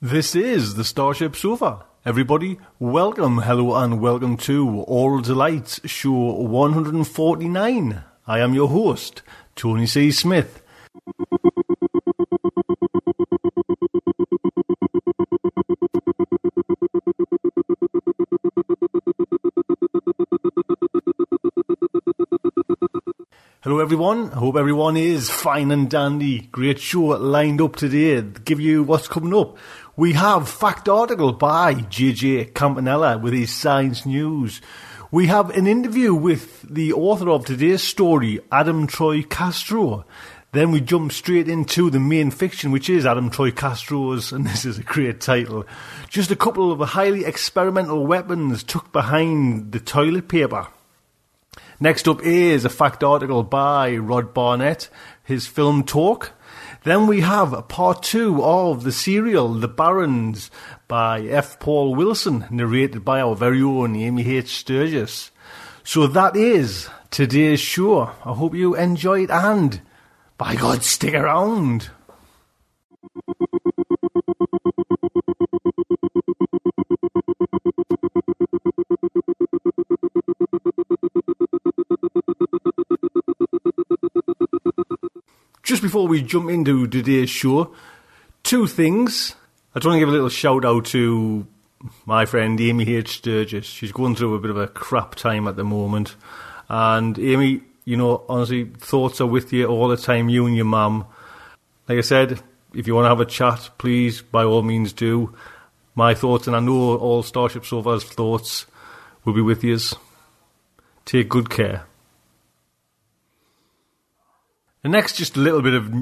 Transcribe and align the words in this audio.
This 0.00 0.34
is 0.34 0.74
the 0.76 0.84
Starship 0.84 1.36
Sofa. 1.36 1.84
Everybody, 2.06 2.58
welcome, 2.78 3.38
hello, 3.38 3.74
and 3.74 4.00
welcome 4.00 4.36
to 4.38 4.84
Aural 4.88 5.22
Delights, 5.22 5.80
show 5.84 6.12
149. 6.12 8.04
I 8.26 8.38
am 8.38 8.54
your 8.54 8.68
host, 8.68 9.22
Tony 9.56 9.86
C. 9.86 10.10
Smith. 10.10 10.62
Hello, 23.68 23.80
everyone. 23.80 24.30
I 24.30 24.36
hope 24.38 24.56
everyone 24.56 24.96
is 24.96 25.28
fine 25.28 25.70
and 25.70 25.90
dandy. 25.90 26.48
Great 26.50 26.80
show 26.80 27.08
lined 27.08 27.60
up 27.60 27.76
today. 27.76 28.22
Give 28.22 28.58
you 28.60 28.82
what's 28.82 29.08
coming 29.08 29.34
up. 29.34 29.58
We 29.94 30.14
have 30.14 30.48
fact 30.48 30.88
article 30.88 31.34
by 31.34 31.74
JJ 31.74 32.54
Campanella 32.54 33.18
with 33.18 33.34
his 33.34 33.52
science 33.52 34.06
news. 34.06 34.62
We 35.10 35.26
have 35.26 35.50
an 35.50 35.66
interview 35.66 36.14
with 36.14 36.62
the 36.62 36.94
author 36.94 37.28
of 37.28 37.44
today's 37.44 37.82
story, 37.82 38.40
Adam 38.50 38.86
Troy 38.86 39.22
Castro. 39.22 40.06
Then 40.52 40.70
we 40.70 40.80
jump 40.80 41.12
straight 41.12 41.46
into 41.46 41.90
the 41.90 42.00
main 42.00 42.30
fiction, 42.30 42.70
which 42.70 42.88
is 42.88 43.04
Adam 43.04 43.28
Troy 43.28 43.50
Castro's, 43.50 44.32
and 44.32 44.46
this 44.46 44.64
is 44.64 44.78
a 44.78 44.82
great 44.82 45.20
title. 45.20 45.66
Just 46.08 46.30
a 46.30 46.36
couple 46.36 46.72
of 46.72 46.80
highly 46.88 47.26
experimental 47.26 48.06
weapons 48.06 48.62
tucked 48.62 48.94
behind 48.94 49.72
the 49.72 49.80
toilet 49.80 50.26
paper. 50.26 50.68
Next 51.80 52.08
up 52.08 52.20
is 52.22 52.64
a 52.64 52.68
fact 52.68 53.04
article 53.04 53.44
by 53.44 53.96
Rod 53.96 54.34
Barnett, 54.34 54.88
his 55.22 55.46
film 55.46 55.84
Talk. 55.84 56.32
Then 56.82 57.06
we 57.06 57.20
have 57.20 57.68
part 57.68 58.02
two 58.02 58.42
of 58.42 58.82
the 58.82 58.90
serial 58.90 59.54
The 59.54 59.68
Barrens 59.68 60.50
by 60.88 61.20
F. 61.20 61.60
Paul 61.60 61.94
Wilson, 61.94 62.46
narrated 62.50 63.04
by 63.04 63.20
our 63.20 63.36
very 63.36 63.62
own 63.62 63.94
Amy 63.94 64.28
H. 64.28 64.56
Sturgis. 64.56 65.30
So 65.84 66.08
that 66.08 66.34
is 66.34 66.88
today's 67.12 67.60
show. 67.60 68.10
I 68.24 68.32
hope 68.32 68.56
you 68.56 68.74
enjoy 68.74 69.22
it 69.22 69.30
and, 69.30 69.80
by 70.36 70.56
God, 70.56 70.82
stick 70.82 71.14
around. 71.14 71.90
Just 85.68 85.82
before 85.82 86.08
we 86.08 86.22
jump 86.22 86.48
into 86.48 86.86
today's 86.86 87.28
show, 87.28 87.74
two 88.42 88.66
things. 88.66 89.34
I 89.74 89.78
just 89.78 89.86
want 89.86 89.96
to 89.96 90.00
give 90.00 90.08
a 90.08 90.12
little 90.12 90.30
shout 90.30 90.64
out 90.64 90.86
to 90.86 91.46
my 92.06 92.24
friend 92.24 92.58
Amy 92.58 92.88
H. 92.88 93.18
Sturgis. 93.18 93.66
She's 93.66 93.92
going 93.92 94.16
through 94.16 94.34
a 94.34 94.38
bit 94.38 94.50
of 94.50 94.56
a 94.56 94.66
crap 94.66 95.14
time 95.14 95.46
at 95.46 95.56
the 95.56 95.64
moment. 95.64 96.16
And 96.70 97.18
Amy, 97.18 97.60
you 97.84 97.98
know, 97.98 98.24
honestly, 98.30 98.64
thoughts 98.78 99.20
are 99.20 99.26
with 99.26 99.52
you 99.52 99.66
all 99.66 99.88
the 99.88 99.98
time, 99.98 100.30
you 100.30 100.46
and 100.46 100.56
your 100.56 100.64
mum. 100.64 101.04
Like 101.86 101.98
I 101.98 102.00
said, 102.00 102.40
if 102.72 102.86
you 102.86 102.94
want 102.94 103.04
to 103.04 103.10
have 103.10 103.20
a 103.20 103.26
chat, 103.26 103.68
please, 103.76 104.22
by 104.22 104.44
all 104.44 104.62
means, 104.62 104.94
do. 104.94 105.34
My 105.94 106.14
thoughts, 106.14 106.46
and 106.46 106.56
I 106.56 106.60
know 106.60 106.96
all 106.96 107.22
Starship 107.22 107.66
Sofa's 107.66 108.04
thoughts, 108.04 108.64
will 109.26 109.34
be 109.34 109.42
with 109.42 109.62
you. 109.62 109.78
Take 111.04 111.28
good 111.28 111.50
care. 111.50 111.87
And 114.88 114.94
next, 114.94 115.16
just 115.16 115.36
a 115.36 115.40
little 115.40 115.60
bit 115.60 115.74
of 115.74 115.92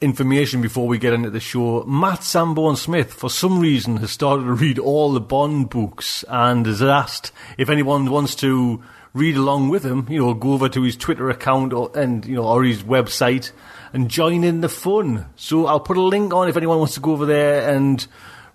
information 0.00 0.60
before 0.60 0.88
we 0.88 0.98
get 0.98 1.12
into 1.12 1.30
the 1.30 1.38
show. 1.38 1.84
Matt 1.84 2.24
Sanborn 2.24 2.74
Smith, 2.74 3.12
for 3.12 3.30
some 3.30 3.60
reason, 3.60 3.98
has 3.98 4.10
started 4.10 4.42
to 4.42 4.54
read 4.54 4.80
all 4.80 5.12
the 5.12 5.20
Bond 5.20 5.70
books 5.70 6.24
and 6.26 6.66
has 6.66 6.82
asked 6.82 7.30
if 7.58 7.68
anyone 7.68 8.10
wants 8.10 8.34
to 8.34 8.82
read 9.14 9.36
along 9.36 9.68
with 9.68 9.84
him. 9.84 10.04
You 10.10 10.18
know, 10.18 10.34
go 10.34 10.54
over 10.54 10.68
to 10.68 10.82
his 10.82 10.96
Twitter 10.96 11.30
account 11.30 11.72
or, 11.72 11.96
and 11.96 12.26
you 12.26 12.34
know 12.34 12.44
or 12.44 12.64
his 12.64 12.82
website 12.82 13.52
and 13.92 14.10
join 14.10 14.42
in 14.42 14.62
the 14.62 14.68
fun. 14.68 15.26
So 15.36 15.66
I'll 15.66 15.78
put 15.78 15.96
a 15.96 16.02
link 16.02 16.34
on 16.34 16.48
if 16.48 16.56
anyone 16.56 16.78
wants 16.78 16.94
to 16.94 17.00
go 17.00 17.12
over 17.12 17.24
there 17.24 17.72
and 17.72 18.04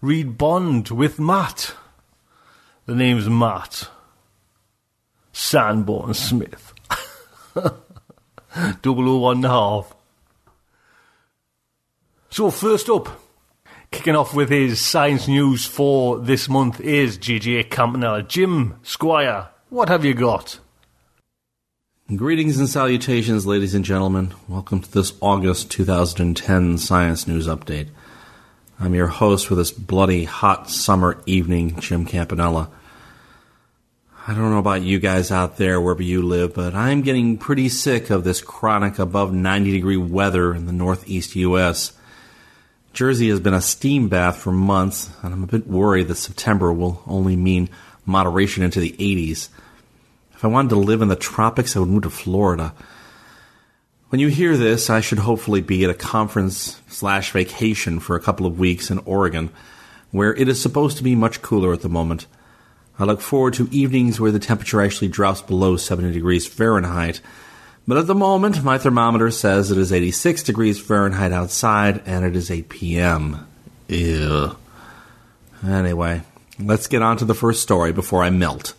read 0.02 0.38
Bond 0.38 0.90
with 0.90 1.22
Matt. 1.22 1.74
The 2.86 2.96
name's 2.96 3.30
Matt 3.30 3.88
Sanborn 5.32 6.16
Smith. 6.16 6.74
Double 8.82 9.10
O 9.10 9.18
one 9.18 9.38
and 9.38 9.46
a 9.46 9.50
half. 9.50 9.96
So 12.30 12.50
first 12.50 12.90
up, 12.90 13.10
kicking 13.92 14.16
off 14.16 14.34
with 14.34 14.50
his 14.50 14.80
science 14.80 15.28
news 15.28 15.66
for 15.66 16.20
this 16.20 16.50
month 16.50 16.80
is 16.82 17.18
JJ 17.18 17.70
Campanella. 17.70 18.24
Jim 18.24 18.76
Squire, 18.84 19.50
what 19.70 19.90
have 19.90 20.04
you 20.06 20.14
got? 20.14 20.60
Greetings 22.16 22.60
and 22.60 22.70
salutations, 22.70 23.46
ladies 23.46 23.74
and 23.74 23.86
gentlemen. 23.86 24.34
Welcome 24.48 24.82
to 24.82 24.92
this 24.92 25.14
August 25.22 25.72
2010 25.72 26.78
Science 26.78 27.28
News 27.28 27.48
Update. 27.48 27.88
I'm 28.80 28.94
your 28.94 29.08
host 29.08 29.48
for 29.48 29.56
this 29.56 29.72
bloody 29.72 30.26
hot 30.26 30.70
summer 30.70 31.22
evening, 31.26 31.80
Jim 31.80 32.06
Campanella. 32.06 32.70
I 34.26 34.34
don't 34.34 34.52
know 34.52 34.60
about 34.60 34.84
you 34.84 35.00
guys 35.00 35.32
out 35.32 35.58
there, 35.58 35.82
wherever 35.82 36.02
you 36.02 36.22
live, 36.22 36.54
but 36.54 36.74
I'm 36.74 37.02
getting 37.02 37.38
pretty 37.38 37.68
sick 37.68 38.10
of 38.10 38.24
this 38.24 38.42
chronic 38.42 38.98
above 38.98 39.34
90 39.34 39.74
degree 39.74 39.98
weather 39.98 40.54
in 40.54 40.66
the 40.66 40.72
northeast 40.72 41.36
U.S. 41.36 41.92
Jersey 42.94 43.28
has 43.28 43.42
been 43.42 43.54
a 43.54 43.60
steam 43.60 44.08
bath 44.08 44.38
for 44.38 44.54
months, 44.54 45.10
and 45.22 45.34
I'm 45.34 45.44
a 45.44 45.48
bit 45.48 45.68
worried 45.68 46.08
that 46.08 46.16
September 46.16 46.72
will 46.72 47.04
only 47.06 47.36
mean 47.36 47.68
moderation 48.06 48.64
into 48.64 48.80
the 48.80 48.94
80s. 48.94 49.50
If 50.34 50.46
I 50.46 50.48
wanted 50.48 50.70
to 50.70 50.78
live 50.78 51.02
in 51.02 51.10
the 51.10 51.18
tropics, 51.18 51.76
I 51.76 51.82
would 51.82 51.90
move 51.90 52.04
to 52.04 52.10
Florida. 52.10 52.74
When 54.08 54.22
you 54.22 54.30
hear 54.30 54.56
this, 54.56 54.90
I 54.90 55.02
should 55.02 55.20
hopefully 55.20 55.60
be 55.60 55.84
at 55.84 55.90
a 55.90 55.94
conference 55.94 56.82
slash 56.88 57.32
vacation 57.32 58.00
for 58.00 58.16
a 58.16 58.22
couple 58.22 58.46
of 58.46 58.58
weeks 58.58 58.90
in 58.90 59.00
Oregon, 59.00 59.50
where 60.12 60.34
it 60.34 60.48
is 60.48 60.62
supposed 60.62 60.96
to 60.96 61.04
be 61.04 61.14
much 61.14 61.42
cooler 61.42 61.74
at 61.74 61.82
the 61.82 61.90
moment. 61.90 62.26
I 63.00 63.06
look 63.06 63.22
forward 63.22 63.56
to 63.56 63.70
evenings 63.72 64.20
where 64.20 64.32
the 64.32 64.40
temperature 64.40 64.82
actually 64.82 65.08
drops 65.08 65.42
below 65.42 65.78
70 65.78 66.12
degrees 66.12 66.46
Fahrenheit. 66.46 67.22
But 67.88 67.98
at 67.98 68.08
the 68.08 68.16
moment, 68.16 68.64
my 68.64 68.78
thermometer 68.78 69.32
says 69.32 69.72
it 69.72 69.78
is 69.78 69.92
86 69.92 70.44
degrees 70.44 70.80
Fahrenheit 70.80 71.32
outside 71.32 72.02
and 72.06 72.24
it 72.24 72.36
is 72.36 72.52
8 72.52 72.70
p.m. 72.70 73.48
Ew. 73.88 74.56
Anyway, 75.68 76.22
let's 76.60 76.88
get 76.88 77.02
on 77.02 77.18
to 77.18 77.26
the 77.26 77.34
first 77.34 77.62
story 77.62 77.92
before 77.92 78.24
I 78.24 78.30
melt. 78.30 78.76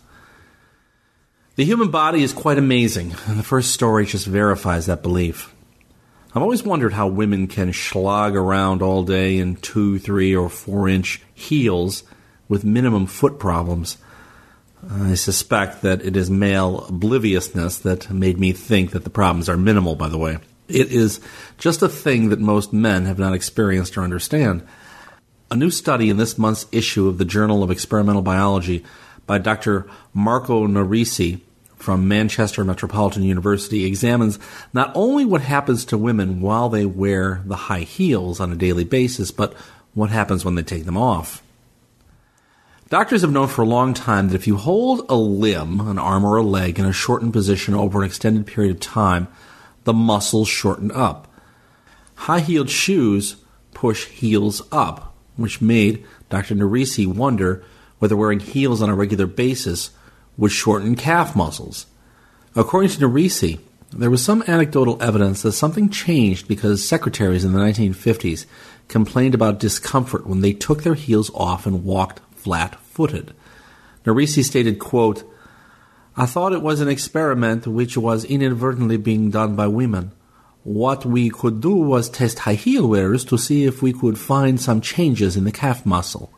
The 1.55 1.65
human 1.65 1.89
body 1.89 2.21
is 2.21 2.33
quite 2.33 2.57
amazing, 2.57 3.15
and 3.27 3.39
the 3.39 3.43
first 3.43 3.71
story 3.71 4.05
just 4.05 4.27
verifies 4.27 4.87
that 4.87 5.01
belief. 5.01 5.53
I've 6.33 6.41
always 6.41 6.63
wondered 6.63 6.91
how 6.91 7.07
women 7.07 7.47
can 7.47 7.71
slog 7.71 8.35
around 8.35 8.81
all 8.81 9.03
day 9.03 9.37
in 9.37 9.55
two, 9.55 9.97
three, 9.99 10.35
or 10.35 10.49
four 10.49 10.89
inch 10.89 11.21
heels 11.33 12.03
with 12.49 12.65
minimum 12.65 13.05
foot 13.05 13.39
problems. 13.39 13.97
I 14.89 15.15
suspect 15.15 15.81
that 15.81 16.05
it 16.05 16.15
is 16.15 16.29
male 16.29 16.85
obliviousness 16.85 17.79
that 17.79 18.09
made 18.11 18.39
me 18.39 18.51
think 18.51 18.91
that 18.91 19.03
the 19.03 19.09
problems 19.09 19.49
are 19.49 19.57
minimal, 19.57 19.95
by 19.95 20.09
the 20.09 20.17
way. 20.17 20.37
It 20.67 20.91
is 20.91 21.19
just 21.57 21.81
a 21.81 21.89
thing 21.89 22.29
that 22.29 22.39
most 22.39 22.73
men 22.73 23.05
have 23.05 23.19
not 23.19 23.33
experienced 23.33 23.97
or 23.97 24.01
understand. 24.01 24.65
A 25.51 25.55
new 25.55 25.69
study 25.69 26.09
in 26.09 26.17
this 26.17 26.37
month's 26.37 26.67
issue 26.71 27.07
of 27.07 27.17
the 27.17 27.25
Journal 27.25 27.63
of 27.63 27.71
Experimental 27.71 28.21
Biology 28.21 28.83
by 29.25 29.37
Dr. 29.37 29.87
Marco 30.13 30.67
Narici 30.67 31.41
from 31.77 32.07
Manchester 32.07 32.63
Metropolitan 32.63 33.23
University 33.23 33.85
examines 33.85 34.39
not 34.73 34.91
only 34.95 35.25
what 35.25 35.41
happens 35.41 35.85
to 35.85 35.97
women 35.97 36.41
while 36.41 36.69
they 36.69 36.85
wear 36.85 37.43
the 37.45 37.55
high 37.55 37.81
heels 37.81 38.39
on 38.39 38.51
a 38.51 38.55
daily 38.55 38.83
basis, 38.83 39.29
but 39.29 39.53
what 39.93 40.09
happens 40.09 40.43
when 40.43 40.55
they 40.55 40.63
take 40.63 40.85
them 40.85 40.97
off. 40.97 41.43
Doctors 42.87 43.21
have 43.21 43.31
known 43.31 43.47
for 43.47 43.63
a 43.63 43.67
long 43.67 43.95
time 43.95 44.29
that 44.29 44.35
if 44.35 44.45
you 44.45 44.57
hold 44.57 45.07
a 45.09 45.15
limb, 45.15 45.79
an 45.81 45.97
arm 45.97 46.23
or 46.23 46.37
a 46.37 46.43
leg, 46.43 46.77
in 46.77 46.85
a 46.85 46.93
shortened 46.93 47.33
position 47.33 47.73
over 47.73 48.01
an 48.01 48.05
extended 48.05 48.45
period 48.45 48.75
of 48.75 48.79
time, 48.79 49.27
the 49.85 49.93
muscles 49.93 50.47
shorten 50.47 50.91
up. 50.91 51.27
High 52.13 52.41
heeled 52.41 52.69
shoes 52.69 53.37
push 53.73 54.05
heels 54.05 54.61
up, 54.71 55.15
which 55.35 55.61
made 55.61 56.05
Dr. 56.29 56.53
Narici 56.53 57.07
wonder 57.07 57.63
whether 57.97 58.15
wearing 58.15 58.39
heels 58.39 58.83
on 58.83 58.89
a 58.89 58.95
regular 58.95 59.25
basis 59.25 59.89
would 60.37 60.51
shorten 60.51 60.95
calf 60.95 61.35
muscles. 61.35 61.87
According 62.55 62.91
to 62.91 62.99
Narici, 62.99 63.59
there 63.91 64.11
was 64.11 64.23
some 64.23 64.43
anecdotal 64.47 65.01
evidence 65.01 65.41
that 65.41 65.53
something 65.53 65.89
changed 65.89 66.47
because 66.47 66.87
secretaries 66.87 67.45
in 67.45 67.53
the 67.53 67.59
1950s 67.59 68.45
complained 68.87 69.33
about 69.33 69.59
discomfort 69.59 70.27
when 70.27 70.41
they 70.41 70.53
took 70.53 70.83
their 70.83 70.93
heels 70.93 71.31
off 71.33 71.65
and 71.65 71.83
walked 71.83 72.21
flat 72.45 72.79
footed. 72.81 73.33
Narici 74.05 74.43
stated, 74.43 74.77
quote, 74.77 75.23
I 76.15 76.27
thought 76.27 76.53
it 76.53 76.61
was 76.61 76.79
an 76.79 76.87
experiment 76.87 77.65
which 77.65 77.97
was 77.97 78.23
inadvertently 78.23 78.97
being 78.97 79.31
done 79.31 79.55
by 79.55 79.65
women. 79.65 80.11
What 80.63 81.07
we 81.07 81.31
could 81.31 81.59
do 81.59 81.73
was 81.73 82.07
test 82.07 82.37
high 82.39 82.53
heel 82.53 82.87
wearers 82.87 83.25
to 83.25 83.37
see 83.39 83.65
if 83.65 83.81
we 83.81 83.93
could 83.93 84.19
find 84.19 84.61
some 84.61 84.79
changes 84.79 85.35
in 85.35 85.43
the 85.43 85.51
calf 85.51 85.87
muscle. 85.87 86.31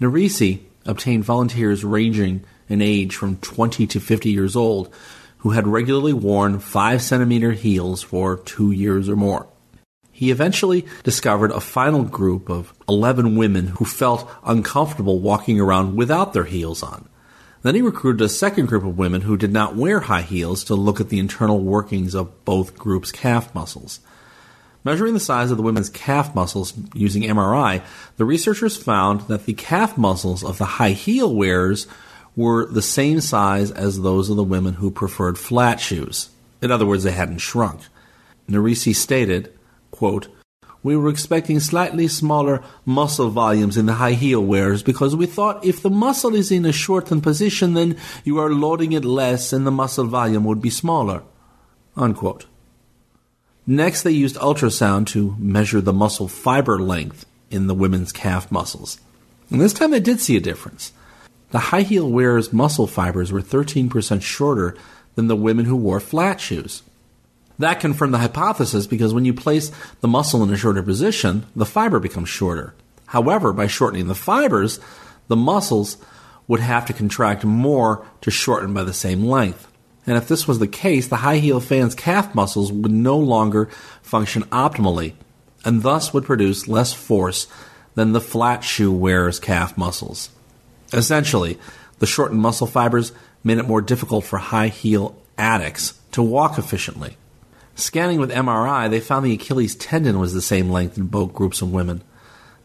Narici 0.00 0.62
obtained 0.84 1.22
volunteers 1.22 1.84
ranging 1.84 2.44
in 2.68 2.82
age 2.82 3.14
from 3.14 3.36
20 3.36 3.86
to 3.86 4.00
50 4.00 4.28
years 4.28 4.56
old 4.56 4.92
who 5.38 5.50
had 5.50 5.68
regularly 5.68 6.12
worn 6.12 6.58
5 6.58 7.00
centimeter 7.00 7.52
heels 7.52 8.02
for 8.02 8.38
two 8.38 8.72
years 8.72 9.08
or 9.08 9.14
more. 9.14 9.46
He 10.16 10.30
eventually 10.30 10.86
discovered 11.02 11.50
a 11.50 11.58
final 11.58 12.04
group 12.04 12.48
of 12.48 12.72
11 12.88 13.34
women 13.34 13.66
who 13.66 13.84
felt 13.84 14.30
uncomfortable 14.46 15.18
walking 15.18 15.60
around 15.60 15.96
without 15.96 16.32
their 16.32 16.44
heels 16.44 16.84
on. 16.84 17.08
Then 17.62 17.74
he 17.74 17.82
recruited 17.82 18.20
a 18.20 18.28
second 18.28 18.66
group 18.66 18.84
of 18.84 18.96
women 18.96 19.22
who 19.22 19.36
did 19.36 19.52
not 19.52 19.74
wear 19.74 19.98
high 19.98 20.22
heels 20.22 20.62
to 20.64 20.76
look 20.76 21.00
at 21.00 21.08
the 21.08 21.18
internal 21.18 21.58
workings 21.58 22.14
of 22.14 22.44
both 22.44 22.78
groups' 22.78 23.10
calf 23.10 23.52
muscles. 23.56 23.98
Measuring 24.84 25.14
the 25.14 25.20
size 25.20 25.50
of 25.50 25.56
the 25.56 25.64
women's 25.64 25.90
calf 25.90 26.32
muscles 26.32 26.74
using 26.94 27.24
MRI, 27.24 27.82
the 28.16 28.24
researchers 28.24 28.76
found 28.76 29.22
that 29.22 29.46
the 29.46 29.54
calf 29.54 29.98
muscles 29.98 30.44
of 30.44 30.58
the 30.58 30.64
high 30.64 30.92
heel 30.92 31.34
wearers 31.34 31.88
were 32.36 32.66
the 32.66 32.82
same 32.82 33.20
size 33.20 33.72
as 33.72 34.00
those 34.00 34.30
of 34.30 34.36
the 34.36 34.44
women 34.44 34.74
who 34.74 34.92
preferred 34.92 35.38
flat 35.38 35.80
shoes. 35.80 36.28
In 36.62 36.70
other 36.70 36.86
words, 36.86 37.02
they 37.02 37.10
hadn't 37.10 37.38
shrunk. 37.38 37.80
Narici 38.48 38.94
stated, 38.94 39.52
Quote, 39.94 40.26
we 40.82 40.96
were 40.96 41.08
expecting 41.08 41.60
slightly 41.60 42.08
smaller 42.08 42.64
muscle 42.84 43.30
volumes 43.30 43.76
in 43.76 43.86
the 43.86 43.92
high 43.92 44.14
heel 44.14 44.44
wearers 44.44 44.82
because 44.82 45.14
we 45.14 45.24
thought 45.24 45.64
if 45.64 45.80
the 45.80 45.88
muscle 45.88 46.34
is 46.34 46.50
in 46.50 46.64
a 46.64 46.72
shortened 46.72 47.22
position, 47.22 47.74
then 47.74 47.96
you 48.24 48.40
are 48.40 48.50
loading 48.50 48.90
it 48.90 49.04
less 49.04 49.52
and 49.52 49.64
the 49.64 49.70
muscle 49.70 50.04
volume 50.06 50.42
would 50.42 50.60
be 50.60 50.68
smaller. 50.68 51.22
Unquote. 51.96 52.46
Next, 53.68 54.02
they 54.02 54.10
used 54.10 54.34
ultrasound 54.34 55.06
to 55.10 55.36
measure 55.38 55.80
the 55.80 55.92
muscle 55.92 56.26
fiber 56.26 56.80
length 56.80 57.24
in 57.52 57.68
the 57.68 57.74
women's 57.74 58.10
calf 58.10 58.50
muscles. 58.50 58.98
And 59.48 59.60
this 59.60 59.74
time 59.74 59.92
they 59.92 60.00
did 60.00 60.20
see 60.20 60.36
a 60.36 60.40
difference. 60.40 60.92
The 61.52 61.70
high 61.70 61.82
heel 61.82 62.10
wearers' 62.10 62.52
muscle 62.52 62.88
fibers 62.88 63.30
were 63.30 63.42
13% 63.42 64.22
shorter 64.22 64.76
than 65.14 65.28
the 65.28 65.36
women 65.36 65.66
who 65.66 65.76
wore 65.76 66.00
flat 66.00 66.40
shoes. 66.40 66.82
That 67.58 67.80
confirmed 67.80 68.12
the 68.12 68.18
hypothesis 68.18 68.86
because 68.86 69.14
when 69.14 69.24
you 69.24 69.32
place 69.32 69.70
the 70.00 70.08
muscle 70.08 70.42
in 70.42 70.52
a 70.52 70.56
shorter 70.56 70.82
position, 70.82 71.46
the 71.54 71.66
fiber 71.66 72.00
becomes 72.00 72.28
shorter. 72.28 72.74
However, 73.06 73.52
by 73.52 73.66
shortening 73.66 74.08
the 74.08 74.14
fibers, 74.14 74.80
the 75.28 75.36
muscles 75.36 75.96
would 76.48 76.60
have 76.60 76.86
to 76.86 76.92
contract 76.92 77.44
more 77.44 78.06
to 78.20 78.30
shorten 78.30 78.74
by 78.74 78.82
the 78.82 78.92
same 78.92 79.24
length. 79.24 79.68
And 80.06 80.16
if 80.16 80.28
this 80.28 80.46
was 80.46 80.58
the 80.58 80.66
case, 80.66 81.08
the 81.08 81.16
high 81.16 81.38
heel 81.38 81.60
fan's 81.60 81.94
calf 81.94 82.34
muscles 82.34 82.70
would 82.72 82.92
no 82.92 83.16
longer 83.16 83.66
function 84.02 84.42
optimally, 84.44 85.14
and 85.64 85.82
thus 85.82 86.12
would 86.12 86.24
produce 86.24 86.68
less 86.68 86.92
force 86.92 87.46
than 87.94 88.12
the 88.12 88.20
flat 88.20 88.64
shoe 88.64 88.92
wearer's 88.92 89.40
calf 89.40 89.78
muscles. 89.78 90.28
Essentially, 90.92 91.58
the 92.00 92.06
shortened 92.06 92.40
muscle 92.40 92.66
fibers 92.66 93.12
made 93.42 93.58
it 93.58 93.68
more 93.68 93.80
difficult 93.80 94.24
for 94.24 94.38
high 94.38 94.68
heel 94.68 95.16
addicts 95.38 95.98
to 96.12 96.22
walk 96.22 96.58
efficiently. 96.58 97.16
Scanning 97.76 98.20
with 98.20 98.30
MRI, 98.30 98.88
they 98.88 99.00
found 99.00 99.26
the 99.26 99.32
Achilles 99.32 99.74
tendon 99.74 100.20
was 100.20 100.32
the 100.32 100.42
same 100.42 100.70
length 100.70 100.96
in 100.96 101.06
both 101.06 101.34
groups 101.34 101.60
of 101.60 101.72
women. 101.72 102.02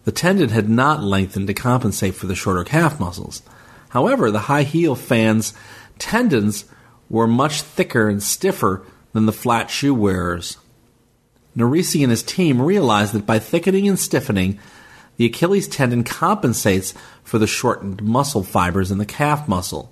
The 0.06 0.12
tendon 0.12 0.50
had 0.50 0.70
not 0.70 1.04
lengthened 1.04 1.48
to 1.48 1.54
compensate 1.54 2.14
for 2.14 2.28
the 2.28 2.36
shorter 2.36 2.64
calf 2.64 3.00
muscles. 3.00 3.42
However, 3.90 4.30
the 4.30 4.42
high 4.42 4.64
heel 4.64 4.96
fans' 4.96 5.54
tendons 5.98 6.66
were 7.10 7.28
much 7.28 7.62
thicker 7.62 8.08
and 8.08 8.22
stiffer 8.22 8.86
than 9.14 9.26
the 9.26 9.34
flat 9.34 9.72
shoe 9.72 9.96
wearers. 9.96 10.58
Narici 11.58 12.04
and 12.04 12.12
his 12.12 12.22
team 12.22 12.62
realized 12.62 13.14
that 13.14 13.26
by 13.26 13.40
thickening 13.40 13.88
and 13.88 13.98
stiffening, 13.98 14.60
the 15.18 15.26
Achilles 15.26 15.68
tendon 15.68 16.04
compensates 16.04 16.94
for 17.24 17.40
the 17.40 17.48
shortened 17.48 18.04
muscle 18.04 18.44
fibers 18.44 18.92
in 18.92 19.00
the 19.00 19.06
calf 19.08 19.48
muscle, 19.48 19.92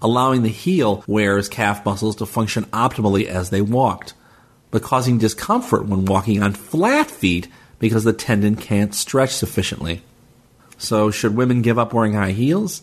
allowing 0.00 0.42
the 0.42 0.48
heel 0.48 1.04
wearers' 1.06 1.50
calf 1.50 1.84
muscles 1.84 2.16
to 2.16 2.26
function 2.26 2.64
optimally 2.66 3.26
as 3.26 3.50
they 3.50 3.60
walked 3.60 4.14
but 4.74 4.82
causing 4.82 5.18
discomfort 5.18 5.86
when 5.86 6.04
walking 6.04 6.42
on 6.42 6.52
flat 6.52 7.08
feet 7.08 7.46
because 7.78 8.02
the 8.02 8.12
tendon 8.12 8.56
can't 8.56 8.92
stretch 8.92 9.30
sufficiently. 9.30 10.02
So, 10.78 11.12
should 11.12 11.36
women 11.36 11.62
give 11.62 11.78
up 11.78 11.94
wearing 11.94 12.14
high 12.14 12.32
heels? 12.32 12.82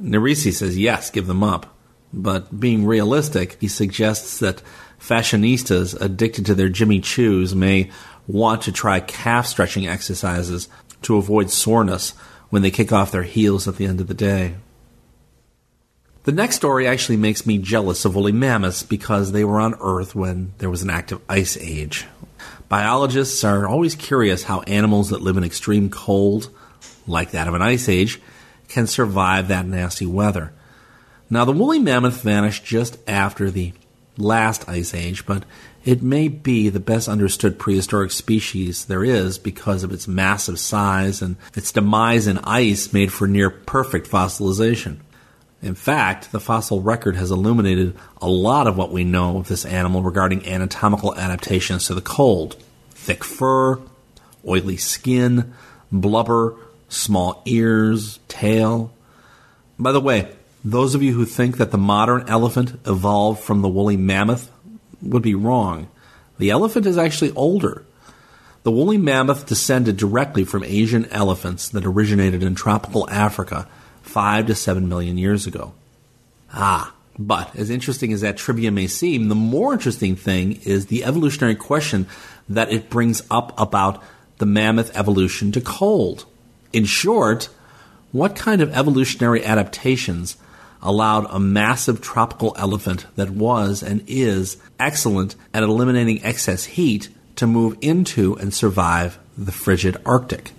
Narici 0.00 0.52
says 0.52 0.78
yes, 0.78 1.10
give 1.10 1.26
them 1.26 1.42
up. 1.42 1.76
But 2.12 2.60
being 2.60 2.86
realistic, 2.86 3.56
he 3.60 3.66
suggests 3.66 4.38
that 4.38 4.62
fashionistas 5.00 6.00
addicted 6.00 6.46
to 6.46 6.54
their 6.54 6.68
Jimmy 6.68 7.00
Choos 7.00 7.52
may 7.52 7.90
want 8.28 8.62
to 8.62 8.70
try 8.70 9.00
calf 9.00 9.48
stretching 9.48 9.88
exercises 9.88 10.68
to 11.02 11.16
avoid 11.16 11.50
soreness 11.50 12.10
when 12.50 12.62
they 12.62 12.70
kick 12.70 12.92
off 12.92 13.10
their 13.10 13.24
heels 13.24 13.66
at 13.66 13.74
the 13.74 13.86
end 13.86 14.00
of 14.00 14.06
the 14.06 14.14
day. 14.14 14.54
The 16.26 16.32
next 16.32 16.56
story 16.56 16.88
actually 16.88 17.18
makes 17.18 17.46
me 17.46 17.56
jealous 17.58 18.04
of 18.04 18.16
woolly 18.16 18.32
mammoths 18.32 18.82
because 18.82 19.30
they 19.30 19.44
were 19.44 19.60
on 19.60 19.76
Earth 19.80 20.16
when 20.16 20.54
there 20.58 20.68
was 20.68 20.82
an 20.82 20.90
active 20.90 21.20
ice 21.28 21.56
age. 21.56 22.04
Biologists 22.68 23.44
are 23.44 23.68
always 23.68 23.94
curious 23.94 24.42
how 24.42 24.62
animals 24.62 25.10
that 25.10 25.22
live 25.22 25.36
in 25.36 25.44
extreme 25.44 25.88
cold, 25.88 26.50
like 27.06 27.30
that 27.30 27.46
of 27.46 27.54
an 27.54 27.62
ice 27.62 27.88
age, 27.88 28.20
can 28.66 28.88
survive 28.88 29.46
that 29.46 29.66
nasty 29.66 30.04
weather. 30.04 30.52
Now, 31.30 31.44
the 31.44 31.52
woolly 31.52 31.78
mammoth 31.78 32.22
vanished 32.22 32.64
just 32.64 32.98
after 33.08 33.48
the 33.48 33.72
last 34.18 34.68
ice 34.68 34.94
age, 34.94 35.26
but 35.26 35.44
it 35.84 36.02
may 36.02 36.26
be 36.26 36.68
the 36.68 36.80
best 36.80 37.08
understood 37.08 37.56
prehistoric 37.56 38.10
species 38.10 38.86
there 38.86 39.04
is 39.04 39.38
because 39.38 39.84
of 39.84 39.92
its 39.92 40.08
massive 40.08 40.58
size 40.58 41.22
and 41.22 41.36
its 41.54 41.70
demise 41.70 42.26
in 42.26 42.38
ice 42.38 42.92
made 42.92 43.12
for 43.12 43.28
near 43.28 43.48
perfect 43.48 44.10
fossilization. 44.10 44.96
In 45.62 45.74
fact, 45.74 46.32
the 46.32 46.40
fossil 46.40 46.82
record 46.82 47.16
has 47.16 47.30
illuminated 47.30 47.96
a 48.20 48.28
lot 48.28 48.66
of 48.66 48.76
what 48.76 48.92
we 48.92 49.04
know 49.04 49.38
of 49.38 49.48
this 49.48 49.64
animal 49.64 50.02
regarding 50.02 50.46
anatomical 50.46 51.14
adaptations 51.16 51.86
to 51.86 51.94
the 51.94 52.00
cold 52.00 52.62
thick 52.90 53.24
fur, 53.24 53.80
oily 54.46 54.76
skin, 54.76 55.54
blubber, 55.90 56.56
small 56.88 57.42
ears, 57.46 58.18
tail. 58.28 58.92
By 59.78 59.92
the 59.92 60.00
way, 60.00 60.28
those 60.64 60.94
of 60.94 61.02
you 61.02 61.14
who 61.14 61.24
think 61.24 61.58
that 61.58 61.70
the 61.70 61.78
modern 61.78 62.28
elephant 62.28 62.80
evolved 62.86 63.40
from 63.40 63.62
the 63.62 63.68
woolly 63.68 63.96
mammoth 63.96 64.50
would 65.00 65.22
be 65.22 65.34
wrong. 65.34 65.88
The 66.38 66.50
elephant 66.50 66.86
is 66.86 66.98
actually 66.98 67.32
older. 67.32 67.84
The 68.62 68.72
woolly 68.72 68.98
mammoth 68.98 69.46
descended 69.46 69.96
directly 69.96 70.44
from 70.44 70.64
Asian 70.64 71.06
elephants 71.06 71.68
that 71.68 71.86
originated 71.86 72.42
in 72.42 72.56
tropical 72.56 73.08
Africa 73.08 73.68
five 74.06 74.46
to 74.46 74.54
seven 74.54 74.88
million 74.88 75.18
years 75.18 75.46
ago. 75.46 75.72
Ah, 76.52 76.94
but 77.18 77.54
as 77.56 77.70
interesting 77.70 78.12
as 78.12 78.20
that 78.20 78.36
trivia 78.36 78.70
may 78.70 78.86
seem, 78.86 79.28
the 79.28 79.34
more 79.34 79.72
interesting 79.72 80.16
thing 80.16 80.60
is 80.64 80.86
the 80.86 81.04
evolutionary 81.04 81.54
question 81.54 82.06
that 82.48 82.70
it 82.70 82.90
brings 82.90 83.22
up 83.30 83.58
about 83.58 84.02
the 84.38 84.46
mammoth 84.46 84.96
evolution 84.96 85.50
to 85.52 85.60
cold. 85.60 86.26
In 86.72 86.84
short, 86.84 87.48
what 88.12 88.36
kind 88.36 88.60
of 88.60 88.76
evolutionary 88.76 89.44
adaptations 89.44 90.36
allowed 90.82 91.26
a 91.30 91.40
massive 91.40 92.00
tropical 92.00 92.54
elephant 92.58 93.06
that 93.16 93.30
was 93.30 93.82
and 93.82 94.04
is 94.06 94.58
excellent 94.78 95.34
at 95.52 95.62
eliminating 95.62 96.22
excess 96.22 96.64
heat 96.64 97.08
to 97.36 97.46
move 97.46 97.76
into 97.80 98.34
and 98.36 98.52
survive 98.52 99.18
the 99.36 99.52
frigid 99.52 99.96
Arctic? 100.04 100.52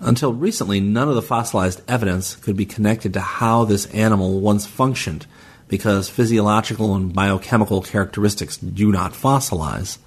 Until 0.00 0.32
recently, 0.32 0.80
none 0.80 1.08
of 1.08 1.14
the 1.14 1.22
fossilized 1.22 1.82
evidence 1.88 2.36
could 2.36 2.56
be 2.56 2.66
connected 2.66 3.12
to 3.14 3.20
how 3.20 3.64
this 3.64 3.86
animal 3.86 4.40
once 4.40 4.66
functioned 4.66 5.26
because 5.68 6.08
physiological 6.08 6.94
and 6.94 7.12
biochemical 7.12 7.82
characteristics 7.82 8.56
do 8.56 8.92
not 8.92 9.12
fossilize. 9.12 9.98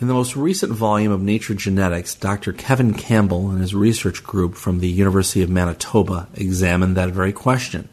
In 0.00 0.08
the 0.08 0.14
most 0.14 0.36
recent 0.36 0.72
volume 0.72 1.12
of 1.12 1.22
Nature 1.22 1.54
Genetics, 1.54 2.14
Dr. 2.14 2.52
Kevin 2.52 2.94
Campbell 2.94 3.50
and 3.50 3.60
his 3.60 3.74
research 3.74 4.24
group 4.24 4.54
from 4.54 4.80
the 4.80 4.88
University 4.88 5.42
of 5.42 5.50
Manitoba 5.50 6.28
examined 6.34 6.96
that 6.96 7.10
very 7.10 7.32
question. 7.32 7.88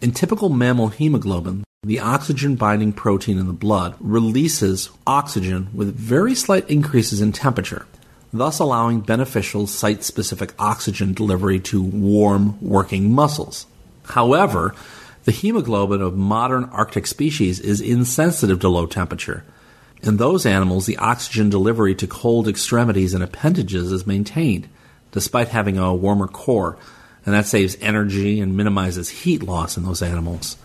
In 0.00 0.10
typical 0.10 0.48
mammal 0.48 0.88
hemoglobin, 0.88 1.62
the 1.84 2.00
oxygen 2.00 2.56
binding 2.56 2.92
protein 2.92 3.38
in 3.38 3.46
the 3.46 3.52
blood 3.52 3.94
releases 4.00 4.90
oxygen 5.06 5.68
with 5.72 5.94
very 5.94 6.34
slight 6.34 6.68
increases 6.68 7.20
in 7.20 7.32
temperature, 7.32 7.86
thus 8.32 8.58
allowing 8.58 9.00
beneficial 9.00 9.66
site 9.66 10.02
specific 10.04 10.54
oxygen 10.58 11.12
delivery 11.12 11.60
to 11.60 11.82
warm 11.82 12.58
working 12.60 13.12
muscles. 13.12 13.66
However, 14.04 14.74
the 15.24 15.32
hemoglobin 15.32 16.00
of 16.00 16.16
modern 16.16 16.64
Arctic 16.64 17.06
species 17.06 17.60
is 17.60 17.80
insensitive 17.80 18.60
to 18.60 18.68
low 18.68 18.86
temperature 18.86 19.44
in 20.02 20.16
those 20.16 20.44
animals, 20.44 20.86
the 20.86 20.96
oxygen 20.96 21.48
delivery 21.48 21.94
to 21.94 22.06
cold 22.06 22.48
extremities 22.48 23.14
and 23.14 23.22
appendages 23.22 23.92
is 23.92 24.06
maintained, 24.06 24.68
despite 25.12 25.48
having 25.48 25.78
a 25.78 25.94
warmer 25.94 26.26
core, 26.26 26.76
and 27.24 27.34
that 27.34 27.46
saves 27.46 27.76
energy 27.80 28.40
and 28.40 28.56
minimizes 28.56 29.08
heat 29.08 29.44
loss 29.44 29.76
in 29.76 29.84
those 29.84 30.02
animals. 30.02 30.56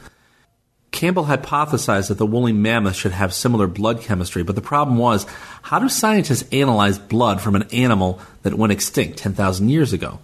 Campbell 0.92 1.26
hypothesized 1.26 2.08
that 2.08 2.18
the 2.18 2.26
woolly 2.26 2.54
mammoth 2.54 2.96
should 2.96 3.12
have 3.12 3.34
similar 3.34 3.68
blood 3.68 4.02
chemistry, 4.02 4.44
but 4.44 4.56
the 4.56 4.62
problem 4.62 4.98
was 4.98 5.26
how 5.64 5.80
do 5.80 5.90
scientists 5.90 6.48
analyze 6.52 6.98
blood 6.98 7.42
from 7.42 7.56
an 7.56 7.68
animal 7.72 8.20
that 8.44 8.56
went 8.56 8.74
extinct 8.74 9.18
10,000 9.18 9.70
years 9.70 9.94
ago? 9.94 10.20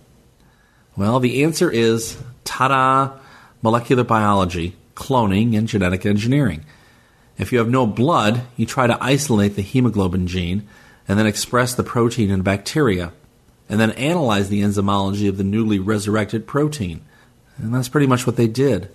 Well, 0.95 1.19
the 1.19 1.43
answer 1.43 1.69
is 1.69 2.17
ta 2.43 2.67
da, 2.67 3.19
molecular 3.61 4.03
biology, 4.03 4.75
cloning, 4.95 5.57
and 5.57 5.67
genetic 5.67 6.05
engineering. 6.05 6.65
If 7.37 7.51
you 7.51 7.57
have 7.57 7.69
no 7.69 7.85
blood, 7.85 8.43
you 8.55 8.65
try 8.65 8.87
to 8.87 9.03
isolate 9.03 9.55
the 9.55 9.61
hemoglobin 9.61 10.27
gene 10.27 10.67
and 11.07 11.19
then 11.19 11.25
express 11.25 11.73
the 11.73 11.83
protein 11.83 12.29
in 12.29 12.41
bacteria, 12.41 13.11
and 13.67 13.79
then 13.79 13.91
analyze 13.91 14.49
the 14.49 14.61
enzymology 14.61 15.27
of 15.27 15.37
the 15.37 15.43
newly 15.43 15.79
resurrected 15.79 16.47
protein. 16.47 17.01
And 17.57 17.73
that's 17.73 17.89
pretty 17.89 18.07
much 18.07 18.25
what 18.25 18.37
they 18.37 18.47
did. 18.47 18.89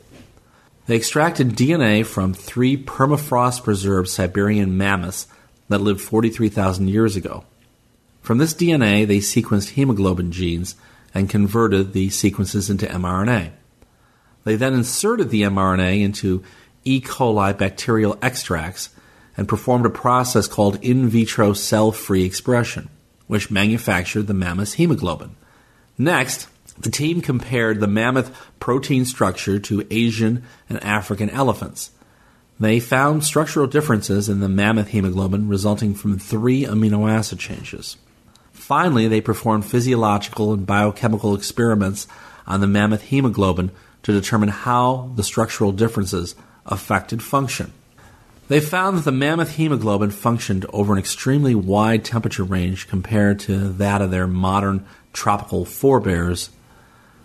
They 0.88 0.97
extracted 0.97 1.50
DNA 1.50 2.04
from 2.04 2.33
three 2.33 2.83
permafrost 2.83 3.62
preserved 3.62 4.09
Siberian 4.09 4.78
mammoths 4.78 5.26
that 5.68 5.83
lived 5.83 6.00
43,000 6.00 6.88
years 6.88 7.14
ago. 7.14 7.45
From 8.23 8.38
this 8.38 8.54
DNA, 8.54 9.07
they 9.07 9.18
sequenced 9.18 9.73
hemoglobin 9.73 10.33
genes 10.33 10.76
and 11.12 11.28
converted 11.28 11.92
the 11.92 12.09
sequences 12.09 12.71
into 12.71 12.87
mRNA. 12.87 13.50
They 14.45 14.57
then 14.57 14.73
inserted 14.73 15.28
the 15.28 15.42
mRNA 15.42 16.00
into 16.00 16.42
E. 16.85 17.02
coli 17.02 17.57
bacterial 17.57 18.16
extracts 18.23 18.88
and 19.37 19.47
performed 19.47 19.85
a 19.85 19.90
process 19.90 20.49
called 20.49 20.83
in 20.83 21.11
vitro 21.11 21.52
cell 21.52 21.92
free 21.92 22.25
expression, 22.25 22.88
which 23.26 23.50
manufactured 23.50 24.26
the 24.26 24.33
mammoth's 24.33 24.73
hemoglobin. 24.73 25.37
Next, 25.99 26.49
the 26.80 26.90
team 26.90 27.20
compared 27.20 27.80
the 27.80 27.87
mammoth 27.87 28.35
protein 28.61 29.04
structure 29.04 29.58
to 29.58 29.87
Asian 29.90 30.44
and 30.68 30.82
African 30.82 31.30
elephants. 31.30 31.90
They 32.61 32.80
found 32.80 33.25
structural 33.25 33.66
differences 33.66 34.28
in 34.28 34.40
the 34.40 34.49
mammoth 34.49 34.88
hemoglobin 34.88 35.49
resulting 35.49 35.94
from 35.94 36.18
three 36.18 36.64
amino 36.64 37.11
acid 37.11 37.38
changes. 37.38 37.97
Finally, 38.52 39.08
they 39.08 39.20
performed 39.20 39.64
physiological 39.64 40.52
and 40.52 40.66
biochemical 40.66 41.35
experiments 41.35 42.06
on 42.47 42.61
the 42.61 42.66
mammoth 42.66 43.02
hemoglobin 43.02 43.70
to 44.02 44.12
determine 44.12 44.49
how 44.49 45.12
the 45.16 45.23
structural 45.23 45.73
differences 45.73 46.35
affected 46.66 47.23
function. 47.23 47.73
They 48.49 48.61
found 48.61 48.97
that 48.97 49.04
the 49.04 49.12
mammoth 49.12 49.56
hemoglobin 49.56 50.11
functioned 50.11 50.64
over 50.73 50.92
an 50.92 50.99
extremely 50.99 51.54
wide 51.54 52.04
temperature 52.04 52.44
range 52.44 52.88
compared 52.88 53.40
to 53.40 53.68
that 53.75 54.00
of 54.00 54.11
their 54.11 54.26
modern 54.26 54.87
tropical 55.12 55.64
forebears. 55.64 56.50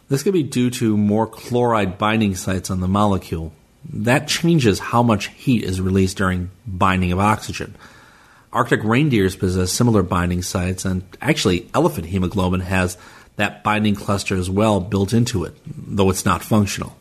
This 0.10 0.24
could 0.24 0.34
be 0.34 0.44
due 0.44 0.70
to 0.72 0.98
more 0.98 1.28
chloride 1.28 1.98
binding 1.98 2.36
sites 2.36 2.70
on 2.70 2.82
the 2.82 2.88
molecule. 2.88 3.54
That 3.92 4.28
changes 4.28 4.80
how 4.80 5.04
much 5.04 5.28
heat 5.30 5.64
is 5.64 5.82
released 5.82 6.18
during 6.18 6.52
binding 6.66 7.12
of 7.12 7.20
oxygen. 7.20 7.76
Arctic 8.52 8.84
reindeers 8.84 9.36
possess 9.36 9.72
similar 9.72 10.04
binding 10.04 10.42
sites, 10.42 10.86
and 10.86 11.04
actually, 11.22 11.70
elephant 11.74 12.08
hemoglobin 12.08 12.62
has 12.62 12.98
that 13.36 13.64
binding 13.64 13.96
cluster 13.96 14.36
as 14.36 14.50
well 14.50 14.80
built 14.80 15.12
into 15.12 15.44
it, 15.44 15.56
though 15.66 16.10
it's 16.10 16.26
not 16.26 16.44
functional. 16.44 16.96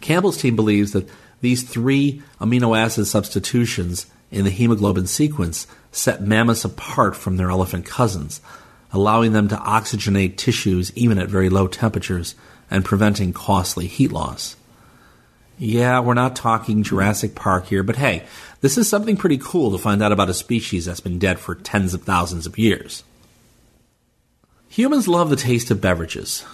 Campbell's 0.00 0.38
team 0.38 0.56
believes 0.56 0.92
that 0.92 1.08
these 1.40 1.62
three 1.62 2.22
amino 2.40 2.76
acid 2.76 3.06
substitutions 3.06 4.06
in 4.30 4.44
the 4.44 4.50
hemoglobin 4.50 5.06
sequence 5.06 5.66
set 5.92 6.20
mammoths 6.20 6.64
apart 6.64 7.14
from 7.14 7.36
their 7.36 7.50
elephant 7.50 7.86
cousins, 7.86 8.40
allowing 8.96 9.32
them 9.32 9.46
to 9.48 9.56
oxygenate 9.56 10.36
tissues 10.36 10.90
even 10.96 11.18
at 11.18 11.28
very 11.28 11.50
low 11.50 11.68
temperatures 11.68 12.34
and 12.70 12.82
preventing 12.82 13.32
costly 13.34 13.86
heat 13.86 14.10
loss. 14.10 14.56
Yeah, 15.58 16.00
we're 16.00 16.14
not 16.14 16.34
talking 16.34 16.82
Jurassic 16.82 17.34
Park 17.34 17.66
here, 17.66 17.82
but 17.82 17.96
hey, 17.96 18.24
this 18.62 18.78
is 18.78 18.88
something 18.88 19.16
pretty 19.16 19.38
cool 19.38 19.70
to 19.70 19.78
find 19.78 20.02
out 20.02 20.12
about 20.12 20.30
a 20.30 20.34
species 20.34 20.86
that's 20.86 21.00
been 21.00 21.18
dead 21.18 21.38
for 21.38 21.54
tens 21.54 21.92
of 21.92 22.02
thousands 22.02 22.46
of 22.46 22.58
years. 22.58 23.04
Humans 24.68 25.08
love 25.08 25.30
the 25.30 25.36
taste 25.36 25.70
of 25.70 25.80
beverages. 25.80 26.44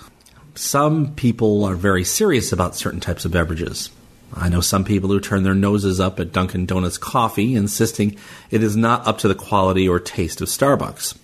Some 0.54 1.14
people 1.14 1.64
are 1.64 1.74
very 1.74 2.04
serious 2.04 2.52
about 2.52 2.76
certain 2.76 3.00
types 3.00 3.24
of 3.24 3.32
beverages. 3.32 3.90
I 4.34 4.48
know 4.48 4.60
some 4.60 4.84
people 4.84 5.10
who 5.10 5.20
turn 5.20 5.42
their 5.44 5.54
noses 5.54 6.00
up 6.00 6.18
at 6.18 6.32
Dunkin' 6.32 6.66
Donuts 6.66 6.98
coffee, 6.98 7.54
insisting 7.54 8.16
it 8.50 8.62
is 8.62 8.76
not 8.76 9.06
up 9.06 9.18
to 9.18 9.28
the 9.28 9.34
quality 9.34 9.88
or 9.88 10.00
taste 10.00 10.40
of 10.40 10.48
Starbucks. 10.48 11.16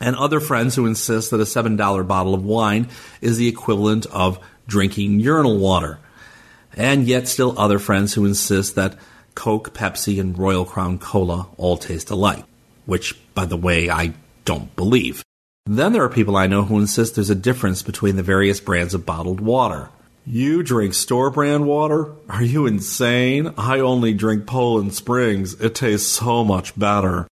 And 0.00 0.16
other 0.16 0.40
friends 0.40 0.74
who 0.74 0.86
insist 0.86 1.30
that 1.30 1.40
a 1.40 1.44
$7 1.44 2.06
bottle 2.06 2.34
of 2.34 2.44
wine 2.44 2.88
is 3.20 3.36
the 3.36 3.48
equivalent 3.48 4.06
of 4.06 4.38
drinking 4.66 5.20
urinal 5.20 5.58
water. 5.58 5.98
And 6.74 7.06
yet, 7.06 7.28
still 7.28 7.58
other 7.58 7.78
friends 7.78 8.14
who 8.14 8.24
insist 8.24 8.76
that 8.76 8.96
Coke, 9.34 9.74
Pepsi, 9.74 10.20
and 10.20 10.38
Royal 10.38 10.64
Crown 10.64 10.98
Cola 10.98 11.48
all 11.56 11.76
taste 11.76 12.10
alike, 12.10 12.44
which, 12.86 13.18
by 13.34 13.44
the 13.44 13.56
way, 13.56 13.90
I 13.90 14.14
don't 14.44 14.74
believe. 14.76 15.22
Then 15.66 15.92
there 15.92 16.04
are 16.04 16.08
people 16.08 16.36
I 16.36 16.46
know 16.46 16.62
who 16.62 16.78
insist 16.78 17.14
there's 17.14 17.30
a 17.30 17.34
difference 17.34 17.82
between 17.82 18.16
the 18.16 18.22
various 18.22 18.60
brands 18.60 18.94
of 18.94 19.06
bottled 19.06 19.40
water. 19.40 19.90
You 20.26 20.62
drink 20.62 20.94
store 20.94 21.30
brand 21.30 21.66
water? 21.66 22.12
Are 22.28 22.42
you 22.42 22.66
insane? 22.66 23.54
I 23.56 23.80
only 23.80 24.14
drink 24.14 24.46
Poland 24.46 24.94
Springs. 24.94 25.54
It 25.60 25.74
tastes 25.74 26.08
so 26.08 26.44
much 26.44 26.78
better. 26.78 27.26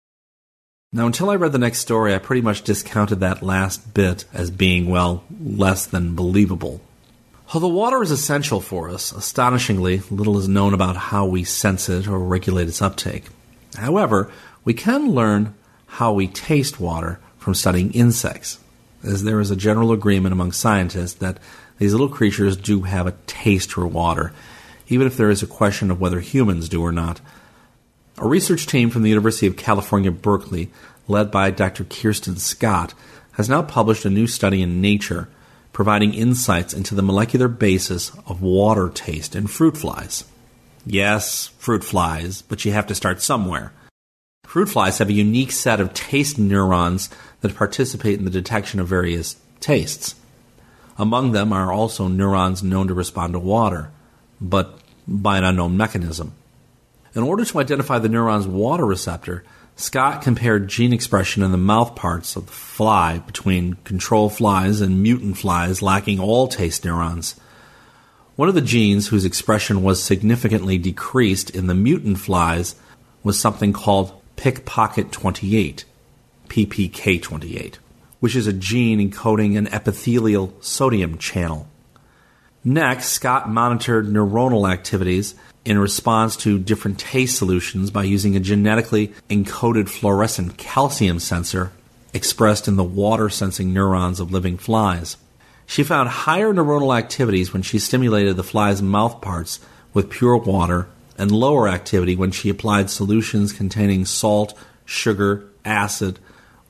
Now, 0.95 1.07
until 1.07 1.29
I 1.29 1.35
read 1.35 1.51
the 1.51 1.57
next 1.57 1.79
story, 1.79 2.15
I 2.15 2.19
pretty 2.19 2.41
much 2.41 2.61
discounted 2.61 3.19
that 3.19 3.43
last 3.43 3.93
bit 3.93 4.23
as 4.33 4.49
being, 4.49 4.87
well, 4.87 5.25
less 5.43 5.85
than 5.85 6.15
believable. 6.15 6.79
Although 7.53 7.67
water 7.67 8.01
is 8.01 8.11
essential 8.11 8.61
for 8.61 8.89
us, 8.89 9.11
astonishingly, 9.11 10.03
little 10.09 10.37
is 10.37 10.47
known 10.47 10.73
about 10.73 10.95
how 10.95 11.25
we 11.25 11.43
sense 11.43 11.89
it 11.89 12.07
or 12.07 12.17
regulate 12.17 12.69
its 12.69 12.81
uptake. 12.81 13.25
However, 13.75 14.31
we 14.63 14.73
can 14.73 15.11
learn 15.11 15.53
how 15.85 16.13
we 16.13 16.29
taste 16.29 16.79
water 16.79 17.19
from 17.37 17.55
studying 17.55 17.91
insects, 17.91 18.59
as 19.03 19.25
there 19.25 19.41
is 19.41 19.51
a 19.51 19.57
general 19.57 19.91
agreement 19.91 20.31
among 20.31 20.53
scientists 20.53 21.15
that 21.15 21.39
these 21.77 21.91
little 21.91 22.07
creatures 22.07 22.55
do 22.55 22.83
have 22.83 23.05
a 23.05 23.17
taste 23.27 23.73
for 23.73 23.85
water, 23.85 24.31
even 24.87 25.07
if 25.07 25.17
there 25.17 25.29
is 25.29 25.43
a 25.43 25.47
question 25.47 25.91
of 25.91 25.99
whether 25.99 26.21
humans 26.21 26.69
do 26.69 26.81
or 26.81 26.93
not. 26.93 27.19
A 28.17 28.27
research 28.27 28.65
team 28.65 28.89
from 28.89 29.03
the 29.03 29.09
University 29.09 29.45
of 29.45 29.57
California, 29.57 30.11
Berkeley, 30.11 30.71
led 31.07 31.31
by 31.31 31.51
Dr. 31.51 31.83
Kristin 31.83 32.39
Scott, 32.39 32.93
has 33.33 33.49
now 33.49 33.61
published 33.61 34.05
a 34.05 34.09
new 34.09 34.25
study 34.25 34.61
in 34.61 34.79
Nature 34.79 35.27
providing 35.73 36.13
insights 36.13 36.73
into 36.73 36.95
the 36.95 37.01
molecular 37.01 37.49
basis 37.49 38.13
of 38.27 38.41
water 38.41 38.87
taste 38.87 39.35
in 39.35 39.45
fruit 39.45 39.75
flies. 39.75 40.23
Yes, 40.85 41.47
fruit 41.57 41.83
flies, 41.83 42.41
but 42.43 42.63
you 42.63 42.71
have 42.71 42.87
to 42.87 42.95
start 42.95 43.21
somewhere. 43.21 43.73
Fruit 44.45 44.69
flies 44.69 44.99
have 44.99 45.09
a 45.09 45.13
unique 45.13 45.51
set 45.51 45.81
of 45.81 45.93
taste 45.93 46.39
neurons 46.39 47.09
that 47.41 47.57
participate 47.57 48.17
in 48.17 48.23
the 48.23 48.31
detection 48.31 48.79
of 48.79 48.87
various 48.87 49.35
tastes. 49.59 50.15
Among 50.97 51.33
them 51.33 51.51
are 51.51 51.73
also 51.73 52.07
neurons 52.07 52.63
known 52.63 52.87
to 52.87 52.93
respond 52.93 53.33
to 53.33 53.39
water, 53.39 53.91
but 54.39 54.79
by 55.05 55.37
an 55.37 55.43
unknown 55.43 55.75
mechanism. 55.75 56.33
In 57.15 57.23
order 57.23 57.45
to 57.45 57.59
identify 57.59 57.99
the 57.99 58.09
neuron's 58.09 58.47
water 58.47 58.85
receptor, 58.85 59.43
Scott 59.75 60.21
compared 60.21 60.67
gene 60.67 60.93
expression 60.93 61.43
in 61.43 61.51
the 61.51 61.57
mouth 61.57 61.95
parts 61.95 62.35
of 62.35 62.45
the 62.45 62.51
fly 62.51 63.19
between 63.19 63.75
control 63.85 64.29
flies 64.29 64.81
and 64.81 65.01
mutant 65.01 65.37
flies 65.37 65.81
lacking 65.81 66.19
all 66.19 66.47
taste 66.47 66.83
neurons. 66.85 67.39
One 68.35 68.49
of 68.49 68.55
the 68.55 68.61
genes 68.61 69.07
whose 69.07 69.25
expression 69.25 69.81
was 69.81 70.03
significantly 70.03 70.77
decreased 70.77 71.49
in 71.49 71.67
the 71.67 71.73
mutant 71.73 72.19
flies 72.19 72.75
was 73.23 73.39
something 73.39 73.71
called 73.71 74.21
pickpocket 74.35 75.11
28, 75.11 75.85
PPK28 76.49 77.77
which 78.25 78.35
is 78.35 78.47
a 78.47 78.53
gene 78.53 79.11
encoding 79.11 79.55
an 79.55 79.67
epithelial 79.67 80.51
sodium 80.59 81.15
channel. 81.19 81.67
Next, 82.63 83.09
Scott 83.09 83.47
monitored 83.47 84.07
neuronal 84.07 84.67
activities 84.67 85.35
in 85.65 85.79
response 85.79 86.37
to 86.37 86.59
different 86.59 86.99
taste 86.99 87.37
solutions 87.37 87.89
by 87.89 88.03
using 88.03 88.35
a 88.35 88.39
genetically 88.39 89.13
encoded 89.29 89.89
fluorescent 89.89 90.57
calcium 90.57 91.19
sensor 91.19 91.71
expressed 92.13 92.67
in 92.67 92.75
the 92.75 92.83
water 92.83 93.29
sensing 93.29 93.73
neurons 93.73 94.19
of 94.19 94.31
living 94.31 94.57
flies. 94.57 95.17
She 95.65 95.83
found 95.83 96.09
higher 96.09 96.53
neuronal 96.53 96.95
activities 96.95 97.51
when 97.51 97.63
she 97.63 97.79
stimulated 97.79 98.37
the 98.37 98.43
fly's 98.43 98.81
mouth 98.81 99.19
parts 99.21 99.59
with 99.93 100.11
pure 100.11 100.37
water 100.37 100.87
and 101.17 101.31
lower 101.31 101.67
activity 101.67 102.15
when 102.15 102.31
she 102.31 102.49
applied 102.49 102.89
solutions 102.89 103.51
containing 103.51 104.05
salt, 104.05 104.57
sugar, 104.85 105.49
acid, 105.63 106.19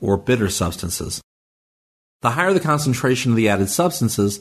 or 0.00 0.16
bitter 0.16 0.48
substances. 0.48 1.20
The 2.22 2.30
higher 2.30 2.54
the 2.54 2.60
concentration 2.60 3.32
of 3.32 3.36
the 3.36 3.48
added 3.48 3.68
substances, 3.68 4.40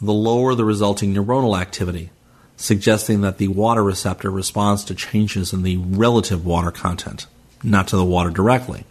the 0.00 0.12
lower 0.12 0.54
the 0.54 0.64
resulting 0.64 1.14
neuronal 1.14 1.58
activity, 1.58 2.10
suggesting 2.56 3.20
that 3.22 3.38
the 3.38 3.48
water 3.48 3.82
receptor 3.82 4.30
responds 4.30 4.84
to 4.84 4.94
changes 4.94 5.52
in 5.52 5.62
the 5.62 5.76
relative 5.76 6.44
water 6.44 6.70
content, 6.70 7.26
not 7.62 7.88
to 7.88 7.96
the 7.96 8.04
water 8.04 8.30
directly. 8.30 8.84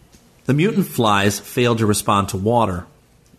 The 0.45 0.53
mutant 0.53 0.87
flies 0.87 1.39
failed 1.39 1.77
to 1.77 1.85
respond 1.85 2.29
to 2.29 2.37
water, 2.37 2.85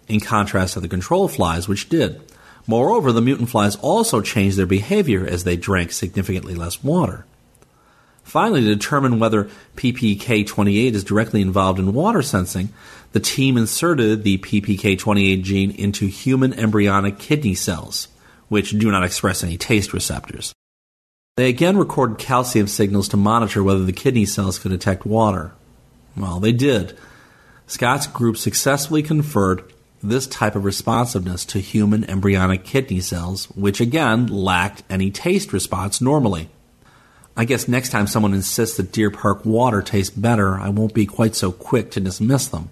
in 0.09 0.21
contrast 0.21 0.75
to 0.75 0.81
the 0.81 0.89
control 0.89 1.29
flies, 1.29 1.69
which 1.69 1.89
did. 1.89 2.21
Moreover, 2.67 3.13
the 3.13 3.21
mutant 3.21 3.51
flies 3.51 3.77
also 3.77 4.21
changed 4.21 4.57
their 4.57 4.67
behavior 4.67 5.27
as 5.27 5.45
they 5.45 5.57
drank 5.57 5.93
significantly 5.93 6.55
less 6.55 6.83
water. 6.83 7.27
Finally, 8.23 8.63
to 8.63 8.75
determine 8.75 9.19
whether 9.19 9.51
PPK28 9.77 10.95
is 10.95 11.05
directly 11.05 11.43
involved 11.43 11.79
in 11.79 11.93
water 11.93 12.23
sensing, 12.23 12.71
the 13.13 13.21
team 13.21 13.59
inserted 13.59 14.25
the 14.25 14.39
PPK28 14.39 15.43
gene 15.43 15.71
into 15.73 16.07
human 16.07 16.55
embryonic 16.55 17.19
kidney 17.19 17.55
cells, 17.55 18.09
which 18.49 18.79
do 18.79 18.91
not 18.91 19.05
express 19.05 19.43
any 19.43 19.57
taste 19.57 19.93
receptors. 19.93 20.53
They 21.37 21.49
again 21.49 21.77
recorded 21.77 22.19
calcium 22.19 22.69
signals 22.69 23.09
to 23.09 23.17
monitor 23.17 23.63
whether 23.63 23.85
the 23.85 23.93
kidney 23.93 24.25
cells 24.25 24.59
could 24.59 24.71
detect 24.71 25.05
water. 25.05 25.53
Well, 26.17 26.39
they 26.39 26.53
did. 26.53 26.97
Scott's 27.67 28.07
group 28.07 28.37
successfully 28.37 29.03
conferred 29.03 29.65
this 30.03 30.27
type 30.27 30.55
of 30.55 30.65
responsiveness 30.65 31.45
to 31.47 31.59
human 31.59 32.09
embryonic 32.09 32.65
kidney 32.65 33.01
cells, 33.01 33.47
which 33.57 33.81
again 33.81 34.27
lacked 34.27 34.83
any 34.89 35.11
taste 35.11 35.53
response 35.53 36.01
normally. 36.01 36.51
I 37.37 37.45
guess 37.47 37.67
next 37.67 37.89
time 37.89 38.07
someone 38.07 38.35
insists 38.35 38.77
that 38.77 38.93
Deer 38.93 39.11
Park 39.11 39.45
water 39.45 39.83
tastes 39.83 40.15
better, 40.15 40.57
I 40.57 40.69
won't 40.69 40.95
be 40.95 41.07
quite 41.07 41.35
so 41.35 41.51
quick 41.51 41.91
to 41.93 42.01
dismiss 42.01 42.47
them. 42.47 42.71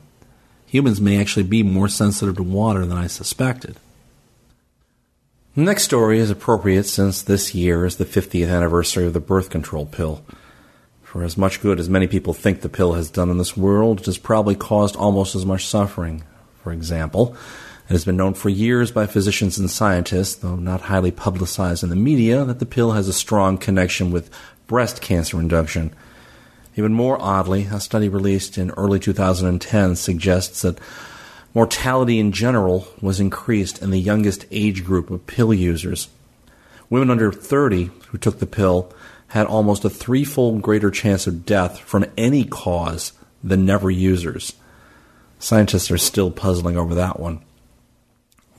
Humans 0.66 1.00
may 1.00 1.20
actually 1.20 1.42
be 1.42 1.62
more 1.62 1.88
sensitive 1.88 2.36
to 2.36 2.42
water 2.42 2.86
than 2.86 2.96
I 2.96 3.08
suspected. 3.08 3.76
The 5.54 5.60
next 5.60 5.82
story 5.82 6.18
is 6.18 6.30
appropriate 6.30 6.84
since 6.84 7.20
this 7.20 7.54
year 7.54 7.84
is 7.84 7.96
the 7.96 8.06
50th 8.06 8.48
anniversary 8.48 9.04
of 9.04 9.12
the 9.12 9.20
birth 9.20 9.50
control 9.50 9.84
pill. 9.84 10.24
For 11.02 11.22
as 11.24 11.36
much 11.36 11.60
good 11.60 11.78
as 11.78 11.90
many 11.90 12.06
people 12.06 12.32
think 12.32 12.62
the 12.62 12.70
pill 12.70 12.94
has 12.94 13.10
done 13.10 13.28
in 13.28 13.36
this 13.36 13.54
world, 13.54 14.00
it 14.00 14.06
has 14.06 14.16
probably 14.16 14.54
caused 14.54 14.96
almost 14.96 15.34
as 15.34 15.44
much 15.44 15.66
suffering. 15.66 16.24
For 16.62 16.72
example, 16.72 17.36
it 17.86 17.92
has 17.92 18.06
been 18.06 18.16
known 18.16 18.32
for 18.32 18.48
years 18.48 18.90
by 18.92 19.06
physicians 19.06 19.58
and 19.58 19.70
scientists, 19.70 20.36
though 20.36 20.56
not 20.56 20.80
highly 20.80 21.10
publicized 21.10 21.82
in 21.82 21.90
the 21.90 21.96
media, 21.96 22.46
that 22.46 22.58
the 22.58 22.64
pill 22.64 22.92
has 22.92 23.06
a 23.06 23.12
strong 23.12 23.58
connection 23.58 24.10
with 24.10 24.30
breast 24.66 25.02
cancer 25.02 25.38
induction. 25.38 25.94
Even 26.76 26.94
more 26.94 27.20
oddly, 27.20 27.64
a 27.64 27.78
study 27.78 28.08
released 28.08 28.56
in 28.56 28.70
early 28.70 28.98
2010 28.98 29.96
suggests 29.96 30.62
that 30.62 30.78
mortality 31.54 32.18
in 32.18 32.32
general 32.32 32.86
was 33.00 33.20
increased 33.20 33.82
in 33.82 33.90
the 33.90 34.00
youngest 34.00 34.46
age 34.50 34.84
group 34.84 35.10
of 35.10 35.26
pill 35.26 35.52
users. 35.52 36.08
Women 36.90 37.10
under 37.10 37.32
30 37.32 37.90
who 38.08 38.18
took 38.18 38.38
the 38.38 38.46
pill 38.46 38.92
had 39.28 39.46
almost 39.46 39.84
a 39.84 39.90
threefold 39.90 40.60
greater 40.62 40.90
chance 40.90 41.26
of 41.26 41.46
death 41.46 41.78
from 41.78 42.04
any 42.16 42.44
cause 42.44 43.12
than 43.42 43.64
never 43.64 43.90
users. 43.90 44.54
Scientists 45.38 45.90
are 45.90 45.98
still 45.98 46.30
puzzling 46.30 46.76
over 46.76 46.94
that 46.94 47.18
one. 47.18 47.40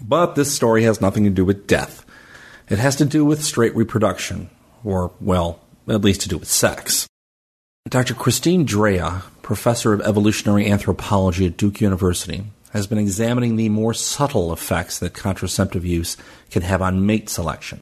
But 0.02 0.36
this 0.36 0.54
story 0.54 0.84
has 0.84 1.00
nothing 1.00 1.24
to 1.24 1.30
do 1.30 1.46
with 1.46 1.68
death. 1.68 2.06
It 2.70 2.80
has 2.80 2.96
to 2.98 3.06
do 3.06 3.24
with 3.24 3.44
straight 3.44 3.76
reproduction, 3.76 4.50
or, 4.84 5.12
well, 5.22 5.60
at 5.88 6.04
least 6.04 6.22
to 6.22 6.30
do 6.30 6.38
with 6.38 6.50
sex. 6.50 7.08
Dr. 7.88 8.14
Christine 8.14 8.66
Drea, 8.66 9.24
professor 9.42 9.94
of 9.94 10.02
evolutionary 10.02 10.70
anthropology 10.70 11.46
at 11.46 11.58
Duke 11.58 11.82
University, 11.82 12.44
has 12.74 12.88
been 12.88 12.98
examining 12.98 13.56
the 13.56 13.70
more 13.70 13.94
subtle 13.94 14.52
effects 14.52 15.00
that 15.00 15.14
contraceptive 15.14 15.86
use 15.86 16.18
can 16.52 16.64
have 16.64 16.82
on 16.82 17.06
mate 17.06 17.30
selection. 17.30 17.82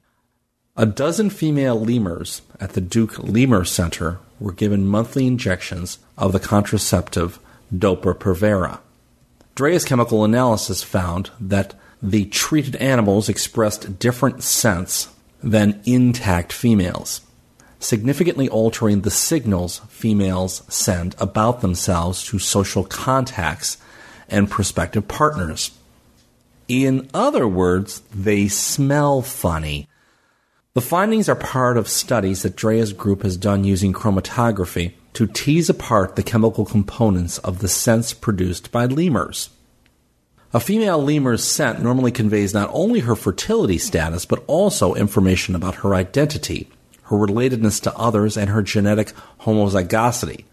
A 0.77 0.85
dozen 0.85 1.29
female 1.29 1.79
lemurs 1.79 2.41
at 2.59 2.73
the 2.73 2.81
Duke 2.81 3.17
Lemur 3.17 3.65
Center 3.65 4.19
were 4.39 4.51
given 4.51 4.85
monthly 4.85 5.27
injections 5.27 5.99
of 6.17 6.33
the 6.33 6.39
contraceptive 6.39 7.39
Depo-Provera. 7.73 8.79
Drea's 9.55 9.85
chemical 9.85 10.23
analysis 10.23 10.83
found 10.83 11.29
that 11.39 11.73
the 12.01 12.25
treated 12.25 12.75
animals 12.77 13.29
expressed 13.29 13.99
different 13.99 14.43
scents 14.43 15.09
than 15.43 15.81
intact 15.85 16.51
females, 16.51 17.21
significantly 17.79 18.49
altering 18.49 19.01
the 19.01 19.11
signals 19.11 19.79
females 19.89 20.63
send 20.67 21.15
about 21.19 21.61
themselves 21.61 22.23
to 22.25 22.39
social 22.39 22.83
contacts 22.83 23.77
and 24.31 24.49
prospective 24.49 25.07
partners. 25.07 25.71
In 26.67 27.09
other 27.13 27.47
words, 27.47 28.01
they 28.13 28.47
smell 28.47 29.21
funny. 29.21 29.87
The 30.73 30.81
findings 30.81 31.27
are 31.27 31.35
part 31.35 31.75
of 31.77 31.89
studies 31.89 32.43
that 32.43 32.55
Drea's 32.55 32.93
group 32.93 33.23
has 33.23 33.35
done 33.35 33.65
using 33.65 33.91
chromatography 33.91 34.93
to 35.13 35.27
tease 35.27 35.69
apart 35.69 36.15
the 36.15 36.23
chemical 36.23 36.63
components 36.63 37.37
of 37.39 37.59
the 37.59 37.67
scents 37.67 38.13
produced 38.13 38.71
by 38.71 38.85
lemurs. 38.85 39.49
A 40.53 40.59
female 40.59 41.01
lemur's 41.01 41.43
scent 41.43 41.81
normally 41.81 42.11
conveys 42.11 42.53
not 42.53 42.69
only 42.73 43.01
her 43.01 43.15
fertility 43.15 43.77
status, 43.77 44.25
but 44.25 44.43
also 44.47 44.95
information 44.95 45.55
about 45.55 45.75
her 45.75 45.93
identity, 45.95 46.69
her 47.03 47.17
relatedness 47.17 47.81
to 47.83 47.95
others, 47.97 48.37
and 48.37 48.49
her 48.49 48.61
genetic 48.61 49.13
homozygosity. 49.41 50.45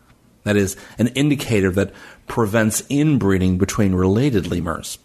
That 0.45 0.57
is, 0.57 0.77
an 0.99 1.09
indicator 1.09 1.71
that 1.73 1.93
prevents 2.29 2.83
inbreeding 2.88 3.59
between 3.59 3.95
related 3.95 4.47
lemurs. 4.47 4.99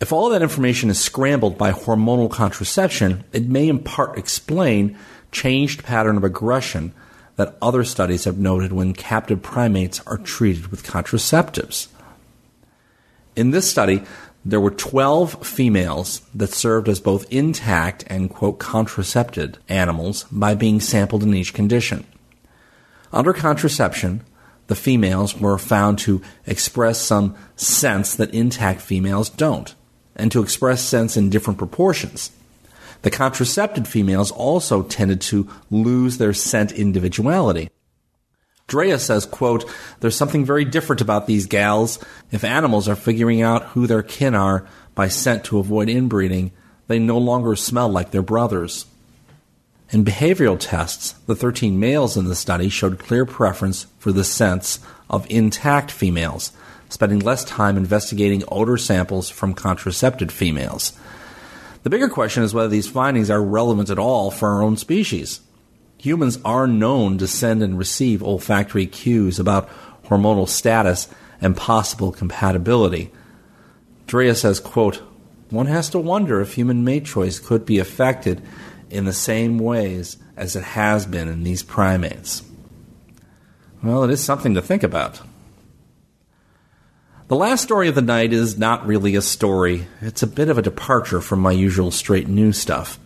If 0.00 0.12
all 0.12 0.28
that 0.30 0.42
information 0.42 0.90
is 0.90 1.00
scrambled 1.00 1.56
by 1.56 1.72
hormonal 1.72 2.30
contraception, 2.30 3.24
it 3.32 3.46
may 3.46 3.68
in 3.68 3.78
part 3.78 4.18
explain 4.18 4.98
changed 5.32 5.84
pattern 5.84 6.16
of 6.16 6.24
aggression 6.24 6.94
that 7.36 7.56
other 7.60 7.84
studies 7.84 8.24
have 8.24 8.38
noted 8.38 8.72
when 8.72 8.92
captive 8.92 9.42
primates 9.42 10.00
are 10.06 10.18
treated 10.18 10.68
with 10.68 10.86
contraceptives. 10.86 11.88
In 13.34 13.50
this 13.50 13.68
study, 13.68 14.02
there 14.44 14.60
were 14.60 14.70
12 14.70 15.46
females 15.46 16.20
that 16.34 16.52
served 16.52 16.88
as 16.88 17.00
both 17.00 17.32
intact 17.32 18.04
and, 18.08 18.30
quote, 18.30 18.58
contracepted 18.58 19.58
animals 19.68 20.24
by 20.30 20.54
being 20.54 20.80
sampled 20.80 21.22
in 21.22 21.34
each 21.34 21.54
condition. 21.54 22.04
Under 23.12 23.32
contraception, 23.32 24.22
the 24.66 24.74
females 24.74 25.38
were 25.38 25.58
found 25.58 25.98
to 26.00 26.22
express 26.46 27.00
some 27.00 27.34
sense 27.56 28.14
that 28.16 28.34
intact 28.34 28.80
females 28.80 29.28
don't, 29.28 29.74
and 30.16 30.32
to 30.32 30.42
express 30.42 30.82
scents 30.82 31.16
in 31.16 31.30
different 31.30 31.58
proportions. 31.58 32.30
The 33.02 33.10
contracepted 33.10 33.86
females 33.86 34.30
also 34.30 34.82
tended 34.82 35.20
to 35.22 35.48
lose 35.70 36.16
their 36.16 36.32
scent 36.32 36.72
individuality. 36.72 37.70
Drea 38.66 38.98
says, 38.98 39.26
quote, 39.26 39.70
There's 40.00 40.16
something 40.16 40.44
very 40.44 40.64
different 40.64 41.02
about 41.02 41.26
these 41.26 41.44
gals. 41.44 41.98
If 42.32 42.44
animals 42.44 42.88
are 42.88 42.96
figuring 42.96 43.42
out 43.42 43.64
who 43.66 43.86
their 43.86 44.02
kin 44.02 44.34
are 44.34 44.66
by 44.94 45.08
scent 45.08 45.44
to 45.44 45.58
avoid 45.58 45.90
inbreeding, 45.90 46.52
they 46.86 46.98
no 46.98 47.18
longer 47.18 47.56
smell 47.56 47.90
like 47.90 48.10
their 48.10 48.22
brothers. 48.22 48.86
In 49.90 50.04
behavioral 50.04 50.56
tests, 50.58 51.12
the 51.26 51.36
13 51.36 51.78
males 51.78 52.16
in 52.16 52.24
the 52.24 52.34
study 52.34 52.68
showed 52.68 52.98
clear 52.98 53.26
preference 53.26 53.86
for 53.98 54.12
the 54.12 54.24
scents 54.24 54.80
of 55.08 55.26
intact 55.30 55.90
females, 55.90 56.52
spending 56.88 57.20
less 57.20 57.44
time 57.44 57.76
investigating 57.76 58.42
odor 58.48 58.76
samples 58.76 59.30
from 59.30 59.54
contracepted 59.54 60.32
females. 60.32 60.92
The 61.82 61.90
bigger 61.90 62.08
question 62.08 62.42
is 62.42 62.54
whether 62.54 62.68
these 62.68 62.88
findings 62.88 63.30
are 63.30 63.42
relevant 63.42 63.90
at 63.90 63.98
all 63.98 64.30
for 64.30 64.48
our 64.48 64.62
own 64.62 64.76
species. 64.78 65.40
Humans 65.98 66.38
are 66.44 66.66
known 66.66 67.18
to 67.18 67.26
send 67.26 67.62
and 67.62 67.78
receive 67.78 68.22
olfactory 68.22 68.86
cues 68.86 69.38
about 69.38 69.68
hormonal 70.06 70.48
status 70.48 71.08
and 71.40 71.56
possible 71.56 72.10
compatibility. 72.10 73.12
Drea 74.06 74.34
says, 74.34 74.60
quote, 74.60 75.02
one 75.50 75.66
has 75.66 75.90
to 75.90 75.98
wonder 75.98 76.40
if 76.40 76.54
human 76.54 76.84
mate 76.84 77.04
choice 77.04 77.38
could 77.38 77.64
be 77.66 77.78
affected 77.78 78.42
in 78.94 79.04
the 79.04 79.12
same 79.12 79.58
ways 79.58 80.16
as 80.36 80.56
it 80.56 80.62
has 80.62 81.06
been 81.06 81.28
in 81.28 81.42
these 81.42 81.62
primates. 81.62 82.42
Well, 83.82 84.04
it 84.04 84.10
is 84.10 84.22
something 84.22 84.54
to 84.54 84.62
think 84.62 84.82
about. 84.82 85.20
The 87.28 87.36
last 87.36 87.62
story 87.62 87.88
of 87.88 87.94
the 87.94 88.02
night 88.02 88.32
is 88.32 88.58
not 88.58 88.86
really 88.86 89.16
a 89.16 89.22
story. 89.22 89.86
It's 90.00 90.22
a 90.22 90.26
bit 90.26 90.48
of 90.48 90.58
a 90.58 90.62
departure 90.62 91.20
from 91.20 91.40
my 91.40 91.52
usual 91.52 91.90
straight 91.90 92.28
news 92.28 92.58
stuff. 92.58 92.98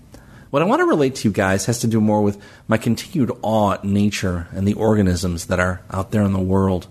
What 0.50 0.62
I 0.62 0.64
want 0.64 0.80
to 0.80 0.86
relate 0.86 1.14
to 1.16 1.28
you 1.28 1.32
guys 1.32 1.66
has 1.66 1.78
to 1.80 1.86
do 1.86 2.00
more 2.00 2.22
with 2.22 2.42
my 2.66 2.78
continued 2.78 3.30
awe 3.42 3.72
at 3.72 3.84
nature 3.84 4.48
and 4.52 4.66
the 4.66 4.74
organisms 4.74 5.46
that 5.46 5.60
are 5.60 5.82
out 5.90 6.10
there 6.10 6.22
in 6.22 6.32
the 6.32 6.40
world. 6.40 6.88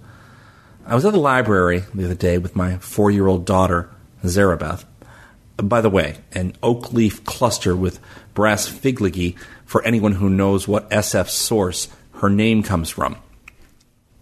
I 0.85 0.95
was 0.95 1.05
at 1.05 1.13
the 1.13 1.19
library 1.19 1.83
the 1.93 2.05
other 2.05 2.15
day 2.15 2.37
with 2.37 2.55
my 2.55 2.77
four 2.77 3.11
year 3.11 3.27
old 3.27 3.45
daughter, 3.45 3.89
Zarabeth. 4.23 4.85
By 5.57 5.81
the 5.81 5.89
way, 5.89 6.17
an 6.33 6.53
oak 6.61 6.93
leaf 6.93 7.23
cluster 7.25 7.75
with 7.75 7.99
brass 8.33 8.69
figligee 8.69 9.35
for 9.65 9.83
anyone 9.83 10.13
who 10.13 10.29
knows 10.29 10.67
what 10.67 10.89
SF 10.91 11.29
source 11.29 11.87
her 12.13 12.29
name 12.29 12.63
comes 12.63 12.89
from. 12.89 13.17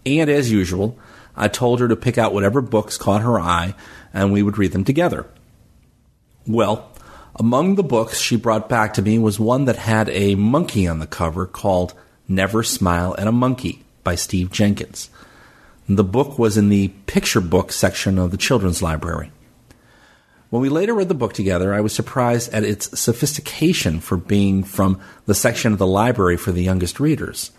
And 0.06 0.30
as 0.30 0.50
usual, 0.50 0.98
I 1.36 1.48
told 1.48 1.80
her 1.80 1.88
to 1.88 1.96
pick 1.96 2.16
out 2.16 2.32
whatever 2.32 2.60
books 2.60 2.96
caught 2.96 3.22
her 3.22 3.38
eye 3.38 3.74
and 4.14 4.32
we 4.32 4.42
would 4.42 4.56
read 4.56 4.72
them 4.72 4.84
together. 4.84 5.26
Well, 6.46 6.90
among 7.34 7.74
the 7.74 7.82
books 7.82 8.18
she 8.18 8.36
brought 8.36 8.68
back 8.68 8.94
to 8.94 9.02
me 9.02 9.18
was 9.18 9.38
one 9.38 9.66
that 9.66 9.76
had 9.76 10.08
a 10.08 10.36
monkey 10.36 10.88
on 10.88 11.00
the 11.00 11.06
cover 11.06 11.46
called 11.46 11.92
Never 12.26 12.62
Smile 12.62 13.14
at 13.18 13.26
a 13.26 13.32
Monkey 13.32 13.84
by 14.04 14.14
Steve 14.14 14.50
Jenkins. 14.50 15.10
The 15.88 16.04
book 16.04 16.38
was 16.38 16.56
in 16.56 16.70
the 16.70 16.88
picture 17.06 17.40
book 17.42 17.72
section 17.72 18.18
of 18.18 18.30
the 18.30 18.36
children's 18.36 18.80
library. 18.80 19.30
When 20.50 20.62
we 20.62 20.68
later 20.68 20.94
read 20.94 21.08
the 21.08 21.14
book 21.14 21.32
together, 21.32 21.74
I 21.74 21.80
was 21.80 21.92
surprised 21.92 22.52
at 22.52 22.62
its 22.62 22.98
sophistication 22.98 24.00
for 24.00 24.16
being 24.16 24.62
from 24.62 25.00
the 25.26 25.34
section 25.34 25.72
of 25.72 25.78
the 25.78 25.86
library 25.86 26.36
for 26.36 26.52
the 26.52 26.62
youngest 26.62 27.00
readers. 27.00 27.50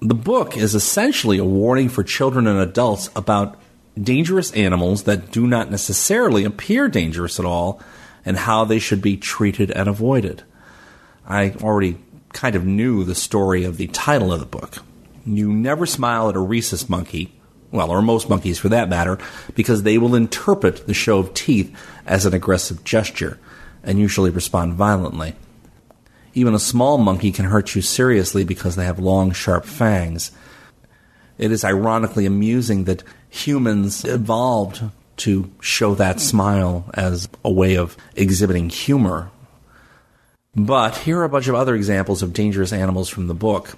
The 0.00 0.14
book 0.14 0.56
is 0.56 0.74
essentially 0.74 1.38
a 1.38 1.44
warning 1.44 1.88
for 1.88 2.04
children 2.04 2.46
and 2.46 2.58
adults 2.58 3.08
about 3.16 3.58
dangerous 4.00 4.52
animals 4.52 5.04
that 5.04 5.30
do 5.30 5.46
not 5.46 5.70
necessarily 5.70 6.44
appear 6.44 6.88
dangerous 6.88 7.40
at 7.40 7.46
all 7.46 7.80
and 8.26 8.36
how 8.36 8.64
they 8.64 8.78
should 8.78 9.00
be 9.00 9.16
treated 9.16 9.70
and 9.70 9.88
avoided. 9.88 10.42
I 11.26 11.52
already 11.62 11.96
kind 12.34 12.54
of 12.54 12.66
knew 12.66 13.04
the 13.04 13.14
story 13.14 13.64
of 13.64 13.78
the 13.78 13.86
title 13.86 14.32
of 14.32 14.40
the 14.40 14.46
book. 14.46 14.82
You 15.24 15.50
never 15.50 15.86
smile 15.86 16.28
at 16.28 16.36
a 16.36 16.40
rhesus 16.40 16.90
monkey, 16.90 17.32
well, 17.70 17.90
or 17.90 18.02
most 18.02 18.28
monkeys 18.28 18.58
for 18.58 18.68
that 18.68 18.88
matter, 18.88 19.18
because 19.54 19.82
they 19.82 19.98
will 19.98 20.14
interpret 20.14 20.86
the 20.86 20.94
show 20.94 21.18
of 21.18 21.34
teeth 21.34 21.76
as 22.06 22.26
an 22.26 22.34
aggressive 22.34 22.84
gesture 22.84 23.38
and 23.82 23.98
usually 23.98 24.30
respond 24.30 24.74
violently. 24.74 25.34
Even 26.34 26.54
a 26.54 26.58
small 26.58 26.98
monkey 26.98 27.32
can 27.32 27.46
hurt 27.46 27.74
you 27.74 27.82
seriously 27.82 28.44
because 28.44 28.76
they 28.76 28.84
have 28.84 28.98
long, 28.98 29.32
sharp 29.32 29.64
fangs. 29.64 30.32
It 31.38 31.50
is 31.50 31.64
ironically 31.64 32.26
amusing 32.26 32.84
that 32.84 33.02
humans 33.28 34.04
evolved 34.04 34.82
to 35.18 35.50
show 35.60 35.94
that 35.94 36.20
smile 36.20 36.90
as 36.94 37.28
a 37.44 37.50
way 37.50 37.76
of 37.76 37.96
exhibiting 38.14 38.68
humor. 38.68 39.30
But 40.54 40.96
here 40.98 41.20
are 41.20 41.24
a 41.24 41.28
bunch 41.28 41.48
of 41.48 41.54
other 41.54 41.74
examples 41.74 42.22
of 42.22 42.32
dangerous 42.32 42.72
animals 42.72 43.08
from 43.08 43.26
the 43.26 43.34
book. 43.34 43.76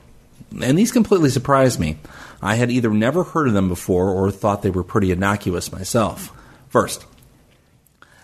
And 0.63 0.79
these 0.79 0.93
completely 0.93 1.31
surprised 1.31 1.79
me. 1.79 1.99
I 2.41 2.55
had 2.55 2.71
either 2.71 2.91
never 2.91 3.25
heard 3.25 3.49
of 3.49 3.55
them 3.55 3.69
before 3.69 4.11
or 4.11 4.31
thought 4.31 4.63
they 4.63 4.71
were 4.71 4.85
pretty 4.85 5.11
innocuous 5.11 5.73
myself. 5.73 6.33
First, 6.69 7.05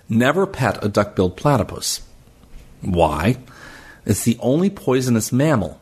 never 0.08 0.46
pet 0.46 0.82
a 0.84 0.88
duck 0.88 1.16
billed 1.16 1.36
platypus. 1.36 2.02
Why? 2.80 3.38
It's 4.06 4.24
the 4.24 4.38
only 4.40 4.70
poisonous 4.70 5.32
mammal, 5.32 5.80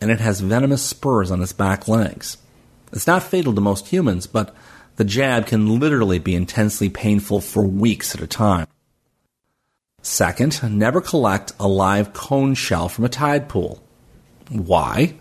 and 0.00 0.10
it 0.10 0.20
has 0.20 0.40
venomous 0.40 0.82
spurs 0.82 1.30
on 1.30 1.42
its 1.42 1.52
back 1.52 1.88
legs. 1.88 2.38
It's 2.92 3.06
not 3.06 3.22
fatal 3.22 3.54
to 3.54 3.60
most 3.60 3.88
humans, 3.88 4.26
but 4.26 4.54
the 4.96 5.04
jab 5.04 5.46
can 5.46 5.78
literally 5.78 6.18
be 6.18 6.34
intensely 6.34 6.88
painful 6.88 7.40
for 7.40 7.62
weeks 7.62 8.14
at 8.14 8.22
a 8.22 8.26
time. 8.26 8.66
Second, 10.00 10.78
never 10.78 11.00
collect 11.00 11.52
a 11.58 11.66
live 11.66 12.12
cone 12.12 12.54
shell 12.54 12.88
from 12.88 13.04
a 13.04 13.08
tide 13.08 13.48
pool. 13.48 13.82
Why? 14.48 15.16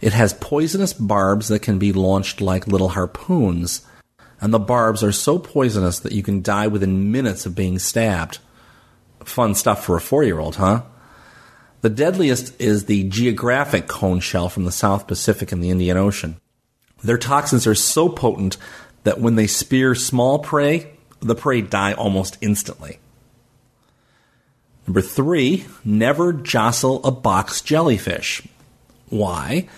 It 0.00 0.12
has 0.12 0.32
poisonous 0.34 0.92
barbs 0.92 1.48
that 1.48 1.60
can 1.60 1.78
be 1.78 1.92
launched 1.92 2.40
like 2.40 2.66
little 2.66 2.90
harpoons, 2.90 3.86
and 4.40 4.52
the 4.52 4.58
barbs 4.58 5.02
are 5.02 5.12
so 5.12 5.38
poisonous 5.38 5.98
that 6.00 6.12
you 6.12 6.22
can 6.22 6.42
die 6.42 6.66
within 6.66 7.12
minutes 7.12 7.44
of 7.44 7.54
being 7.54 7.78
stabbed. 7.78 8.38
Fun 9.24 9.54
stuff 9.54 9.84
for 9.84 9.96
a 9.96 10.00
four 10.00 10.24
year 10.24 10.38
old, 10.38 10.56
huh? 10.56 10.82
The 11.82 11.90
deadliest 11.90 12.58
is 12.60 12.84
the 12.84 13.04
geographic 13.04 13.88
cone 13.88 14.20
shell 14.20 14.48
from 14.48 14.64
the 14.64 14.72
South 14.72 15.06
Pacific 15.06 15.52
and 15.52 15.62
the 15.62 15.70
Indian 15.70 15.96
Ocean. 15.96 16.40
Their 17.02 17.18
toxins 17.18 17.66
are 17.66 17.74
so 17.74 18.08
potent 18.08 18.56
that 19.04 19.20
when 19.20 19.36
they 19.36 19.46
spear 19.46 19.94
small 19.94 20.38
prey, 20.38 20.90
the 21.20 21.34
prey 21.34 21.60
die 21.62 21.92
almost 21.92 22.38
instantly. 22.40 22.98
Number 24.86 25.00
three, 25.00 25.66
never 25.84 26.32
jostle 26.32 27.04
a 27.04 27.10
box 27.10 27.60
jellyfish. 27.60 28.42
Why? 29.08 29.68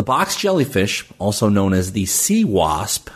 The 0.00 0.04
box 0.04 0.34
jellyfish, 0.34 1.04
also 1.18 1.50
known 1.50 1.74
as 1.74 1.92
the 1.92 2.06
sea 2.06 2.42
wasp, 2.42 3.10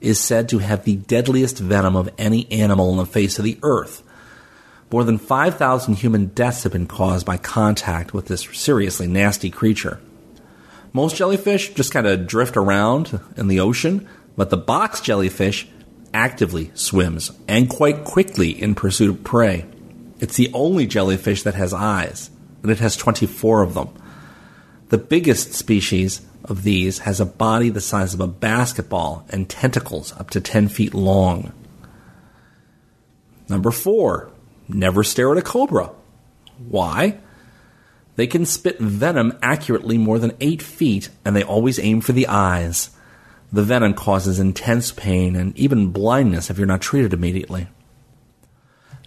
is 0.00 0.18
said 0.18 0.48
to 0.48 0.58
have 0.58 0.84
the 0.86 0.96
deadliest 0.96 1.58
venom 1.58 1.94
of 1.94 2.08
any 2.16 2.50
animal 2.50 2.92
on 2.92 2.96
the 2.96 3.04
face 3.04 3.38
of 3.38 3.44
the 3.44 3.58
earth. 3.62 4.02
More 4.90 5.04
than 5.04 5.18
5,000 5.18 5.96
human 5.96 6.28
deaths 6.28 6.62
have 6.62 6.72
been 6.72 6.86
caused 6.86 7.26
by 7.26 7.36
contact 7.36 8.14
with 8.14 8.28
this 8.28 8.48
seriously 8.54 9.06
nasty 9.06 9.50
creature. 9.50 10.00
Most 10.94 11.16
jellyfish 11.16 11.74
just 11.74 11.92
kind 11.92 12.06
of 12.06 12.26
drift 12.26 12.56
around 12.56 13.20
in 13.36 13.48
the 13.48 13.60
ocean, 13.60 14.08
but 14.34 14.48
the 14.48 14.56
box 14.56 15.02
jellyfish 15.02 15.68
actively 16.14 16.70
swims 16.72 17.32
and 17.48 17.68
quite 17.68 18.04
quickly 18.04 18.50
in 18.50 18.74
pursuit 18.74 19.10
of 19.10 19.24
prey. 19.24 19.66
It's 20.20 20.36
the 20.36 20.50
only 20.54 20.86
jellyfish 20.86 21.42
that 21.42 21.54
has 21.56 21.74
eyes, 21.74 22.30
and 22.62 22.72
it 22.72 22.78
has 22.78 22.96
24 22.96 23.60
of 23.60 23.74
them. 23.74 23.90
The 24.88 24.96
biggest 24.96 25.52
species 25.52 26.22
of 26.44 26.62
these 26.62 27.00
has 27.00 27.20
a 27.20 27.26
body 27.26 27.68
the 27.68 27.80
size 27.80 28.14
of 28.14 28.20
a 28.20 28.26
basketball 28.26 29.26
and 29.30 29.48
tentacles 29.48 30.12
up 30.18 30.30
to 30.30 30.40
10 30.40 30.68
feet 30.68 30.94
long. 30.94 31.52
Number 33.48 33.70
four, 33.70 34.30
never 34.68 35.02
stare 35.02 35.32
at 35.32 35.38
a 35.38 35.42
cobra. 35.42 35.90
Why? 36.68 37.18
They 38.16 38.26
can 38.26 38.44
spit 38.46 38.78
venom 38.78 39.38
accurately 39.42 39.98
more 39.98 40.18
than 40.18 40.36
8 40.40 40.60
feet, 40.62 41.08
and 41.24 41.34
they 41.34 41.42
always 41.42 41.78
aim 41.78 42.00
for 42.00 42.12
the 42.12 42.28
eyes. 42.28 42.90
The 43.52 43.62
venom 43.62 43.94
causes 43.94 44.38
intense 44.38 44.92
pain 44.92 45.34
and 45.34 45.56
even 45.58 45.90
blindness 45.90 46.50
if 46.50 46.58
you're 46.58 46.66
not 46.66 46.82
treated 46.82 47.12
immediately. 47.12 47.68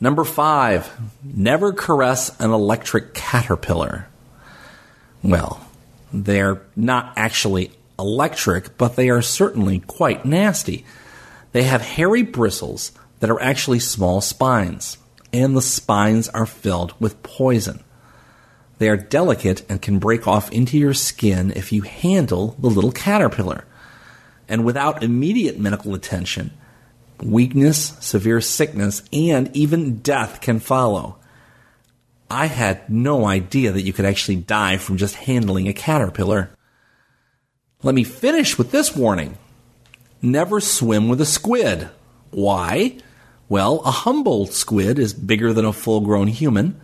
Number 0.01 0.25
five, 0.25 0.91
never 1.23 1.71
caress 1.71 2.37
an 2.41 2.51
electric 2.51 3.13
caterpillar. 3.13 4.07
Well, 5.21 5.65
they're 6.13 6.61
not 6.75 7.13
actually 7.15 7.71
electric, 7.97 8.77
but 8.77 8.95
they 8.95 9.09
are 9.09 9.21
certainly 9.21 9.79
quite 9.79 10.25
nasty. 10.25 10.85
They 11.51 11.63
have 11.63 11.81
hairy 11.81 12.23
bristles 12.23 12.91
that 13.19 13.29
are 13.29 13.41
actually 13.41 13.79
small 13.79 14.21
spines, 14.21 14.97
and 15.31 15.55
the 15.55 15.61
spines 15.61 16.29
are 16.29 16.45
filled 16.45 16.93
with 16.99 17.23
poison. 17.23 17.83
They 18.79 18.89
are 18.89 18.97
delicate 18.97 19.63
and 19.69 19.81
can 19.81 19.99
break 19.99 20.27
off 20.27 20.51
into 20.51 20.77
your 20.77 20.93
skin 20.93 21.53
if 21.55 21.71
you 21.71 21.83
handle 21.83 22.55
the 22.59 22.69
little 22.69 22.91
caterpillar 22.91 23.65
and 24.47 24.65
without 24.65 25.03
immediate 25.03 25.57
medical 25.57 25.95
attention, 25.95 26.51
weakness, 27.21 27.95
severe 27.99 28.41
sickness, 28.41 29.03
and 29.13 29.55
even 29.55 29.99
death 29.99 30.41
can 30.41 30.59
follow. 30.59 31.17
I 32.33 32.47
had 32.47 32.89
no 32.89 33.27
idea 33.27 33.71
that 33.71 33.83
you 33.83 33.93
could 33.93 34.05
actually 34.05 34.37
die 34.37 34.77
from 34.77 34.97
just 34.97 35.13
handling 35.13 35.67
a 35.67 35.73
caterpillar. 35.73 36.49
Let 37.83 37.93
me 37.93 38.03
finish 38.03 38.57
with 38.57 38.71
this 38.71 38.95
warning. 38.95 39.37
Never 40.19 40.59
swim 40.59 41.09
with 41.09 41.21
a 41.21 41.27
squid. 41.27 41.89
Why? 42.31 42.97
Well, 43.49 43.81
a 43.85 43.91
Humboldt 43.91 44.51
squid 44.51 44.97
is 44.97 45.13
bigger 45.13 45.53
than 45.53 45.65
a 45.65 45.71
full 45.71 46.01
grown 46.01 46.25
human. 46.25 46.81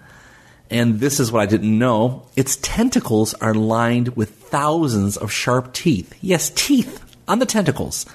And 0.69 0.99
this 0.99 1.19
is 1.19 1.31
what 1.31 1.41
I 1.41 1.47
didn't 1.47 1.79
know. 1.79 2.27
Its 2.35 2.57
tentacles 2.61 3.33
are 3.35 3.55
lined 3.55 4.09
with 4.09 4.29
thousands 4.29 5.17
of 5.17 5.31
sharp 5.31 5.73
teeth. 5.73 6.15
Yes, 6.21 6.51
teeth 6.51 7.03
on 7.27 7.39
the 7.39 7.47
tentacles. 7.47 8.05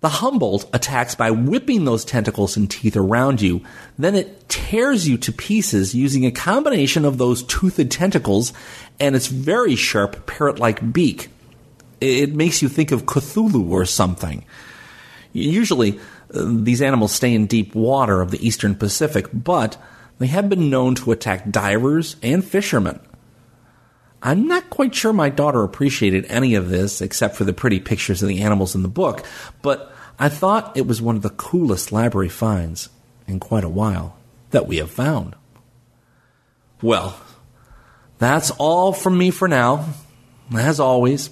The 0.00 0.08
Humboldt 0.08 0.68
attacks 0.72 1.14
by 1.14 1.30
whipping 1.30 1.84
those 1.84 2.04
tentacles 2.04 2.56
and 2.56 2.70
teeth 2.70 2.96
around 2.96 3.40
you. 3.40 3.62
Then 3.98 4.14
it 4.14 4.48
tears 4.48 5.08
you 5.08 5.16
to 5.18 5.32
pieces 5.32 5.94
using 5.94 6.26
a 6.26 6.30
combination 6.30 7.04
of 7.04 7.18
those 7.18 7.42
toothed 7.42 7.90
tentacles 7.90 8.52
and 9.00 9.16
its 9.16 9.26
very 9.26 9.74
sharp 9.74 10.26
parrot 10.26 10.58
like 10.58 10.92
beak. 10.92 11.28
It 12.00 12.34
makes 12.34 12.60
you 12.60 12.68
think 12.68 12.92
of 12.92 13.06
Cthulhu 13.06 13.70
or 13.70 13.86
something. 13.86 14.44
Usually, 15.32 15.98
uh, 16.32 16.44
these 16.44 16.82
animals 16.82 17.12
stay 17.12 17.34
in 17.34 17.46
deep 17.46 17.74
water 17.74 18.20
of 18.20 18.30
the 18.30 18.46
eastern 18.46 18.74
Pacific, 18.74 19.28
but 19.32 19.76
they 20.18 20.26
have 20.26 20.48
been 20.48 20.70
known 20.70 20.94
to 20.96 21.12
attack 21.12 21.50
divers 21.50 22.16
and 22.22 22.44
fishermen. 22.44 23.00
I'm 24.22 24.48
not 24.48 24.70
quite 24.70 24.94
sure 24.94 25.12
my 25.12 25.28
daughter 25.28 25.62
appreciated 25.62 26.26
any 26.28 26.54
of 26.54 26.68
this 26.68 27.00
except 27.00 27.36
for 27.36 27.44
the 27.44 27.52
pretty 27.52 27.80
pictures 27.80 28.22
of 28.22 28.28
the 28.28 28.42
animals 28.42 28.74
in 28.74 28.82
the 28.82 28.88
book, 28.88 29.24
but 29.62 29.92
I 30.18 30.28
thought 30.28 30.76
it 30.76 30.86
was 30.86 31.02
one 31.02 31.16
of 31.16 31.22
the 31.22 31.30
coolest 31.30 31.92
library 31.92 32.28
finds 32.30 32.88
in 33.28 33.38
quite 33.38 33.64
a 33.64 33.68
while 33.68 34.16
that 34.50 34.66
we 34.66 34.78
have 34.78 34.90
found. 34.90 35.36
Well, 36.82 37.20
That's 38.18 38.50
all 38.52 38.92
from 38.92 39.18
me 39.18 39.30
for 39.30 39.46
now. 39.46 39.86
As 40.56 40.80
always, 40.80 41.30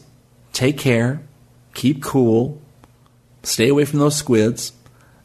take 0.53 0.79
care, 0.79 1.23
keep 1.73 2.03
cool, 2.03 2.61
stay 3.42 3.68
away 3.68 3.87
from 3.87 4.01
those 4.01 4.16
squids, 4.16 4.73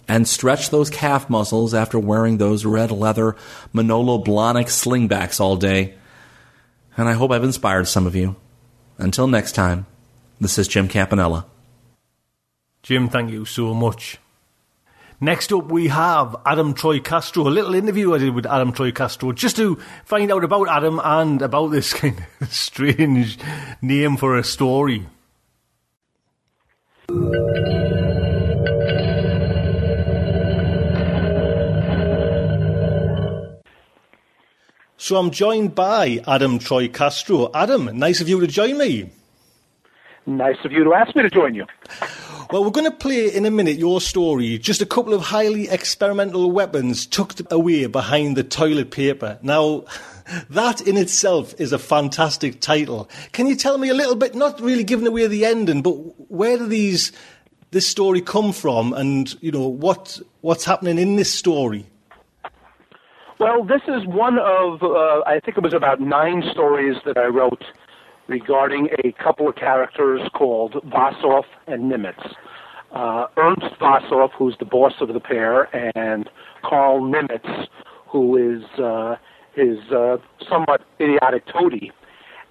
and 0.07 0.27
stretch 0.27 0.69
those 0.69 0.89
calf 0.89 1.29
muscles 1.29 1.73
after 1.73 1.99
wearing 1.99 2.37
those 2.37 2.65
red 2.65 2.91
leather 2.91 3.35
Manolo 3.73 4.23
Blahnik 4.23 4.67
slingbacks 4.67 5.39
all 5.39 5.57
day. 5.57 5.95
And 6.97 7.07
I 7.07 7.13
hope 7.13 7.31
I've 7.31 7.43
inspired 7.43 7.87
some 7.87 8.05
of 8.07 8.15
you. 8.15 8.35
Until 8.97 9.27
next 9.27 9.53
time, 9.53 9.85
this 10.41 10.57
is 10.57 10.67
Jim 10.67 10.87
Campanella. 10.87 11.45
Jim, 12.83 13.09
thank 13.09 13.31
you 13.31 13.45
so 13.45 13.73
much. 13.73 14.17
Next 15.21 15.51
up, 15.51 15.65
we 15.65 15.89
have 15.89 16.35
Adam 16.45 16.73
Troy 16.73 16.99
Castro. 16.99 17.47
A 17.47 17.49
little 17.49 17.75
interview 17.75 18.13
I 18.13 18.19
did 18.19 18.33
with 18.33 18.45
Adam 18.45 18.71
Troy 18.71 18.93
Castro 18.93 19.33
just 19.33 19.57
to 19.57 19.77
find 20.05 20.31
out 20.31 20.45
about 20.45 20.69
Adam 20.69 21.01
and 21.03 21.41
about 21.41 21.67
this 21.71 21.93
kind 21.93 22.23
of 22.39 22.53
strange 22.53 23.37
name 23.81 24.15
for 24.15 24.37
a 24.37 24.43
story. 24.43 25.07
So 35.01 35.15
I'm 35.15 35.31
joined 35.31 35.75
by 35.75 36.21
Adam 36.27 36.59
Troy 36.59 36.89
Castro. 36.89 37.49
Adam, 37.53 37.97
nice 37.97 38.19
of 38.19 38.27
you 38.27 38.37
to 38.41 38.47
join 38.47 38.77
me. 38.77 39.09
Nice 40.25 40.57
of 40.65 40.73
you 40.73 40.83
to 40.83 40.93
ask 40.93 41.15
me 41.15 41.21
to 41.21 41.29
join 41.29 41.55
you. 41.55 41.65
Well, 42.51 42.65
we're 42.65 42.71
going 42.71 42.91
to 42.91 42.97
play 42.97 43.33
in 43.33 43.45
a 43.45 43.49
minute 43.49 43.77
your 43.77 44.01
story. 44.01 44.57
Just 44.57 44.81
a 44.81 44.85
couple 44.85 45.13
of 45.13 45.21
highly 45.21 45.69
experimental 45.69 46.51
weapons 46.51 47.05
tucked 47.05 47.41
away 47.49 47.85
behind 47.85 48.35
the 48.35 48.43
toilet 48.43 48.91
paper. 48.91 49.39
Now, 49.41 49.85
that 50.49 50.85
in 50.85 50.97
itself 50.97 51.55
is 51.57 51.71
a 51.71 51.79
fantastic 51.79 52.59
title. 52.59 53.09
Can 53.31 53.47
you 53.47 53.55
tell 53.55 53.77
me 53.77 53.87
a 53.87 53.93
little 53.93 54.15
bit, 54.15 54.35
not 54.35 54.59
really 54.59 54.83
giving 54.83 55.07
away 55.07 55.27
the 55.27 55.45
ending, 55.45 55.81
but 55.81 55.93
where 56.29 56.57
do 56.57 56.67
these 56.67 57.13
this 57.71 57.87
story 57.87 58.19
come 58.19 58.51
from, 58.51 58.91
and 58.91 59.33
you 59.41 59.53
know 59.53 59.67
what 59.69 60.19
what's 60.41 60.65
happening 60.65 60.97
in 60.97 61.15
this 61.15 61.33
story? 61.33 61.85
Well, 63.39 63.63
this 63.63 63.83
is 63.87 64.05
one 64.05 64.37
of 64.37 64.83
uh, 64.83 65.21
I 65.25 65.39
think 65.39 65.55
it 65.55 65.63
was 65.63 65.73
about 65.73 66.01
nine 66.01 66.43
stories 66.51 66.97
that 67.05 67.17
I 67.17 67.27
wrote 67.27 67.63
regarding 68.27 68.89
a 69.05 69.13
couple 69.13 69.47
of 69.47 69.55
characters 69.55 70.19
called 70.33 70.73
Vossoff 70.85 71.45
and 71.65 71.89
Nimmitz. 71.89 72.35
Uh, 72.91 73.27
Ernst 73.37 73.79
Vossoff, 73.79 74.31
who's 74.37 74.57
the 74.59 74.65
boss 74.65 74.91
of 74.99 75.13
the 75.13 75.21
pair, 75.21 75.73
and 75.95 76.29
Karl 76.65 76.99
Nimmitz, 76.99 77.67
who 78.09 78.35
is 78.35 78.65
uh, 78.77 79.15
his 79.55 79.77
uh, 79.89 80.17
somewhat 80.49 80.81
idiotic 80.99 81.45
toady. 81.47 81.93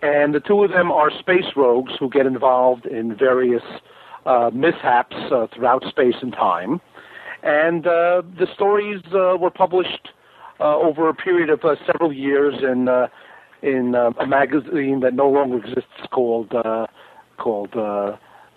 And 0.01 0.35
the 0.35 0.41
two 0.41 0.65
of 0.65 0.71
them 0.71 0.91
are 0.91 1.11
space 1.11 1.53
rogues 1.55 1.93
who 2.01 2.09
get 2.09 2.25
involved 2.25 2.87
in 2.87 3.15
various 3.15 3.63
uh, 4.25 4.51
mishaps 4.55 5.17
uh, 5.31 5.49
throughout 5.55 5.85
space 5.87 6.17
and 6.23 6.33
time. 6.33 6.81
And 7.43 7.87
uh, 7.87 8.23
the 8.39 8.47
stories 8.55 9.03
uh, 9.13 9.37
were 9.37 9.51
published 9.51 10.09
uh, 10.61 10.77
over 10.77 11.09
a 11.09 11.15
period 11.15 11.51
of 11.51 11.65
uh, 11.65 11.77
several 11.87 12.13
years 12.13 12.55
in 12.63 12.89
uh, 12.89 13.09
in 13.63 13.95
uh, 13.95 14.11
a 14.21 14.27
magazine 14.27 15.01
that 15.01 15.15
no 15.15 15.29
longer 15.29 15.59
exists 15.59 16.07
called 16.11 16.53
uh, 16.55 16.87
called 17.37 17.75
uh, 17.77 18.17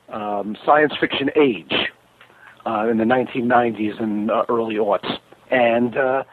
um, 0.09 0.55
Science 0.65 0.93
Fiction 0.99 1.29
Age 1.35 1.73
uh, 2.65 2.87
in 2.89 2.97
the 2.97 3.03
1990s 3.03 4.01
and 4.01 4.29
uh, 4.29 4.43
early 4.49 4.75
aughts, 4.75 5.17
and 5.49 5.97
uh, 5.97 6.23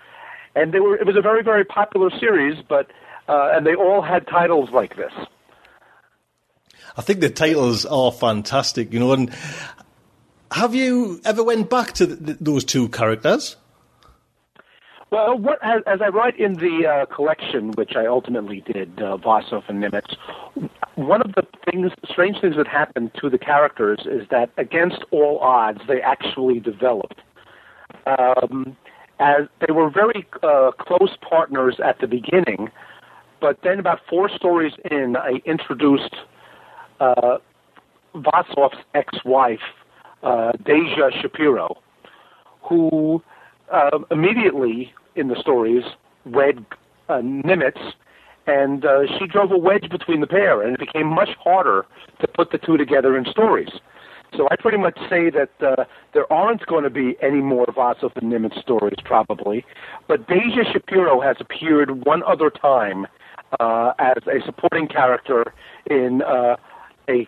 and 0.54 0.72
they 0.72 0.80
were 0.80 0.96
it 0.96 1.06
was 1.06 1.16
a 1.16 1.22
very 1.22 1.42
very 1.42 1.64
popular 1.64 2.10
series, 2.18 2.62
but 2.68 2.90
uh, 3.28 3.52
and 3.54 3.66
they 3.66 3.74
all 3.74 4.02
had 4.02 4.26
titles 4.26 4.70
like 4.70 4.96
this. 4.96 5.12
I 6.96 7.02
think 7.02 7.20
the 7.20 7.30
titles 7.30 7.86
are 7.86 8.10
fantastic, 8.10 8.92
you 8.92 8.98
know. 8.98 9.12
And 9.12 9.30
have 10.50 10.74
you 10.74 11.20
ever 11.24 11.44
went 11.44 11.70
back 11.70 11.92
to 11.92 12.06
th- 12.06 12.18
th- 12.24 12.38
those 12.40 12.64
two 12.64 12.88
characters? 12.88 13.56
Well, 15.10 15.38
what 15.38 15.58
as, 15.62 15.82
as 15.86 16.00
I 16.02 16.08
write 16.08 16.38
in 16.38 16.54
the 16.54 16.86
uh, 16.86 17.14
collection, 17.14 17.72
which 17.72 17.92
I 17.96 18.04
ultimately 18.06 18.62
did, 18.66 19.00
uh, 19.00 19.16
and 19.16 19.82
Nimmitz, 19.82 20.14
one 20.96 21.22
of 21.22 21.34
the 21.34 21.46
things, 21.70 21.92
strange 22.10 22.40
things 22.40 22.56
that 22.56 22.68
happened 22.68 23.12
to 23.22 23.30
the 23.30 23.38
characters 23.38 24.00
is 24.04 24.28
that 24.30 24.50
against 24.58 25.04
all 25.10 25.38
odds, 25.38 25.80
they 25.88 26.02
actually 26.02 26.60
developed. 26.60 27.22
Um, 28.06 28.76
as 29.18 29.48
they 29.66 29.72
were 29.72 29.90
very 29.90 30.26
uh, 30.42 30.72
close 30.78 31.16
partners 31.28 31.76
at 31.82 31.98
the 32.00 32.06
beginning, 32.06 32.70
but 33.40 33.58
then 33.62 33.78
about 33.78 34.00
four 34.08 34.28
stories 34.28 34.72
in, 34.90 35.16
I 35.16 35.40
introduced 35.46 36.14
uh, 37.00 37.38
Vossoff's 38.14 38.78
ex-wife, 38.94 39.60
uh, 40.22 40.52
Deja 40.64 41.10
Shapiro, 41.20 41.78
who 42.62 43.22
uh, 43.72 43.98
immediately 44.10 44.92
in 45.18 45.28
the 45.28 45.36
stories 45.40 45.84
wed 46.24 46.64
uh, 47.08 47.20
Nimmitz, 47.20 47.94
and 48.46 48.84
uh, 48.84 49.00
she 49.18 49.26
drove 49.26 49.50
a 49.50 49.58
wedge 49.58 49.88
between 49.90 50.20
the 50.20 50.26
pair, 50.26 50.62
and 50.62 50.74
it 50.74 50.80
became 50.80 51.06
much 51.06 51.30
harder 51.42 51.86
to 52.20 52.28
put 52.28 52.50
the 52.50 52.58
two 52.58 52.76
together 52.76 53.16
in 53.16 53.24
stories. 53.26 53.70
So 54.36 54.46
I 54.50 54.56
pretty 54.56 54.78
much 54.78 54.98
say 55.08 55.30
that 55.30 55.50
uh, 55.60 55.84
there 56.12 56.30
aren't 56.32 56.66
going 56.66 56.84
to 56.84 56.90
be 56.90 57.16
any 57.22 57.40
more 57.40 57.66
Vossoff 57.66 58.14
and 58.16 58.30
Nimmitz 58.30 58.60
stories, 58.60 58.98
probably, 59.04 59.64
but 60.06 60.26
Deja 60.28 60.64
Shapiro 60.70 61.20
has 61.20 61.36
appeared 61.40 62.04
one 62.04 62.22
other 62.24 62.50
time 62.50 63.06
uh, 63.58 63.92
as 63.98 64.22
a 64.26 64.44
supporting 64.44 64.86
character 64.86 65.54
in 65.86 66.22
uh, 66.22 66.56
a 67.08 67.26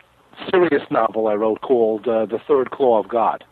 serious 0.51 0.83
novel 0.91 1.29
I 1.29 1.35
wrote 1.35 1.63
called 1.63 2.07
uh, 2.07 2.27
The 2.27 2.39
Third 2.47 2.71
Claw 2.71 3.01
of 3.01 3.09
God. 3.09 3.45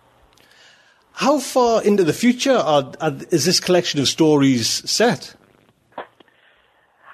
How 1.19 1.41
far 1.41 1.83
into 1.83 2.05
the 2.05 2.13
future 2.13 2.55
are, 2.55 2.93
are, 3.01 3.13
is 3.33 3.45
this 3.45 3.59
collection 3.59 3.99
of 3.99 4.07
stories 4.07 4.89
set? 4.89 5.35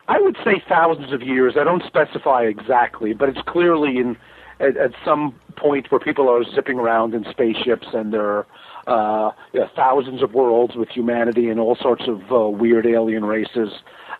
I 0.09 0.21
would 0.21 0.37
say 0.45 0.63
thousands 0.69 1.11
of 1.11 1.23
years. 1.23 1.55
I 1.59 1.65
don't 1.65 1.83
specify 1.87 2.43
exactly, 2.43 3.15
but 3.15 3.31
it's 3.31 3.41
clearly 3.47 3.97
in 3.97 4.19
at, 4.61 4.77
at 4.77 4.91
some 5.07 5.35
point 5.57 5.91
where 5.91 5.99
people 5.99 6.29
are 6.29 6.45
zipping 6.55 6.79
around 6.79 7.15
in 7.15 7.25
spaceships 7.31 7.87
and 7.95 8.13
there 8.13 8.27
are 8.27 8.47
uh, 8.87 9.33
you 9.55 9.61
know, 9.61 9.71
thousands 9.75 10.23
of 10.23 10.35
worlds 10.35 10.77
with 10.77 10.91
humanity 10.91 11.49
and 11.49 11.59
all 11.59 11.75
sorts 11.75 12.05
of 12.07 12.31
uh, 12.31 12.47
weird 12.47 12.87
alien 12.87 13.25
races. 13.25 13.71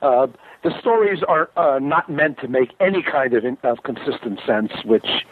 Uh, 0.01 0.27
the 0.63 0.71
stories 0.81 1.19
are 1.29 1.51
uh, 1.59 1.79
not 1.79 2.09
meant 2.09 2.39
to 2.39 2.49
make 2.49 2.71
any 2.81 3.03
kind 3.03 3.35
of, 3.35 3.45
in, 3.45 3.59
of 3.63 3.83
consistent 3.83 4.41
sense, 4.47 4.73
which 4.87 5.27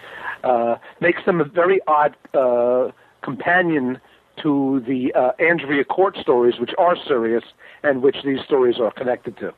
uh, 0.44 0.76
makes 1.00 1.24
them 1.24 1.40
a 1.40 1.44
very 1.44 1.80
odd 1.86 2.14
uh, 2.34 2.90
companion 3.22 3.98
to 4.42 4.81
the 4.87 5.12
uh, 5.14 5.33
Andrea 5.38 5.85
Cort 5.85 6.16
stories, 6.16 6.59
which 6.59 6.72
are 6.78 6.96
serious 7.07 7.44
and 7.83 8.02
which 8.02 8.16
these 8.24 8.40
stories 8.44 8.78
are 8.78 8.90
connected 8.90 9.37
to. 9.38 9.52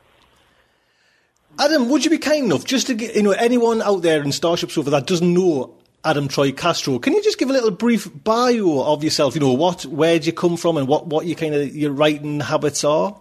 Adam, 1.58 1.88
would 1.88 2.04
you 2.04 2.10
be 2.10 2.18
kind 2.18 2.46
enough 2.46 2.64
just 2.64 2.88
to 2.88 2.94
get, 2.94 3.14
you 3.14 3.22
know 3.22 3.30
anyone 3.32 3.80
out 3.82 4.02
there 4.02 4.22
in 4.22 4.32
Starship 4.32 4.70
Sofa 4.70 4.90
that 4.90 5.06
doesn't 5.06 5.32
know 5.32 5.74
Adam 6.04 6.26
Troy 6.26 6.50
Castro? 6.50 6.98
Can 6.98 7.12
you 7.12 7.22
just 7.22 7.38
give 7.38 7.48
a 7.48 7.52
little 7.52 7.70
brief 7.70 8.08
bio 8.24 8.82
of 8.82 9.04
yourself? 9.04 9.34
You 9.34 9.40
know 9.40 9.52
what, 9.52 9.86
where 9.86 10.18
do 10.18 10.26
you 10.26 10.32
come 10.32 10.56
from, 10.56 10.76
and 10.76 10.88
what 10.88 11.06
what 11.06 11.26
your 11.26 11.36
kind 11.36 11.54
of 11.54 11.74
your 11.74 11.92
writing 11.92 12.40
habits 12.40 12.82
are? 12.82 13.20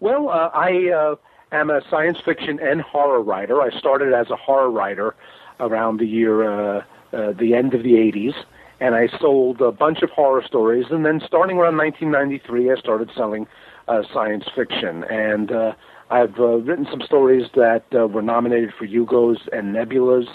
Well, 0.00 0.28
uh, 0.28 0.50
I 0.52 0.90
uh, 0.90 1.16
am 1.52 1.70
a 1.70 1.80
science 1.88 2.18
fiction 2.24 2.58
and 2.60 2.80
horror 2.80 3.22
writer. 3.22 3.60
I 3.60 3.70
started 3.78 4.12
as 4.12 4.30
a 4.30 4.36
horror 4.36 4.70
writer 4.70 5.14
around 5.60 5.98
the 5.98 6.06
year 6.06 6.44
uh, 6.44 6.84
uh 7.12 7.32
the 7.32 7.54
end 7.54 7.74
of 7.74 7.84
the 7.84 7.92
'80s 7.92 8.34
and 8.80 8.94
I 8.94 9.08
sold 9.20 9.60
a 9.60 9.72
bunch 9.72 10.02
of 10.02 10.10
horror 10.10 10.42
stories. 10.46 10.86
And 10.90 11.04
then 11.04 11.20
starting 11.26 11.56
around 11.56 11.76
1993, 11.76 12.72
I 12.72 12.76
started 12.76 13.10
selling 13.16 13.46
uh, 13.88 14.02
science 14.12 14.44
fiction. 14.54 15.04
And 15.04 15.50
uh, 15.50 15.72
I've 16.10 16.38
uh, 16.38 16.58
written 16.58 16.86
some 16.90 17.02
stories 17.02 17.48
that 17.54 17.84
uh, 17.94 18.06
were 18.06 18.22
nominated 18.22 18.72
for 18.78 18.84
Hugos 18.84 19.48
and 19.52 19.74
Nebulas. 19.74 20.28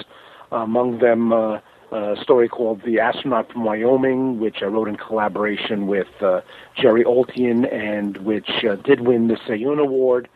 among 0.51 0.99
them, 0.99 1.32
uh, 1.32 1.60
a 1.93 2.15
story 2.21 2.49
called 2.49 2.82
The 2.84 2.99
Astronaut 2.99 3.51
from 3.51 3.65
Wyoming, 3.65 4.39
which 4.39 4.58
I 4.62 4.65
wrote 4.65 4.88
in 4.88 4.97
collaboration 4.97 5.86
with 5.88 6.08
uh, 6.21 6.41
Jerry 6.75 7.03
Oltion, 7.03 7.71
and 7.71 8.17
which 8.17 8.49
uh, 8.67 8.75
did 8.77 9.01
win 9.01 9.27
the 9.27 9.36
Seiun 9.36 9.79
Award. 9.79 10.27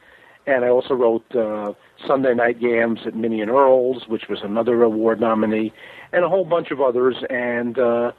And 0.47 0.63
I 0.63 0.69
also 0.69 0.93
wrote 0.93 1.35
uh, 1.35 1.73
Sunday 2.07 2.33
Night 2.33 2.61
Yams 2.61 3.01
at 3.05 3.15
Minnie 3.15 3.41
and 3.41 3.51
Earl's, 3.51 4.07
which 4.07 4.23
was 4.29 4.39
another 4.43 4.81
award 4.81 5.19
nominee 5.19 5.73
and 6.13 6.23
a 6.23 6.29
whole 6.29 6.45
bunch 6.45 6.71
of 6.71 6.79
others. 6.81 7.17
And 7.29 7.77
uh, 7.77 8.11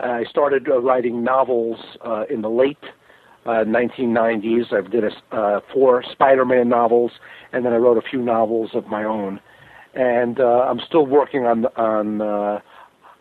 I 0.00 0.24
started 0.24 0.68
uh, 0.68 0.80
writing 0.80 1.22
novels 1.22 1.78
uh, 2.04 2.24
in 2.30 2.40
the 2.40 2.48
late 2.48 2.82
uh, 3.44 3.64
1990s. 3.64 4.72
I 4.72 4.88
did 4.88 5.04
a, 5.04 5.36
uh, 5.36 5.60
four 5.72 6.02
Spider-Man 6.12 6.68
novels, 6.68 7.12
and 7.52 7.64
then 7.64 7.72
I 7.72 7.76
wrote 7.76 7.98
a 7.98 8.08
few 8.08 8.22
novels 8.22 8.70
of 8.74 8.86
my 8.86 9.04
own. 9.04 9.38
And 9.94 10.40
uh, 10.40 10.66
I'm 10.68 10.80
still 10.80 11.06
working 11.06 11.46
on 11.46 11.66
on 11.76 12.20
uh, 12.20 12.60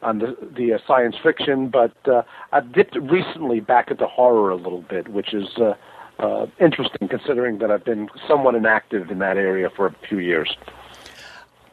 on 0.02 0.20
the, 0.20 0.36
the 0.56 0.74
uh, 0.74 0.78
science 0.88 1.16
fiction, 1.22 1.70
but 1.70 1.96
uh, 2.08 2.22
I've 2.52 2.74
dipped 2.74 2.98
recently 2.98 3.60
back 3.60 3.92
into 3.92 4.06
horror 4.08 4.50
a 4.52 4.56
little 4.56 4.82
bit, 4.82 5.08
which 5.08 5.34
is 5.34 5.48
uh, 5.58 5.74
uh, 6.20 6.48
interesting, 6.60 7.08
considering 7.08 7.60
that 7.60 7.72
I've 7.72 7.86
been 7.86 8.10
somewhat 8.28 8.56
inactive 8.56 9.12
in 9.12 9.20
that 9.20 9.38
area 9.38 9.70
for 9.70 9.88
a 9.88 9.96
few 10.08 10.20
years. 10.20 10.56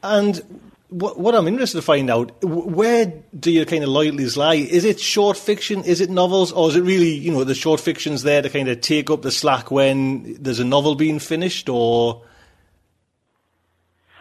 And 0.02 0.40
what, 0.88 1.18
what 1.18 1.34
I'm 1.34 1.48
interested 1.48 1.78
to 1.78 1.82
find 1.82 2.10
out, 2.10 2.32
where 2.42 3.12
do 3.38 3.50
your 3.50 3.64
kind 3.64 3.82
of 3.82 3.88
loyalties 3.88 4.36
lie? 4.36 4.56
Is 4.56 4.84
it 4.84 5.00
short 5.00 5.36
fiction? 5.36 5.84
Is 5.84 6.00
it 6.00 6.10
novels? 6.10 6.52
Or 6.52 6.68
is 6.68 6.76
it 6.76 6.82
really, 6.82 7.14
you 7.14 7.32
know, 7.32 7.44
the 7.44 7.54
short 7.54 7.80
fiction's 7.80 8.22
there 8.22 8.42
to 8.42 8.50
kind 8.50 8.68
of 8.68 8.80
take 8.80 9.10
up 9.10 9.22
the 9.22 9.30
slack 9.30 9.70
when 9.70 10.34
there's 10.34 10.60
a 10.60 10.64
novel 10.64 10.94
being 10.94 11.18
finished? 11.18 11.68
Or. 11.68 12.22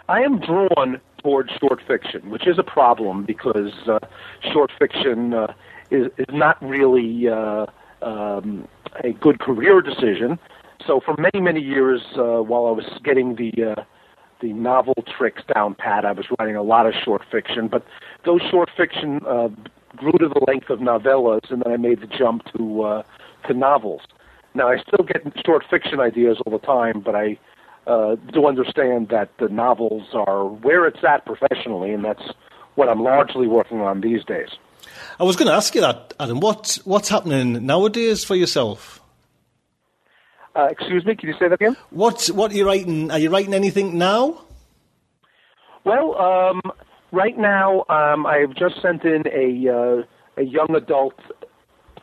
I 0.07 0.21
am 0.21 0.39
drawn 0.39 1.01
towards 1.23 1.51
short 1.59 1.81
fiction, 1.85 2.29
which 2.29 2.47
is 2.47 2.57
a 2.57 2.63
problem 2.63 3.25
because 3.25 3.73
uh, 3.87 3.99
short 4.53 4.71
fiction 4.79 5.33
uh, 5.33 5.53
is, 5.89 6.07
is 6.17 6.25
not 6.29 6.61
really 6.63 7.27
uh, 7.27 7.65
um, 8.01 8.67
a 9.03 9.13
good 9.13 9.39
career 9.39 9.81
decision. 9.81 10.39
So 10.85 10.99
for 11.03 11.15
many, 11.17 11.41
many 11.41 11.61
years, 11.61 12.01
uh, 12.17 12.41
while 12.41 12.67
I 12.67 12.71
was 12.71 12.85
getting 13.03 13.35
the 13.35 13.75
uh, 13.77 13.83
the 14.41 14.53
novel 14.53 14.95
tricks 15.17 15.43
down 15.53 15.75
pat, 15.75 16.03
I 16.03 16.11
was 16.13 16.25
writing 16.39 16.55
a 16.55 16.63
lot 16.63 16.87
of 16.87 16.93
short 17.05 17.21
fiction. 17.31 17.67
But 17.67 17.85
those 18.25 18.41
short 18.49 18.69
fiction 18.75 19.21
uh, 19.27 19.49
grew 19.95 20.13
to 20.13 20.27
the 20.27 20.43
length 20.47 20.69
of 20.69 20.79
novellas, 20.79 21.51
and 21.51 21.61
then 21.63 21.71
I 21.71 21.77
made 21.77 22.01
the 22.01 22.07
jump 22.07 22.43
to 22.57 22.81
uh, 22.81 23.03
to 23.47 23.53
novels. 23.53 24.01
Now 24.53 24.69
I 24.69 24.77
still 24.77 25.05
get 25.05 25.21
short 25.45 25.63
fiction 25.69 25.99
ideas 25.99 26.37
all 26.45 26.51
the 26.51 26.65
time, 26.65 27.01
but 27.01 27.15
I 27.15 27.37
uh, 27.87 28.15
do 28.33 28.47
understand 28.47 29.09
that 29.09 29.29
the 29.39 29.47
novels 29.47 30.07
are 30.13 30.45
where 30.45 30.85
it's 30.87 31.03
at 31.07 31.25
professionally, 31.25 31.93
and 31.93 32.03
that's 32.03 32.23
what 32.75 32.89
I'm 32.89 33.01
largely 33.01 33.47
working 33.47 33.81
on 33.81 34.01
these 34.01 34.23
days. 34.25 34.49
I 35.19 35.23
was 35.23 35.35
going 35.35 35.47
to 35.47 35.53
ask 35.53 35.73
you 35.75 35.81
that, 35.81 36.13
Adam. 36.19 36.39
What 36.39 36.79
what's 36.83 37.09
happening 37.09 37.65
nowadays 37.65 38.23
for 38.23 38.35
yourself? 38.35 39.01
Uh, 40.55 40.67
excuse 40.69 41.05
me, 41.05 41.15
can 41.15 41.29
you 41.29 41.35
say 41.39 41.47
that 41.47 41.53
again? 41.53 41.77
What 41.91 42.25
what 42.27 42.51
are 42.51 42.55
you 42.55 42.65
writing? 42.65 43.11
Are 43.11 43.19
you 43.19 43.29
writing 43.29 43.53
anything 43.53 43.97
now? 43.97 44.41
Well, 45.83 46.15
um, 46.17 46.61
right 47.11 47.37
now 47.37 47.85
um, 47.89 48.25
I've 48.25 48.53
just 48.55 48.81
sent 48.81 49.03
in 49.03 49.23
a 49.27 49.69
uh, 49.69 50.03
a 50.37 50.43
young 50.43 50.75
adult 50.75 51.19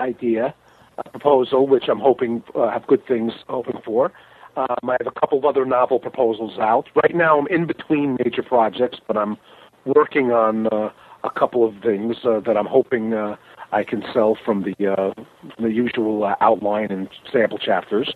idea, 0.00 0.54
a 0.98 1.11
proposal, 1.11 1.66
which 1.66 1.84
I'm 1.88 2.00
hoping 2.00 2.42
uh, 2.54 2.70
have 2.70 2.87
good 2.87 3.06
things 3.06 3.32
hoping 3.48 3.80
for. 3.84 4.12
Um, 4.56 4.90
I 4.90 4.96
have 4.98 5.06
a 5.06 5.20
couple 5.20 5.38
of 5.38 5.44
other 5.44 5.64
novel 5.64 6.00
proposals 6.00 6.58
out. 6.58 6.88
Right 6.94 7.14
now 7.14 7.38
I'm 7.38 7.46
in 7.48 7.66
between 7.66 8.16
major 8.24 8.42
projects, 8.42 8.98
but 9.06 9.16
I'm 9.16 9.37
working 9.84 10.32
on 10.32 10.66
uh, 10.68 10.90
a 11.28 11.38
couple 11.38 11.66
of 11.66 11.74
things 11.82 12.16
uh, 12.24 12.40
that 12.40 12.56
I'm 12.56 12.66
hoping 12.66 13.14
uh, 13.14 13.36
I 13.72 13.84
can 13.84 14.02
sell 14.12 14.36
from 14.44 14.62
the 14.62 14.92
uh, 14.92 15.12
from 15.54 15.64
the 15.64 15.70
usual 15.70 16.24
uh, 16.24 16.34
outline 16.40 16.90
and 16.90 17.08
sample 17.32 17.58
chapters. 17.58 18.12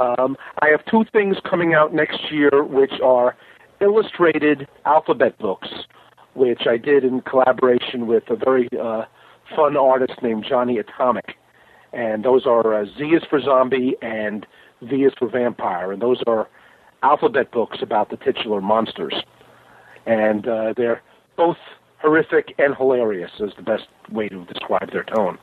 Um, 0.00 0.36
I 0.62 0.68
have 0.68 0.84
two 0.90 1.04
things 1.12 1.36
coming 1.48 1.74
out 1.74 1.92
next 1.94 2.30
year, 2.30 2.64
which 2.64 2.92
are 3.02 3.36
illustrated 3.80 4.68
alphabet 4.84 5.38
books, 5.38 5.68
which 6.34 6.62
I 6.68 6.76
did 6.76 7.04
in 7.04 7.22
collaboration 7.22 8.06
with 8.06 8.24
a 8.28 8.36
very 8.36 8.68
uh, 8.80 9.04
fun 9.56 9.76
artist 9.76 10.22
named 10.22 10.44
Johnny 10.48 10.78
Atomic, 10.78 11.36
and 11.92 12.24
those 12.24 12.46
are 12.46 12.82
uh, 12.82 12.84
Z 12.98 13.04
is 13.04 13.22
for 13.28 13.40
zombie 13.40 13.96
and 14.02 14.46
V 14.82 15.04
is 15.04 15.12
for 15.18 15.28
vampire, 15.28 15.92
and 15.92 16.00
those 16.00 16.22
are 16.26 16.48
alphabet 17.02 17.50
books 17.50 17.78
about 17.82 18.10
the 18.10 18.16
titular 18.18 18.60
monsters, 18.60 19.14
and 20.06 20.46
uh, 20.46 20.74
they're 20.76 21.02
both 21.36 21.56
horrific 22.00 22.54
and 22.58 22.74
hilarious 22.74 23.30
is 23.40 23.52
the 23.56 23.62
best 23.62 23.86
way 24.10 24.28
to 24.28 24.44
describe 24.46 24.90
their 24.92 25.04
tone. 25.04 25.38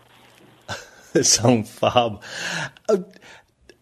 Sound 1.22 1.68
fab. 1.68 2.22
Uh, 2.90 2.98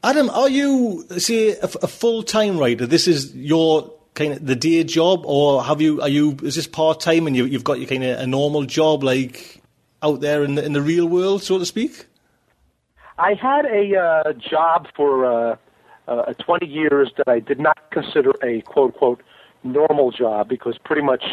Adam, 0.03 0.29
are 0.29 0.49
you 0.49 1.05
say 1.17 1.51
a, 1.51 1.69
a 1.81 1.87
full 1.87 2.23
time 2.23 2.57
writer? 2.57 2.85
This 2.85 3.07
is 3.07 3.35
your 3.35 3.91
kind 4.13 4.33
of 4.33 4.45
the 4.45 4.55
day 4.55 4.83
job, 4.83 5.25
or 5.25 5.63
have 5.63 5.81
you? 5.81 6.01
Are 6.01 6.09
you? 6.09 6.37
Is 6.43 6.55
this 6.55 6.67
part 6.67 6.99
time 6.99 7.27
and 7.27 7.35
you, 7.35 7.47
have 7.47 7.63
got 7.63 7.79
your 7.79 7.87
kind 7.87 8.03
of 8.03 8.19
a 8.19 8.27
normal 8.27 8.65
job 8.65 9.03
like 9.03 9.61
out 10.03 10.21
there 10.21 10.43
in 10.43 10.55
the, 10.55 10.63
in 10.63 10.73
the 10.73 10.81
real 10.81 11.07
world, 11.07 11.41
so 11.41 11.57
to 11.57 11.65
speak? 11.65 12.05
I 13.17 13.33
had 13.33 13.65
a 13.65 13.97
uh, 13.97 14.33
job 14.33 14.87
for 14.95 15.25
uh, 15.25 15.55
uh, 16.07 16.33
20 16.33 16.67
years 16.67 17.11
that 17.17 17.27
I 17.27 17.39
did 17.39 17.59
not 17.59 17.77
consider 17.91 18.31
a 18.43 18.61
quote 18.61 18.93
unquote 18.93 19.23
normal 19.63 20.11
job 20.11 20.49
because 20.49 20.77
pretty 20.77 21.01
much 21.01 21.23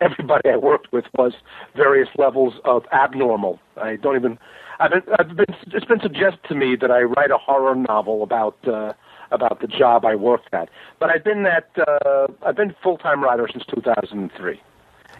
everybody 0.00 0.48
I 0.48 0.56
worked 0.56 0.92
with 0.92 1.04
was 1.16 1.32
various 1.76 2.08
levels 2.16 2.54
of 2.64 2.84
abnormal. 2.92 3.58
I 3.76 3.96
don't 3.96 4.16
even. 4.16 4.38
I've 4.80 4.90
been, 4.90 5.02
I've 5.18 5.36
been. 5.36 5.56
It's 5.68 5.84
been 5.86 6.00
suggested 6.00 6.40
to 6.48 6.54
me 6.54 6.76
that 6.76 6.90
I 6.90 7.02
write 7.02 7.30
a 7.30 7.38
horror 7.38 7.74
novel 7.74 8.22
about 8.22 8.56
uh, 8.66 8.92
about 9.30 9.60
the 9.60 9.66
job 9.66 10.04
I 10.04 10.14
worked 10.14 10.52
at. 10.52 10.68
But 10.98 11.10
I've 11.10 11.24
been 11.24 11.42
that. 11.44 11.70
Uh, 11.76 12.28
I've 12.46 12.56
been 12.56 12.74
full 12.82 12.98
time 12.98 13.22
writer 13.22 13.48
since 13.50 13.64
2003, 13.66 14.60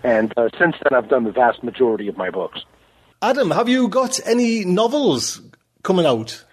and 0.03 0.33
uh, 0.37 0.49
since 0.59 0.77
then 0.83 0.97
I've 0.97 1.09
done 1.09 1.25
the 1.25 1.33
vast 1.33 1.63
majority 1.63 2.09
of 2.09 2.17
my 2.17 2.31
books. 2.31 2.65
Adam, 3.21 3.51
have 3.51 3.69
you 3.69 3.89
got 3.89 4.21
any 4.27 4.65
novels 4.65 5.41
coming 5.83 6.07
out? 6.07 6.45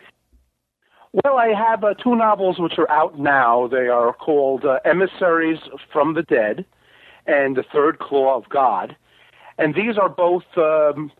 Well, 1.23 1.38
I 1.38 1.53
have 1.53 1.83
uh, 1.83 1.93
two 1.93 2.15
novels 2.15 2.59
which 2.59 2.77
are 2.77 2.89
out 2.89 3.17
now. 3.17 3.67
They 3.67 3.88
are 3.88 4.11
called 4.11 4.65
uh, 4.65 4.79
Emissaries 4.83 5.59
from 5.93 6.13
the 6.13 6.23
Dead 6.23 6.65
and 7.27 7.55
The 7.55 7.63
Third 7.63 7.99
Claw 7.99 8.38
of 8.38 8.49
God. 8.49 8.95
And 9.57 9.73
these 9.73 9.97
are 9.97 10.09
both 10.09 10.43
um, 10.57 11.11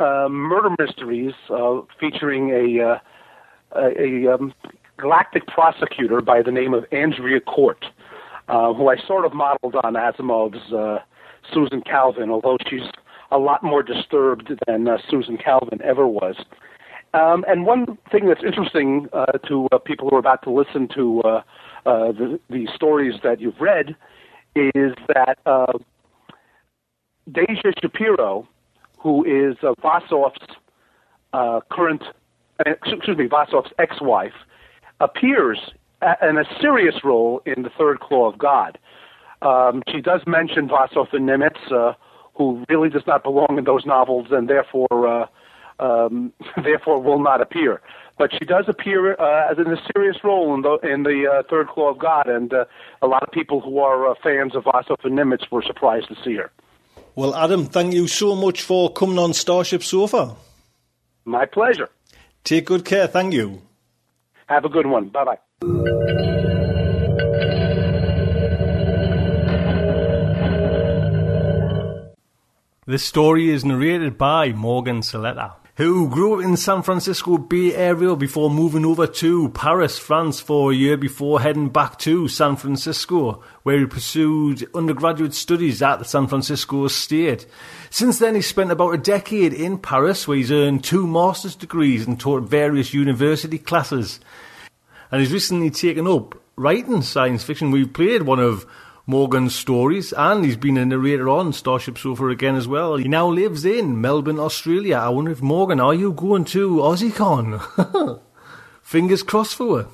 uh, 0.00 0.28
murder 0.28 0.74
mysteries 0.78 1.34
uh, 1.50 1.80
featuring 1.98 2.50
a, 2.50 2.84
uh, 2.84 2.98
a, 3.76 4.26
a 4.26 4.34
um, 4.34 4.52
galactic 4.96 5.46
prosecutor 5.46 6.20
by 6.20 6.42
the 6.42 6.50
name 6.50 6.74
of 6.74 6.84
Andrea 6.92 7.40
Cort, 7.40 7.84
uh, 8.48 8.72
who 8.74 8.88
I 8.88 8.96
sort 9.06 9.24
of 9.24 9.32
modeled 9.32 9.76
on 9.76 9.94
Asimov's 9.94 10.72
uh, 10.72 10.98
Susan 11.52 11.80
Calvin, 11.82 12.30
although 12.30 12.58
she's 12.68 12.88
a 13.30 13.38
lot 13.38 13.62
more 13.62 13.82
disturbed 13.82 14.52
than 14.66 14.88
Susan 15.08 15.38
Calvin 15.38 15.80
ever 15.82 16.06
was. 16.06 16.36
Um, 17.12 17.44
and 17.48 17.66
one 17.66 17.98
thing 18.10 18.28
that's 18.28 18.42
interesting 18.44 19.08
uh, 19.12 19.38
to 19.48 19.68
uh, 19.72 19.78
people 19.78 20.08
who 20.08 20.16
are 20.16 20.20
about 20.20 20.42
to 20.42 20.50
listen 20.50 20.88
to 20.94 21.20
uh, 21.22 21.42
the, 21.84 22.38
the 22.50 22.68
stories 22.74 23.14
that 23.24 23.40
you've 23.40 23.60
read 23.60 23.96
is 24.54 24.92
that 25.08 25.38
uh, 25.46 25.72
Deja 27.30 27.70
Shapiro, 27.80 28.48
who 28.98 29.24
is 29.24 29.56
uh, 29.62 29.74
Vossoff's 29.82 30.56
uh, 31.32 31.60
current, 31.70 32.02
uh, 32.66 32.70
excuse 32.70 33.16
me, 33.16 33.28
Vossoff's 33.28 33.72
ex-wife, 33.78 34.32
appears 35.00 35.58
in 36.22 36.38
a 36.38 36.44
serious 36.60 36.96
role 37.04 37.42
in 37.46 37.62
the 37.62 37.70
Third 37.78 38.00
Claw 38.00 38.30
of 38.30 38.38
God. 38.38 38.78
Um, 39.42 39.82
she 39.90 40.00
does 40.00 40.20
mention 40.26 40.68
Vossoff 40.68 41.12
and 41.12 41.28
Nimmitz, 41.28 41.72
uh, 41.72 41.94
who 42.34 42.64
really 42.68 42.88
does 42.90 43.06
not 43.06 43.22
belong 43.22 43.56
in 43.58 43.64
those 43.64 43.86
novels, 43.86 44.28
and 44.30 44.48
therefore, 44.48 44.88
uh, 45.06 45.26
um, 45.78 46.32
therefore 46.62 47.00
will 47.00 47.22
not 47.22 47.40
appear 47.40 47.80
but 48.20 48.30
she 48.38 48.44
does 48.44 48.66
appear 48.68 49.14
uh, 49.14 49.50
as 49.50 49.56
in 49.56 49.66
a 49.72 49.80
serious 49.94 50.18
role 50.22 50.54
in 50.54 50.60
the 50.60 50.76
in 50.86 51.04
the 51.04 51.26
uh, 51.26 51.42
Third 51.48 51.68
Claw 51.68 51.92
of 51.92 51.98
God, 51.98 52.28
and 52.28 52.52
uh, 52.52 52.66
a 53.00 53.06
lot 53.06 53.22
of 53.22 53.30
people 53.32 53.62
who 53.62 53.78
are 53.78 54.10
uh, 54.10 54.14
fans 54.22 54.54
of 54.54 54.64
Vossoff 54.64 55.02
and 55.04 55.18
Nimmitz 55.18 55.50
were 55.50 55.62
surprised 55.62 56.08
to 56.08 56.16
see 56.22 56.34
her. 56.34 56.50
Well, 57.14 57.34
Adam, 57.34 57.64
thank 57.64 57.94
you 57.94 58.06
so 58.06 58.36
much 58.36 58.60
for 58.60 58.92
coming 58.92 59.18
on 59.18 59.32
Starship 59.32 59.82
Sofa. 59.82 60.36
My 61.24 61.46
pleasure. 61.46 61.88
Take 62.44 62.66
good 62.66 62.84
care. 62.84 63.06
Thank 63.06 63.32
you. 63.32 63.62
Have 64.48 64.66
a 64.66 64.68
good 64.68 64.86
one. 64.86 65.08
Bye 65.08 65.24
bye. 65.24 65.38
This 72.86 73.02
story 73.02 73.48
is 73.48 73.64
narrated 73.64 74.18
by 74.18 74.52
Morgan 74.52 75.00
Saletta 75.00 75.59
who 75.80 76.10
grew 76.10 76.34
up 76.34 76.44
in 76.44 76.58
San 76.58 76.82
Francisco 76.82 77.38
Bay 77.38 77.74
Area 77.74 78.14
before 78.14 78.50
moving 78.50 78.84
over 78.84 79.06
to 79.06 79.48
Paris, 79.48 79.98
France 79.98 80.38
for 80.38 80.70
a 80.70 80.74
year 80.74 80.98
before 80.98 81.40
heading 81.40 81.70
back 81.70 81.98
to 82.00 82.28
San 82.28 82.56
Francisco, 82.56 83.42
where 83.62 83.78
he 83.78 83.86
pursued 83.86 84.68
undergraduate 84.74 85.32
studies 85.32 85.80
at 85.80 85.96
the 85.96 86.04
San 86.04 86.26
Francisco 86.26 86.86
State. 86.88 87.46
Since 87.88 88.18
then, 88.18 88.34
he 88.34 88.42
spent 88.42 88.70
about 88.70 88.92
a 88.92 88.98
decade 88.98 89.54
in 89.54 89.78
Paris, 89.78 90.28
where 90.28 90.36
he's 90.36 90.52
earned 90.52 90.84
two 90.84 91.06
master's 91.06 91.56
degrees 91.56 92.06
and 92.06 92.20
taught 92.20 92.42
various 92.42 92.92
university 92.92 93.56
classes. 93.56 94.20
And 95.10 95.22
he's 95.22 95.32
recently 95.32 95.70
taken 95.70 96.06
up 96.06 96.34
writing 96.56 97.00
science 97.00 97.42
fiction. 97.42 97.70
We've 97.70 97.90
played 97.90 98.24
one 98.24 98.38
of 98.38 98.66
Morgan's 99.10 99.56
stories, 99.56 100.12
and 100.12 100.44
he's 100.44 100.56
been 100.56 100.76
a 100.76 100.86
narrator 100.86 101.28
on 101.28 101.52
Starship 101.52 101.98
Sofa 101.98 102.28
again 102.28 102.54
as 102.54 102.68
well. 102.68 102.94
He 102.94 103.08
now 103.08 103.26
lives 103.26 103.64
in 103.64 104.00
Melbourne, 104.00 104.38
Australia. 104.38 104.98
I 104.98 105.08
wonder 105.08 105.32
if 105.32 105.42
Morgan, 105.42 105.80
are 105.80 105.92
you 105.92 106.12
going 106.12 106.44
to 106.44 106.76
AussieCon? 106.76 108.20
Fingers 108.82 109.24
crossed 109.24 109.56
for 109.56 109.82
her. 109.82 109.88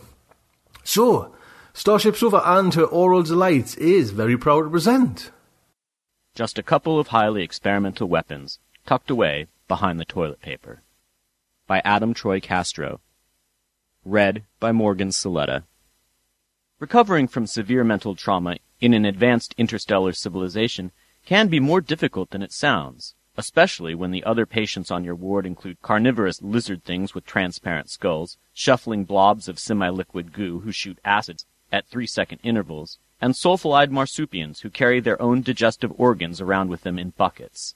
So, 0.84 1.34
Starship 1.72 2.14
Sofa 2.14 2.42
and 2.44 2.74
her 2.74 2.84
Aural 2.84 3.22
Delights 3.22 3.74
is 3.76 4.10
very 4.10 4.36
proud 4.36 4.64
to 4.64 4.70
present. 4.70 5.30
Just 6.34 6.58
a 6.58 6.62
couple 6.62 7.00
of 7.00 7.08
highly 7.08 7.42
experimental 7.42 8.08
weapons 8.08 8.58
tucked 8.84 9.10
away 9.10 9.46
behind 9.66 9.98
the 9.98 10.04
toilet 10.04 10.42
paper. 10.42 10.82
By 11.66 11.80
Adam 11.86 12.12
Troy 12.12 12.38
Castro. 12.38 13.00
Read 14.04 14.44
by 14.60 14.72
Morgan 14.72 15.08
Saletta. 15.08 15.62
Recovering 16.78 17.28
from 17.28 17.46
severe 17.46 17.82
mental 17.82 18.14
trauma 18.14 18.56
in 18.86 18.94
an 18.94 19.04
advanced 19.04 19.52
interstellar 19.58 20.12
civilization 20.12 20.92
can 21.24 21.48
be 21.48 21.58
more 21.58 21.80
difficult 21.80 22.30
than 22.30 22.40
it 22.40 22.52
sounds, 22.52 23.16
especially 23.36 23.96
when 23.96 24.12
the 24.12 24.22
other 24.22 24.46
patients 24.46 24.92
on 24.92 25.02
your 25.02 25.16
ward 25.16 25.44
include 25.44 25.82
carnivorous 25.82 26.40
lizard 26.40 26.84
things 26.84 27.12
with 27.12 27.26
transparent 27.26 27.90
skulls, 27.90 28.38
shuffling 28.54 29.02
blobs 29.04 29.48
of 29.48 29.58
semi-liquid 29.58 30.32
goo 30.32 30.60
who 30.60 30.70
shoot 30.70 31.00
acids 31.04 31.46
at 31.72 31.88
three-second 31.88 32.38
intervals, 32.44 32.98
and 33.20 33.34
sulfide 33.34 33.90
marsupials 33.90 34.60
who 34.60 34.70
carry 34.70 35.00
their 35.00 35.20
own 35.20 35.42
digestive 35.42 35.92
organs 35.98 36.40
around 36.40 36.68
with 36.68 36.82
them 36.84 36.96
in 36.96 37.10
buckets. 37.10 37.74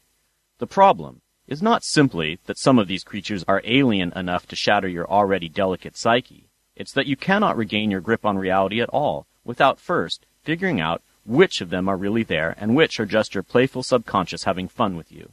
The 0.59 0.69
problem 0.69 1.23
is 1.49 1.61
not 1.61 1.83
simply 1.83 2.39
that 2.47 2.57
some 2.57 2.79
of 2.79 2.87
these 2.87 3.03
creatures 3.03 3.45
are 3.49 3.63
alien 3.65 4.13
enough 4.15 4.47
to 4.47 4.55
shatter 4.55 4.87
your 4.87 5.11
already 5.11 5.49
delicate 5.49 5.97
psyche. 5.97 6.47
It's 6.77 6.93
that 6.93 7.09
you 7.09 7.17
cannot 7.17 7.57
regain 7.57 7.91
your 7.91 8.01
grip 8.01 8.25
on 8.25 8.39
reality 8.39 8.81
at 8.81 8.91
all 8.91 9.27
without 9.45 9.81
first 9.81 10.25
figuring 10.43 10.81
out 10.81 11.03
which 11.25 11.61
of 11.61 11.71
them 11.71 11.89
are 11.89 11.97
really 11.97 12.23
there 12.23 12.55
and 12.59 12.75
which 12.75 12.99
are 12.99 13.07
just 13.07 13.35
your 13.35 13.43
playful 13.43 13.83
subconscious 13.83 14.45
having 14.45 14.69
fun 14.69 14.97
with 14.97 15.13
you. 15.13 15.33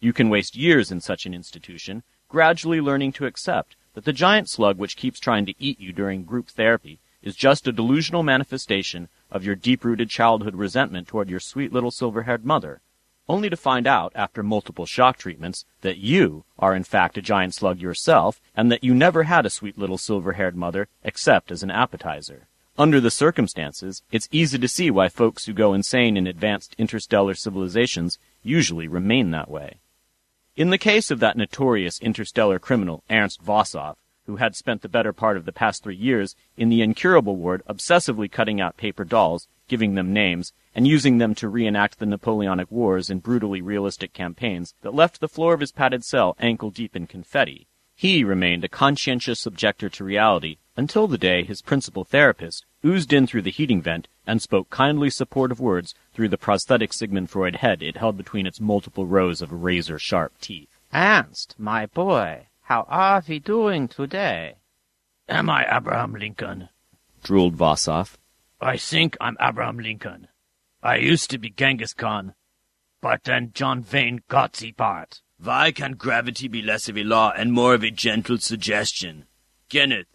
You 0.00 0.12
can 0.12 0.30
waste 0.30 0.56
years 0.56 0.90
in 0.90 1.00
such 1.00 1.26
an 1.26 1.34
institution, 1.34 2.02
gradually 2.28 2.80
learning 2.80 3.12
to 3.12 3.26
accept 3.26 3.76
that 3.94 4.04
the 4.04 4.12
giant 4.12 4.48
slug 4.48 4.78
which 4.78 4.96
keeps 4.96 5.20
trying 5.20 5.44
to 5.46 5.54
eat 5.58 5.78
you 5.80 5.92
during 5.92 6.24
group 6.24 6.48
therapy 6.48 7.00
is 7.22 7.36
just 7.36 7.66
a 7.66 7.72
delusional 7.72 8.22
manifestation 8.22 9.08
of 9.30 9.44
your 9.44 9.54
deep-rooted 9.54 10.08
childhood 10.08 10.54
resentment 10.54 11.06
toward 11.06 11.28
your 11.28 11.40
sweet 11.40 11.72
little 11.72 11.90
silver-haired 11.90 12.44
mother, 12.44 12.80
only 13.28 13.50
to 13.50 13.56
find 13.56 13.86
out 13.86 14.12
after 14.14 14.42
multiple 14.42 14.86
shock 14.86 15.18
treatments 15.18 15.64
that 15.82 15.98
you 15.98 16.44
are 16.58 16.74
in 16.74 16.82
fact 16.82 17.18
a 17.18 17.22
giant 17.22 17.54
slug 17.54 17.78
yourself 17.78 18.40
and 18.56 18.72
that 18.72 18.82
you 18.82 18.94
never 18.94 19.24
had 19.24 19.44
a 19.44 19.50
sweet 19.50 19.76
little 19.76 19.98
silver-haired 19.98 20.56
mother 20.56 20.88
except 21.04 21.50
as 21.50 21.62
an 21.62 21.70
appetizer. 21.70 22.48
Under 22.78 23.00
the 23.00 23.10
circumstances, 23.10 24.02
it's 24.10 24.28
easy 24.32 24.58
to 24.58 24.68
see 24.68 24.90
why 24.90 25.08
folks 25.08 25.44
who 25.44 25.52
go 25.52 25.74
insane 25.74 26.16
in 26.16 26.26
advanced 26.26 26.74
interstellar 26.78 27.34
civilizations 27.34 28.18
usually 28.42 28.88
remain 28.88 29.30
that 29.32 29.50
way. 29.50 29.80
In 30.56 30.70
the 30.70 30.78
case 30.78 31.10
of 31.10 31.20
that 31.20 31.36
notorious 31.36 32.00
interstellar 32.00 32.58
criminal 32.58 33.04
Ernst 33.10 33.42
Vossoff, 33.42 33.96
who 34.26 34.36
had 34.36 34.54
spent 34.54 34.82
the 34.82 34.88
better 34.88 35.12
part 35.12 35.36
of 35.36 35.44
the 35.44 35.52
past 35.52 35.82
three 35.82 35.96
years 35.96 36.36
in 36.56 36.68
the 36.68 36.82
incurable 36.82 37.36
ward 37.36 37.62
obsessively 37.68 38.30
cutting 38.30 38.60
out 38.60 38.76
paper 38.76 39.04
dolls, 39.04 39.48
giving 39.68 39.94
them 39.94 40.12
names, 40.12 40.52
and 40.74 40.86
using 40.86 41.18
them 41.18 41.34
to 41.34 41.48
reenact 41.48 41.98
the 41.98 42.06
Napoleonic 42.06 42.70
Wars 42.70 43.10
in 43.10 43.18
brutally 43.18 43.60
realistic 43.60 44.12
campaigns 44.12 44.74
that 44.82 44.94
left 44.94 45.20
the 45.20 45.28
floor 45.28 45.54
of 45.54 45.60
his 45.60 45.72
padded 45.72 46.04
cell 46.04 46.36
ankle 46.38 46.70
deep 46.70 46.94
in 46.94 47.06
confetti, 47.06 47.66
he 48.00 48.24
remained 48.24 48.64
a 48.64 48.68
conscientious 48.68 49.44
objector 49.44 49.90
to 49.90 50.02
reality 50.02 50.56
until 50.74 51.06
the 51.06 51.18
day 51.18 51.44
his 51.44 51.60
principal 51.60 52.02
therapist 52.02 52.64
oozed 52.82 53.12
in 53.12 53.26
through 53.26 53.42
the 53.42 53.50
heating 53.50 53.82
vent 53.82 54.08
and 54.26 54.40
spoke 54.40 54.70
kindly 54.70 55.10
supportive 55.10 55.60
words 55.60 55.94
through 56.14 56.26
the 56.30 56.38
prosthetic 56.38 56.94
Sigmund 56.94 57.28
Freud 57.28 57.56
head 57.56 57.82
it 57.82 57.98
held 57.98 58.16
between 58.16 58.46
its 58.46 58.58
multiple 58.58 59.04
rows 59.04 59.42
of 59.42 59.52
razor-sharp 59.52 60.32
teeth. 60.40 60.80
Ernst, 60.94 61.54
my 61.58 61.84
boy, 61.84 62.46
how 62.62 62.86
are 62.88 63.22
we 63.28 63.38
doing 63.38 63.86
today? 63.86 64.54
Am 65.28 65.50
I 65.50 65.66
Abraham 65.70 66.14
Lincoln? 66.14 66.70
drooled 67.22 67.54
Vossoff. 67.54 68.16
I 68.62 68.78
think 68.78 69.14
I'm 69.20 69.36
Abraham 69.38 69.78
Lincoln. 69.78 70.28
I 70.82 70.96
used 70.96 71.28
to 71.32 71.38
be 71.38 71.50
Genghis 71.50 71.92
Khan, 71.92 72.32
but 73.02 73.24
then 73.24 73.50
John 73.52 73.84
Wayne 73.92 74.22
got 74.26 74.54
the 74.54 74.72
part. 74.72 75.20
Why 75.42 75.72
can't 75.72 75.96
gravity 75.96 76.48
be 76.48 76.60
less 76.60 76.90
of 76.90 76.98
a 76.98 77.02
law 77.02 77.32
and 77.34 77.50
more 77.50 77.72
of 77.72 77.82
a 77.82 77.90
gentle 77.90 78.36
suggestion? 78.36 79.24
Kenneth, 79.70 80.06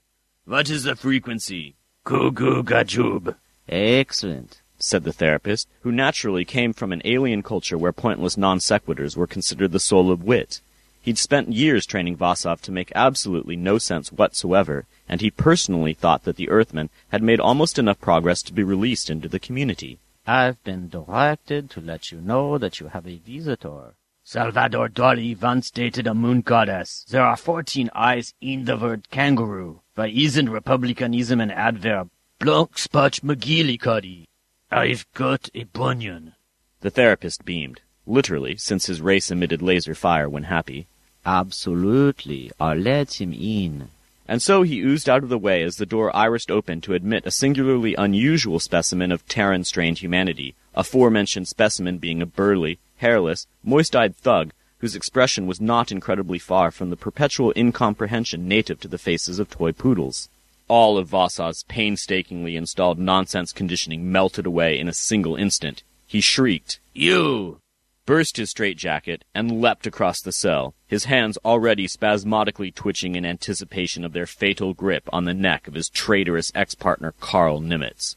what 0.46 0.70
is 0.70 0.84
the 0.84 0.96
frequency? 0.96 1.78
Goo 2.04 2.30
goo 2.30 2.62
gajoob. 2.62 3.36
Excellent, 3.68 4.62
said 4.78 5.04
the 5.04 5.12
therapist, 5.12 5.68
who 5.82 5.92
naturally 5.92 6.46
came 6.46 6.74
from 6.74 6.94
an 6.94 7.02
alien 7.06 7.42
culture 7.42 7.76
where 7.76 7.92
pointless 7.92 8.38
non 8.38 8.60
sequiturs 8.60 9.18
were 9.18 9.26
considered 9.26 9.72
the 9.72 9.80
soul 9.80 10.12
of 10.12 10.24
wit. 10.24 10.62
He'd 11.02 11.18
spent 11.18 11.52
years 11.52 11.88
training 11.88 12.18
Vossoff 12.18 12.62
to 12.62 12.72
make 12.72 12.92
absolutely 12.94 13.56
no 13.56 13.80
sense 13.80 14.12
whatsoever, 14.12 14.86
and 15.10 15.22
he 15.22 15.32
personally 15.32 15.96
thought 15.96 16.24
that 16.26 16.36
the 16.36 16.50
Earthmen 16.50 16.92
had 17.10 17.24
made 17.24 17.40
almost 17.40 17.80
enough 17.80 18.00
progress 18.00 18.44
to 18.44 18.54
be 18.54 18.62
released 18.62 19.10
into 19.10 19.28
the 19.28 19.40
community. 19.40 19.98
I've 20.28 20.64
been 20.64 20.88
directed 20.88 21.72
to 21.72 21.82
let 21.82 22.12
you 22.12 22.22
know 22.22 22.60
that 22.60 22.80
you 22.80 22.90
have 22.90 23.08
a 23.08 23.18
visitor. 23.18 23.96
Salvador 24.28 24.90
Dali 24.90 25.40
once 25.40 25.70
dated 25.70 26.08
a 26.08 26.16
moon 26.16 26.42
goddess. 26.42 27.06
There 27.08 27.22
are 27.22 27.38
fourteen 27.38 27.92
eyes 27.94 28.34
in 28.42 28.66
the 28.66 28.76
word 28.76 29.12
kangaroo. 29.12 29.82
Why 29.94 30.08
isn't 30.08 30.50
republicanism 30.50 31.40
an 31.40 31.52
adverb? 31.52 32.10
Blunk 32.40 32.80
spotch 32.80 33.22
McGillicuddy. 33.22 34.26
I've 34.72 35.06
got 35.14 35.52
a 35.54 35.66
bunion. 35.66 36.34
The 36.82 36.90
therapist 36.90 37.46
beamed, 37.46 37.82
literally, 38.08 38.58
since 38.58 38.88
his 38.88 39.00
race 39.00 39.30
emitted 39.30 39.62
laser 39.62 39.94
fire 39.94 40.28
when 40.28 40.46
happy. 40.46 40.88
Absolutely. 41.24 42.52
I'll 42.60 42.78
let 42.78 43.22
him 43.22 43.32
in. 43.32 43.90
And 44.28 44.42
so 44.42 44.64
he 44.64 44.82
oozed 44.82 45.08
out 45.08 45.22
of 45.22 45.30
the 45.30 45.38
way 45.38 45.62
as 45.62 45.76
the 45.76 45.86
door 45.86 46.12
irised 46.16 46.50
open 46.50 46.82
to 46.82 46.96
admit 46.96 47.28
a 47.28 47.32
singularly 47.32 47.94
unusual 47.94 48.60
specimen 48.60 49.12
of 49.12 49.28
Terran-strained 49.28 50.00
humanity, 50.00 50.56
aforementioned 50.74 51.48
specimen 51.48 52.00
being 52.00 52.24
a 52.24 52.26
burly, 52.26 52.80
hairless, 52.98 53.48
moist-eyed 53.64 54.16
thug 54.16 54.52
whose 54.80 54.96
expression 54.96 55.48
was 55.48 55.62
not 55.62 55.92
incredibly 55.92 56.38
far 56.38 56.70
from 56.70 56.90
the 56.90 56.98
perpetual 56.98 57.54
incomprehension 57.56 58.48
native 58.48 58.80
to 58.80 58.88
the 58.88 58.98
faces 58.98 59.40
of 59.40 59.50
toy 59.50 59.72
poodles. 59.72 60.30
All 60.68 60.98
of 60.98 61.10
Vossoff's 61.10 61.64
painstakingly 61.68 62.56
installed 62.56 63.00
nonsense 63.00 63.52
conditioning 63.52 64.12
melted 64.12 64.46
away 64.46 64.80
in 64.80 64.88
a 64.88 64.94
single 64.94 65.36
instant. 65.36 65.84
He 66.06 66.22
shrieked, 66.22 66.80
You! 66.94 67.60
burst 68.06 68.38
his 68.38 68.52
straitjacket, 68.52 69.24
and 69.34 69.60
leapt 69.60 69.88
across 69.88 70.22
the 70.22 70.32
cell, 70.32 70.76
his 70.88 71.06
hands 71.06 71.40
already 71.44 71.88
spasmodically 71.88 72.72
twitching 72.72 73.16
in 73.16 73.26
anticipation 73.26 74.06
of 74.06 74.14
their 74.14 74.28
fatal 74.28 74.74
grip 74.74 75.10
on 75.12 75.26
the 75.26 75.34
neck 75.34 75.68
of 75.68 75.74
his 75.74 75.90
traitorous 75.90 76.52
ex-partner 76.54 77.14
Karl 77.20 77.60
Nimmitz. 77.60 78.16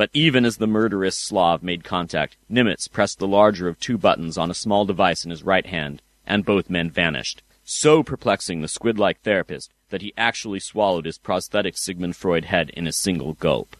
But 0.00 0.08
even 0.14 0.46
as 0.46 0.56
the 0.56 0.66
murderous 0.66 1.14
Slav 1.14 1.62
made 1.62 1.84
contact, 1.84 2.38
Nimmitz 2.48 2.88
pressed 2.88 3.18
the 3.18 3.28
larger 3.28 3.68
of 3.68 3.78
two 3.78 3.98
buttons 3.98 4.38
on 4.38 4.50
a 4.50 4.54
small 4.54 4.86
device 4.86 5.26
in 5.26 5.30
his 5.30 5.42
right 5.42 5.66
hand, 5.66 6.00
and 6.26 6.42
both 6.42 6.70
men 6.70 6.88
vanished, 6.88 7.42
so 7.64 8.02
perplexing 8.02 8.62
the 8.62 8.68
squid-like 8.68 9.20
therapist 9.20 9.74
that 9.90 10.00
he 10.00 10.14
actually 10.16 10.58
swallowed 10.58 11.04
his 11.04 11.18
prosthetic 11.18 11.76
Sigmund 11.76 12.16
Freud 12.16 12.46
head 12.46 12.70
in 12.70 12.86
a 12.86 12.92
single 12.92 13.34
gulp. 13.34 13.76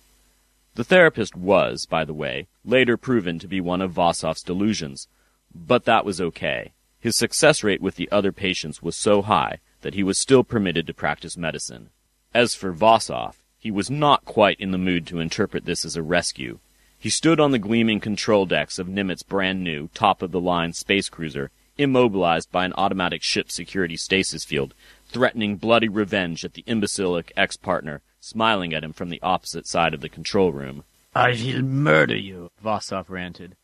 The 0.74 0.84
therapist 0.84 1.36
was, 1.36 1.86
by 1.86 2.04
the 2.04 2.12
way, 2.12 2.48
later 2.66 2.98
proven 2.98 3.38
to 3.38 3.48
be 3.48 3.62
one 3.62 3.80
of 3.80 3.92
Vossoff's 3.92 4.42
delusions, 4.42 5.08
but 5.54 5.86
that 5.86 6.04
was 6.04 6.20
okay. 6.20 6.74
His 6.98 7.16
success 7.16 7.64
rate 7.64 7.80
with 7.80 7.96
the 7.96 8.10
other 8.12 8.30
patients 8.30 8.82
was 8.82 8.94
so 8.94 9.22
high 9.22 9.60
that 9.80 9.94
he 9.94 10.02
was 10.02 10.18
still 10.18 10.44
permitted 10.44 10.86
to 10.86 10.92
practice 10.92 11.38
medicine. 11.38 11.88
As 12.34 12.54
for 12.54 12.74
Vossoff, 12.74 13.36
he 13.60 13.70
was 13.70 13.90
not 13.90 14.24
quite 14.24 14.58
in 14.58 14.70
the 14.70 14.78
mood 14.78 15.06
to 15.06 15.20
interpret 15.20 15.66
this 15.66 15.84
as 15.84 15.94
a 15.94 16.02
rescue. 16.02 16.58
He 16.98 17.10
stood 17.10 17.38
on 17.38 17.50
the 17.50 17.58
gleaming 17.58 18.00
control 18.00 18.46
decks 18.46 18.78
of 18.78 18.88
Nimmitz's 18.88 19.22
brand 19.22 19.62
new, 19.62 19.88
top 19.94 20.22
of 20.22 20.32
the 20.32 20.40
line 20.40 20.72
space 20.72 21.08
cruiser, 21.08 21.50
immobilized 21.78 22.50
by 22.50 22.64
an 22.64 22.72
automatic 22.76 23.22
ship 23.22 23.50
security 23.50 23.96
stasis 23.96 24.44
field, 24.44 24.74
threatening 25.08 25.56
bloody 25.56 25.88
revenge 25.88 26.44
at 26.44 26.54
the 26.54 26.64
imbecilic 26.66 27.32
ex 27.36 27.56
partner, 27.56 28.00
smiling 28.18 28.74
at 28.74 28.84
him 28.84 28.92
from 28.92 29.10
the 29.10 29.20
opposite 29.22 29.66
side 29.66 29.94
of 29.94 30.00
the 30.00 30.08
control 30.08 30.52
room. 30.52 30.84
I 31.14 31.30
will 31.30 31.62
murder 31.62 32.16
you, 32.16 32.50
Vossoff 32.64 33.08
ranted. 33.08 33.56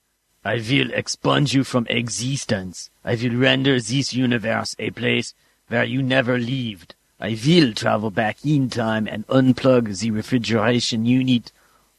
I 0.45 0.57
will 0.57 0.93
expunge 0.93 1.55
you 1.55 1.65
from 1.65 1.87
existence. 1.89 2.91
I 3.05 3.15
will 3.17 3.37
render 3.37 3.81
this 3.81 4.15
universe 4.15 4.77
a 4.79 4.91
place 4.91 5.35
where 5.69 5.85
you 5.85 6.03
never 6.03 6.39
lived. 6.39 6.95
I 7.19 7.39
will 7.47 7.73
travel 7.73 8.11
back 8.11 8.45
in 8.45 8.69
time 8.69 9.09
and 9.09 9.27
unplug 9.29 9.99
the 9.99 10.11
refrigeration 10.11 11.07
unit 11.07 11.51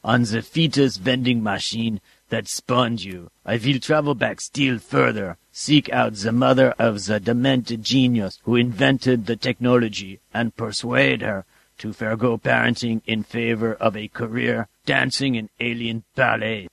on 0.04 0.24
the 0.24 0.44
fetus 0.44 0.98
vending 0.98 1.42
machine 1.42 2.02
that 2.30 2.48
spawned 2.48 3.04
you. 3.04 3.32
I 3.44 3.58
will 3.58 3.80
travel 3.80 4.14
back 4.14 4.40
still 4.42 4.78
further, 4.78 5.38
seek 5.52 5.90
out 5.90 6.14
the 6.14 6.32
mother 6.32 6.76
of 6.78 7.06
the 7.06 7.20
demented 7.20 7.84
genius 7.84 8.40
who 8.44 8.56
invented 8.56 9.26
the 9.26 9.36
technology, 9.36 10.20
and 10.36 10.56
persuade 10.56 11.22
her 11.22 11.46
to 11.80 11.94
forego 11.94 12.38
parenting 12.38 13.02
in 13.08 13.24
favor 13.24 13.74
of 13.74 13.98
a 13.98 14.10
career 14.10 14.68
dancing 14.86 15.34
in 15.34 15.50
alien 15.60 16.04
ballet. 16.14 16.68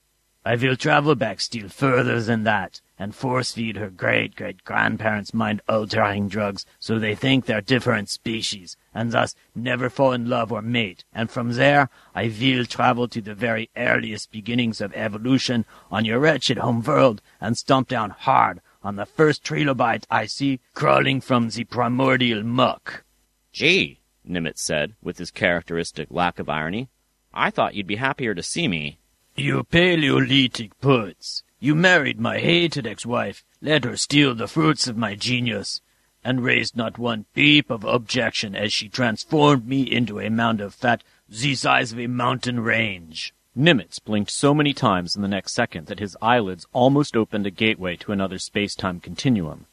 I 0.45 0.55
will 0.55 0.75
travel 0.75 1.15
back 1.15 1.41
still 1.41 1.69
further 1.69 2.21
than 2.21 2.43
that 2.43 2.79
and 2.97 3.13
force 3.13 3.53
feed 3.53 3.77
her 3.77 3.89
great 3.89 4.35
great 4.35 4.63
grandparents 4.63 5.33
mind 5.33 5.61
altering 5.67 6.27
drugs 6.27 6.65
so 6.79 6.97
they 6.97 7.15
think 7.15 7.45
they're 7.45 7.61
different 7.61 8.09
species 8.09 8.77
and 8.93 9.11
thus 9.11 9.35
never 9.53 9.89
fall 9.89 10.13
in 10.13 10.29
love 10.29 10.51
or 10.51 10.61
mate. 10.61 11.03
And 11.13 11.29
from 11.29 11.51
there, 11.53 11.89
I 12.15 12.33
will 12.39 12.65
travel 12.65 13.07
to 13.09 13.21
the 13.21 13.35
very 13.35 13.69
earliest 13.75 14.31
beginnings 14.31 14.79
of 14.79 14.93
evolution 14.95 15.65
on 15.91 16.05
your 16.05 16.19
wretched 16.19 16.57
home 16.57 16.81
world 16.81 17.21
and 17.41 17.57
stomp 17.57 17.89
down 17.89 18.11
hard 18.11 18.61
on 18.81 18.95
the 18.95 19.05
first 19.05 19.43
trilobite 19.43 20.05
I 20.09 20.27
see 20.27 20.61
crawling 20.73 21.19
from 21.19 21.49
the 21.49 21.65
primordial 21.65 22.43
muck. 22.43 23.03
Gee, 23.51 23.99
Nimmitz 24.27 24.59
said, 24.59 24.93
with 25.01 25.17
his 25.17 25.31
characteristic 25.31 26.07
lack 26.09 26.39
of 26.39 26.49
irony. 26.49 26.87
I 27.33 27.49
thought 27.49 27.75
you'd 27.75 27.87
be 27.87 27.97
happier 27.97 28.33
to 28.33 28.43
see 28.43 28.67
me. 28.67 28.97
You 29.35 29.63
Paleolithic 29.65 30.79
puds. 30.79 31.43
You 31.59 31.73
married 31.73 32.19
my 32.19 32.39
hated 32.39 32.85
ex-wife, 32.85 33.43
let 33.61 33.85
her 33.85 33.95
steal 33.95 34.35
the 34.35 34.47
fruits 34.47 34.87
of 34.87 34.97
my 34.97 35.15
genius, 35.15 35.81
and 36.23 36.43
raised 36.43 36.75
not 36.75 36.97
one 36.97 37.25
peep 37.33 37.69
of 37.69 37.83
objection 37.83 38.55
as 38.55 38.73
she 38.73 38.89
transformed 38.89 39.67
me 39.67 39.83
into 39.83 40.19
a 40.19 40.29
mound 40.29 40.59
of 40.59 40.73
fat 40.73 41.03
the 41.29 41.55
size 41.55 41.91
of 41.91 41.99
a 41.99 42.07
mountain 42.07 42.59
range. 42.59 43.33
Nimmitz 43.55 43.99
blinked 43.99 44.31
so 44.31 44.53
many 44.53 44.73
times 44.73 45.15
in 45.15 45.21
the 45.21 45.27
next 45.29 45.53
second 45.53 45.87
that 45.87 45.99
his 45.99 46.17
eyelids 46.21 46.67
almost 46.73 47.15
opened 47.15 47.47
a 47.47 47.51
gateway 47.51 47.95
to 47.95 48.11
another 48.11 48.37
space-time 48.37 48.99
continuum. 48.99 49.65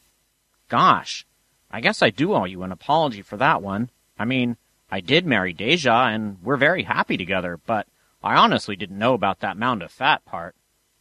Gosh, 0.68 1.26
I 1.70 1.80
guess 1.80 2.00
I 2.00 2.10
do 2.10 2.32
owe 2.32 2.44
you 2.44 2.62
an 2.62 2.70
apology 2.70 3.22
for 3.22 3.36
that 3.38 3.60
one. 3.60 3.90
I 4.18 4.24
mean, 4.24 4.56
I 4.90 5.00
did 5.00 5.26
marry 5.26 5.52
Deja, 5.52 6.06
and 6.06 6.36
we're 6.42 6.56
very 6.56 6.84
happy 6.84 7.16
together, 7.16 7.58
but 7.66 7.88
I 8.22 8.36
honestly 8.36 8.76
didn't 8.76 8.98
know 8.98 9.14
about 9.14 9.40
that 9.40 9.56
mound 9.56 9.82
of 9.82 9.90
fat 9.90 10.24
part. 10.24 10.54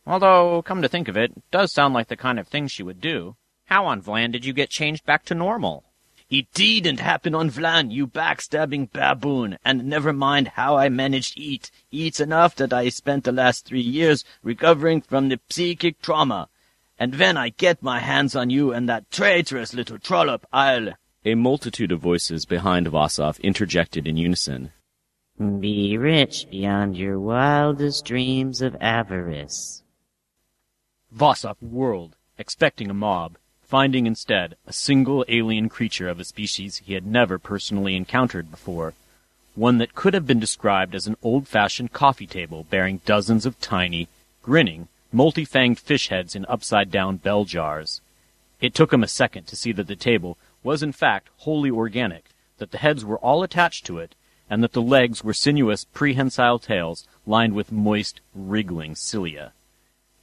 Although, 0.05 0.61
come 0.63 0.81
to 0.81 0.89
think 0.89 1.07
of 1.07 1.15
it, 1.15 1.31
it 1.31 1.43
does 1.51 1.71
sound 1.71 1.93
like 1.93 2.07
the 2.07 2.17
kind 2.17 2.39
of 2.39 2.47
thing 2.47 2.67
she 2.67 2.83
would 2.83 2.99
do. 2.99 3.35
How 3.65 3.85
on 3.85 4.01
Vlan 4.01 4.31
did 4.31 4.43
you 4.43 4.51
get 4.51 4.69
changed 4.69 5.05
back 5.05 5.23
to 5.25 5.35
normal? 5.35 5.83
It 6.29 6.51
didn't 6.53 7.01
happen 7.01 7.35
on 7.35 7.51
Vlan, 7.51 7.91
you 7.91 8.07
backstabbing 8.07 8.91
baboon, 8.91 9.57
and 9.65 9.85
never 9.85 10.13
mind 10.13 10.47
how 10.49 10.77
I 10.77 10.87
managed 10.87 11.37
eat. 11.37 11.69
Eats 11.91 12.21
enough 12.21 12.55
that 12.55 12.71
I 12.71 12.87
spent 12.87 13.25
the 13.25 13.33
last 13.33 13.65
three 13.65 13.81
years 13.81 14.23
recovering 14.41 15.01
from 15.01 15.27
the 15.27 15.39
psychic 15.49 16.01
trauma. 16.01 16.47
And 16.97 17.17
when 17.19 17.35
I 17.35 17.49
get 17.49 17.83
my 17.83 17.99
hands 17.99 18.35
on 18.35 18.49
you 18.49 18.71
and 18.71 18.87
that 18.87 19.11
traitorous 19.11 19.73
little 19.73 19.99
trollop, 19.99 20.45
I'll... 20.53 20.93
A 21.25 21.35
multitude 21.35 21.91
of 21.91 21.99
voices 21.99 22.45
behind 22.45 22.87
Vossoff 22.87 23.39
interjected 23.41 24.07
in 24.07 24.17
unison. 24.17 24.71
Be 25.59 25.97
rich 25.97 26.47
beyond 26.49 26.97
your 26.97 27.19
wildest 27.19 28.05
dreams 28.05 28.61
of 28.61 28.75
avarice. 28.79 29.83
Vossoff 31.13 31.57
whirled, 31.61 32.15
expecting 32.37 32.89
a 32.89 32.93
mob, 32.93 33.37
finding 33.61 34.07
instead 34.07 34.55
a 34.65 34.71
single 34.71 35.25
alien 35.27 35.67
creature 35.67 36.07
of 36.07 36.19
a 36.19 36.23
species 36.23 36.77
he 36.77 36.93
had 36.93 37.05
never 37.05 37.37
personally 37.37 37.95
encountered 37.95 38.49
before. 38.49 38.93
One 39.55 39.77
that 39.79 39.93
could 39.93 40.13
have 40.13 40.25
been 40.25 40.39
described 40.39 40.95
as 40.95 41.07
an 41.07 41.17
old-fashioned 41.21 41.91
coffee 41.91 42.27
table 42.27 42.65
bearing 42.69 43.01
dozens 43.05 43.45
of 43.45 43.59
tiny, 43.59 44.07
grinning, 44.41 44.87
multi-fanged 45.11 45.79
fish 45.79 46.07
heads 46.07 46.35
in 46.35 46.45
upside-down 46.45 47.17
bell 47.17 47.43
jars. 47.43 47.99
It 48.61 48.73
took 48.73 48.93
him 48.93 49.03
a 49.03 49.07
second 49.07 49.47
to 49.47 49.57
see 49.57 49.73
that 49.73 49.87
the 49.87 49.97
table 49.97 50.37
was 50.63 50.81
in 50.81 50.93
fact 50.93 51.27
wholly 51.39 51.69
organic, 51.69 52.25
that 52.57 52.71
the 52.71 52.77
heads 52.77 53.03
were 53.03 53.19
all 53.19 53.43
attached 53.43 53.85
to 53.87 53.97
it, 53.97 54.15
and 54.49 54.63
that 54.63 54.71
the 54.71 54.81
legs 54.81 55.23
were 55.23 55.33
sinuous 55.33 55.83
prehensile 55.83 56.59
tails 56.59 57.05
lined 57.25 57.53
with 57.53 57.71
moist, 57.71 58.21
wriggling 58.33 58.95
cilia. 58.95 59.51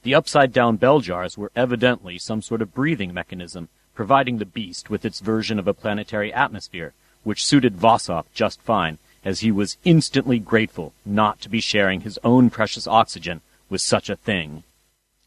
The 0.03 0.15
upside-down 0.15 0.77
bell 0.77 1.01
jars 1.01 1.37
were 1.37 1.51
evidently 1.55 2.17
some 2.17 2.41
sort 2.41 2.61
of 2.61 2.73
breathing 2.73 3.13
mechanism, 3.13 3.67
providing 3.93 4.37
the 4.37 4.45
beast 4.45 4.89
with 4.89 5.03
its 5.03 5.19
version 5.19 5.59
of 5.59 5.67
a 5.67 5.73
planetary 5.73 6.33
atmosphere, 6.33 6.93
which 7.23 7.45
suited 7.45 7.75
Vossoff 7.75 8.25
just 8.33 8.61
fine, 8.61 8.97
as 9.25 9.41
he 9.41 9.51
was 9.51 9.77
instantly 9.83 10.39
grateful 10.39 10.93
not 11.05 11.41
to 11.41 11.49
be 11.49 11.59
sharing 11.59 12.01
his 12.01 12.17
own 12.23 12.49
precious 12.49 12.87
oxygen 12.87 13.41
with 13.69 13.81
such 13.81 14.09
a 14.09 14.15
thing. 14.15 14.63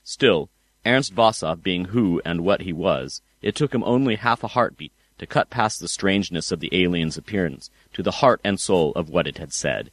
Still, 0.04 0.48
Ernst 0.86 1.14
Vossoff 1.14 1.62
being 1.62 1.86
who 1.86 2.22
and 2.24 2.42
what 2.42 2.62
he 2.62 2.72
was, 2.72 3.20
it 3.42 3.54
took 3.54 3.74
him 3.74 3.84
only 3.84 4.16
half 4.16 4.42
a 4.42 4.48
heartbeat 4.48 4.92
to 5.18 5.26
cut 5.26 5.50
past 5.50 5.78
the 5.80 5.88
strangeness 5.88 6.50
of 6.50 6.60
the 6.60 6.70
alien's 6.72 7.18
appearance 7.18 7.70
to 7.92 8.02
the 8.02 8.10
heart 8.10 8.40
and 8.42 8.58
soul 8.58 8.92
of 8.96 9.10
what 9.10 9.26
it 9.26 9.38
had 9.38 9.52
said. 9.52 9.90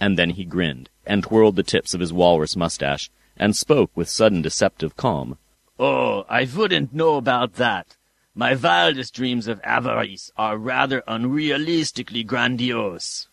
And 0.00 0.18
then 0.18 0.30
he 0.30 0.44
grinned, 0.44 0.90
and 1.06 1.22
twirled 1.22 1.56
the 1.56 1.62
tips 1.62 1.94
of 1.94 2.00
his 2.00 2.12
walrus 2.12 2.56
mustache, 2.56 3.10
and 3.38 3.56
spoke 3.56 3.90
with 3.94 4.08
sudden 4.08 4.42
deceptive 4.42 4.96
calm. 4.96 5.38
Oh, 5.78 6.24
I 6.28 6.44
wouldn't 6.44 6.92
know 6.92 7.16
about 7.16 7.54
that. 7.54 7.96
My 8.34 8.54
wildest 8.54 9.14
dreams 9.14 9.48
of 9.48 9.60
avarice 9.64 10.30
are 10.36 10.58
rather 10.58 11.02
unrealistically 11.08 12.26
grandiose. 12.26 13.28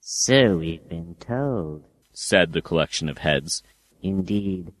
So 0.00 0.58
we've 0.58 0.88
been 0.88 1.16
told, 1.18 1.84
said 2.12 2.52
the 2.52 2.62
collection 2.62 3.08
of 3.08 3.18
heads. 3.18 3.62
Indeed, 4.02 4.72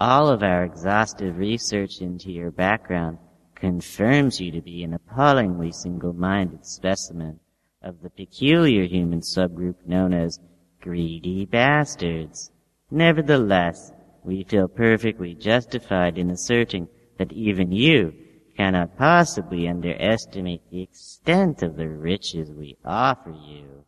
all 0.00 0.28
of 0.28 0.42
our 0.42 0.64
exhaustive 0.64 1.38
research 1.38 2.00
into 2.00 2.32
your 2.32 2.50
background 2.50 3.18
confirms 3.54 4.40
you 4.40 4.50
to 4.50 4.60
be 4.60 4.82
an 4.82 4.92
appallingly 4.92 5.72
single-minded 5.72 6.66
specimen 6.66 7.40
of 7.80 8.02
the 8.02 8.10
peculiar 8.10 8.84
human 8.84 9.20
subgroup 9.20 9.76
known 9.86 10.12
as 10.12 10.40
greedy 10.80 11.44
bastards. 11.44 12.50
Nevertheless, 12.90 13.92
we 14.24 14.44
feel 14.44 14.68
perfectly 14.68 15.34
justified 15.34 16.18
in 16.18 16.30
asserting 16.30 16.88
that 17.18 17.32
even 17.32 17.72
you 17.72 18.14
cannot 18.56 18.96
possibly 18.96 19.68
underestimate 19.68 20.62
the 20.70 20.82
extent 20.82 21.62
of 21.62 21.76
the 21.76 21.88
riches 21.88 22.50
we 22.50 22.76
offer 22.84 23.30
you. 23.30 23.84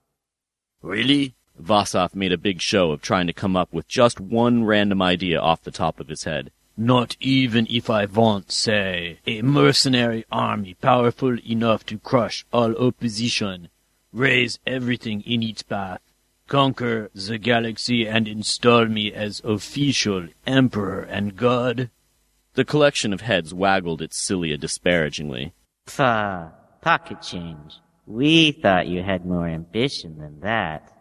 Really? 0.83 1.35
Vossoff 1.61 2.15
made 2.15 2.33
a 2.33 2.39
big 2.39 2.61
show 2.61 2.91
of 2.91 3.01
trying 3.01 3.27
to 3.27 3.33
come 3.33 3.57
up 3.57 3.73
with 3.73 3.89
just 3.89 4.21
one 4.21 4.65
random 4.65 5.01
idea 5.01 5.41
off 5.41 5.63
the 5.63 5.71
top 5.71 6.01
of 6.01 6.09
his 6.09 6.25
head. 6.25 6.51
Not 6.77 7.17
even 7.21 7.67
if 7.71 7.89
I 7.89 8.05
want, 8.05 8.53
say, 8.53 9.21
a 9.27 9.41
mercenary 9.41 10.27
army 10.31 10.75
powerful 10.75 11.39
enough 11.49 11.87
to 11.87 11.99
crush 11.99 12.45
all 12.53 12.77
opposition, 12.77 13.71
raise 14.13 14.59
everything 14.67 15.23
in 15.23 15.43
its 15.43 15.63
path, 15.63 16.03
conquer 16.47 17.11
the 17.15 17.39
galaxy 17.39 18.07
and 18.07 18.29
install 18.29 18.87
me 18.87 19.13
as 19.13 19.41
official 19.45 20.29
emperor 20.47 21.03
and 21.03 21.37
god? 21.37 21.91
The 22.55 22.65
collection 22.65 23.13
of 23.13 23.21
heads 23.21 23.53
waggled 23.53 24.01
its 24.01 24.17
cilia 24.17 24.57
disparagingly. 24.57 25.53
Pah, 25.87 26.51
pocket 26.81 27.23
change. 27.23 27.81
We 28.07 28.53
thought 28.53 28.87
you 28.87 29.03
had 29.03 29.27
more 29.27 29.47
ambition 29.47 30.19
than 30.19 30.41
that. 30.41 30.93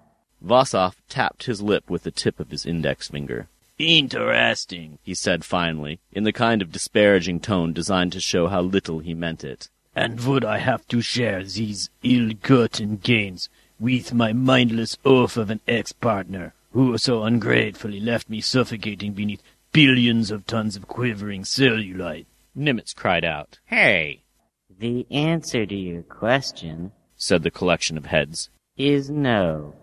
Vossoff 0.43 0.95
tapped 1.07 1.45
his 1.45 1.61
lip 1.61 1.89
with 1.89 2.03
the 2.03 2.11
tip 2.11 2.39
of 2.39 2.51
his 2.51 2.65
index 2.65 3.09
finger. 3.09 3.47
Interesting, 3.77 4.99
he 5.03 5.13
said 5.13 5.43
finally, 5.43 5.99
in 6.11 6.23
the 6.23 6.33
kind 6.33 6.61
of 6.61 6.71
disparaging 6.71 7.39
tone 7.39 7.73
designed 7.73 8.13
to 8.13 8.21
show 8.21 8.47
how 8.47 8.61
little 8.61 8.99
he 8.99 9.13
meant 9.13 9.43
it. 9.43 9.69
And 9.95 10.19
would 10.25 10.43
I 10.43 10.57
have 10.57 10.87
to 10.89 11.01
share 11.01 11.43
these 11.43 11.89
ill-gotten 12.03 12.97
gains 12.97 13.49
with 13.79 14.13
my 14.13 14.33
mindless 14.33 14.97
oaf 15.05 15.37
of 15.37 15.49
an 15.49 15.59
ex-partner, 15.67 16.53
who 16.71 16.97
so 16.97 17.23
ungratefully 17.23 17.99
left 17.99 18.29
me 18.29 18.41
suffocating 18.41 19.13
beneath 19.13 19.41
billions 19.71 20.31
of 20.31 20.45
tons 20.45 20.75
of 20.75 20.87
quivering 20.87 21.43
cellulite? 21.43 22.25
Nimmitz 22.55 22.95
cried 22.95 23.25
out, 23.25 23.59
Hey! 23.65 24.23
The 24.77 25.05
answer 25.09 25.65
to 25.65 25.75
your 25.75 26.03
question, 26.03 26.91
said 27.15 27.43
the 27.43 27.51
collection 27.51 27.97
of 27.97 28.05
heads, 28.05 28.49
is 28.77 29.09
no. 29.09 29.73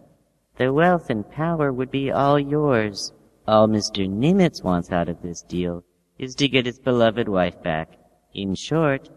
The 0.56 0.72
wealth 0.72 1.08
and 1.08 1.30
power 1.30 1.72
would 1.72 1.90
be 1.90 2.10
all 2.10 2.38
yours. 2.38 3.12
All 3.48 3.68
Mr. 3.68 4.08
Nimmitz 4.08 4.62
wants 4.62 4.92
out 4.92 5.08
of 5.08 5.22
this 5.22 5.42
deal 5.42 5.84
is 6.18 6.34
to 6.36 6.48
get 6.48 6.66
his 6.66 6.78
beloved 6.78 7.28
wife 7.28 7.60
back. 7.62 7.98
In 8.34 8.54
short, 8.54 9.08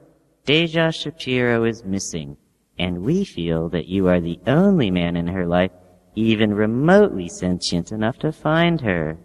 Deja 0.46 0.92
Shapiro 0.92 1.64
is 1.64 1.84
missing, 1.84 2.38
and 2.78 3.04
we 3.04 3.24
feel 3.24 3.70
that 3.70 3.88
you 3.88 4.08
are 4.08 4.20
the 4.20 4.40
only 4.48 4.92
man 4.92 5.16
in 5.16 5.28
her 5.28 5.46
life 5.46 5.72
even 6.16 6.54
remotely 6.54 7.28
sentient 7.28 7.92
enough 7.92 8.18
to 8.20 8.32
find 8.32 8.82
her. 8.82 9.18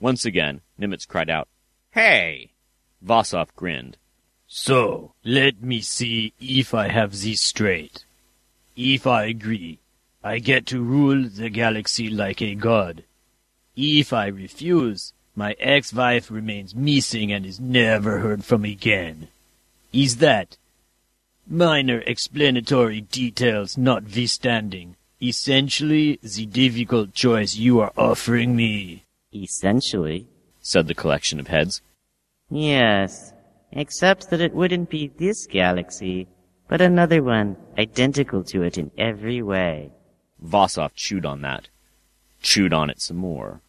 Once 0.00 0.24
again, 0.24 0.60
Nimmitz 0.78 1.06
cried 1.06 1.30
out, 1.30 1.48
Hey! 1.90 2.50
Vossoff 3.04 3.48
grinned. 3.54 3.96
So, 4.46 5.12
let 5.24 5.62
me 5.62 5.80
see 5.80 6.32
if 6.40 6.74
I 6.74 6.88
have 6.88 7.12
this 7.12 7.40
straight. 7.40 8.04
If 8.76 9.06
I 9.06 9.24
agree, 9.24 9.78
I 10.22 10.38
get 10.38 10.66
to 10.66 10.82
rule 10.82 11.28
the 11.28 11.48
galaxy 11.48 12.10
like 12.10 12.42
a 12.42 12.54
god. 12.54 13.04
If 13.76 14.12
I 14.12 14.26
refuse, 14.26 15.12
my 15.34 15.54
ex-wife 15.60 16.30
remains 16.30 16.74
missing 16.74 17.32
and 17.32 17.46
is 17.46 17.60
never 17.60 18.18
heard 18.18 18.44
from 18.44 18.64
again. 18.64 19.28
Is 19.92 20.16
that, 20.16 20.57
minor 21.48 22.00
explanatory 22.00 23.00
details 23.00 23.76
notwithstanding, 23.76 24.96
essentially 25.22 26.18
the 26.22 26.46
difficult 26.46 27.14
choice 27.14 27.56
you 27.56 27.80
are 27.80 27.92
offering 27.96 28.54
me? 28.54 29.04
Essentially, 29.34 30.26
said 30.60 30.86
the 30.86 30.94
collection 30.94 31.40
of 31.40 31.48
heads. 31.48 31.82
Yes, 32.50 33.32
except 33.72 34.30
that 34.30 34.40
it 34.40 34.54
wouldn't 34.54 34.90
be 34.90 35.08
this 35.16 35.46
galaxy, 35.46 36.28
but 36.68 36.80
another 36.80 37.22
one 37.22 37.56
identical 37.78 38.44
to 38.44 38.62
it 38.62 38.78
in 38.78 38.90
every 38.96 39.42
way. 39.42 39.92
Vossoff 40.44 40.94
chewed 40.94 41.26
on 41.26 41.42
that. 41.42 41.68
Chewed 42.42 42.72
on 42.72 42.90
it 42.90 43.00
some 43.00 43.16
more 43.16 43.60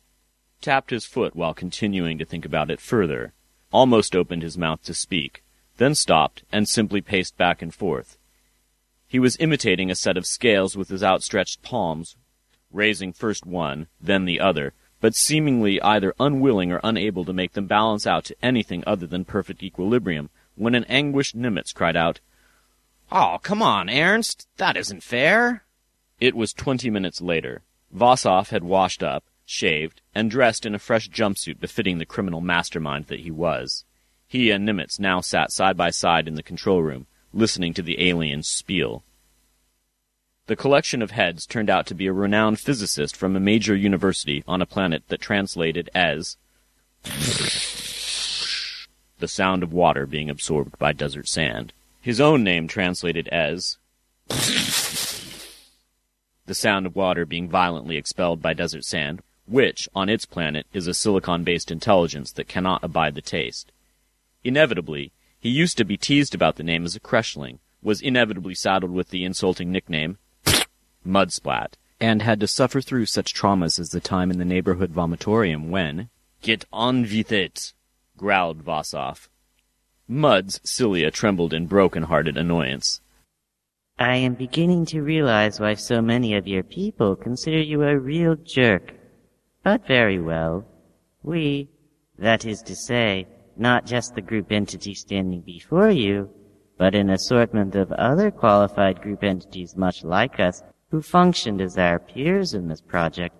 tapped 0.61 0.89
his 0.89 1.05
foot 1.05 1.35
while 1.35 1.53
continuing 1.53 2.17
to 2.17 2.25
think 2.25 2.45
about 2.45 2.69
it 2.69 2.81
further, 2.81 3.33
almost 3.71 4.15
opened 4.15 4.41
his 4.41 4.57
mouth 4.57 4.81
to 4.83 4.93
speak, 4.93 5.43
then 5.79 5.95
stopped 5.95 6.43
and 6.51 6.67
simply 6.67 7.01
paced 7.01 7.37
back 7.37 7.61
and 7.61 7.73
forth. 7.73 8.17
He 9.07 9.17
was 9.17 9.37
imitating 9.39 9.89
a 9.89 9.95
set 9.95 10.17
of 10.17 10.25
scales 10.25 10.77
with 10.77 10.89
his 10.89 11.03
outstretched 11.03 11.63
palms, 11.63 12.15
raising 12.71 13.13
first 13.13 13.45
one, 13.45 13.87
then 13.99 14.25
the 14.25 14.39
other, 14.39 14.73
but 14.99 15.15
seemingly 15.15 15.81
either 15.81 16.13
unwilling 16.19 16.71
or 16.71 16.81
unable 16.83 17.23
to 17.23 17.33
make 17.33 17.53
them 17.53 17.65
balance 17.65 18.05
out 18.05 18.25
to 18.25 18.35
anything 18.43 18.83
other 18.85 19.07
than 19.07 19.23
perfect 19.23 19.63
equilibrium, 19.63 20.29
when 20.55 20.75
an 20.75 20.83
anguished 20.83 21.35
Nimmitz 21.35 21.73
cried 21.73 21.95
out, 21.95 22.19
Oh, 23.11 23.39
come 23.41 23.61
on, 23.61 23.89
Ernst, 23.89 24.47
that 24.57 24.75
isn't 24.75 25.01
fair. 25.01 25.63
It 26.19 26.35
was 26.35 26.53
twenty 26.53 26.89
minutes 26.89 27.21
later. 27.21 27.63
Vossoff 27.95 28.49
had 28.49 28.63
washed 28.63 29.01
up, 29.01 29.23
shaved, 29.45 30.01
and 30.13 30.29
dressed 30.29 30.65
in 30.65 30.75
a 30.75 30.79
fresh 30.79 31.09
jumpsuit 31.09 31.59
befitting 31.59 31.97
the 31.97 32.05
criminal 32.05 32.41
mastermind 32.41 33.05
that 33.05 33.21
he 33.21 33.31
was. 33.31 33.85
He 34.29 34.51
and 34.51 34.63
Nimmitz 34.63 34.99
now 34.99 35.21
sat 35.21 35.51
side 35.51 35.75
by 35.75 35.89
side 35.89 36.27
in 36.27 36.35
the 36.35 36.43
control 36.43 36.83
room, 36.83 37.07
listening 37.33 37.73
to 37.73 37.81
the 37.81 38.07
alien's 38.07 38.47
spiel. 38.47 39.03
The 40.45 40.55
collection 40.55 41.01
of 41.01 41.09
heads 41.09 41.47
turned 41.47 41.67
out 41.67 41.87
to 41.87 41.95
be 41.95 42.05
a 42.05 42.13
renowned 42.13 42.59
physicist 42.59 43.15
from 43.15 43.35
a 43.35 43.39
major 43.39 43.75
university 43.75 44.43
on 44.47 44.61
a 44.61 44.67
planet 44.67 45.01
that 45.07 45.19
translated 45.19 45.89
as 45.95 46.37
the 49.17 49.27
sound 49.27 49.63
of 49.63 49.73
water 49.73 50.05
being 50.05 50.29
absorbed 50.29 50.77
by 50.77 50.93
desert 50.93 51.27
sand. 51.27 51.73
His 51.99 52.21
own 52.21 52.43
name 52.43 52.67
translated 52.67 53.27
as 53.29 53.77
the 56.45 56.53
sound 56.53 56.85
of 56.85 56.95
water 56.95 57.25
being 57.25 57.49
violently 57.49 57.97
expelled 57.97 58.43
by 58.43 58.53
desert 58.53 58.85
sand, 58.85 59.23
which, 59.47 59.89
on 59.95 60.07
its 60.07 60.27
planet, 60.27 60.67
is 60.71 60.85
a 60.85 60.93
silicon-based 60.93 61.71
intelligence 61.71 62.31
that 62.33 62.47
cannot 62.47 62.83
abide 62.83 63.15
the 63.15 63.23
taste. 63.23 63.71
Inevitably, 64.43 65.11
he 65.39 65.49
used 65.49 65.77
to 65.77 65.85
be 65.85 65.97
teased 65.97 66.35
about 66.35 66.55
the 66.55 66.63
name 66.63 66.85
as 66.85 66.95
a 66.95 66.99
Kreshling, 66.99 67.59
was 67.81 68.01
inevitably 68.01 68.55
saddled 68.55 68.91
with 68.91 69.09
the 69.09 69.23
insulting 69.23 69.71
nickname 69.71 70.17
Mudsplat, 71.05 71.73
and 71.99 72.21
had 72.21 72.39
to 72.39 72.47
suffer 72.47 72.81
through 72.81 73.05
such 73.05 73.33
traumas 73.33 73.79
as 73.79 73.89
the 73.89 73.99
time 73.99 74.31
in 74.31 74.37
the 74.37 74.45
neighborhood 74.45 74.93
vomitorium 74.93 75.69
when, 75.69 76.09
Get 76.41 76.63
on 76.71 77.01
with 77.01 77.33
it, 77.33 77.73
growled 78.15 78.63
Vossoff. 78.63 79.27
Mud's 80.07 80.61
cilia 80.63 81.11
trembled 81.11 81.53
in 81.53 81.67
broken-hearted 81.67 82.37
annoyance. 82.37 83.01
I 83.97 84.15
am 84.15 84.35
beginning 84.35 84.85
to 84.87 85.01
realize 85.01 85.59
why 85.59 85.73
so 85.73 86.01
many 86.01 86.35
of 86.35 86.47
your 86.47 86.63
people 86.63 87.17
consider 87.17 87.59
you 87.59 87.83
a 87.83 87.99
real 87.99 88.35
jerk. 88.35 88.93
But 89.63 89.85
very 89.85 90.19
well. 90.19 90.65
We, 91.21 91.67
that 92.17 92.45
is 92.45 92.61
to 92.63 92.75
say, 92.75 93.27
not 93.59 93.85
just 93.85 94.15
the 94.15 94.21
group 94.21 94.51
entity 94.51 94.93
standing 94.93 95.41
before 95.41 95.89
you, 95.89 96.29
but 96.77 96.95
an 96.95 97.09
assortment 97.09 97.75
of 97.75 97.91
other 97.91 98.31
qualified 98.31 99.01
group 99.01 99.23
entities 99.23 99.75
much 99.75 100.03
like 100.03 100.39
us 100.39 100.63
who 100.91 101.01
functioned 101.01 101.61
as 101.61 101.77
our 101.77 101.99
peers 101.99 102.53
in 102.53 102.67
this 102.67 102.81
project, 102.81 103.35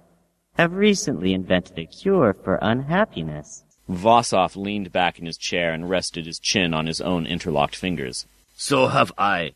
have 0.54 0.74
recently 0.74 1.34
invented 1.34 1.78
a 1.80 1.86
cure 1.86 2.36
for 2.44 2.60
unhappiness. 2.62 3.64
Vossoff 3.90 4.56
leaned 4.56 4.92
back 4.92 5.18
in 5.18 5.26
his 5.26 5.38
chair 5.38 5.74
and 5.74 5.90
rested 5.90 6.26
his 6.26 6.38
chin 6.38 6.74
on 6.74 6.86
his 6.86 7.02
own 7.02 7.26
interlocked 7.26 7.76
fingers. 7.76 8.28
So 8.56 8.88
have 8.88 9.12
I. 9.18 9.54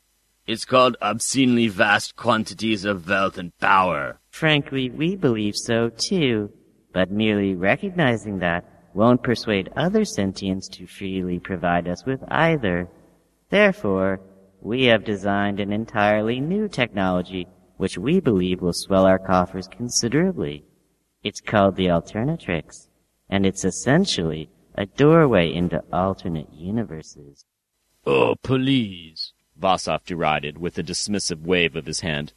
It's 0.48 0.66
called 0.66 0.98
obscenely 1.02 1.68
vast 1.68 2.16
quantities 2.16 2.84
of 2.84 3.08
wealth 3.08 3.38
and 3.38 3.58
power. 3.60 4.20
Frankly, 4.30 4.90
we 4.90 5.16
believe 5.16 5.56
so 5.56 5.90
too, 5.90 6.52
but 6.94 7.12
merely 7.12 7.54
recognizing 7.54 8.40
that 8.40 8.66
won't 8.94 9.24
persuade 9.24 9.72
other 9.76 10.02
sentients 10.02 10.70
to 10.72 10.88
freely 10.88 11.40
provide 11.40 11.88
us 11.88 12.06
with 12.06 12.24
either. 12.28 12.88
Therefore, 13.50 14.20
we 14.62 14.86
have 14.86 15.04
designed 15.04 15.60
an 15.60 15.74
entirely 15.74 16.40
new 16.40 16.68
technology 16.68 17.48
which 17.78 17.98
we 17.98 18.20
believe 18.20 18.62
will 18.62 18.74
swell 18.74 19.06
our 19.06 19.20
coffers 19.20 19.68
considerably. 19.68 20.64
It's 21.24 21.42
called 21.42 21.76
the 21.76 21.88
Alternatrix, 21.88 22.88
and 23.30 23.46
it's 23.46 23.66
essentially 23.66 24.50
a 24.76 24.86
doorway 24.86 25.54
into 25.54 25.84
alternate 25.92 26.52
universes. 26.54 27.46
Oh, 28.06 28.36
please. 28.42 29.34
Vossoff 29.60 30.04
derided 30.04 30.58
with 30.58 30.78
a 30.78 30.84
dismissive 30.84 31.42
wave 31.42 31.76
of 31.76 31.86
his 31.86 32.00
hand. 32.00 32.34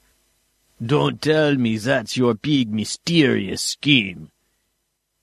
Don't 0.84 1.22
tell 1.22 1.54
me 1.54 1.78
that's 1.78 2.16
your 2.16 2.34
big 2.34 2.72
mysterious 2.72 3.62
scheme. 3.62 4.30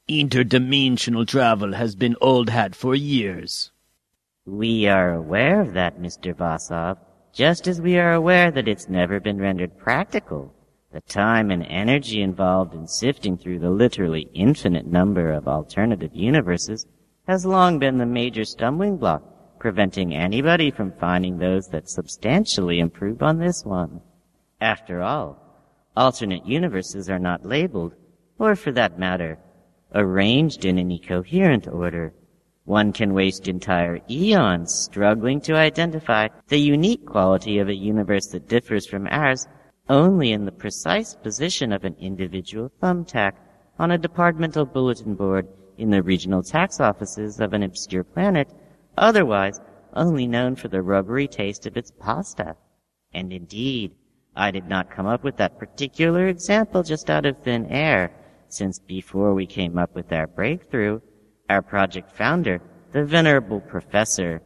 Interdimensional 0.10 1.26
travel 1.26 1.72
has 1.76 1.96
been 1.96 2.18
old 2.20 2.50
hat 2.50 2.76
for 2.76 2.94
years. 2.94 3.72
We 4.46 4.86
are 4.86 5.14
aware 5.14 5.62
of 5.62 5.72
that, 5.76 5.98
Mr. 5.98 6.34
Vossoff, 6.34 6.98
just 7.32 7.70
as 7.70 7.80
we 7.80 7.98
are 7.98 8.12
aware 8.12 8.52
that 8.52 8.68
it's 8.68 8.90
never 8.90 9.22
been 9.22 9.40
rendered 9.40 9.78
practical. 9.78 10.54
The 10.92 11.00
time 11.00 11.52
and 11.52 11.66
energy 11.68 12.22
involved 12.22 12.74
in 12.74 12.86
sifting 12.86 13.38
through 13.38 13.60
the 13.60 13.70
literally 13.70 14.28
infinite 14.34 14.86
number 14.86 15.32
of 15.32 15.48
alternative 15.48 16.14
universes 16.14 16.86
has 17.26 17.46
long 17.46 17.80
been 17.80 17.98
the 17.98 18.06
major 18.06 18.44
stumbling 18.44 18.98
block 18.98 19.24
preventing 19.58 20.14
anybody 20.14 20.70
from 20.70 20.92
finding 21.00 21.38
those 21.38 21.70
that 21.70 21.90
substantially 21.90 22.80
improve 22.80 23.24
on 23.24 23.40
this 23.40 23.64
one. 23.64 24.02
After 24.60 25.02
all, 25.02 25.40
alternate 25.96 26.46
universes 26.46 27.10
are 27.10 27.20
not 27.20 27.46
labeled, 27.46 27.94
or 28.38 28.58
for 28.58 28.74
that 28.74 29.00
matter, 29.00 29.40
arranged 29.94 30.66
in 30.66 30.78
any 30.78 31.00
coherent 31.00 31.68
order. 31.68 32.14
One 32.66 32.94
can 32.94 33.14
waste 33.14 33.48
entire 33.48 34.00
eons 34.10 34.74
struggling 34.74 35.42
to 35.42 35.56
identify 35.56 36.30
the 36.48 36.58
unique 36.58 37.06
quality 37.06 37.60
of 37.60 37.68
a 37.68 37.76
universe 37.76 38.28
that 38.28 38.48
differs 38.48 38.88
from 38.88 39.08
ours 39.08 39.48
only 39.90 40.32
in 40.32 40.46
the 40.46 40.52
precise 40.52 41.14
position 41.16 41.74
of 41.74 41.84
an 41.84 41.96
individual 42.00 42.72
thumbtack 42.82 43.34
on 43.78 43.92
a 43.92 43.98
departmental 43.98 44.66
bulletin 44.66 45.16
board 45.16 45.48
in 45.78 45.90
the 45.90 46.02
regional 46.02 46.42
tax 46.42 46.80
offices 46.80 47.40
of 47.40 47.54
an 47.54 47.64
obscure 47.64 48.04
planet, 48.04 48.48
otherwise 48.98 49.60
only 49.94 50.28
known 50.28 50.56
for 50.56 50.70
the 50.70 50.82
rubbery 50.82 51.28
taste 51.28 51.66
of 51.66 51.76
its 51.76 51.92
pasta. 52.00 52.56
And 53.14 53.34
indeed, 53.34 53.94
I 54.36 54.52
did 54.52 54.68
not 54.68 54.90
come 54.90 55.06
up 55.06 55.24
with 55.24 55.38
that 55.38 55.60
particular 55.60 56.28
example 56.28 56.82
just 56.84 57.10
out 57.10 57.26
of 57.26 57.38
thin 57.40 57.68
air, 57.68 58.12
since 58.54 58.80
before 58.80 59.34
we 59.34 59.46
came 59.46 59.78
up 59.78 59.96
with 59.96 60.12
our 60.14 60.28
breakthrough, 60.28 61.00
our 61.50 61.62
project 61.62 62.12
founder, 62.16 62.62
the 62.92 63.04
venerable 63.04 63.60
professor. 63.60 64.42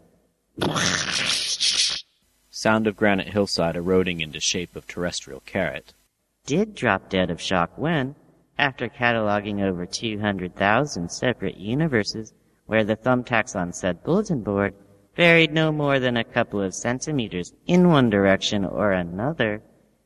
Sound 2.49 2.87
of 2.87 2.95
granite 2.95 3.27
hillside 3.27 3.75
eroding 3.75 4.21
into 4.21 4.39
shape 4.39 4.75
of 4.75 4.87
terrestrial 4.87 5.41
carrot. 5.41 5.93
Did 6.45 6.73
drop 6.73 7.09
dead 7.09 7.29
of 7.29 7.41
shock 7.41 7.77
when, 7.77 8.15
after 8.57 8.87
cataloging 8.89 9.61
over 9.61 9.85
200,000 9.85 11.11
separate 11.11 11.57
universes 11.57 12.33
where 12.65 12.83
the 12.83 12.95
thumbtacks 12.95 13.55
on 13.55 13.71
said 13.73 14.03
bulletin 14.03 14.41
board 14.41 14.73
varied 15.15 15.51
no 15.51 15.71
more 15.71 15.99
than 15.99 16.17
a 16.17 16.23
couple 16.23 16.61
of 16.61 16.73
centimeters 16.73 17.53
in 17.65 17.89
one 17.89 18.09
direction 18.09 18.63
or 18.63 18.91
another, 18.91 19.61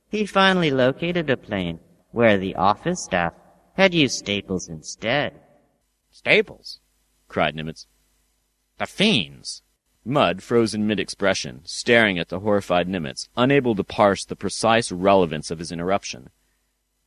he 0.10 0.26
finally 0.26 0.72
located 0.72 1.30
a 1.30 1.38
plane 1.38 1.80
where 2.12 2.38
the 2.38 2.56
office 2.56 3.04
staff 3.04 3.34
had 3.74 3.94
used 3.94 4.18
staples 4.18 4.68
instead. 4.68 5.40
Staples? 6.12 6.80
cried 7.28 7.56
Nimmitz. 7.56 7.88
The 8.78 8.86
fiends! 8.86 9.64
Mud 10.04 10.42
froze 10.42 10.74
in 10.74 10.88
mid-expression, 10.88 11.62
staring 11.64 12.18
at 12.18 12.30
the 12.30 12.40
horrified 12.40 12.88
Nimmitz, 12.88 13.30
unable 13.38 13.76
to 13.76 13.84
parse 13.84 14.26
the 14.26 14.36
precise 14.36 14.92
relevance 14.92 15.52
of 15.52 15.60
his 15.60 15.72
interruption. 15.72 16.32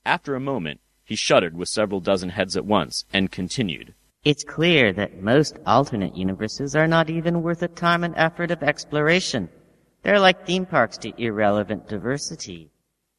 After 0.07 0.35
a 0.35 0.41
moment, 0.41 0.81
he 1.05 1.17
shuddered 1.17 1.57
with 1.57 1.69
several 1.69 2.01
dozen 2.01 2.31
heads 2.31 2.57
at 2.57 2.65
once, 2.65 3.05
and 3.13 3.31
continued. 3.31 3.95
It's 4.25 4.45
clear 4.45 4.93
that 4.95 5.21
most 5.21 5.59
alternate 5.67 6.17
universes 6.17 6.75
are 6.75 6.87
not 6.87 7.11
even 7.11 7.43
worth 7.43 7.61
the 7.61 7.69
time 7.69 8.05
and 8.05 8.15
effort 8.17 8.51
of 8.51 8.63
exploration. 8.63 9.51
They're 10.03 10.21
like 10.21 10.47
theme 10.47 10.65
parks 10.65 10.97
to 10.99 11.13
irrelevant 11.23 11.89
diversity. 11.89 12.71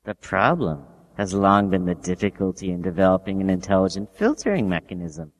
The 0.04 0.16
problem 0.16 0.86
has 1.18 1.34
long 1.34 1.70
been 1.70 1.86
the 1.86 1.96
difficulty 1.96 2.72
in 2.72 2.82
developing 2.82 3.42
an 3.42 3.50
intelligent 3.50 4.16
filtering 4.16 4.68
mechanism 4.68 5.32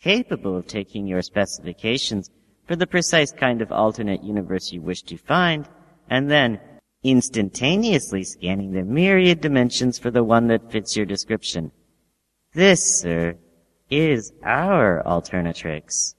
capable 0.00 0.56
of 0.56 0.66
taking 0.66 1.06
your 1.06 1.22
specifications 1.22 2.30
for 2.66 2.76
the 2.76 2.86
precise 2.86 3.32
kind 3.32 3.62
of 3.62 3.72
alternate 3.72 4.22
universe 4.22 4.72
you 4.72 4.80
wish 4.80 5.02
to 5.02 5.16
find, 5.16 5.68
and 6.10 6.30
then 6.30 6.60
instantaneously 7.02 8.24
scanning 8.24 8.72
the 8.72 8.82
myriad 8.82 9.40
dimensions 9.40 9.98
for 9.98 10.10
the 10.10 10.24
one 10.24 10.48
that 10.48 10.70
fits 10.70 10.96
your 10.96 11.06
description. 11.06 11.70
This, 12.52 13.00
sir, 13.00 13.36
is 13.90 14.32
our 14.44 15.02
Alternatrix. 15.04 16.14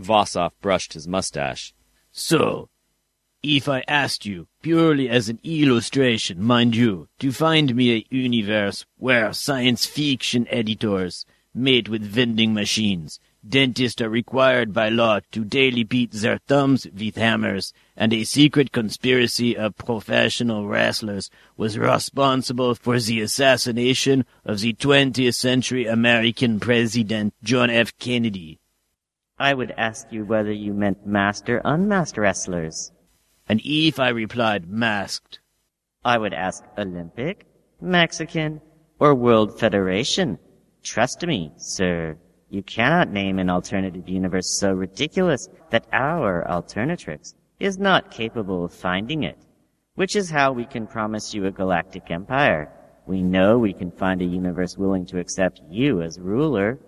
Vossoff 0.00 0.52
brushed 0.60 0.94
his 0.94 1.06
mustache. 1.06 1.74
So, 2.10 2.68
if 3.44 3.68
I 3.68 3.84
asked 3.86 4.26
you, 4.26 4.48
purely 4.62 5.08
as 5.08 5.28
an 5.28 5.38
illustration, 5.44 6.42
mind 6.42 6.74
you, 6.74 7.08
to 7.18 7.30
find 7.30 7.74
me 7.74 7.94
a 7.94 8.06
universe 8.10 8.86
where 8.96 9.32
science 9.32 9.86
fiction 9.86 10.48
editors 10.50 11.26
mate 11.54 11.88
with 11.88 12.02
vending 12.02 12.52
machines, 12.54 13.20
Dentists 13.46 14.00
are 14.00 14.08
required 14.08 14.72
by 14.72 14.88
law 14.88 15.20
to 15.32 15.44
daily 15.44 15.84
beat 15.84 16.12
their 16.12 16.38
thumbs 16.38 16.86
with 16.86 17.16
hammers, 17.16 17.74
and 17.94 18.10
a 18.10 18.24
secret 18.24 18.72
conspiracy 18.72 19.54
of 19.54 19.76
professional 19.76 20.66
wrestlers 20.66 21.30
was 21.54 21.78
responsible 21.78 22.74
for 22.74 22.98
the 22.98 23.20
assassination 23.20 24.24
of 24.46 24.60
the 24.60 24.72
20th 24.72 25.34
century 25.34 25.84
American 25.86 26.58
President 26.58 27.34
John 27.42 27.68
F. 27.68 27.92
Kennedy. 27.98 28.60
I 29.38 29.52
would 29.52 29.72
ask 29.72 30.10
you 30.10 30.24
whether 30.24 30.52
you 30.52 30.72
meant 30.72 31.06
master 31.06 31.60
unmaster 31.66 32.22
wrestlers. 32.22 32.92
And 33.48 33.60
if 33.64 34.00
I 34.00 34.08
replied 34.08 34.68
masked, 34.68 35.40
I 36.04 36.18
would 36.18 36.34
ask 36.34 36.64
Olympic, 36.78 37.46
Mexican, 37.80 38.60
or 38.98 39.14
World 39.14 39.58
Federation. 39.58 40.38
Trust 40.82 41.26
me, 41.26 41.52
sir. 41.56 42.16
You 42.50 42.62
cannot 42.62 43.10
name 43.10 43.38
an 43.38 43.50
alternative 43.50 44.08
universe 44.08 44.58
so 44.60 44.72
ridiculous 44.72 45.48
that 45.70 45.86
our 45.92 46.44
Alternatrix 46.48 47.34
is 47.58 47.78
not 47.78 48.10
capable 48.10 48.64
of 48.64 48.72
finding 48.72 49.24
it. 49.24 49.38
Which 49.94 50.16
is 50.16 50.30
how 50.30 50.52
we 50.52 50.64
can 50.64 50.86
promise 50.86 51.34
you 51.34 51.46
a 51.46 51.50
galactic 51.50 52.10
empire. 52.10 52.70
We 53.06 53.22
know 53.22 53.58
we 53.58 53.72
can 53.72 53.90
find 53.90 54.22
a 54.22 54.26
universe 54.26 54.76
willing 54.78 55.06
to 55.06 55.18
accept 55.18 55.60
you 55.68 56.02
as 56.02 56.18
ruler. 56.18 56.78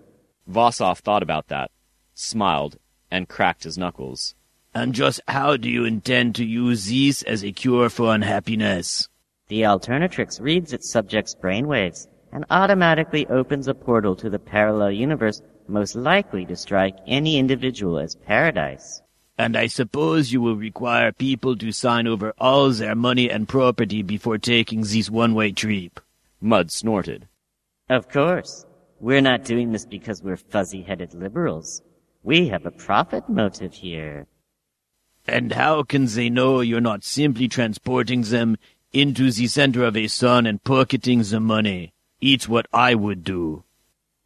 Vossoff 0.49 0.99
thought 0.99 1.23
about 1.23 1.47
that, 1.47 1.71
smiled, 2.13 2.77
and 3.11 3.29
cracked 3.29 3.63
his 3.63 3.77
knuckles. 3.77 4.35
And 4.77 4.93
just 4.93 5.19
how 5.27 5.57
do 5.57 5.69
you 5.69 5.85
intend 5.85 6.35
to 6.35 6.45
use 6.45 6.85
these 6.85 7.23
as 7.23 7.43
a 7.43 7.51
cure 7.51 7.89
for 7.89 8.13
unhappiness? 8.13 9.09
The 9.47 9.63
Alternatrix 9.63 10.39
reads 10.39 10.71
its 10.71 10.91
subject's 10.91 11.33
brainwaves 11.33 12.07
and 12.31 12.45
automatically 12.51 13.25
opens 13.27 13.67
a 13.67 13.73
portal 13.73 14.15
to 14.17 14.29
the 14.29 14.37
parallel 14.37 14.91
universe 14.91 15.41
most 15.67 15.95
likely 15.95 16.45
to 16.45 16.55
strike 16.55 16.95
any 17.07 17.37
individual 17.39 17.97
as 17.97 18.15
paradise. 18.15 19.01
And 19.37 19.57
I 19.57 19.65
suppose 19.65 20.31
you 20.31 20.41
will 20.41 20.55
require 20.55 21.11
people 21.11 21.55
to 21.57 21.71
sign 21.71 22.05
over 22.05 22.33
all 22.37 22.69
their 22.69 22.95
money 22.95 23.31
and 23.31 23.47
property 23.47 24.03
before 24.03 24.37
taking 24.37 24.81
this 24.81 25.09
one-way 25.09 25.53
trip. 25.53 25.99
Mud 26.39 26.71
snorted. 26.71 27.27
Of 27.89 28.09
course. 28.09 28.65
We're 28.99 29.21
not 29.21 29.43
doing 29.43 29.71
this 29.71 29.85
because 29.85 30.21
we're 30.21 30.37
fuzzy-headed 30.37 31.15
liberals. 31.15 31.81
We 32.23 32.47
have 32.49 32.65
a 32.65 32.71
profit 32.71 33.27
motive 33.27 33.73
here. 33.73 34.27
And 35.27 35.51
how 35.51 35.83
can 35.83 36.05
they 36.05 36.29
know 36.29 36.61
you're 36.61 36.79
not 36.79 37.03
simply 37.03 37.49
transporting 37.49 38.21
them 38.21 38.57
into 38.93 39.29
the 39.29 39.47
center 39.47 39.83
of 39.83 39.97
a 39.97 40.07
sun 40.07 40.45
and 40.45 40.63
pocketing 40.63 41.21
the 41.23 41.41
money? 41.41 41.93
It's 42.21 42.47
what 42.47 42.67
I 42.71 42.95
would 42.95 43.23
do. 43.23 43.63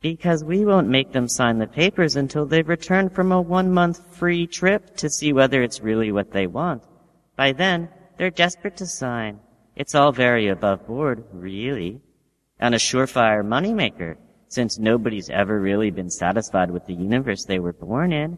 Because 0.01 0.43
we 0.43 0.63
won't 0.63 0.87
make 0.87 1.11
them 1.11 1.27
sign 1.27 1.57
the 1.57 1.67
papers 1.67 2.15
until 2.15 2.45
they've 2.45 2.67
returned 2.67 3.13
from 3.13 3.31
a 3.31 3.41
one 3.41 3.71
month 3.71 4.15
free 4.15 4.45
trip 4.47 4.95
to 4.97 5.09
see 5.09 5.33
whether 5.33 5.61
it's 5.61 5.81
really 5.81 6.11
what 6.11 6.31
they 6.31 6.47
want. 6.47 6.83
By 7.35 7.51
then, 7.51 7.89
they're 8.17 8.29
desperate 8.29 8.77
to 8.77 8.85
sign. 8.85 9.39
It's 9.75 9.95
all 9.95 10.11
very 10.11 10.47
above 10.47 10.85
board, 10.85 11.23
really. 11.33 12.01
And 12.59 12.75
a 12.75 12.77
surefire 12.77 13.43
moneymaker, 13.43 14.17
since 14.47 14.77
nobody's 14.77 15.29
ever 15.29 15.59
really 15.59 15.89
been 15.89 16.09
satisfied 16.09 16.69
with 16.69 16.85
the 16.85 16.93
universe 16.93 17.45
they 17.45 17.59
were 17.59 17.73
born 17.73 18.13
in. 18.13 18.37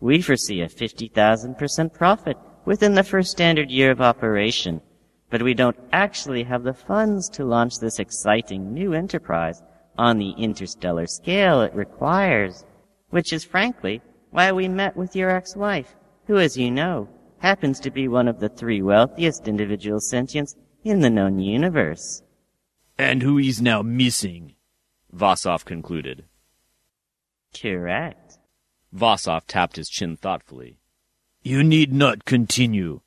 We 0.00 0.20
foresee 0.20 0.60
a 0.60 0.68
50,000% 0.68 1.92
profit 1.92 2.36
within 2.64 2.94
the 2.94 3.02
first 3.02 3.30
standard 3.30 3.70
year 3.70 3.90
of 3.90 4.00
operation, 4.00 4.82
but 5.30 5.42
we 5.42 5.54
don't 5.54 5.78
actually 5.92 6.44
have 6.44 6.62
the 6.62 6.74
funds 6.74 7.28
to 7.30 7.44
launch 7.44 7.78
this 7.78 7.98
exciting 7.98 8.74
new 8.74 8.92
enterprise 8.92 9.62
on 9.96 10.18
the 10.18 10.32
interstellar 10.32 11.06
scale 11.06 11.62
it 11.62 11.74
requires, 11.74 12.64
which 13.10 13.32
is 13.32 13.44
frankly 13.44 14.02
why 14.30 14.52
we 14.52 14.68
met 14.68 14.96
with 14.96 15.16
your 15.16 15.30
ex-wife, 15.30 15.94
who, 16.26 16.38
as 16.38 16.58
you 16.58 16.70
know, 16.70 17.08
happens 17.38 17.80
to 17.80 17.90
be 17.90 18.08
one 18.08 18.28
of 18.28 18.40
the 18.40 18.48
three 18.48 18.82
wealthiest 18.82 19.48
individual 19.48 20.00
sentients 20.00 20.54
in 20.84 21.00
the 21.00 21.10
known 21.10 21.38
universe. 21.38 22.22
And 22.98 23.22
who 23.22 23.38
is 23.38 23.62
now 23.62 23.82
missing? 23.82 24.54
Vossoff 25.14 25.64
concluded. 25.64 26.24
Correct. 27.58 28.25
Vossoff 28.96 29.42
tapped 29.46 29.76
his 29.76 29.88
chin 29.88 30.16
thoughtfully. 30.16 30.78
You 31.42 31.62
need 31.62 31.92
not 31.92 32.24
continue. 32.24 33.00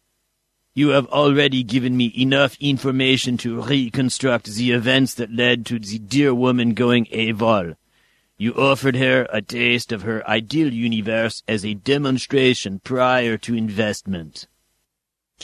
You 0.73 0.89
have 0.89 1.07
already 1.07 1.63
given 1.63 1.97
me 1.97 2.13
enough 2.15 2.55
information 2.61 3.37
to 3.39 3.61
reconstruct 3.61 4.45
the 4.45 4.71
events 4.71 5.13
that 5.15 5.33
led 5.33 5.65
to 5.65 5.79
the 5.79 5.99
dear 5.99 6.33
woman 6.33 6.73
going 6.73 7.05
AWOL. 7.07 7.75
You 8.37 8.53
offered 8.53 8.95
her 8.95 9.27
a 9.33 9.41
taste 9.41 9.91
of 9.91 10.03
her 10.03 10.25
ideal 10.29 10.71
universe 10.71 11.43
as 11.47 11.65
a 11.65 11.73
demonstration 11.73 12.79
prior 12.79 13.37
to 13.39 13.55
investment. 13.55 14.47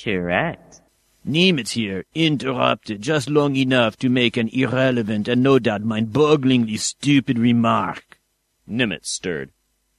Correct. 0.01 0.81
Nimmitz 1.27 1.71
here 1.71 2.05
interrupted 2.13 3.01
just 3.01 3.29
long 3.29 3.55
enough 3.55 3.97
to 3.97 4.09
make 4.09 4.37
an 4.37 4.47
irrelevant 4.49 5.27
and 5.27 5.43
no 5.43 5.59
doubt 5.59 5.81
mind-bogglingly 5.81 6.79
stupid 6.79 7.39
remark. 7.39 8.21
Nimmitz 8.69 9.07
stirred. 9.07 9.51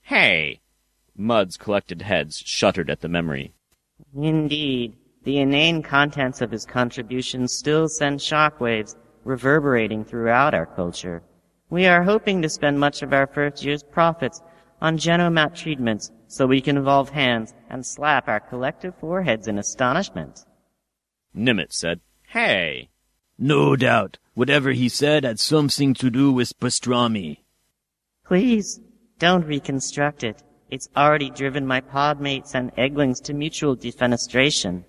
Hey! 0.07 0.61
Mud's 1.17 1.57
collected 1.57 2.03
heads 2.03 2.39
shuddered 2.39 2.91
at 2.91 3.01
the 3.01 3.09
memory. 3.09 3.55
Indeed, 4.15 4.95
the 5.25 5.39
inane 5.39 5.83
contents 5.83 6.41
of 6.41 6.53
his 6.53 6.65
contributions 6.65 7.53
still 7.53 7.89
send 7.89 8.21
shockwaves 8.21 8.95
reverberating 9.25 10.05
throughout 10.05 10.55
our 10.55 10.65
culture. 10.65 11.25
We 11.71 11.87
are 11.87 12.05
hoping 12.05 12.41
to 12.43 12.49
spend 12.49 12.79
much 12.79 13.03
of 13.03 13.13
our 13.13 13.27
first 13.27 13.65
year's 13.65 13.83
profits 13.83 14.41
on 14.81 14.97
genomat 14.97 15.57
treatments 15.57 16.13
so 16.29 16.47
we 16.47 16.61
can 16.61 16.77
evolve 16.77 17.11
hands 17.11 17.53
and 17.69 17.85
slap 17.85 18.29
our 18.29 18.39
collective 18.39 18.95
foreheads 19.01 19.49
in 19.49 19.59
astonishment. 19.59 20.45
Nimmitz 21.35 21.75
said, 21.75 22.01
Hey! 22.29 22.91
No 23.37 23.75
doubt, 23.75 24.19
whatever 24.35 24.71
he 24.71 24.89
said 24.89 25.25
had 25.25 25.41
something 25.41 25.95
to 25.95 26.11
do 26.11 26.31
with 26.31 26.57
pastrami. 26.61 27.39
Please, 28.25 28.81
don't 29.19 29.47
reconstruct 29.47 30.25
it. 30.25 30.43
It's 30.71 30.89
already 30.97 31.31
driven 31.31 31.67
my 31.67 31.81
podmates 31.81 32.55
and 32.55 32.75
egglings 32.77 33.23
to 33.25 33.35
mutual 33.35 33.77
defenestration. 33.77 34.85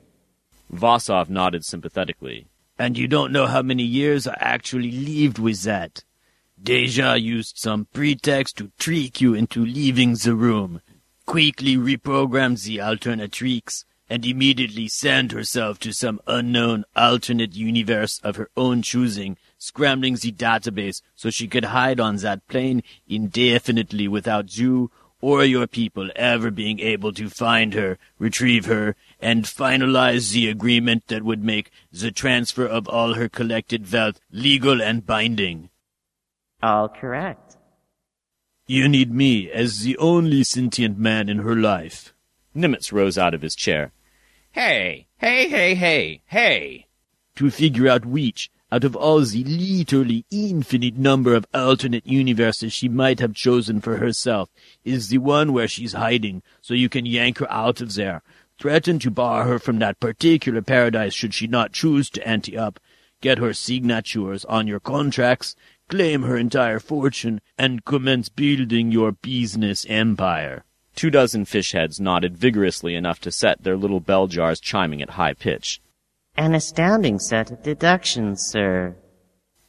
Vossoff 0.74 1.30
nodded 1.30 1.64
sympathetically. 1.64 2.48
And 2.80 2.98
you 2.98 3.08
don't 3.08 3.32
know 3.32 3.48
how 3.48 3.62
many 3.62 3.84
years 3.84 4.28
I 4.28 4.36
actually 4.40 4.92
lived 4.92 5.40
with 5.40 5.64
that. 5.64 6.04
Deja 6.62 7.14
used 7.14 7.58
some 7.58 7.88
pretext 7.94 8.58
to 8.58 8.72
trick 8.78 9.22
you 9.22 9.34
into 9.34 9.66
leaving 9.66 10.14
the 10.14 10.36
room, 10.36 10.82
quickly 11.26 11.78
reprogrammed 11.78 12.64
the 12.64 12.78
Alternatrix, 12.78 13.86
and 14.10 14.26
immediately 14.26 14.88
sent 14.88 15.32
herself 15.32 15.80
to 15.80 15.92
some 15.92 16.20
unknown 16.28 16.86
alternate 16.96 17.56
universe 17.56 18.20
of 18.24 18.36
her 18.38 18.50
own 18.58 18.82
choosing, 18.82 19.38
scrambling 19.58 20.16
the 20.16 20.32
database 20.32 21.02
so 21.16 21.30
she 21.30 21.48
could 21.48 21.66
hide 21.66 22.00
on 22.00 22.18
that 22.18 22.48
plane 22.48 22.84
indefinitely 23.08 24.08
without 24.08 24.58
you 24.58 24.92
or 25.20 25.44
your 25.44 25.68
people 25.68 26.10
ever 26.16 26.52
being 26.52 26.80
able 26.80 27.12
to 27.12 27.30
find 27.30 27.74
her, 27.74 27.98
retrieve 28.20 28.66
her, 28.66 28.96
and 29.20 29.46
finalize 29.46 30.32
the 30.32 30.48
agreement 30.48 31.08
that 31.08 31.24
would 31.24 31.44
make 31.44 31.72
the 31.92 32.12
transfer 32.12 32.66
of 32.66 32.88
all 32.88 33.16
her 33.16 33.28
collected 33.28 33.92
wealth 33.92 34.20
legal 34.32 34.82
and 34.82 35.06
binding. 35.06 35.70
All 36.62 36.90
correct. 36.90 37.58
You 38.68 38.88
need 38.88 39.14
me 39.14 39.50
as 39.50 39.80
the 39.80 39.98
only 39.98 40.44
sentient 40.44 40.98
man 41.00 41.30
in 41.30 41.40
her 41.40 41.56
life. 41.56 42.14
Nimmitz 42.56 42.92
rose 42.92 43.18
out 43.18 43.34
of 43.34 43.42
his 43.42 43.56
chair. 43.56 43.94
Hey, 44.52 45.08
hey, 45.18 45.48
hey, 45.48 45.76
hey, 45.76 46.22
hey! 46.26 46.88
To 47.36 47.50
figure 47.52 47.88
out 47.88 48.06
which, 48.06 48.50
out 48.72 48.84
of 48.84 48.96
all 48.96 49.22
the 49.22 49.44
literally 49.44 50.26
infinite 50.30 50.98
number 50.98 51.34
of 51.34 51.46
alternate 51.54 52.06
universes 52.06 52.74
she 52.74 52.90
might 52.90 53.20
have 53.20 53.34
chosen 53.34 53.80
for 53.80 53.98
herself, 53.98 54.50
is 54.84 55.08
the 55.08 55.18
one 55.20 55.54
where 55.54 55.68
she's 55.68 55.94
hiding, 55.94 56.42
so 56.62 56.74
you 56.74 56.90
can 56.90 57.06
yank 57.06 57.38
her 57.38 57.52
out 57.52 57.80
of 57.80 57.94
there. 57.96 58.22
Threaten 58.60 59.00
to 59.00 59.12
bar 59.12 59.46
her 59.46 59.60
from 59.60 59.80
that 59.80 60.00
particular 60.00 60.62
paradise 60.62 61.14
should 61.14 61.34
she 61.34 61.48
not 61.48 61.72
choose 61.72 62.10
to 62.12 62.28
ante 62.28 62.58
up. 62.58 62.80
Get 63.22 63.38
her 63.38 63.54
signatures 63.54 64.44
on 64.46 64.68
your 64.68 64.80
contracts, 64.80 65.56
claim 65.90 66.24
her 66.24 66.38
entire 66.38 66.80
fortune, 66.80 67.40
and 67.58 67.86
commence 67.86 68.30
building 68.30 68.92
your 68.92 69.12
business 69.12 69.86
empire. 69.88 70.64
Two 70.96 71.10
dozen 71.12 71.46
fish 71.46 71.72
heads 71.74 72.00
nodded 72.00 72.36
vigorously 72.36 72.96
enough 72.96 73.22
to 73.22 73.32
set 73.32 73.64
their 73.64 73.78
little 73.78 74.00
bell 74.00 74.28
jars 74.28 74.60
chiming 74.60 75.02
at 75.02 75.12
high 75.12 75.34
pitch. 75.34 75.80
An 76.40 76.54
astounding 76.54 77.18
set 77.18 77.50
of 77.50 77.64
deductions, 77.64 78.44
sir. 78.44 78.96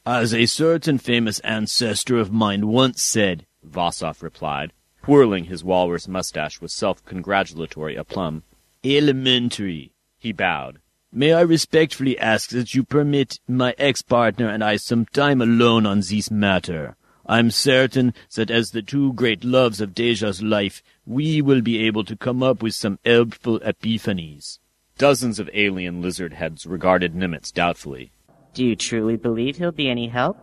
As 0.05 0.35
a 0.35 0.45
certain 0.45 0.99
famous 0.99 1.39
ancestor 1.39 2.17
of 2.17 2.31
mine 2.31 2.67
once 2.67 3.01
said, 3.01 3.47
Vossoff 3.67 4.21
replied, 4.21 4.71
twirling 5.01 5.45
his 5.45 5.63
walrus 5.63 6.07
mustache 6.07 6.61
with 6.61 6.69
self-congratulatory 6.69 7.95
aplomb. 7.95 8.43
Elementary. 8.83 9.93
He 10.19 10.31
bowed. 10.31 10.79
May 11.11 11.33
I 11.33 11.41
respectfully 11.41 12.19
ask 12.19 12.51
that 12.51 12.75
you 12.75 12.83
permit 12.83 13.39
my 13.47 13.73
ex-partner 13.79 14.47
and 14.47 14.63
I 14.63 14.75
some 14.75 15.05
time 15.07 15.41
alone 15.41 15.87
on 15.87 16.01
this 16.01 16.29
matter? 16.29 16.95
I'm 17.25 17.49
certain 17.49 18.13
that 18.35 18.51
as 18.51 18.69
the 18.69 18.83
two 18.83 19.13
great 19.13 19.43
loves 19.43 19.81
of 19.81 19.95
Deja's 19.95 20.43
life, 20.43 20.83
we 21.03 21.41
will 21.41 21.61
be 21.61 21.85
able 21.87 22.03
to 22.03 22.15
come 22.15 22.43
up 22.43 22.61
with 22.61 22.75
some 22.75 22.99
helpful 23.03 23.59
epiphanies. 23.61 24.59
Dozens 24.99 25.39
of 25.39 25.49
alien 25.53 26.01
lizard 26.01 26.33
heads 26.33 26.65
regarded 26.65 27.15
Nimmitz 27.15 27.53
doubtfully. 27.53 28.11
Do 28.53 28.65
you 28.65 28.75
truly 28.75 29.15
believe 29.15 29.55
he'll 29.55 29.71
be 29.71 29.89
any 29.89 30.09
help? 30.09 30.37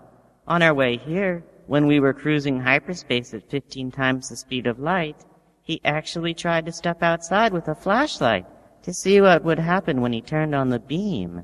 On 0.48 0.62
our 0.62 0.72
way 0.72 0.96
here, 0.96 1.44
when 1.66 1.86
we 1.86 2.00
were 2.00 2.14
cruising 2.14 2.58
hyperspace 2.58 3.34
at 3.34 3.50
15 3.50 3.90
times 3.90 4.30
the 4.30 4.36
speed 4.36 4.66
of 4.66 4.78
light, 4.78 5.26
he 5.62 5.82
actually 5.84 6.32
tried 6.32 6.64
to 6.64 6.72
step 6.72 7.02
outside 7.02 7.52
with 7.52 7.68
a 7.68 7.74
flashlight 7.74 8.46
to 8.82 8.94
see 8.94 9.20
what 9.20 9.44
would 9.44 9.58
happen 9.58 10.00
when 10.00 10.14
he 10.14 10.22
turned 10.22 10.54
on 10.54 10.70
the 10.70 10.78
beam. 10.78 11.42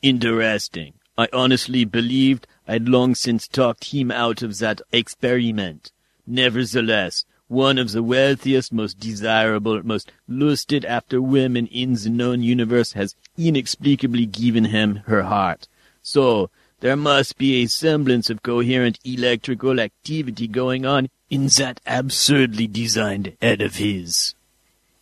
Interesting. 0.00 0.94
I 1.18 1.28
honestly 1.34 1.84
believed 1.84 2.46
I'd 2.66 2.88
long 2.88 3.14
since 3.14 3.46
talked 3.46 3.92
him 3.92 4.10
out 4.10 4.40
of 4.40 4.56
that 4.60 4.80
experiment. 4.90 5.92
Nevertheless, 6.26 7.26
one 7.48 7.78
of 7.78 7.92
the 7.92 8.02
wealthiest, 8.02 8.72
most 8.72 9.00
desirable, 9.00 9.82
most 9.82 10.12
lusted 10.28 10.84
after 10.84 11.20
women 11.20 11.66
in 11.66 11.94
the 11.94 12.10
known 12.10 12.42
universe 12.42 12.92
has 12.92 13.16
inexplicably 13.36 14.26
given 14.26 14.66
him 14.66 14.96
her 15.06 15.22
heart. 15.22 15.66
So, 16.02 16.50
there 16.80 16.96
must 16.96 17.38
be 17.38 17.62
a 17.62 17.66
semblance 17.66 18.30
of 18.30 18.42
coherent 18.42 19.00
electrical 19.04 19.80
activity 19.80 20.46
going 20.46 20.86
on 20.86 21.08
in 21.28 21.48
that 21.58 21.80
absurdly 21.86 22.66
designed 22.66 23.36
head 23.42 23.60
of 23.60 23.76
his. 23.76 24.34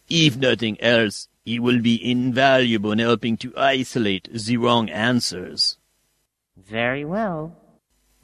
If 0.09 0.37
nothing 0.37 0.81
else, 0.81 1.29
he 1.45 1.59
will 1.59 1.81
be 1.81 2.11
invaluable 2.11 2.93
in 2.93 2.99
helping 3.01 3.37
to 3.39 3.53
isolate 3.57 4.29
the 4.33 4.57
wrong 4.57 4.89
answers. 4.89 5.77
Very 6.57 7.05
well. 7.05 7.57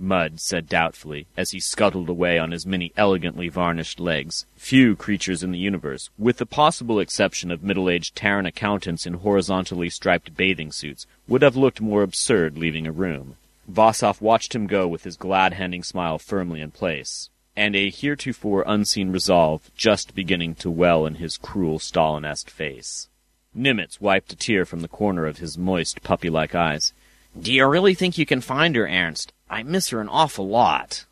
Mud 0.02 0.40
said 0.40 0.68
doubtfully 0.68 1.26
as 1.36 1.52
he 1.52 1.60
scuttled 1.60 2.08
away 2.08 2.38
on 2.38 2.50
his 2.50 2.66
many 2.66 2.92
elegantly 2.96 3.48
varnished 3.48 4.00
legs. 4.00 4.44
Few 4.56 4.96
creatures 4.96 5.42
in 5.42 5.52
the 5.52 5.58
universe, 5.58 6.10
with 6.18 6.38
the 6.38 6.44
possible 6.44 6.98
exception 6.98 7.50
of 7.50 7.62
middle-aged 7.62 8.16
Terran 8.16 8.44
accountants 8.44 9.06
in 9.06 9.14
horizontally 9.14 9.88
striped 9.88 10.36
bathing 10.36 10.72
suits, 10.72 11.06
would 11.28 11.42
have 11.42 11.56
looked 11.56 11.80
more 11.80 12.02
absurd 12.02 12.58
leaving 12.58 12.86
a 12.86 12.92
room. 12.92 13.36
Vossoff 13.70 14.20
watched 14.20 14.54
him 14.54 14.66
go 14.66 14.88
with 14.88 15.04
his 15.04 15.16
glad-handing 15.16 15.84
smile 15.84 16.18
firmly 16.18 16.60
in 16.60 16.72
place, 16.72 17.30
and 17.56 17.76
a 17.76 17.88
heretofore 17.90 18.64
unseen 18.66 19.12
resolve 19.12 19.70
just 19.76 20.14
beginning 20.14 20.56
to 20.56 20.70
well 20.70 21.06
in 21.06 21.14
his 21.14 21.36
cruel 21.36 21.78
Stalin-esque 21.78 22.50
face. 22.50 23.08
Nimmitz 23.54 24.00
wiped 24.00 24.32
a 24.32 24.36
tear 24.36 24.64
from 24.64 24.80
the 24.80 24.88
corner 24.88 25.26
of 25.26 25.38
his 25.38 25.56
moist, 25.56 26.02
puppy-like 26.02 26.54
eyes. 26.54 26.92
Do 27.38 27.52
you 27.52 27.66
really 27.66 27.94
think 27.94 28.18
you 28.18 28.26
can 28.26 28.40
find 28.40 28.74
her, 28.76 28.86
Ernst? 28.86 29.32
I 29.52 29.62
miss 29.62 29.90
her 29.90 30.00
an 30.00 30.08
awful 30.08 30.48
lot. 30.48 31.04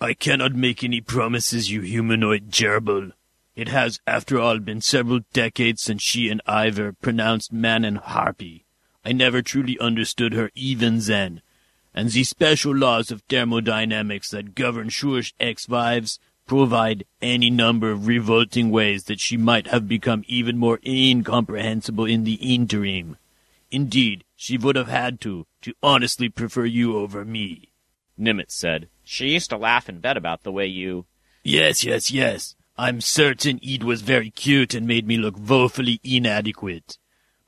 I 0.00 0.14
cannot 0.14 0.54
make 0.54 0.84
any 0.84 1.00
promises, 1.00 1.68
you 1.68 1.80
humanoid 1.80 2.52
gerbil. 2.52 3.10
It 3.56 3.66
has, 3.66 3.98
after 4.06 4.38
all, 4.38 4.60
been 4.60 4.80
several 4.80 5.20
decades 5.32 5.82
since 5.82 6.00
she 6.00 6.28
and 6.28 6.40
Ivor 6.46 6.92
pronounced 6.92 7.52
man 7.52 7.84
and 7.84 7.98
harpy. 7.98 8.66
I 9.04 9.10
never 9.10 9.42
truly 9.42 9.76
understood 9.80 10.32
her 10.32 10.52
even 10.54 11.00
then, 11.00 11.42
and 11.92 12.08
the 12.10 12.22
special 12.22 12.72
laws 12.72 13.10
of 13.10 13.22
thermodynamics 13.22 14.30
that 14.30 14.54
govern 14.54 14.88
Shur's 14.88 15.34
ex-wives 15.40 16.20
provide 16.46 17.04
any 17.20 17.50
number 17.50 17.90
of 17.90 18.06
revolting 18.06 18.70
ways 18.70 19.04
that 19.04 19.18
she 19.18 19.36
might 19.36 19.66
have 19.66 19.88
become 19.88 20.22
even 20.28 20.56
more 20.56 20.78
incomprehensible 20.86 22.04
in 22.04 22.22
the 22.22 22.34
interim. 22.34 23.16
Indeed, 23.72 24.22
she 24.36 24.56
would 24.56 24.76
have 24.76 24.86
had 24.86 25.20
to, 25.22 25.48
to 25.66 25.74
honestly 25.82 26.28
prefer 26.28 26.64
you 26.64 26.96
over 26.96 27.24
me. 27.24 27.72
Nimmitz 28.16 28.52
said, 28.52 28.88
She 29.02 29.30
used 29.30 29.50
to 29.50 29.56
laugh 29.56 29.88
in 29.88 29.98
bed 29.98 30.16
about 30.16 30.44
the 30.44 30.52
way 30.52 30.66
you... 30.66 31.06
Yes, 31.42 31.82
yes, 31.82 32.08
yes. 32.08 32.54
I'm 32.78 33.00
certain 33.00 33.58
it 33.64 33.82
was 33.82 34.02
very 34.02 34.30
cute 34.30 34.74
and 34.74 34.86
made 34.86 35.08
me 35.08 35.16
look 35.16 35.34
woefully 35.36 35.98
inadequate. 36.04 36.98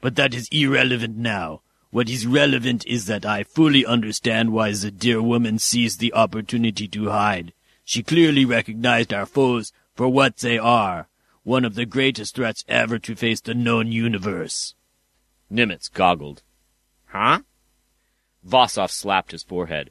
But 0.00 0.16
that 0.16 0.34
is 0.34 0.48
irrelevant 0.50 1.16
now. 1.16 1.62
What 1.90 2.10
is 2.10 2.26
relevant 2.26 2.84
is 2.88 3.06
that 3.06 3.24
I 3.24 3.44
fully 3.44 3.86
understand 3.86 4.50
why 4.50 4.72
the 4.72 4.90
dear 4.90 5.22
woman 5.22 5.60
seized 5.60 6.00
the 6.00 6.12
opportunity 6.12 6.88
to 6.88 7.10
hide. 7.10 7.52
She 7.84 8.02
clearly 8.02 8.44
recognized 8.44 9.14
our 9.14 9.26
foes 9.26 9.72
for 9.94 10.08
what 10.08 10.38
they 10.38 10.58
are, 10.58 11.06
one 11.44 11.64
of 11.64 11.76
the 11.76 11.86
greatest 11.86 12.34
threats 12.34 12.64
ever 12.66 12.98
to 12.98 13.14
face 13.14 13.40
the 13.40 13.54
known 13.54 13.92
universe. 13.92 14.74
Nimmitz 15.48 15.88
goggled. 15.88 16.42
Huh? 17.06 17.42
Vossoff 18.46 18.90
slapped 18.90 19.32
his 19.32 19.42
forehead. 19.42 19.90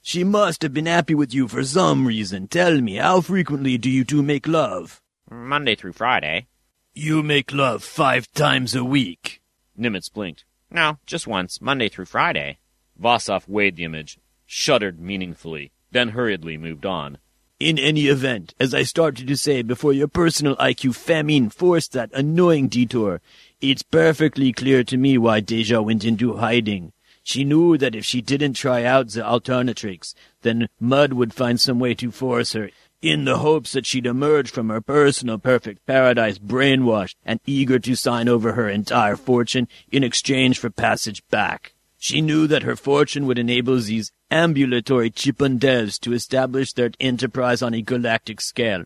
She 0.00 0.24
must 0.24 0.62
have 0.62 0.74
been 0.74 0.86
happy 0.86 1.14
with 1.14 1.32
you 1.32 1.46
for 1.46 1.62
some 1.62 2.06
reason. 2.06 2.48
Tell 2.48 2.80
me, 2.80 2.96
how 2.96 3.20
frequently 3.20 3.78
do 3.78 3.88
you 3.88 4.04
two 4.04 4.22
make 4.22 4.48
love? 4.48 5.00
Monday 5.30 5.74
through 5.76 5.92
Friday. 5.92 6.48
You 6.94 7.22
make 7.22 7.52
love 7.52 7.84
five 7.84 8.30
times 8.32 8.74
a 8.74 8.84
week. 8.84 9.40
Nimmitz 9.78 10.12
blinked. 10.12 10.44
No, 10.70 10.98
just 11.06 11.26
once, 11.26 11.60
Monday 11.60 11.88
through 11.88 12.06
Friday. 12.06 12.58
Vossoff 13.00 13.48
weighed 13.48 13.76
the 13.76 13.84
image, 13.84 14.18
shuddered 14.46 15.00
meaningfully, 15.00 15.72
then 15.90 16.10
hurriedly 16.10 16.56
moved 16.56 16.84
on. 16.84 17.18
In 17.60 17.78
any 17.78 18.08
event, 18.08 18.54
as 18.58 18.74
I 18.74 18.82
started 18.82 19.28
to 19.28 19.36
say 19.36 19.62
before 19.62 19.92
your 19.92 20.08
personal 20.08 20.56
IQ 20.56 20.96
famine 20.96 21.48
forced 21.48 21.92
that 21.92 22.10
annoying 22.12 22.66
detour, 22.66 23.20
it's 23.60 23.82
perfectly 23.82 24.52
clear 24.52 24.82
to 24.82 24.96
me 24.96 25.16
why 25.16 25.38
Deja 25.40 25.80
went 25.80 26.04
into 26.04 26.38
hiding. 26.38 26.92
She 27.22 27.44
knew 27.44 27.78
that 27.78 27.94
if 27.94 28.04
she 28.04 28.20
didn't 28.20 28.54
try 28.54 28.84
out 28.84 29.08
the 29.10 29.20
Alternatrix, 29.20 30.14
then 30.42 30.68
Mud 30.80 31.12
would 31.12 31.32
find 31.32 31.60
some 31.60 31.78
way 31.78 31.94
to 31.94 32.10
force 32.10 32.52
her, 32.52 32.70
in 33.00 33.24
the 33.24 33.38
hopes 33.38 33.72
that 33.72 33.86
she'd 33.86 34.06
emerge 34.06 34.50
from 34.50 34.68
her 34.68 34.80
personal 34.80 35.38
perfect 35.38 35.84
paradise 35.86 36.38
brainwashed 36.38 37.16
and 37.24 37.40
eager 37.46 37.78
to 37.80 37.94
sign 37.96 38.28
over 38.28 38.52
her 38.52 38.68
entire 38.68 39.16
fortune 39.16 39.68
in 39.90 40.04
exchange 40.04 40.58
for 40.58 40.70
passage 40.70 41.22
back. 41.28 41.74
She 41.98 42.20
knew 42.20 42.46
that 42.48 42.64
her 42.64 42.76
fortune 42.76 43.26
would 43.26 43.38
enable 43.38 43.78
these 43.78 44.12
ambulatory 44.30 45.10
Chippendales 45.10 46.00
to 46.00 46.12
establish 46.12 46.72
their 46.72 46.90
enterprise 46.98 47.62
on 47.62 47.74
a 47.74 47.82
galactic 47.82 48.40
scale, 48.40 48.84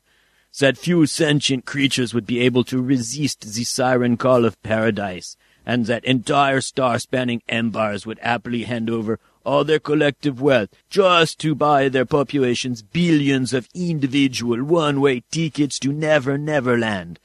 that 0.58 0.78
few 0.78 1.06
sentient 1.06 1.64
creatures 1.66 2.14
would 2.14 2.26
be 2.26 2.40
able 2.40 2.64
to 2.64 2.82
resist 2.82 3.40
the 3.42 3.64
siren 3.64 4.16
call 4.16 4.44
of 4.44 4.62
paradise, 4.62 5.36
and 5.66 5.86
that 5.86 6.04
entire 6.04 6.60
star-spanning 6.60 7.42
empires 7.48 8.06
would 8.06 8.20
happily 8.20 8.62
hand 8.62 8.88
over 8.88 9.18
all 9.44 9.64
their 9.64 9.78
collective 9.78 10.40
wealth 10.40 10.70
just 10.88 11.38
to 11.40 11.54
buy 11.54 11.88
their 11.88 12.06
populations 12.06 12.82
billions 12.82 13.52
of 13.52 13.68
individual 13.74 14.62
one-way 14.64 15.22
tickets 15.30 15.78
to 15.80 15.92
Never 15.92 16.38
Never 16.38 16.78
Land. 16.78 17.18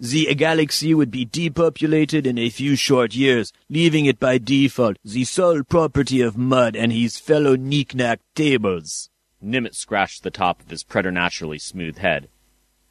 The 0.00 0.32
galaxy 0.36 0.94
would 0.94 1.10
be 1.10 1.24
depopulated 1.24 2.24
in 2.24 2.38
a 2.38 2.50
few 2.50 2.76
short 2.76 3.16
years, 3.16 3.52
leaving 3.68 4.06
it 4.06 4.20
by 4.20 4.38
default 4.38 4.96
the 5.04 5.24
sole 5.24 5.64
property 5.64 6.20
of 6.20 6.38
Mud 6.38 6.76
and 6.76 6.92
his 6.92 7.18
fellow 7.18 7.56
knick-knack 7.56 8.20
tables. 8.36 9.10
Nimmitz 9.42 9.76
scratched 9.76 10.22
the 10.22 10.30
top 10.30 10.60
of 10.60 10.70
his 10.70 10.84
preternaturally 10.84 11.58
smooth 11.58 11.98
head. 11.98 12.28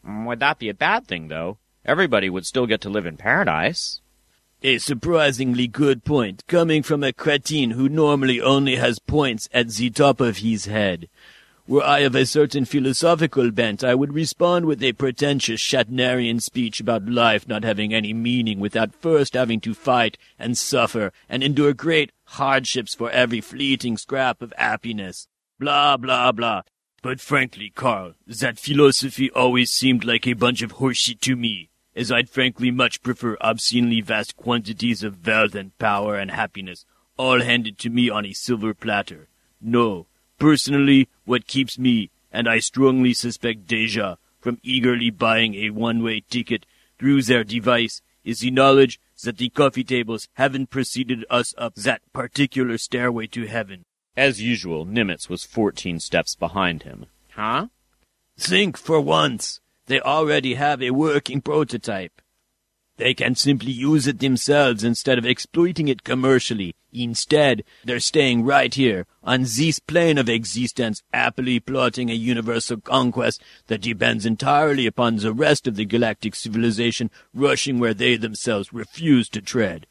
Mm, 0.05 0.25
would 0.25 0.39
that 0.39 0.59
be 0.59 0.67
a 0.67 0.73
bad 0.73 1.07
thing, 1.07 1.29
though? 1.29 1.57
Everybody 1.85 2.29
would 2.29 2.45
still 2.45 2.65
get 2.65 2.81
to 2.81 2.89
live 2.89 3.05
in 3.05 3.15
paradise. 3.15 4.01
A 4.63 4.79
surprisingly 4.79 5.67
good 5.67 6.03
point, 6.03 6.43
coming 6.47 6.81
from 6.81 7.03
a 7.03 7.13
cretin 7.13 7.71
who 7.71 7.87
normally 7.87 8.41
only 8.41 8.77
has 8.77 8.97
points 8.97 9.47
at 9.53 9.69
the 9.69 9.91
top 9.91 10.19
of 10.19 10.37
his 10.37 10.65
head. 10.65 11.09
Were 11.67 11.83
I 11.83 11.99
of 11.99 12.15
a 12.15 12.25
certain 12.25 12.65
philosophical 12.65 13.51
bent, 13.51 13.83
I 13.83 13.93
would 13.93 14.13
respond 14.13 14.65
with 14.65 14.81
a 14.81 14.93
pretentious 14.93 15.61
Shatnerian 15.61 16.41
speech 16.41 16.79
about 16.79 17.05
life 17.05 17.47
not 17.47 17.63
having 17.63 17.93
any 17.93 18.13
meaning 18.13 18.59
without 18.59 18.95
first 18.95 19.35
having 19.35 19.59
to 19.59 19.75
fight 19.75 20.17
and 20.39 20.57
suffer 20.57 21.11
and 21.29 21.43
endure 21.43 21.73
great 21.75 22.11
hardships 22.23 22.95
for 22.95 23.11
every 23.11 23.41
fleeting 23.41 23.95
scrap 23.95 24.41
of 24.41 24.55
happiness. 24.57 25.27
Blah, 25.59 25.97
blah, 25.97 26.31
blah. 26.31 26.63
But 27.03 27.21
frankly, 27.21 27.69
Karl, 27.69 28.15
that 28.25 28.57
philosophy 28.57 29.29
always 29.29 29.69
seemed 29.69 30.03
like 30.03 30.25
a 30.25 30.33
bunch 30.33 30.63
of 30.63 30.77
horseshit 30.77 31.19
to 31.21 31.35
me, 31.35 31.69
as 31.97 32.13
I'd 32.13 32.29
frankly 32.29 32.71
much 32.71 33.03
prefer 33.03 33.35
obscenely 33.41 33.99
vast 33.99 34.37
quantities 34.37 35.03
of 35.03 35.27
wealth 35.27 35.55
and 35.55 35.77
power 35.77 36.15
and 36.15 36.31
happiness, 36.31 36.85
all 37.17 37.41
handed 37.41 37.77
to 37.79 37.89
me 37.89 38.09
on 38.09 38.25
a 38.25 38.31
silver 38.31 38.73
platter. 38.73 39.27
No, 39.59 40.07
Personally, 40.37 41.09
what 41.25 41.47
keeps 41.47 41.79
me, 41.79 42.11
and 42.31 42.47
I 42.47 42.59
strongly 42.59 43.13
suspect 43.13 43.65
Deja, 43.65 44.17
from 44.39 44.59
eagerly 44.61 45.09
buying 45.09 45.55
a 45.55 45.71
one-way 45.71 46.23
ticket 46.29 46.65
through 46.99 47.23
their 47.23 47.43
device 47.43 48.01
is 48.23 48.39
the 48.41 48.51
knowledge 48.51 48.99
that 49.23 49.37
the 49.37 49.49
coffee 49.49 49.83
tables 49.83 50.27
haven't 50.33 50.69
preceded 50.69 51.25
us 51.29 51.55
up 51.57 51.73
that 51.75 52.01
particular 52.13 52.77
stairway 52.77 53.25
to 53.27 53.47
heaven. 53.47 53.83
As 54.15 54.41
usual, 54.41 54.85
Nimmitz 54.85 55.27
was 55.27 55.43
fourteen 55.43 55.99
steps 55.99 56.35
behind 56.35 56.83
him. 56.83 57.07
Huh? 57.31 57.67
Think 58.37 58.77
for 58.77 59.01
once. 59.01 59.59
They 59.87 60.01
already 60.01 60.55
have 60.55 60.81
a 60.81 60.91
working 60.91 61.41
prototype. 61.41 62.21
They 62.97 63.13
can 63.13 63.35
simply 63.35 63.71
use 63.71 64.07
it 64.07 64.19
themselves 64.19 64.83
instead 64.83 65.17
of 65.17 65.25
exploiting 65.25 65.87
it 65.87 66.03
commercially. 66.03 66.75
Instead, 66.91 67.63
they're 67.85 67.99
staying 67.99 68.43
right 68.43 68.73
here, 68.73 69.05
on 69.23 69.43
this 69.43 69.79
plane 69.79 70.17
of 70.17 70.27
existence, 70.27 71.03
happily 71.13 71.59
plotting 71.59 72.09
a 72.09 72.13
universal 72.13 72.81
conquest 72.81 73.41
that 73.67 73.81
depends 73.81 74.25
entirely 74.25 74.87
upon 74.87 75.17
the 75.17 75.31
rest 75.31 75.67
of 75.67 75.75
the 75.75 75.85
galactic 75.85 76.33
civilization 76.33 77.11
rushing 77.33 77.77
where 77.77 77.93
they 77.93 78.17
themselves 78.17 78.73
refuse 78.73 79.29
to 79.29 79.41
tread. 79.41 79.85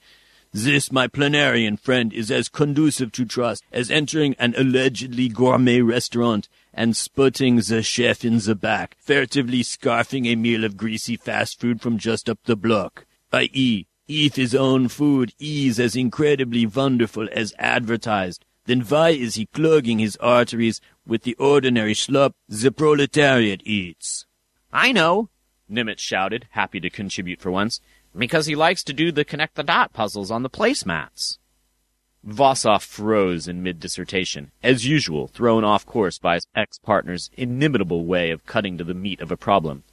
This, 0.58 0.90
my 0.90 1.06
planarian 1.06 1.78
friend, 1.78 2.14
is 2.14 2.30
as 2.30 2.48
conducive 2.48 3.12
to 3.12 3.26
trust 3.26 3.62
as 3.72 3.90
entering 3.90 4.34
an 4.38 4.54
allegedly 4.56 5.28
gourmet 5.28 5.82
restaurant 5.82 6.48
and 6.72 6.96
spotting 6.96 7.56
the 7.56 7.82
chef 7.82 8.24
in 8.24 8.38
the 8.38 8.54
back, 8.54 8.96
furtively 8.98 9.62
scarfing 9.62 10.26
a 10.26 10.34
meal 10.34 10.64
of 10.64 10.78
greasy 10.78 11.18
fast 11.18 11.60
food 11.60 11.82
from 11.82 11.98
just 11.98 12.30
up 12.30 12.38
the 12.46 12.56
block. 12.56 13.04
I.e., 13.34 13.86
if 14.08 14.36
his 14.36 14.54
own 14.54 14.88
food 14.88 15.34
is 15.38 15.78
as 15.78 15.94
incredibly 15.94 16.64
wonderful 16.64 17.28
as 17.32 17.52
advertised, 17.58 18.46
then 18.64 18.80
why 18.80 19.10
is 19.10 19.34
he 19.34 19.44
clogging 19.44 19.98
his 19.98 20.16
arteries 20.22 20.80
with 21.06 21.24
the 21.24 21.34
ordinary 21.34 21.92
slop 21.92 22.34
the 22.48 22.72
proletariat 22.72 23.60
eats? 23.66 24.24
I 24.72 24.92
know, 24.92 25.28
Nimmitz 25.68 26.00
shouted, 26.00 26.46
happy 26.52 26.80
to 26.80 26.88
contribute 26.88 27.42
for 27.42 27.50
once 27.50 27.82
because 28.16 28.46
he 28.46 28.54
likes 28.54 28.82
to 28.84 28.92
do 28.92 29.12
the 29.12 29.24
connect 29.24 29.54
the 29.54 29.62
dot 29.62 29.92
puzzles 29.92 30.30
on 30.30 30.42
the 30.42 30.50
placemats. 30.50 31.38
Vossoff 32.26 32.82
froze 32.82 33.46
in 33.46 33.62
mid 33.62 33.78
dissertation, 33.78 34.50
as 34.62 34.86
usual, 34.86 35.28
thrown 35.28 35.62
off 35.62 35.86
course 35.86 36.18
by 36.18 36.34
his 36.34 36.46
ex 36.56 36.78
partner's 36.78 37.30
inimitable 37.36 38.04
way 38.04 38.30
of 38.30 38.46
cutting 38.46 38.76
to 38.78 38.84
the 38.84 38.94
meat 38.94 39.20
of 39.20 39.30
a 39.30 39.36
problem. 39.36 39.84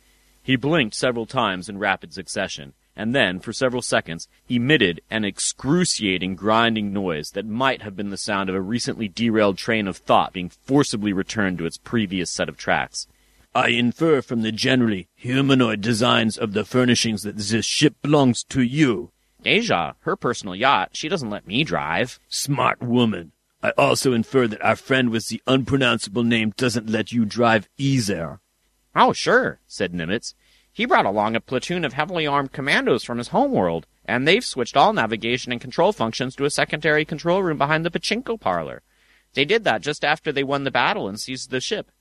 He 0.41 0.55
blinked 0.55 0.95
several 0.95 1.25
times 1.25 1.69
in 1.69 1.77
rapid 1.77 2.11
succession, 2.11 2.73
and 2.95 3.15
then, 3.15 3.39
for 3.39 3.53
several 3.53 3.81
seconds, 3.81 4.27
emitted 4.49 5.01
an 5.09 5.25
excruciating 5.25 6.35
grinding 6.35 6.91
noise 6.91 7.29
that 7.31 7.45
might 7.45 7.81
have 7.81 7.95
been 7.95 8.09
the 8.09 8.17
sound 8.17 8.49
of 8.49 8.55
a 8.55 8.61
recently 8.61 9.07
derailed 9.07 9.57
train 9.57 9.87
of 9.87 9.97
thought 9.97 10.33
being 10.33 10.49
forcibly 10.49 11.13
returned 11.13 11.57
to 11.59 11.65
its 11.65 11.77
previous 11.77 12.31
set 12.31 12.49
of 12.49 12.57
tracks. 12.57 13.07
I 13.55 13.69
infer 13.69 14.23
from 14.23 14.41
the 14.41 14.51
generally 14.51 15.09
humanoid 15.13 15.81
designs 15.81 16.37
of 16.39 16.53
the 16.53 16.65
furnishings 16.65 17.21
that 17.21 17.37
this 17.37 17.65
ship 17.65 17.95
belongs 18.01 18.43
to 18.45 18.63
you. 18.63 19.11
Asia, 19.45 19.95
her 20.01 20.15
personal 20.15 20.55
yacht, 20.55 20.89
she 20.93 21.07
doesn't 21.07 21.29
let 21.29 21.45
me 21.45 21.63
drive. 21.63 22.19
Smart 22.29 22.81
woman. 22.81 23.31
I 23.61 23.69
also 23.77 24.13
infer 24.13 24.47
that 24.47 24.61
our 24.63 24.75
friend 24.75 25.09
with 25.09 25.27
the 25.27 25.41
unpronounceable 25.45 26.23
name 26.23 26.53
doesn't 26.57 26.89
let 26.89 27.11
you 27.11 27.25
drive 27.25 27.69
either. 27.77 28.39
Oh, 28.95 29.13
sure, 29.13 29.59
said 29.67 29.93
Nimitz. 29.93 30.33
He 30.71 30.85
brought 30.85 31.05
along 31.05 31.35
a 31.35 31.39
platoon 31.39 31.85
of 31.85 31.93
heavily 31.93 32.25
armed 32.25 32.51
commandos 32.51 33.03
from 33.03 33.19
his 33.19 33.27
homeworld, 33.27 33.85
and 34.05 34.27
they've 34.27 34.43
switched 34.43 34.75
all 34.75 34.93
navigation 34.93 35.51
and 35.51 35.61
control 35.61 35.93
functions 35.93 36.35
to 36.35 36.45
a 36.45 36.49
secondary 36.49 37.05
control 37.05 37.43
room 37.43 37.59
behind 37.59 37.85
the 37.85 37.91
pachinko 37.91 38.39
parlor. 38.39 38.81
They 39.35 39.45
did 39.45 39.63
that 39.63 39.81
just 39.81 40.03
after 40.03 40.31
they 40.31 40.43
won 40.43 40.63
the 40.63 40.71
battle 40.71 41.07
and 41.07 41.19
seized 41.19 41.51
the 41.51 41.61
ship. 41.61 41.91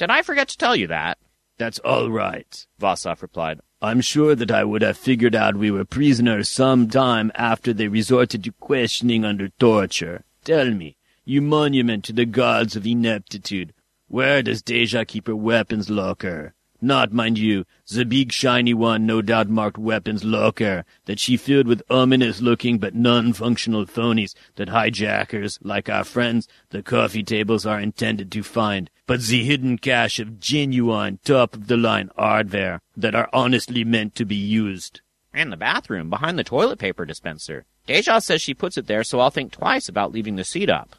Did 0.00 0.08
I 0.08 0.22
forget 0.22 0.48
to 0.48 0.56
tell 0.56 0.74
you 0.74 0.86
that? 0.86 1.18
That's 1.58 1.78
all 1.80 2.10
right, 2.10 2.66
Vossoff 2.80 3.20
replied. 3.20 3.60
I'm 3.82 4.00
sure 4.00 4.34
that 4.34 4.50
I 4.50 4.64
would 4.64 4.80
have 4.80 4.96
figured 4.96 5.34
out 5.34 5.56
we 5.56 5.70
were 5.70 5.84
prisoners 5.84 6.48
some 6.48 6.88
time 6.88 7.30
after 7.34 7.74
they 7.74 7.86
resorted 7.86 8.44
to 8.44 8.52
questioning 8.52 9.26
under 9.26 9.50
torture. 9.50 10.24
Tell 10.42 10.70
me, 10.70 10.96
you 11.26 11.42
monument 11.42 12.04
to 12.04 12.14
the 12.14 12.24
gods 12.24 12.76
of 12.76 12.86
ineptitude, 12.86 13.74
where 14.08 14.42
does 14.42 14.62
Deja 14.62 15.04
keep 15.04 15.26
her 15.26 15.36
weapons 15.36 15.90
locker? 15.90 16.54
Not, 16.80 17.12
mind 17.12 17.36
you, 17.36 17.66
the 17.92 18.06
big 18.06 18.32
shiny 18.32 18.72
one 18.72 19.04
no 19.04 19.20
doubt 19.20 19.50
marked 19.50 19.76
weapons 19.76 20.24
locker 20.24 20.86
that 21.04 21.20
she 21.20 21.36
filled 21.36 21.66
with 21.66 21.82
ominous 21.90 22.40
looking 22.40 22.78
but 22.78 22.94
non-functional 22.94 23.84
phonies 23.84 24.34
that 24.54 24.70
hijackers, 24.70 25.58
like 25.62 25.90
our 25.90 26.04
friends, 26.04 26.48
the 26.70 26.82
coffee 26.82 27.22
tables 27.22 27.66
are 27.66 27.78
intended 27.78 28.32
to 28.32 28.42
find. 28.42 28.88
But 29.10 29.22
the 29.22 29.42
hidden 29.42 29.76
cache 29.76 30.20
of 30.20 30.38
genuine 30.38 31.18
top 31.24 31.56
of 31.56 31.66
the 31.66 31.76
line 31.76 32.10
hardware 32.16 32.80
that 32.96 33.16
are 33.16 33.28
honestly 33.32 33.82
meant 33.82 34.14
to 34.14 34.24
be 34.24 34.36
used. 34.36 35.00
In 35.34 35.50
the 35.50 35.56
bathroom, 35.56 36.08
behind 36.08 36.38
the 36.38 36.44
toilet 36.44 36.78
paper 36.78 37.04
dispenser. 37.04 37.64
Deja 37.88 38.20
says 38.20 38.40
she 38.40 38.54
puts 38.54 38.78
it 38.78 38.86
there 38.86 39.02
so 39.02 39.18
I'll 39.18 39.30
think 39.30 39.50
twice 39.50 39.88
about 39.88 40.12
leaving 40.12 40.36
the 40.36 40.44
seat 40.44 40.70
up. 40.70 40.94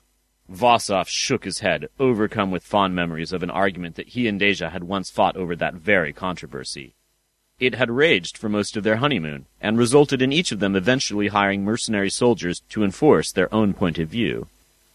Vossoff 0.52 1.08
shook 1.08 1.46
his 1.46 1.60
head, 1.60 1.88
overcome 2.02 2.52
with 2.52 2.66
fond 2.66 2.94
memories 2.94 3.32
of 3.32 3.44
an 3.44 3.50
argument 3.50 3.96
that 3.96 4.10
he 4.10 4.28
and 4.28 4.38
Deja 4.38 4.72
had 4.72 4.84
once 4.84 5.10
fought 5.10 5.38
over 5.38 5.56
that 5.56 5.76
very 5.76 6.12
controversy. 6.12 6.96
It 7.60 7.76
had 7.76 7.90
raged 7.90 8.38
for 8.38 8.50
most 8.50 8.76
of 8.76 8.84
their 8.84 8.98
honeymoon, 8.98 9.46
and 9.62 9.78
resulted 9.78 10.22
in 10.22 10.34
each 10.34 10.52
of 10.52 10.60
them 10.60 10.76
eventually 10.76 11.30
hiring 11.30 11.64
mercenary 11.64 12.10
soldiers 12.10 12.62
to 12.72 12.84
enforce 12.84 13.32
their 13.32 13.54
own 13.56 13.74
point 13.74 14.00
of 14.00 14.10
view. 14.10 14.50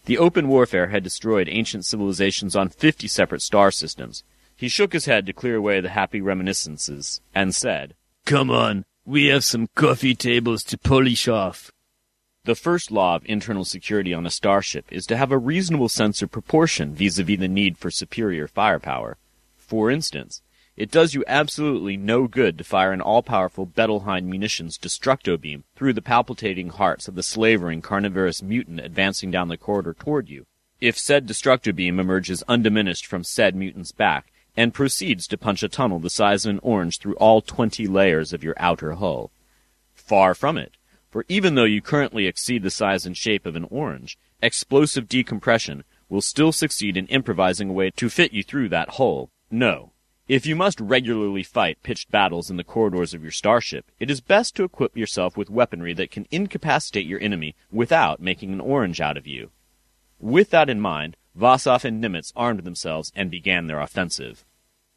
The 0.06 0.18
open 0.18 0.46
warfare 0.46 0.86
had 0.86 1.02
destroyed 1.02 1.48
ancient 1.50 1.84
civilizations 1.84 2.54
on 2.54 2.68
fifty 2.68 3.08
separate 3.08 3.42
star 3.42 3.72
systems. 3.72 4.22
He 4.54 4.68
shook 4.68 4.92
his 4.92 5.06
head 5.06 5.26
to 5.26 5.32
clear 5.32 5.56
away 5.56 5.80
the 5.80 5.90
happy 5.90 6.20
reminiscences, 6.20 7.20
and 7.34 7.52
said, 7.52 7.94
Come 8.24 8.48
on, 8.48 8.84
we 9.04 9.26
have 9.26 9.42
some 9.42 9.68
coffee 9.74 10.14
tables 10.14 10.62
to 10.64 10.78
polish 10.78 11.26
off. 11.26 11.72
The 12.44 12.54
first 12.54 12.92
law 12.92 13.16
of 13.16 13.26
internal 13.26 13.64
security 13.64 14.14
on 14.14 14.24
a 14.24 14.30
starship 14.30 14.86
is 14.92 15.06
to 15.06 15.16
have 15.16 15.32
a 15.32 15.38
reasonable 15.38 15.88
sense 15.88 16.22
of 16.22 16.30
proportion 16.30 16.94
vis-a-vis 16.94 17.40
the 17.40 17.48
need 17.48 17.76
for 17.76 17.90
superior 17.90 18.46
firepower. 18.46 19.18
For 19.56 19.90
instance, 19.90 20.40
it 20.76 20.90
does 20.90 21.14
you 21.14 21.24
absolutely 21.26 21.96
no 21.96 22.26
good 22.26 22.58
to 22.58 22.64
fire 22.64 22.92
an 22.92 23.00
all-powerful 23.00 23.66
Bettelheim 23.66 24.24
munitions 24.24 24.76
destructo 24.76 25.40
beam 25.40 25.64
through 25.74 25.94
the 25.94 26.02
palpitating 26.02 26.68
hearts 26.68 27.08
of 27.08 27.14
the 27.14 27.22
slavering 27.22 27.80
carnivorous 27.80 28.42
mutant 28.42 28.80
advancing 28.80 29.30
down 29.30 29.48
the 29.48 29.56
corridor 29.56 29.94
toward 29.98 30.28
you. 30.28 30.46
If 30.80 30.98
said 30.98 31.26
destructo 31.26 31.74
beam 31.74 31.98
emerges 31.98 32.44
undiminished 32.46 33.06
from 33.06 33.24
said 33.24 33.56
mutant's 33.56 33.92
back 33.92 34.30
and 34.56 34.74
proceeds 34.74 35.26
to 35.28 35.38
punch 35.38 35.62
a 35.62 35.68
tunnel 35.68 35.98
the 35.98 36.10
size 36.10 36.44
of 36.44 36.50
an 36.50 36.60
orange 36.62 36.98
through 36.98 37.16
all 37.16 37.40
twenty 37.40 37.86
layers 37.86 38.32
of 38.32 38.44
your 38.44 38.54
outer 38.58 38.92
hull. 38.92 39.30
Far 39.94 40.34
from 40.34 40.58
it. 40.58 40.76
For 41.10 41.24
even 41.28 41.54
though 41.54 41.64
you 41.64 41.80
currently 41.80 42.26
exceed 42.26 42.62
the 42.62 42.70
size 42.70 43.06
and 43.06 43.16
shape 43.16 43.46
of 43.46 43.56
an 43.56 43.66
orange, 43.70 44.18
explosive 44.42 45.08
decompression 45.08 45.84
will 46.10 46.20
still 46.20 46.52
succeed 46.52 46.96
in 46.96 47.06
improvising 47.06 47.70
a 47.70 47.72
way 47.72 47.90
to 47.96 48.10
fit 48.10 48.32
you 48.32 48.42
through 48.42 48.68
that 48.68 48.90
hole. 48.90 49.30
No. 49.50 49.92
If 50.28 50.44
you 50.44 50.56
must 50.56 50.80
regularly 50.80 51.44
fight 51.44 51.84
pitched 51.84 52.10
battles 52.10 52.50
in 52.50 52.56
the 52.56 52.64
corridors 52.64 53.14
of 53.14 53.22
your 53.22 53.30
starship, 53.30 53.92
it 54.00 54.10
is 54.10 54.20
best 54.20 54.56
to 54.56 54.64
equip 54.64 54.96
yourself 54.96 55.36
with 55.36 55.50
weaponry 55.50 55.94
that 55.94 56.10
can 56.10 56.26
incapacitate 56.32 57.06
your 57.06 57.20
enemy 57.20 57.54
without 57.70 58.20
making 58.20 58.52
an 58.52 58.60
orange 58.60 59.00
out 59.00 59.16
of 59.16 59.28
you. 59.28 59.50
With 60.18 60.50
that 60.50 60.68
in 60.68 60.80
mind, 60.80 61.16
Vossoff 61.38 61.84
and 61.84 62.02
Nimitz 62.02 62.32
armed 62.34 62.64
themselves 62.64 63.12
and 63.14 63.30
began 63.30 63.68
their 63.68 63.78
offensive. 63.78 64.44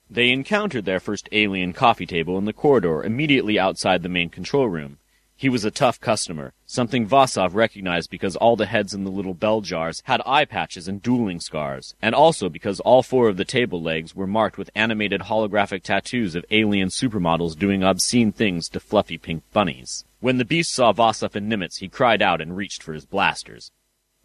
They 0.10 0.32
encountered 0.32 0.86
their 0.86 1.00
first 1.00 1.30
alien 1.32 1.74
coffee 1.74 2.08
table 2.08 2.36
in 2.40 2.46
the 2.46 2.52
corridor 2.52 3.04
immediately 3.04 3.60
outside 3.60 4.02
the 4.02 4.10
main 4.10 4.30
control 4.30 4.68
room. 4.68 4.98
He 5.40 5.48
was 5.48 5.64
a 5.64 5.72
tough 5.72 6.02
customer, 6.02 6.52
something 6.66 7.08
Vossoff 7.08 7.54
recognized 7.54 8.10
because 8.10 8.36
all 8.36 8.58
the 8.58 8.66
heads 8.66 8.94
in 8.94 9.06
the 9.06 9.10
little 9.10 9.34
bell 9.34 9.62
jars 9.62 10.04
had 10.04 10.22
eye 10.26 10.44
patches 10.44 10.90
and 10.90 11.02
dueling 11.02 11.40
scars, 11.40 11.96
and 12.02 12.14
also 12.14 12.50
because 12.50 12.82
all 12.82 13.04
four 13.04 13.30
of 13.30 13.38
the 13.38 13.46
table 13.46 13.82
legs 13.82 14.14
were 14.14 14.28
marked 14.28 14.58
with 14.58 14.70
animated 14.76 15.22
holographic 15.22 15.82
tattoos 15.82 16.36
of 16.36 16.44
alien 16.52 16.90
supermodels 16.90 17.58
doing 17.58 17.84
obscene 17.84 18.34
things 18.34 18.68
to 18.68 18.82
fluffy 18.82 19.18
pink 19.18 19.44
bunnies. 19.54 20.04
When 20.20 20.40
the 20.40 20.44
beast 20.44 20.74
saw 20.74 20.92
Vossoff 20.92 21.36
and 21.36 21.50
Nimitz, 21.50 21.78
he 21.78 21.88
cried 21.88 22.22
out 22.22 22.42
and 22.42 22.58
reached 22.58 22.84
for 22.84 22.92
his 22.92 23.06
blasters. 23.06 23.72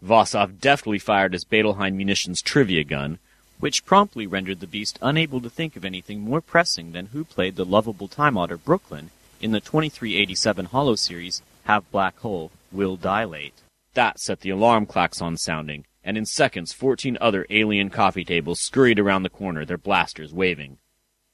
Vossoff 0.03 0.59
deftly 0.61 0.99
fired 0.99 1.33
his 1.33 1.45
Bettelheim 1.45 1.95
munitions 1.95 2.43
trivia 2.43 2.83
gun, 2.83 3.21
which 3.61 3.87
promptly 3.87 4.27
rendered 4.27 4.59
the 4.59 4.67
beast 4.67 4.99
unable 5.01 5.41
to 5.43 5.49
think 5.49 5.77
of 5.77 5.85
anything 5.85 6.23
more 6.23 6.41
pressing 6.41 6.91
than 6.91 7.07
who 7.12 7.23
played 7.23 7.55
the 7.55 7.65
lovable 7.65 8.09
time 8.09 8.37
otter 8.37 8.57
Brooklyn 8.57 9.11
in 9.45 9.51
the 9.51 9.61
2387 9.61 10.64
Hollow 10.64 10.95
series, 10.95 11.42
Have 11.64 11.90
Black 11.90 12.18
Hole, 12.20 12.51
Will 12.72 12.97
Dilate. 12.97 13.53
That 13.92 14.18
set 14.18 14.40
the 14.40 14.49
alarm 14.49 14.86
klaxon 14.86 15.36
sounding, 15.36 15.84
and 16.03 16.16
in 16.16 16.24
seconds 16.24 16.72
14 16.72 17.18
other 17.20 17.45
alien 17.51 17.90
coffee 17.90 18.24
tables 18.24 18.59
scurried 18.59 18.99
around 18.99 19.22
the 19.22 19.28
corner, 19.28 19.66
their 19.66 19.76
blasters 19.76 20.32
waving. 20.32 20.78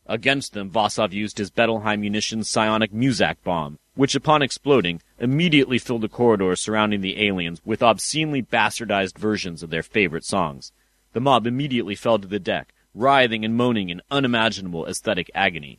Against 0.07 0.55
them, 0.55 0.71
Vossoff 0.73 1.13
used 1.13 1.39
his 1.39 1.53
Bettelheim 1.53 2.01
munitions 2.01 2.51
psionic 2.51 2.93
Muzak 2.93 3.37
bomb, 3.45 3.79
which 3.95 4.17
upon 4.17 4.43
exploding, 4.43 5.01
immediately 5.21 5.79
filled 5.79 6.03
the 6.03 6.09
corridors 6.09 6.61
surrounding 6.61 7.03
the 7.03 7.25
aliens 7.25 7.63
with 7.65 7.81
obscenely 7.81 8.43
bastardized 8.43 9.19
versions 9.19 9.63
of 9.63 9.71
their 9.71 9.85
favorite 9.85 10.25
songs. 10.25 10.73
The 11.13 11.21
mob 11.21 11.47
immediately 11.47 11.95
fell 11.95 12.19
to 12.19 12.27
the 12.27 12.41
deck, 12.41 12.75
writhing 12.93 13.45
and 13.45 13.55
moaning 13.55 13.89
in 13.89 14.03
unimaginable 14.11 14.85
aesthetic 14.87 15.31
agony. 15.33 15.79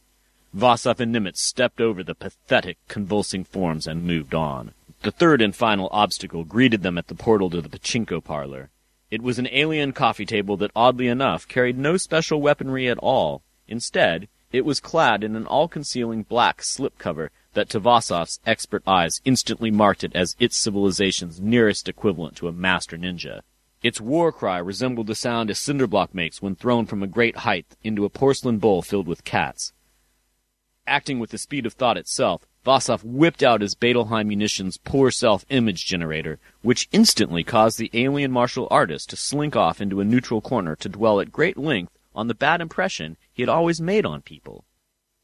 Vossoff 0.53 0.99
and 0.99 1.13
Nimitz 1.13 1.39
stepped 1.39 1.79
over 1.79 2.03
the 2.03 2.13
pathetic, 2.13 2.77
convulsing 2.89 3.45
forms 3.45 3.87
and 3.87 4.03
moved 4.03 4.35
on. 4.35 4.73
The 5.01 5.11
third 5.11 5.41
and 5.41 5.55
final 5.55 5.87
obstacle 5.91 6.43
greeted 6.43 6.83
them 6.83 6.97
at 6.97 7.07
the 7.07 7.15
portal 7.15 7.49
to 7.51 7.61
the 7.61 7.69
pachinko 7.69 8.21
parlor. 8.21 8.69
It 9.09 9.21
was 9.21 9.39
an 9.39 9.47
alien 9.51 9.93
coffee 9.93 10.25
table 10.25 10.57
that 10.57 10.71
oddly 10.75 11.07
enough 11.07 11.47
carried 11.47 11.77
no 11.77 11.97
special 11.97 12.41
weaponry 12.41 12.89
at 12.89 12.97
all. 12.97 13.43
Instead, 13.67 14.27
it 14.51 14.65
was 14.65 14.81
clad 14.81 15.23
in 15.23 15.37
an 15.37 15.47
all-concealing 15.47 16.23
black 16.23 16.61
slipcover 16.61 17.29
that 17.53 17.69
to 17.69 18.27
expert 18.45 18.83
eyes 18.85 19.21
instantly 19.23 19.71
marked 19.71 20.03
it 20.03 20.15
as 20.15 20.35
its 20.39 20.57
civilization's 20.57 21.39
nearest 21.39 21.87
equivalent 21.87 22.35
to 22.35 22.49
a 22.49 22.53
master 22.53 22.97
ninja. 22.97 23.41
Its 23.81 24.01
war 24.01 24.31
cry 24.31 24.57
resembled 24.57 25.07
the 25.07 25.15
sound 25.15 25.49
a 25.49 25.53
cinderblock 25.53 26.13
makes 26.13 26.41
when 26.41 26.55
thrown 26.55 26.85
from 26.85 27.01
a 27.01 27.07
great 27.07 27.37
height 27.37 27.65
into 27.83 28.05
a 28.05 28.09
porcelain 28.09 28.57
bowl 28.57 28.81
filled 28.81 29.07
with 29.07 29.23
cats. 29.23 29.73
Acting 30.87 31.19
with 31.19 31.29
the 31.29 31.37
speed 31.37 31.65
of 31.65 31.73
thought 31.73 31.97
itself, 31.97 32.45
Vossoff 32.65 33.03
whipped 33.03 33.41
out 33.41 33.61
his 33.61 33.75
Bettelheim 33.75 34.27
munitions 34.27 34.77
poor 34.77 35.09
self-image 35.09 35.85
generator, 35.85 36.39
which 36.61 36.89
instantly 36.91 37.43
caused 37.43 37.77
the 37.77 37.89
alien 37.93 38.31
martial 38.31 38.67
artist 38.69 39.09
to 39.09 39.15
slink 39.15 39.55
off 39.55 39.81
into 39.81 39.99
a 39.99 40.05
neutral 40.05 40.41
corner 40.41 40.75
to 40.75 40.89
dwell 40.89 41.19
at 41.19 41.31
great 41.31 41.57
length 41.57 41.97
on 42.13 42.27
the 42.27 42.35
bad 42.35 42.61
impression 42.61 43.17
he 43.31 43.41
had 43.41 43.49
always 43.49 43.81
made 43.81 44.05
on 44.05 44.21
people. 44.21 44.65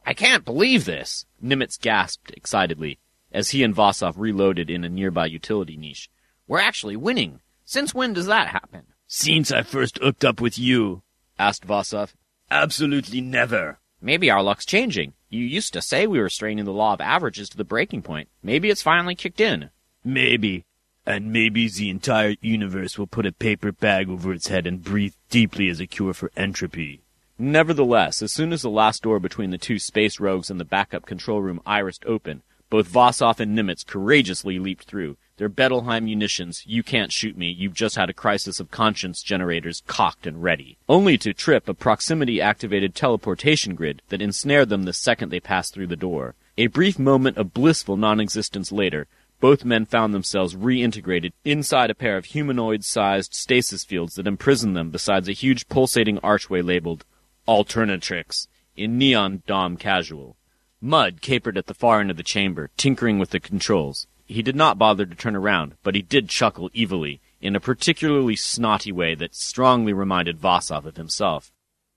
I 0.06 0.14
can't 0.14 0.46
believe 0.46 0.86
this, 0.86 1.26
Nimitz 1.44 1.80
gasped 1.80 2.32
excitedly, 2.32 3.00
as 3.32 3.50
he 3.50 3.64
and 3.64 3.76
Vossoff 3.76 4.14
reloaded 4.18 4.70
in 4.70 4.84
a 4.84 4.90
nearby 4.90 5.26
utility 5.26 5.76
niche. 5.76 6.10
We're 6.48 6.60
actually 6.60 6.96
winning. 6.96 7.42
Since 7.66 7.94
when 7.94 8.14
does 8.14 8.28
that 8.28 8.48
happen? 8.48 8.84
Since 9.06 9.52
I 9.52 9.64
first 9.64 9.98
hooked 9.98 10.24
up 10.24 10.40
with 10.40 10.58
you, 10.58 11.04
asked 11.38 11.68
Vossoff. 11.68 12.14
Absolutely 12.50 13.20
never. 13.20 13.80
Maybe 14.08 14.32
our 14.32 14.42
luck's 14.42 14.66
changing. 14.66 15.16
You 15.30 15.44
used 15.44 15.74
to 15.74 15.82
say 15.82 16.08
we 16.08 16.22
were 16.22 16.30
straining 16.30 16.64
the 16.64 16.72
law 16.72 16.94
of 16.94 17.02
averages 17.02 17.50
to 17.50 17.58
the 17.58 17.66
breaking 17.66 18.04
point. 18.04 18.30
Maybe 18.42 18.70
it's 18.70 18.82
finally 18.82 19.16
kicked 19.16 19.42
in. 19.42 19.70
Maybe. 20.02 20.64
And 21.06 21.34
maybe 21.34 21.68
the 21.68 21.90
entire 21.90 22.38
universe 22.40 22.98
will 22.98 23.08
put 23.08 23.26
a 23.26 23.34
paper 23.34 23.74
bag 23.74 24.08
over 24.08 24.32
its 24.32 24.48
head 24.48 24.66
and 24.66 24.82
breathe 24.82 25.16
deeply 25.30 25.68
as 25.68 25.82
a 25.82 25.88
cure 25.88 26.14
for 26.14 26.32
entropy. 26.38 27.02
Nevertheless, 27.38 28.22
as 28.22 28.32
soon 28.32 28.54
as 28.54 28.62
the 28.62 28.70
last 28.70 29.04
door 29.04 29.20
between 29.20 29.50
the 29.50 29.58
two 29.58 29.78
space 29.78 30.22
rogues 30.22 30.50
and 30.50 30.58
the 30.58 30.64
backup 30.64 31.06
control 31.06 31.42
room 31.42 31.60
irised 31.66 32.06
open, 32.06 32.44
both 32.70 32.88
Vossoff 32.88 33.42
and 33.42 33.58
Nimitz 33.58 33.86
courageously 33.86 34.58
leaped 34.58 34.86
through. 34.86 35.18
Their 35.38 35.50
Bettelheim 35.50 36.06
munitions, 36.06 36.64
you 36.66 36.82
can't 36.82 37.12
shoot 37.12 37.38
me, 37.38 37.48
you've 37.48 37.76
just 37.76 37.96
had 37.96 38.10
a 38.10 38.14
crisis 38.14 38.60
of 38.60 38.72
conscience 38.72 39.22
generators 39.22 39.84
cocked 39.86 40.26
and 40.26 40.42
ready. 40.42 40.78
Only 40.90 41.16
to 41.20 41.32
trip 41.32 41.70
a 41.70 41.76
proximity 41.76 42.42
activated 42.42 42.96
teleportation 42.96 43.76
grid 43.76 44.02
that 44.10 44.22
ensnared 44.22 44.70
them 44.70 44.84
the 44.84 44.94
second 44.94 45.30
they 45.30 45.40
passed 45.40 45.76
through 45.76 45.88
the 45.88 45.96
door. 45.96 46.34
A 46.58 46.66
brief 46.68 46.98
moment 46.98 47.38
of 47.38 47.54
blissful 47.54 47.98
non-existence 47.98 48.72
later, 48.72 49.06
both 49.40 49.64
men 49.64 49.86
found 49.86 50.12
themselves 50.12 50.56
reintegrated 50.56 51.34
inside 51.46 51.92
a 51.92 51.96
pair 51.96 52.18
of 52.18 52.26
humanoid-sized 52.26 53.36
stasis 53.36 53.86
fields 53.86 54.16
that 54.16 54.26
imprisoned 54.26 54.76
them 54.76 54.90
besides 54.90 55.30
a 55.30 55.34
huge 55.34 55.70
pulsating 55.70 56.18
archway 56.20 56.64
labeled 56.64 57.06
Alternatrix 57.48 58.48
in 58.76 58.98
neon 58.98 59.44
dom 59.46 59.78
casual. 59.78 60.36
Mud 60.82 61.22
capered 61.22 61.60
at 61.60 61.68
the 61.68 61.76
far 61.76 62.00
end 62.00 62.10
of 62.10 62.18
the 62.18 62.24
chamber, 62.24 62.72
tinkering 62.76 63.20
with 63.20 63.30
the 63.30 63.40
controls. 63.40 64.08
He 64.28 64.42
did 64.42 64.56
not 64.56 64.78
bother 64.78 65.06
to 65.06 65.16
turn 65.16 65.36
around, 65.36 65.76
but 65.84 65.96
he 65.96 66.02
did 66.02 66.30
chuckle 66.30 66.70
evilly, 66.76 67.22
in 67.42 67.56
a 67.56 67.60
particularly 67.60 68.36
snotty 68.36 68.92
way 68.92 69.16
that 69.16 69.34
strongly 69.34 69.94
reminded 69.94 70.40
Vossoff 70.40 70.86
of 70.86 70.98
himself. 70.98 71.52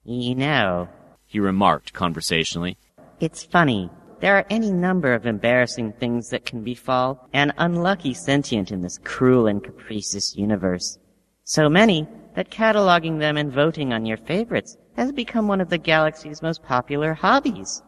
You 0.04 0.34
know, 0.34 0.88
he 1.26 1.38
remarked 1.40 1.92
conversationally, 1.92 2.78
it's 3.20 3.44
funny. 3.44 3.90
There 4.20 4.36
are 4.36 4.46
any 4.48 4.72
number 4.72 5.12
of 5.12 5.26
embarrassing 5.26 5.92
things 5.92 6.30
that 6.30 6.46
can 6.46 6.62
befall 6.62 7.28
an 7.34 7.52
unlucky 7.58 8.14
sentient 8.14 8.70
in 8.70 8.80
this 8.80 8.98
cruel 9.04 9.46
and 9.46 9.62
capricious 9.62 10.34
universe. 10.34 10.98
So 11.44 11.68
many 11.68 12.08
that 12.34 12.50
cataloging 12.50 13.18
them 13.18 13.36
and 13.36 13.52
voting 13.52 13.92
on 13.92 14.06
your 14.06 14.16
favorites 14.16 14.78
has 14.96 15.12
become 15.12 15.48
one 15.48 15.60
of 15.60 15.68
the 15.68 15.78
galaxy's 15.78 16.40
most 16.40 16.62
popular 16.62 17.12
hobbies. 17.12 17.82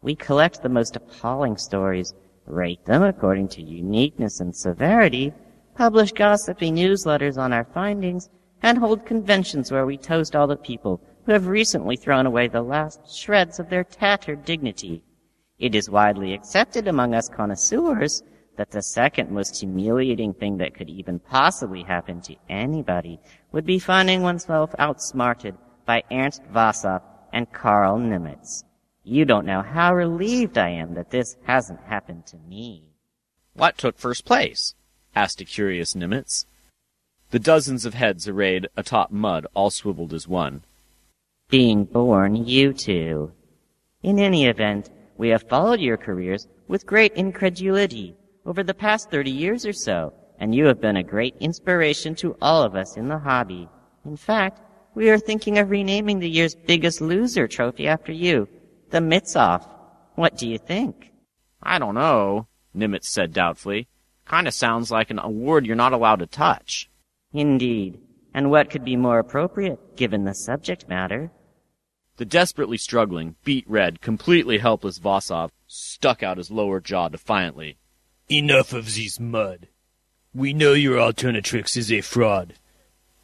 We 0.00 0.14
collect 0.14 0.62
the 0.62 0.68
most 0.70 0.96
appalling 0.96 1.58
stories, 1.58 2.14
rate 2.48 2.84
them 2.84 3.02
according 3.02 3.48
to 3.48 3.62
uniqueness 3.62 4.40
and 4.40 4.54
severity, 4.54 5.32
publish 5.74 6.12
gossipy 6.12 6.70
newsletters 6.70 7.38
on 7.38 7.52
our 7.52 7.64
findings, 7.64 8.30
and 8.62 8.78
hold 8.78 9.06
conventions 9.06 9.70
where 9.70 9.86
we 9.86 9.96
toast 9.96 10.34
all 10.34 10.46
the 10.46 10.56
people 10.56 11.00
who 11.24 11.32
have 11.32 11.46
recently 11.46 11.96
thrown 11.96 12.26
away 12.26 12.48
the 12.48 12.62
last 12.62 13.14
shreds 13.14 13.58
of 13.58 13.68
their 13.68 13.84
tattered 13.84 14.44
dignity. 14.44 15.02
It 15.58 15.74
is 15.74 15.90
widely 15.90 16.34
accepted 16.34 16.88
among 16.88 17.14
us 17.14 17.28
connoisseurs 17.28 18.22
that 18.56 18.70
the 18.70 18.82
second 18.82 19.30
most 19.30 19.60
humiliating 19.60 20.34
thing 20.34 20.58
that 20.58 20.74
could 20.74 20.90
even 20.90 21.18
possibly 21.20 21.82
happen 21.82 22.20
to 22.22 22.36
anybody 22.48 23.20
would 23.52 23.64
be 23.64 23.78
finding 23.78 24.22
oneself 24.22 24.74
outsmarted 24.78 25.54
by 25.86 26.02
Ernst 26.10 26.42
Vossoff 26.52 27.02
and 27.32 27.50
Karl 27.52 27.98
Nimitz. 27.98 28.64
You 29.08 29.24
don't 29.24 29.46
know 29.46 29.62
how 29.62 29.94
relieved 29.94 30.58
I 30.58 30.68
am 30.68 30.92
that 30.92 31.08
this 31.08 31.34
hasn't 31.44 31.80
happened 31.80 32.26
to 32.26 32.36
me. 32.36 32.82
What 33.54 33.78
took 33.78 33.96
first 33.96 34.26
place? 34.26 34.74
asked 35.16 35.40
a 35.40 35.46
curious 35.46 35.94
Nimitz. 35.94 36.44
The 37.30 37.38
dozens 37.38 37.86
of 37.86 37.94
heads 37.94 38.28
arrayed 38.28 38.68
atop 38.76 39.10
mud 39.10 39.46
all 39.54 39.70
swiveled 39.70 40.12
as 40.12 40.28
one. 40.28 40.60
Being 41.48 41.84
born, 41.84 42.36
you 42.36 42.74
two. 42.74 43.32
In 44.02 44.18
any 44.18 44.44
event, 44.44 44.90
we 45.16 45.30
have 45.30 45.48
followed 45.48 45.80
your 45.80 45.96
careers 45.96 46.46
with 46.68 46.84
great 46.84 47.14
incredulity 47.14 48.14
over 48.44 48.62
the 48.62 48.74
past 48.74 49.10
30 49.10 49.30
years 49.30 49.64
or 49.64 49.72
so, 49.72 50.12
and 50.38 50.54
you 50.54 50.66
have 50.66 50.82
been 50.82 50.98
a 50.98 51.02
great 51.02 51.34
inspiration 51.40 52.14
to 52.16 52.36
all 52.42 52.62
of 52.62 52.76
us 52.76 52.98
in 52.98 53.08
the 53.08 53.18
hobby. 53.18 53.70
In 54.04 54.18
fact, 54.18 54.60
we 54.94 55.08
are 55.08 55.18
thinking 55.18 55.56
of 55.56 55.70
renaming 55.70 56.18
the 56.18 56.28
year's 56.28 56.54
biggest 56.54 57.00
loser 57.00 57.48
trophy 57.48 57.88
after 57.88 58.12
you, 58.12 58.46
the 58.90 58.98
Mitzov. 58.98 59.68
What 60.14 60.36
do 60.36 60.48
you 60.48 60.58
think? 60.58 61.12
I 61.62 61.78
don't 61.78 61.94
know, 61.94 62.46
Nimitz 62.74 63.04
said 63.04 63.32
doubtfully. 63.32 63.88
Kinda 64.28 64.52
sounds 64.52 64.90
like 64.90 65.10
an 65.10 65.18
award 65.18 65.66
you're 65.66 65.76
not 65.76 65.92
allowed 65.92 66.20
to 66.20 66.26
touch. 66.26 66.90
Indeed. 67.32 68.00
And 68.34 68.50
what 68.50 68.70
could 68.70 68.84
be 68.84 68.96
more 68.96 69.18
appropriate, 69.18 69.96
given 69.96 70.24
the 70.24 70.34
subject 70.34 70.88
matter? 70.88 71.30
The 72.16 72.24
desperately 72.24 72.78
struggling, 72.78 73.36
beet 73.44 73.64
red, 73.68 74.00
completely 74.00 74.58
helpless 74.58 74.98
Vossoff 74.98 75.50
stuck 75.66 76.22
out 76.22 76.38
his 76.38 76.50
lower 76.50 76.80
jaw 76.80 77.08
defiantly. 77.08 77.78
Enough 78.28 78.72
of 78.72 78.94
this 78.94 79.18
mud. 79.18 79.68
We 80.34 80.52
know 80.52 80.72
your 80.72 80.98
Alternatrix 80.98 81.76
is 81.76 81.90
a 81.90 82.00
fraud. 82.00 82.54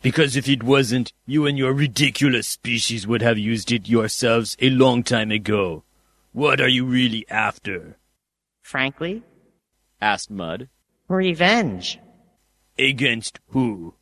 Because 0.05 0.36
if 0.36 0.50
it 0.50 0.62
wasn't, 0.62 1.14
you 1.24 1.46
and 1.46 1.57
your 1.57 1.72
ridiculous 1.72 2.46
species 2.46 3.07
would 3.07 3.22
have 3.22 3.38
used 3.38 3.72
it 3.72 3.88
yourselves 3.88 4.55
a 4.61 4.68
long 4.68 5.02
time 5.02 5.30
ago. 5.30 5.82
What 6.32 6.61
are 6.61 6.68
you 6.68 6.84
really 6.84 7.24
after? 7.30 7.96
Frankly? 8.61 9.22
asked 10.02 10.30
Mudd. 10.30 10.68
Revenge. 11.09 11.98
Against 12.78 13.40
who? 13.48 13.94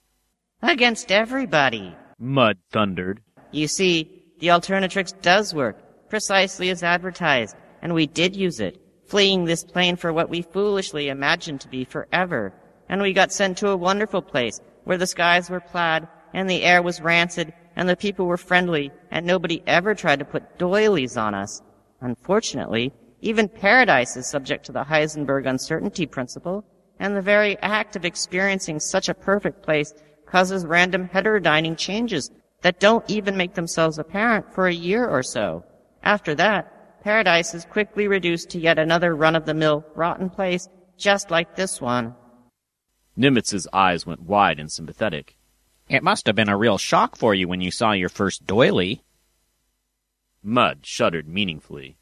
Against 0.61 1.13
everybody. 1.13 1.95
Mudd 2.19 2.59
thundered. 2.73 3.21
You 3.53 3.69
see, 3.69 4.25
the 4.41 4.49
Alternatrix 4.49 5.23
does 5.23 5.55
work, 5.55 6.09
precisely 6.09 6.71
as 6.71 6.83
advertised, 6.83 7.55
and 7.81 7.95
we 7.95 8.09
did 8.09 8.35
use 8.35 8.59
it, 8.59 8.83
fleeing 9.07 9.45
this 9.45 9.63
plane 9.63 9.95
for 9.95 10.13
what 10.13 10.29
we 10.29 10.43
foolishly 10.43 11.11
imagined 11.11 11.61
to 11.61 11.69
be 11.69 11.85
forever. 11.85 12.53
And 12.89 13.01
we 13.01 13.13
got 13.13 13.31
sent 13.31 13.57
to 13.59 13.69
a 13.69 13.77
wonderful 13.77 14.21
place, 14.21 14.61
where 14.85 14.99
the 14.99 15.07
skies 15.07 15.51
were 15.51 15.61
plaid, 15.61 16.09
and 16.35 16.49
the 16.49 16.63
air 16.63 16.83
was 16.83 17.01
rancid, 17.01 17.53
and 17.77 17.89
the 17.89 17.97
people 17.97 18.27
were 18.27 18.37
friendly, 18.37 18.91
and 19.11 19.25
nobody 19.25 19.63
ever 19.67 19.95
tried 19.95 20.19
to 20.19 20.25
put 20.25 20.59
doilies 20.59 21.17
on 21.17 21.35
us. 21.35 21.63
Unfortunately, 22.01 22.93
even 23.21 23.49
paradise 23.49 24.17
is 24.17 24.27
subject 24.29 24.67
to 24.67 24.73
the 24.73 24.85
Heisenberg 24.85 25.47
uncertainty 25.47 26.07
principle, 26.07 26.65
and 26.99 27.17
the 27.17 27.23
very 27.23 27.57
act 27.59 27.97
of 27.97 28.05
experiencing 28.05 28.81
such 28.81 29.09
a 29.09 29.15
perfect 29.15 29.63
place 29.63 29.95
causes 30.27 30.67
random 30.67 31.09
heterodyning 31.09 31.77
changes 31.77 32.31
that 32.63 32.81
don't 32.81 33.09
even 33.11 33.37
make 33.37 33.55
themselves 33.55 33.99
apparent 33.99 34.53
for 34.55 34.67
a 34.67 34.75
year 34.75 35.09
or 35.09 35.23
so. 35.23 35.65
After 36.03 36.35
that, 36.37 37.03
paradise 37.03 37.55
is 37.55 37.65
quickly 37.65 38.09
reduced 38.09 38.51
to 38.51 38.59
yet 38.59 38.79
another 38.79 39.15
run-of-the-mill 39.15 39.85
rotten 39.95 40.31
place, 40.31 40.69
just 40.97 41.31
like 41.31 41.57
this 41.57 41.81
one. 41.81 42.15
Nimitz's 43.17 43.69
eyes 43.73 44.07
went 44.07 44.23
wide 44.23 44.59
and 44.59 44.73
sympathetic. 44.73 45.37
It 45.89 46.03
must 46.03 46.27
have 46.27 46.37
been 46.37 46.49
a 46.49 46.57
real 46.57 46.79
shock 46.79 47.17
for 47.17 47.35
you 47.35 47.47
when 47.47 47.61
you 47.61 47.71
saw 47.71 47.93
your 47.93 48.09
first 48.09 48.47
doily. 48.47 49.03
Mudd 50.43 50.87
shuddered 50.87 51.29
meaningfully. 51.29 51.97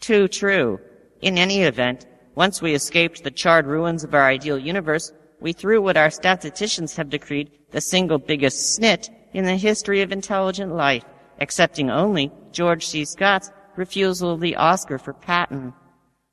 Too 0.00 0.28
true. 0.28 0.80
In 1.22 1.38
any 1.38 1.62
event, 1.62 2.06
once 2.34 2.60
we 2.60 2.74
escaped 2.74 3.22
the 3.22 3.30
charred 3.30 3.66
ruins 3.66 4.02
of 4.02 4.12
our 4.12 4.26
ideal 4.26 4.58
universe, 4.58 5.12
we 5.40 5.52
threw 5.52 5.80
what 5.80 5.96
our 5.96 6.10
statisticians 6.10 6.96
have 6.96 7.10
decreed 7.10 7.50
the 7.70 7.80
single 7.80 8.18
biggest 8.18 8.78
snit 8.78 9.08
in 9.32 9.44
the 9.44 9.56
history 9.56 10.02
of 10.02 10.10
intelligent 10.10 10.74
life, 10.74 11.04
excepting 11.38 11.90
only 11.90 12.32
George 12.52 12.86
C. 12.86 13.04
Scott's 13.04 13.50
refusal 13.76 14.32
of 14.32 14.40
the 14.40 14.56
Oscar 14.56 14.98
for 14.98 15.12
Patton. 15.12 15.72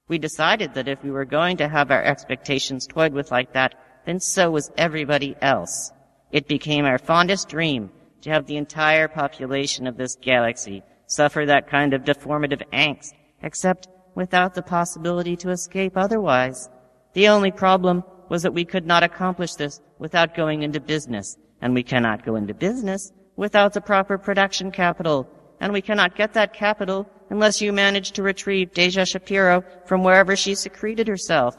We 0.07 0.17
decided 0.17 0.73
that 0.73 0.87
if 0.87 1.03
we 1.03 1.11
were 1.11 1.25
going 1.25 1.57
to 1.57 1.67
have 1.67 1.91
our 1.91 2.03
expectations 2.03 2.87
toyed 2.87 3.13
with 3.13 3.31
like 3.31 3.53
that, 3.53 3.75
then 4.05 4.19
so 4.19 4.51
was 4.51 4.71
everybody 4.77 5.35
else. 5.41 5.91
It 6.31 6.47
became 6.47 6.85
our 6.85 6.97
fondest 6.97 7.49
dream 7.49 7.91
to 8.21 8.29
have 8.29 8.45
the 8.45 8.57
entire 8.57 9.07
population 9.07 9.87
of 9.87 9.97
this 9.97 10.15
galaxy 10.15 10.83
suffer 11.07 11.45
that 11.45 11.69
kind 11.69 11.93
of 11.93 12.03
deformative 12.03 12.61
angst, 12.71 13.13
except 13.41 13.87
without 14.15 14.53
the 14.53 14.61
possibility 14.61 15.35
to 15.37 15.49
escape 15.49 15.97
otherwise. 15.97 16.69
The 17.13 17.27
only 17.27 17.51
problem 17.51 18.03
was 18.29 18.43
that 18.43 18.53
we 18.53 18.63
could 18.63 18.85
not 18.85 19.03
accomplish 19.03 19.55
this 19.55 19.81
without 19.99 20.35
going 20.35 20.63
into 20.63 20.79
business, 20.79 21.37
and 21.61 21.73
we 21.73 21.83
cannot 21.83 22.25
go 22.25 22.35
into 22.35 22.53
business 22.53 23.11
without 23.35 23.73
the 23.73 23.81
proper 23.81 24.17
production 24.17 24.71
capital, 24.71 25.27
and 25.59 25.73
we 25.73 25.81
cannot 25.81 26.15
get 26.15 26.33
that 26.33 26.53
capital 26.53 27.09
unless 27.29 27.61
you 27.61 27.73
manage 27.73 28.11
to 28.11 28.23
retrieve 28.23 28.73
Deja 28.73 29.05
Shapiro 29.05 29.63
from 29.85 30.03
wherever 30.03 30.35
she 30.35 30.55
secreted 30.55 31.07
herself. 31.07 31.55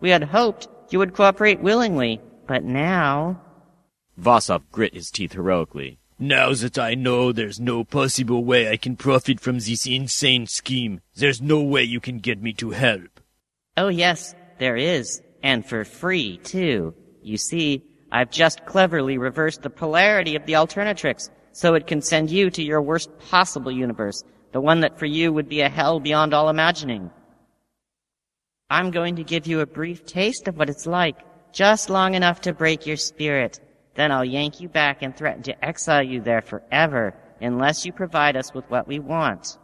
We 0.00 0.10
had 0.10 0.24
hoped 0.24 0.68
you 0.90 0.98
would 0.98 1.14
cooperate 1.14 1.60
willingly, 1.60 2.20
but 2.46 2.64
now... 2.64 3.40
Vossoff 4.20 4.62
grit 4.72 4.94
his 4.94 5.10
teeth 5.10 5.32
heroically. 5.32 5.98
Now 6.18 6.54
that 6.54 6.78
I 6.78 6.94
know 6.94 7.30
there's 7.30 7.60
no 7.60 7.84
possible 7.84 8.42
way 8.42 8.70
I 8.70 8.78
can 8.78 8.96
profit 8.96 9.38
from 9.38 9.56
this 9.56 9.86
insane 9.86 10.46
scheme, 10.46 11.00
there's 11.14 11.42
no 11.42 11.60
way 11.60 11.82
you 11.82 12.00
can 12.00 12.20
get 12.20 12.40
me 12.40 12.54
to 12.54 12.70
help. 12.70 13.20
Oh 13.76 13.88
yes, 13.88 14.34
there 14.58 14.76
is. 14.76 15.20
And 15.42 15.66
for 15.66 15.84
free, 15.84 16.38
too. 16.38 16.94
You 17.22 17.36
see, 17.36 17.84
I've 18.10 18.30
just 18.30 18.64
cleverly 18.64 19.18
reversed 19.18 19.62
the 19.62 19.68
polarity 19.68 20.36
of 20.36 20.46
the 20.46 20.54
Alternatrix, 20.54 21.28
so 21.52 21.74
it 21.74 21.86
can 21.86 22.00
send 22.00 22.30
you 22.30 22.48
to 22.50 22.62
your 22.62 22.80
worst 22.80 23.10
possible 23.18 23.70
universe, 23.70 24.24
the 24.52 24.60
one 24.60 24.80
that 24.80 24.98
for 24.98 25.06
you 25.06 25.32
would 25.32 25.48
be 25.48 25.60
a 25.60 25.68
hell 25.68 26.00
beyond 26.00 26.32
all 26.32 26.48
imagining. 26.48 27.10
I'm 28.68 28.90
going 28.90 29.16
to 29.16 29.24
give 29.24 29.46
you 29.46 29.60
a 29.60 29.66
brief 29.66 30.04
taste 30.06 30.48
of 30.48 30.56
what 30.56 30.68
it's 30.68 30.86
like, 30.86 31.16
just 31.52 31.88
long 31.88 32.14
enough 32.14 32.40
to 32.42 32.52
break 32.52 32.84
your 32.84 32.96
spirit. 32.96 33.60
Then 33.94 34.10
I'll 34.10 34.24
yank 34.24 34.60
you 34.60 34.68
back 34.68 35.02
and 35.02 35.16
threaten 35.16 35.42
to 35.44 35.64
exile 35.64 36.02
you 36.02 36.20
there 36.20 36.42
forever, 36.42 37.14
unless 37.40 37.86
you 37.86 37.92
provide 37.92 38.36
us 38.36 38.52
with 38.52 38.68
what 38.68 38.88
we 38.88 38.98
want. 38.98 39.56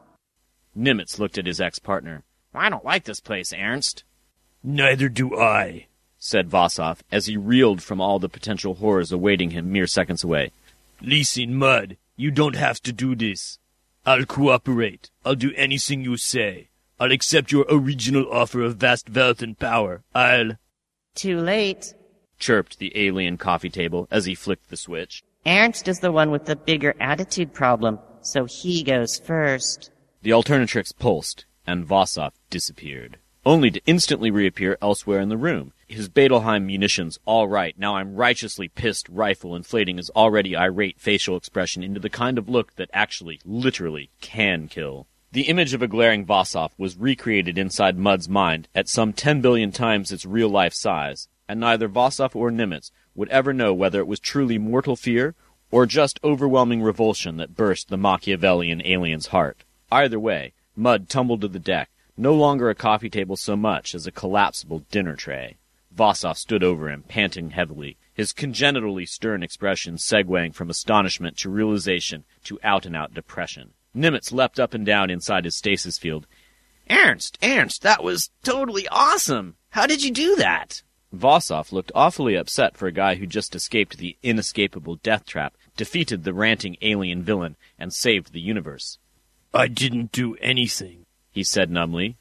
Nimitz 0.76 1.18
looked 1.18 1.36
at 1.36 1.46
his 1.46 1.60
ex-partner. 1.60 2.22
I 2.54 2.68
don't 2.68 2.84
like 2.84 3.04
this 3.04 3.20
place, 3.20 3.52
Ernst. 3.52 4.04
Neither 4.62 5.08
do 5.08 5.36
I, 5.36 5.86
said 6.18 6.48
Vossoff 6.48 7.00
as 7.10 7.26
he 7.26 7.36
reeled 7.36 7.82
from 7.82 8.00
all 8.00 8.20
the 8.20 8.28
potential 8.28 8.74
horrors 8.74 9.10
awaiting 9.10 9.50
him 9.50 9.72
mere 9.72 9.88
seconds 9.88 10.22
away. 10.22 10.52
Listen, 11.00 11.56
Mud, 11.56 11.96
you 12.16 12.30
don't 12.30 12.54
have 12.54 12.80
to 12.82 12.92
do 12.92 13.16
this. 13.16 13.58
I'll 14.06 14.24
cooperate. 14.24 15.10
I'll 15.24 15.34
do 15.34 15.52
anything 15.56 16.04
you 16.04 16.16
say. 16.16 16.68
I'll 17.00 17.12
accept 17.12 17.52
your 17.52 17.66
original 17.68 18.30
offer 18.32 18.62
of 18.62 18.76
vast 18.76 19.10
wealth 19.10 19.42
and 19.42 19.58
power. 19.58 20.02
I'll. 20.14 20.52
Too 21.14 21.38
late 21.38 21.94
chirped 22.42 22.78
the 22.78 22.92
alien 22.96 23.38
coffee 23.38 23.70
table 23.70 24.08
as 24.10 24.26
he 24.26 24.34
flicked 24.34 24.68
the 24.68 24.76
switch. 24.76 25.22
Ernst 25.46 25.88
is 25.88 26.00
the 26.00 26.12
one 26.12 26.30
with 26.30 26.44
the 26.44 26.56
bigger 26.56 26.94
attitude 27.00 27.54
problem, 27.54 28.00
so 28.20 28.44
he 28.44 28.82
goes 28.82 29.18
first. 29.18 29.90
The 30.22 30.30
Alternatrix 30.30 30.92
pulsed, 30.98 31.46
and 31.66 31.86
Vossoff 31.86 32.32
disappeared, 32.50 33.18
only 33.46 33.70
to 33.70 33.80
instantly 33.86 34.30
reappear 34.30 34.76
elsewhere 34.82 35.20
in 35.20 35.28
the 35.28 35.36
room. 35.36 35.72
His 35.86 36.08
Bettelheim 36.08 36.64
munitions 36.64 37.18
all 37.26 37.48
right, 37.48 37.78
now 37.78 37.96
I'm 37.96 38.16
righteously 38.16 38.68
pissed 38.68 39.08
rifle 39.08 39.54
inflating 39.54 39.96
his 39.96 40.10
already 40.10 40.56
irate 40.56 40.98
facial 40.98 41.36
expression 41.36 41.82
into 41.82 42.00
the 42.00 42.10
kind 42.10 42.38
of 42.38 42.48
look 42.48 42.74
that 42.76 42.90
actually, 42.92 43.40
literally, 43.44 44.10
can 44.20 44.68
kill. 44.68 45.06
The 45.32 45.48
image 45.48 45.72
of 45.72 45.80
a 45.80 45.88
glaring 45.88 46.26
Vossoff 46.26 46.72
was 46.76 46.98
recreated 46.98 47.56
inside 47.56 47.96
Mud's 47.96 48.28
mind 48.28 48.68
at 48.74 48.86
some 48.86 49.14
10 49.14 49.40
billion 49.40 49.72
times 49.72 50.12
its 50.12 50.26
real 50.26 50.50
life 50.50 50.74
size, 50.74 51.26
and 51.48 51.58
neither 51.58 51.88
Vossoff 51.88 52.36
or 52.36 52.50
Nimitz 52.50 52.90
would 53.14 53.30
ever 53.30 53.54
know 53.54 53.72
whether 53.72 53.98
it 53.98 54.06
was 54.06 54.20
truly 54.20 54.58
mortal 54.58 54.94
fear 54.94 55.34
or 55.70 55.86
just 55.86 56.20
overwhelming 56.22 56.82
revulsion 56.82 57.38
that 57.38 57.56
burst 57.56 57.88
the 57.88 57.96
Machiavellian 57.96 58.82
alien's 58.84 59.28
heart. 59.28 59.64
Either 59.90 60.20
way, 60.20 60.52
Mud 60.76 61.08
tumbled 61.08 61.40
to 61.40 61.48
the 61.48 61.58
deck, 61.58 61.88
no 62.14 62.34
longer 62.34 62.68
a 62.68 62.74
coffee 62.74 63.08
table 63.08 63.38
so 63.38 63.56
much 63.56 63.94
as 63.94 64.06
a 64.06 64.12
collapsible 64.12 64.84
dinner 64.90 65.16
tray. 65.16 65.56
Vossoff 65.96 66.36
stood 66.36 66.62
over 66.62 66.90
him, 66.90 67.04
panting 67.08 67.52
heavily, 67.52 67.96
his 68.12 68.34
congenitally 68.34 69.06
stern 69.06 69.42
expression 69.42 69.96
segueing 69.96 70.52
from 70.54 70.68
astonishment 70.68 71.38
to 71.38 71.48
realization 71.48 72.24
to 72.44 72.60
out-and-out 72.62 73.14
depression. 73.14 73.72
Nimitz 73.94 74.32
leapt 74.32 74.58
up 74.58 74.74
and 74.74 74.86
down 74.86 75.10
inside 75.10 75.44
his 75.44 75.56
stasis 75.56 75.98
field. 75.98 76.26
Ernst, 76.90 77.38
Ernst, 77.42 77.82
that 77.82 78.02
was 78.02 78.30
totally 78.42 78.88
awesome! 78.88 79.56
How 79.70 79.86
did 79.86 80.02
you 80.02 80.10
do 80.10 80.36
that? 80.36 80.82
Vossoff 81.14 81.72
looked 81.72 81.92
awfully 81.94 82.34
upset 82.34 82.76
for 82.76 82.86
a 82.86 82.92
guy 82.92 83.16
who 83.16 83.26
just 83.26 83.54
escaped 83.54 83.98
the 83.98 84.16
inescapable 84.22 84.96
death 84.96 85.26
trap, 85.26 85.54
defeated 85.76 86.24
the 86.24 86.32
ranting 86.32 86.76
alien 86.80 87.22
villain, 87.22 87.56
and 87.78 87.92
saved 87.92 88.32
the 88.32 88.40
universe. 88.40 88.98
I 89.52 89.68
didn't 89.68 90.12
do 90.12 90.36
anything, 90.36 91.04
he 91.30 91.44
said 91.44 91.70
numbly. 91.70 92.16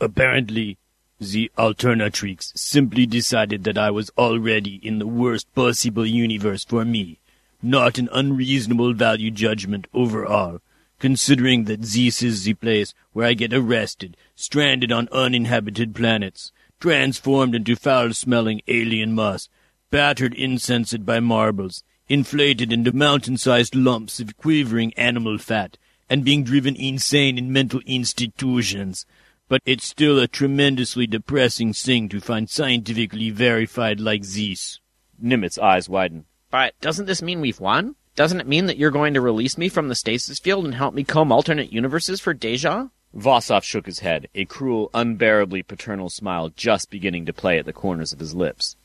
Apparently, 0.00 0.78
the 1.18 1.50
Alternatrix 1.58 2.52
simply 2.56 3.06
decided 3.06 3.64
that 3.64 3.78
I 3.78 3.90
was 3.90 4.10
already 4.16 4.76
in 4.82 4.98
the 4.98 5.06
worst 5.06 5.52
possible 5.54 6.06
universe 6.06 6.64
for 6.64 6.84
me. 6.84 7.18
Not 7.60 7.98
an 7.98 8.08
unreasonable 8.12 8.92
value 8.94 9.30
judgment 9.30 9.86
overall, 9.94 10.60
considering 11.02 11.64
that 11.64 11.82
this 11.82 12.22
is 12.22 12.44
the 12.44 12.54
place 12.54 12.94
where 13.12 13.26
I 13.26 13.34
get 13.34 13.52
arrested, 13.52 14.16
stranded 14.36 14.92
on 14.92 15.08
uninhabited 15.10 15.96
planets, 15.96 16.52
transformed 16.78 17.56
into 17.56 17.74
foul-smelling 17.74 18.62
alien 18.68 19.12
moss, 19.12 19.48
battered 19.90 20.32
insensate 20.32 21.04
by 21.04 21.18
marbles, 21.18 21.82
inflated 22.08 22.72
into 22.72 22.92
mountain-sized 22.92 23.74
lumps 23.74 24.20
of 24.20 24.36
quivering 24.36 24.94
animal 24.94 25.38
fat, 25.38 25.76
and 26.08 26.24
being 26.24 26.44
driven 26.44 26.76
insane 26.76 27.36
in 27.36 27.52
mental 27.52 27.80
institutions. 27.84 29.04
But 29.48 29.60
it's 29.66 29.84
still 29.84 30.20
a 30.20 30.28
tremendously 30.28 31.08
depressing 31.08 31.72
thing 31.72 32.08
to 32.10 32.20
find 32.20 32.48
scientifically 32.48 33.30
verified 33.30 33.98
like 33.98 34.22
this. 34.22 34.78
Nimitz's 35.20 35.58
eyes 35.58 35.88
widen. 35.88 36.26
But 36.52 36.78
doesn't 36.80 37.06
this 37.06 37.22
mean 37.22 37.40
we've 37.40 37.58
won? 37.58 37.96
Doesn't 38.14 38.40
it 38.40 38.46
mean 38.46 38.66
that 38.66 38.76
you're 38.76 38.90
going 38.90 39.14
to 39.14 39.22
release 39.22 39.56
me 39.56 39.70
from 39.70 39.88
the 39.88 39.94
stasis 39.94 40.38
field 40.38 40.66
and 40.66 40.74
help 40.74 40.92
me 40.94 41.02
comb 41.02 41.32
alternate 41.32 41.72
universes 41.72 42.20
for 42.20 42.34
Deja? 42.34 42.88
Vossoff 43.16 43.62
shook 43.62 43.86
his 43.86 44.00
head, 44.00 44.28
a 44.34 44.44
cruel, 44.44 44.90
unbearably 44.92 45.62
paternal 45.62 46.10
smile 46.10 46.50
just 46.50 46.90
beginning 46.90 47.24
to 47.26 47.32
play 47.32 47.58
at 47.58 47.64
the 47.64 47.72
corners 47.72 48.12
of 48.12 48.18
his 48.18 48.34
lips. 48.34 48.76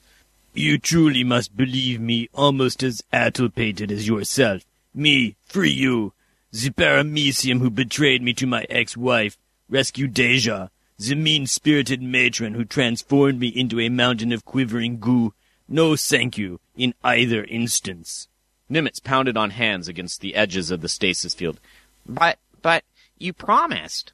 You 0.53 0.77
truly 0.77 1.23
must 1.23 1.55
believe 1.57 1.99
me 1.99 2.29
almost 2.33 2.83
as 2.83 3.01
addle-pated 3.11 3.91
as 3.91 4.07
yourself. 4.07 4.63
Me, 4.93 5.35
free 5.45 5.71
you. 5.71 6.13
The 6.51 6.69
paramecium 6.69 7.59
who 7.59 7.69
betrayed 7.69 8.21
me 8.21 8.33
to 8.33 8.47
my 8.47 8.65
ex-wife, 8.69 9.37
Rescue 9.69 10.07
Deja, 10.07 10.69
the 10.97 11.15
mean-spirited 11.15 12.01
matron 12.01 12.53
who 12.53 12.63
transformed 12.63 13.39
me 13.39 13.49
into 13.49 13.79
a 13.79 13.89
mountain 13.89 14.31
of 14.31 14.45
quivering 14.45 14.99
goo. 14.99 15.33
No 15.67 15.97
thank 15.97 16.37
you, 16.37 16.61
in 16.77 16.93
either 17.03 17.43
instance. 17.43 18.29
Nimitz 18.69 19.03
pounded 19.03 19.37
on 19.37 19.51
hands 19.51 19.87
against 19.87 20.21
the 20.21 20.35
edges 20.35 20.71
of 20.71 20.81
the 20.81 20.89
stasis 20.89 21.33
field. 21.33 21.59
But, 22.05 22.39
but, 22.61 22.83
you 23.17 23.33
promised. 23.33 24.13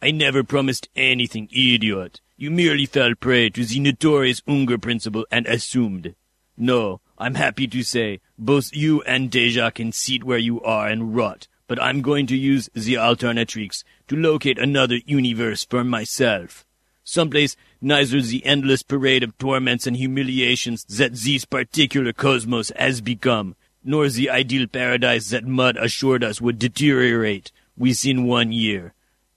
I 0.00 0.10
never 0.10 0.42
promised 0.42 0.88
anything, 0.96 1.48
idiot. 1.50 2.20
You 2.36 2.50
merely 2.50 2.86
fell 2.86 3.14
prey 3.14 3.50
to 3.50 3.64
the 3.64 3.80
notorious 3.80 4.42
Unger 4.46 4.78
principle 4.78 5.26
and 5.30 5.46
assumed. 5.46 6.14
No, 6.56 7.00
I'm 7.18 7.34
happy 7.34 7.66
to 7.68 7.82
say, 7.82 8.20
both 8.38 8.74
you 8.74 9.02
and 9.02 9.30
Deja 9.30 9.70
can 9.70 9.92
sit 9.92 10.24
where 10.24 10.38
you 10.38 10.60
are 10.62 10.88
and 10.88 11.14
rot, 11.14 11.46
but 11.66 11.82
I'm 11.82 12.02
going 12.02 12.26
to 12.28 12.36
use 12.36 12.68
the 12.74 12.94
Alternatrix 12.94 13.84
to 14.08 14.16
locate 14.16 14.58
another 14.58 14.98
universe 15.06 15.64
for 15.64 15.84
myself. 15.84 16.64
Someplace 17.04 17.56
neither 17.80 18.20
the 18.20 18.44
endless 18.46 18.82
parade 18.82 19.22
of 19.22 19.36
torments 19.38 19.86
and 19.86 19.96
humiliations 19.96 20.84
that 20.84 21.14
this 21.14 21.44
particular 21.44 22.12
cosmos 22.12 22.72
has 22.76 23.00
become, 23.00 23.56
nor 23.84 24.08
the 24.08 24.30
ideal 24.30 24.66
paradise 24.66 25.30
that 25.30 25.46
Mud 25.46 25.76
assured 25.76 26.24
us 26.24 26.40
would 26.40 26.58
deteriorate 26.58 27.52
within 27.76 28.24
one 28.24 28.50
year 28.50 28.94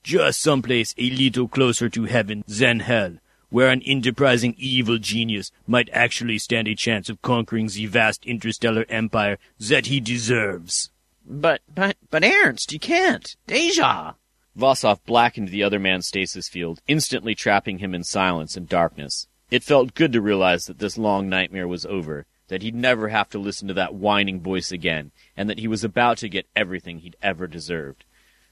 just 0.08 0.40
someplace 0.40 0.96
a 0.98 1.10
little 1.10 1.50
closer 1.50 1.90
to 1.90 2.06
heaven 2.06 2.42
than 2.48 2.80
hell, 2.80 3.18
where 3.50 3.70
an 3.70 3.82
enterprising 3.82 4.56
evil 4.58 4.98
genius 4.98 5.52
might 5.68 5.90
actually 5.92 6.38
stand 6.38 6.66
a 6.66 6.76
chance 6.76 7.10
of 7.10 7.22
conquering 7.22 7.68
the 7.68 7.88
vast 7.88 8.26
interstellar 8.26 8.86
empire 8.88 9.38
that 9.60 9.88
he 9.88 10.00
deserves. 10.00 10.92
But, 11.26 11.60
but, 11.76 11.98
but 12.10 12.24
Ernst, 12.24 12.72
you 12.72 12.80
can't. 12.80 13.36
Deja! 13.48 14.14
Vossoff 14.58 15.00
blackened 15.06 15.50
the 15.50 15.62
other 15.62 15.78
man's 15.78 16.08
stasis 16.08 16.48
field, 16.48 16.80
instantly 16.88 17.36
trapping 17.36 17.80
him 17.80 17.94
in 17.94 18.06
silence 18.06 18.56
and 18.56 18.70
darkness. 18.70 19.28
It 19.52 19.62
felt 19.62 19.94
good 19.94 20.14
to 20.14 20.22
realize 20.22 20.68
that 20.68 20.80
this 20.80 20.98
long 20.98 21.28
nightmare 21.28 21.68
was 21.68 21.86
over, 21.86 22.26
that 22.48 22.62
he'd 22.62 22.76
never 22.76 23.10
have 23.10 23.30
to 23.30 23.40
listen 23.40 23.68
to 23.68 23.74
that 23.74 23.94
whining 23.94 24.40
voice 24.40 24.72
again, 24.72 25.12
and 25.36 25.50
that 25.50 25.60
he 25.60 25.68
was 25.68 25.84
about 25.84 26.18
to 26.20 26.30
get 26.30 26.48
everything 26.56 27.00
he'd 27.00 27.16
ever 27.22 27.48
deserved. 27.48 28.06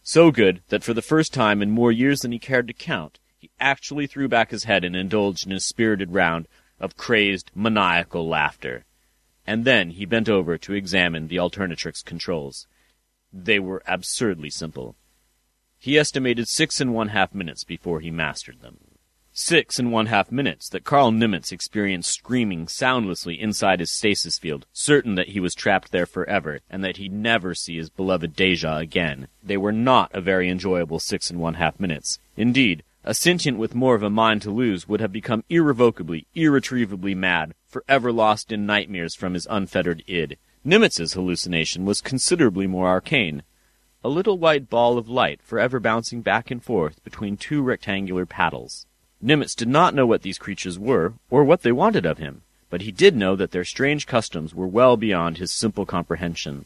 So 0.03 0.31
good 0.31 0.61
that 0.69 0.83
for 0.83 0.93
the 0.93 1.01
first 1.01 1.33
time 1.33 1.61
in 1.61 1.71
more 1.71 1.91
years 1.91 2.21
than 2.21 2.31
he 2.31 2.39
cared 2.39 2.67
to 2.67 2.73
count, 2.73 3.19
he 3.37 3.49
actually 3.59 4.07
threw 4.07 4.27
back 4.27 4.51
his 4.51 4.65
head 4.65 4.83
and 4.83 4.95
indulged 4.95 5.45
in 5.45 5.51
a 5.51 5.59
spirited 5.59 6.13
round 6.13 6.47
of 6.79 6.97
crazed, 6.97 7.51
maniacal 7.55 8.27
laughter. 8.27 8.85
And 9.47 9.65
then 9.65 9.91
he 9.91 10.05
bent 10.05 10.27
over 10.27 10.57
to 10.57 10.73
examine 10.73 11.27
the 11.27 11.37
Alternatrix 11.37 12.03
controls. 12.03 12.67
They 13.31 13.59
were 13.59 13.83
absurdly 13.87 14.49
simple. 14.49 14.95
He 15.77 15.97
estimated 15.97 16.47
six 16.47 16.81
and 16.81 16.93
one 16.93 17.09
half 17.09 17.33
minutes 17.33 17.63
before 17.63 17.99
he 17.99 18.09
mastered 18.09 18.61
them. 18.61 18.77
Six 19.37 19.79
and 19.79 19.91
one 19.91 20.05
half 20.05 20.31
minutes 20.31 20.69
that 20.69 20.85
Karl 20.85 21.11
Nimitz 21.11 21.51
experienced 21.51 22.09
screaming 22.09 22.69
soundlessly 22.69 23.37
inside 23.37 23.81
his 23.81 23.91
stasis 23.91 24.39
field, 24.39 24.65
certain 24.71 25.15
that 25.15 25.27
he 25.27 25.41
was 25.41 25.53
trapped 25.53 25.91
there 25.91 26.05
forever 26.05 26.61
and 26.69 26.81
that 26.85 26.95
he'd 26.95 27.11
never 27.11 27.53
see 27.53 27.75
his 27.75 27.89
beloved 27.89 28.33
Deja 28.33 28.77
again. 28.77 29.27
They 29.43 29.57
were 29.57 29.73
not 29.73 30.09
a 30.13 30.21
very 30.21 30.47
enjoyable 30.47 30.99
six 30.99 31.29
and 31.29 31.37
one 31.37 31.55
half 31.55 31.81
minutes. 31.81 32.17
Indeed, 32.37 32.81
a 33.03 33.13
sentient 33.13 33.57
with 33.57 33.75
more 33.75 33.93
of 33.93 34.03
a 34.03 34.09
mind 34.09 34.41
to 34.43 34.51
lose 34.51 34.87
would 34.87 35.01
have 35.01 35.11
become 35.11 35.43
irrevocably, 35.49 36.27
irretrievably 36.33 37.13
mad, 37.13 37.55
forever 37.67 38.13
lost 38.13 38.53
in 38.53 38.65
nightmares 38.65 39.15
from 39.15 39.33
his 39.33 39.47
unfettered 39.49 40.01
id. 40.07 40.37
Nimitz's 40.63 41.11
hallucination 41.11 41.83
was 41.83 41.99
considerably 41.99 42.67
more 42.67 42.87
arcane. 42.87 43.43
A 44.01 44.07
little 44.07 44.37
white 44.37 44.69
ball 44.69 44.97
of 44.97 45.09
light 45.09 45.41
forever 45.43 45.81
bouncing 45.81 46.21
back 46.21 46.49
and 46.51 46.63
forth 46.63 47.03
between 47.03 47.35
two 47.35 47.61
rectangular 47.61 48.25
paddles. 48.25 48.85
Nimitz 49.25 49.55
did 49.55 49.67
not 49.67 49.95
know 49.95 50.05
what 50.05 50.21
these 50.21 50.37
creatures 50.37 50.77
were, 50.77 51.13
or 51.31 51.43
what 51.43 51.63
they 51.63 51.71
wanted 51.71 52.05
of 52.05 52.19
him, 52.19 52.43
but 52.69 52.81
he 52.81 52.91
did 52.91 53.15
know 53.15 53.35
that 53.35 53.49
their 53.49 53.65
strange 53.65 54.05
customs 54.05 54.53
were 54.53 54.67
well 54.67 54.97
beyond 54.97 55.39
his 55.39 55.51
simple 55.51 55.83
comprehension. 55.83 56.65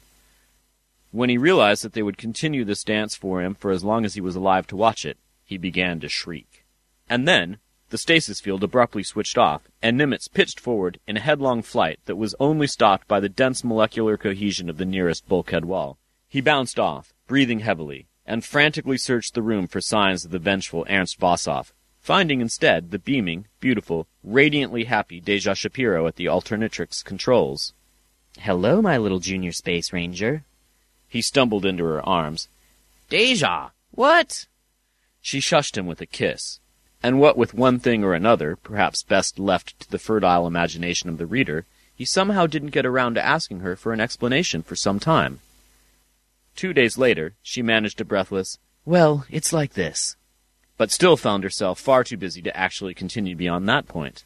When 1.11 1.29
he 1.29 1.37
realized 1.37 1.85
that 1.85 1.93
they 1.93 2.03
would 2.03 2.17
continue 2.17 2.65
this 2.65 2.83
dance 2.83 3.15
for 3.15 3.41
him 3.41 3.55
for 3.55 3.71
as 3.71 3.85
long 3.85 4.03
as 4.03 4.15
he 4.15 4.21
was 4.21 4.35
alive 4.35 4.67
to 4.67 4.75
watch 4.75 5.05
it, 5.05 5.17
he 5.45 5.57
began 5.57 6.01
to 6.01 6.09
shriek. 6.09 6.65
And 7.09 7.25
then, 7.25 7.59
the 7.91 7.97
stasis 7.97 8.41
field 8.41 8.61
abruptly 8.61 9.03
switched 9.03 9.37
off, 9.37 9.61
and 9.81 9.97
Nimitz 9.97 10.27
pitched 10.27 10.59
forward 10.59 10.99
in 11.07 11.15
a 11.15 11.21
headlong 11.21 11.61
flight 11.61 12.01
that 12.07 12.17
was 12.17 12.35
only 12.41 12.67
stopped 12.67 13.07
by 13.07 13.21
the 13.21 13.29
dense 13.29 13.63
molecular 13.63 14.17
cohesion 14.17 14.69
of 14.69 14.77
the 14.77 14.85
nearest 14.85 15.29
bulkhead 15.29 15.63
wall. 15.63 15.97
He 16.27 16.41
bounced 16.41 16.77
off, 16.77 17.13
breathing 17.25 17.61
heavily, 17.61 18.07
and 18.25 18.43
frantically 18.43 18.97
searched 18.97 19.33
the 19.33 19.41
room 19.41 19.65
for 19.65 19.79
signs 19.79 20.25
of 20.25 20.31
the 20.31 20.39
vengeful 20.39 20.85
Ernst 20.89 21.19
Vossoff, 21.21 21.71
finding 22.09 22.41
instead 22.41 22.89
the 22.89 22.97
beaming, 22.97 23.45
beautiful, 23.59 24.07
radiantly 24.23 24.85
happy 24.85 25.19
Deja 25.19 25.53
Shapiro 25.53 26.07
at 26.07 26.15
the 26.15 26.25
Alternatrix 26.25 27.05
controls. 27.05 27.75
Hello, 28.39 28.81
my 28.81 28.97
little 28.97 29.19
junior 29.19 29.51
space 29.51 29.93
ranger. 29.93 30.43
He 31.07 31.21
stumbled 31.21 31.67
into 31.67 31.83
her 31.83 32.03
arms. 32.03 32.47
Deja! 33.09 33.69
What? 33.91 34.47
She 35.21 35.39
shushed 35.39 35.77
him 35.77 35.85
with 35.85 36.01
a 36.01 36.07
kiss, 36.07 36.59
and 37.03 37.19
what 37.19 37.37
with 37.37 37.53
one 37.53 37.77
thing 37.77 38.03
or 38.03 38.15
another, 38.15 38.55
perhaps 38.55 39.03
best 39.03 39.37
left 39.37 39.79
to 39.81 39.91
the 39.91 39.99
fertile 39.99 40.47
imagination 40.47 41.09
of 41.09 41.19
the 41.19 41.27
reader, 41.27 41.67
he 41.93 42.05
somehow 42.05 42.47
didn't 42.47 42.71
get 42.71 42.87
around 42.87 43.13
to 43.13 43.23
asking 43.23 43.59
her 43.59 43.75
for 43.75 43.93
an 43.93 44.01
explanation 44.01 44.63
for 44.63 44.75
some 44.75 44.99
time. 44.99 45.41
Two 46.55 46.73
days 46.73 46.97
later, 46.97 47.35
she 47.43 47.61
managed 47.61 48.01
a 48.01 48.03
breathless, 48.03 48.57
Well, 48.83 49.27
it's 49.29 49.53
like 49.53 49.73
this, 49.73 50.15
but 50.79 50.91
still 50.91 51.17
found 51.17 51.43
herself 51.43 51.77
far 51.77 52.05
too 52.05 52.15
busy 52.15 52.41
to 52.41 52.55
actually 52.55 52.93
continue 52.93 53.35
beyond 53.35 53.67
that 53.67 53.85
point. 53.85 54.23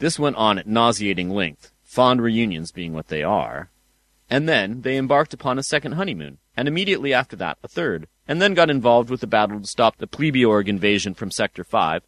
This 0.00 0.18
went 0.18 0.34
on 0.34 0.58
at 0.58 0.66
nauseating 0.66 1.30
length, 1.30 1.70
fond 1.84 2.20
reunions 2.20 2.72
being 2.72 2.92
what 2.92 3.06
they 3.06 3.22
are. 3.22 3.70
And 4.28 4.48
then 4.48 4.80
they 4.80 4.96
embarked 4.96 5.32
upon 5.32 5.56
a 5.56 5.62
second 5.62 5.92
honeymoon, 5.92 6.38
and 6.56 6.66
immediately 6.66 7.14
after 7.14 7.36
that 7.36 7.58
a 7.62 7.68
third, 7.68 8.08
and 8.26 8.42
then 8.42 8.54
got 8.54 8.70
involved 8.70 9.08
with 9.08 9.20
the 9.20 9.28
battle 9.28 9.60
to 9.60 9.66
stop 9.68 9.98
the 9.98 10.08
Plebiorg 10.08 10.66
invasion 10.66 11.14
from 11.14 11.30
Sector 11.30 11.62
5, 11.62 12.02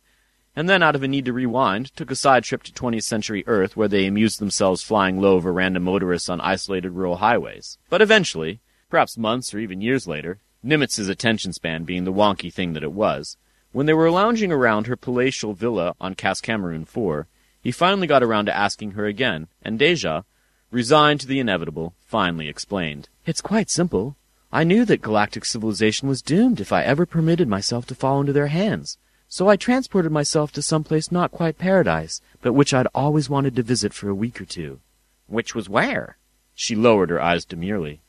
and 0.57 0.69
then 0.69 0.83
out 0.83 0.97
of 0.97 1.05
a 1.05 1.09
need 1.09 1.27
to 1.27 1.33
rewind, 1.33 1.95
took 1.95 2.11
a 2.11 2.17
side 2.17 2.43
trip 2.43 2.65
to 2.65 2.73
20th 2.73 3.05
century 3.05 3.45
Earth 3.47 3.77
where 3.77 3.87
they 3.87 4.07
amused 4.07 4.41
themselves 4.41 4.83
flying 4.83 5.21
low 5.21 5.35
over 5.35 5.53
random 5.53 5.85
motorists 5.85 6.29
on 6.29 6.41
isolated 6.41 6.91
rural 6.91 7.19
highways. 7.19 7.79
But 7.89 8.03
eventually, 8.03 8.59
perhaps 8.91 9.17
months 9.17 9.55
or 9.55 9.61
even 9.61 9.81
years 9.81 10.09
later, 10.09 10.41
Nimitz's 10.65 11.09
attention 11.09 11.53
span 11.53 11.85
being 11.85 12.03
the 12.03 12.13
wonky 12.13 12.53
thing 12.53 12.73
that 12.73 12.83
it 12.83 12.91
was, 12.91 13.37
when 13.73 13.87
they 13.87 13.95
were 13.95 14.11
lounging 14.11 14.53
around 14.53 14.87
her 14.87 14.97
palatial 14.97 15.53
villa 15.53 15.95
on 16.01 16.15
Cascameroon 16.15 16.85
4, 16.85 17.27
he 17.61 17.71
finally 17.71 18.07
got 18.07 18.23
around 18.23 18.47
to 18.47 18.57
asking 18.57 18.93
her 18.93 19.07
again, 19.07 19.49
and 19.63 19.79
Deja, 19.79 20.23
resigned 20.71 21.21
to 21.21 21.27
the 21.27 21.41
inevitable, 21.41 21.95
finally 22.01 22.49
explained. 22.49 23.09
It's 23.25 23.41
quite 23.41 23.71
simple. 23.71 24.17
I 24.53 24.65
knew 24.65 24.85
that 24.85 25.03
galactic 25.03 25.45
civilization 25.45 26.09
was 26.09 26.23
doomed 26.23 26.61
if 26.61 26.73
I 26.73 26.83
ever 26.83 27.05
permitted 27.07 27.49
myself 27.49 27.87
to 27.87 27.95
fall 27.95 28.21
into 28.21 28.33
their 28.33 28.47
hands. 28.47 28.99
So 29.29 29.49
I 29.49 29.57
transported 29.57 30.13
myself 30.13 30.53
to 30.53 30.63
some 30.63 30.85
place 30.85 31.11
not 31.11 31.33
quite 31.33 31.59
paradise, 31.59 32.21
but 32.41 32.53
which 32.53 32.73
I'd 32.73 32.87
always 32.95 33.29
wanted 33.29 33.57
to 33.57 33.63
visit 33.63 33.93
for 33.93 34.09
a 34.09 34.15
week 34.15 34.41
or 34.41 34.45
two. 34.45 34.81
Which 35.27 35.55
was 35.55 35.69
where? 35.69 36.17
She 36.55 36.77
lowered 36.77 37.11
her 37.11 37.21
eyes 37.21 37.45
demurely. 37.45 38.01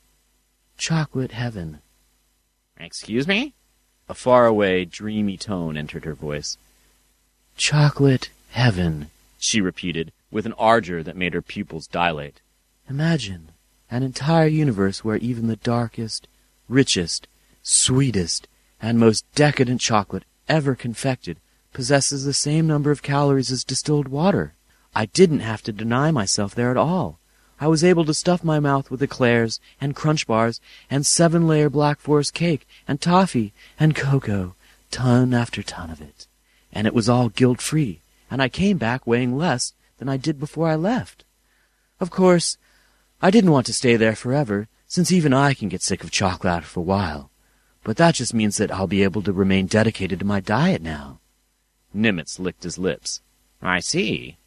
Chocolate 0.76 1.32
heaven. 1.32 1.80
Excuse 2.78 3.26
me? 3.26 3.54
A 4.08 4.14
faraway, 4.14 4.84
dreamy 4.84 5.36
tone 5.36 5.76
entered 5.76 6.04
her 6.04 6.14
voice. 6.14 6.56
Chocolate 7.56 8.30
heaven, 8.50 9.10
she 9.38 9.60
repeated, 9.60 10.12
with 10.30 10.46
an 10.46 10.54
ardor 10.54 11.02
that 11.02 11.16
made 11.16 11.34
her 11.34 11.42
pupils 11.42 11.86
dilate. 11.86 12.40
Imagine 12.88 13.50
an 13.90 14.02
entire 14.02 14.46
universe 14.46 15.04
where 15.04 15.16
even 15.16 15.46
the 15.46 15.56
darkest, 15.56 16.26
richest, 16.68 17.28
sweetest, 17.62 18.48
and 18.80 18.98
most 18.98 19.24
decadent 19.34 19.80
chocolate 19.80 20.24
ever 20.48 20.74
confected 20.74 21.38
possesses 21.72 22.24
the 22.24 22.32
same 22.32 22.66
number 22.66 22.90
of 22.90 23.02
calories 23.02 23.50
as 23.50 23.64
distilled 23.64 24.08
water. 24.08 24.54
I 24.94 25.06
didn't 25.06 25.40
have 25.40 25.62
to 25.62 25.72
deny 25.72 26.10
myself 26.10 26.54
there 26.54 26.70
at 26.70 26.76
all. 26.76 27.18
I 27.60 27.66
was 27.66 27.82
able 27.82 28.04
to 28.04 28.14
stuff 28.14 28.44
my 28.44 28.60
mouth 28.60 28.90
with 28.90 29.02
eclairs 29.02 29.60
and 29.80 29.96
crunch 29.96 30.26
bars 30.26 30.60
and 30.90 31.04
seven 31.04 31.48
layer 31.48 31.68
black 31.68 31.98
forest 31.98 32.34
cake 32.34 32.66
and 32.86 33.00
toffee 33.00 33.52
and 33.80 33.96
cocoa, 33.96 34.54
ton 34.90 35.34
after 35.34 35.62
ton 35.62 35.90
of 35.90 36.00
it. 36.00 36.26
And 36.72 36.86
it 36.86 36.94
was 36.94 37.08
all 37.08 37.28
guilt 37.28 37.60
free, 37.60 38.00
and 38.30 38.40
I 38.40 38.48
came 38.48 38.78
back 38.78 39.06
weighing 39.06 39.36
less 39.36 39.72
than 39.98 40.08
I 40.08 40.16
did 40.16 40.38
before 40.38 40.68
I 40.68 40.76
left. 40.76 41.24
Of 42.00 42.10
course, 42.10 42.58
I 43.20 43.30
didn't 43.30 43.50
want 43.50 43.66
to 43.66 43.72
stay 43.72 43.96
there 43.96 44.14
forever, 44.14 44.68
since 44.86 45.10
even 45.10 45.34
I 45.34 45.54
can 45.54 45.68
get 45.68 45.82
sick 45.82 46.04
of 46.04 46.10
chocolate 46.10 46.52
after 46.52 46.78
a 46.78 46.82
while. 46.82 47.30
But 47.82 47.96
that 47.96 48.14
just 48.14 48.34
means 48.34 48.56
that 48.58 48.70
I'll 48.70 48.86
be 48.86 49.02
able 49.02 49.22
to 49.22 49.32
remain 49.32 49.66
dedicated 49.66 50.20
to 50.20 50.24
my 50.24 50.40
diet 50.40 50.82
now. 50.82 51.18
Nimitz 51.94 52.38
licked 52.38 52.62
his 52.62 52.78
lips. 52.78 53.20
I 53.60 53.80
see. 53.80 54.38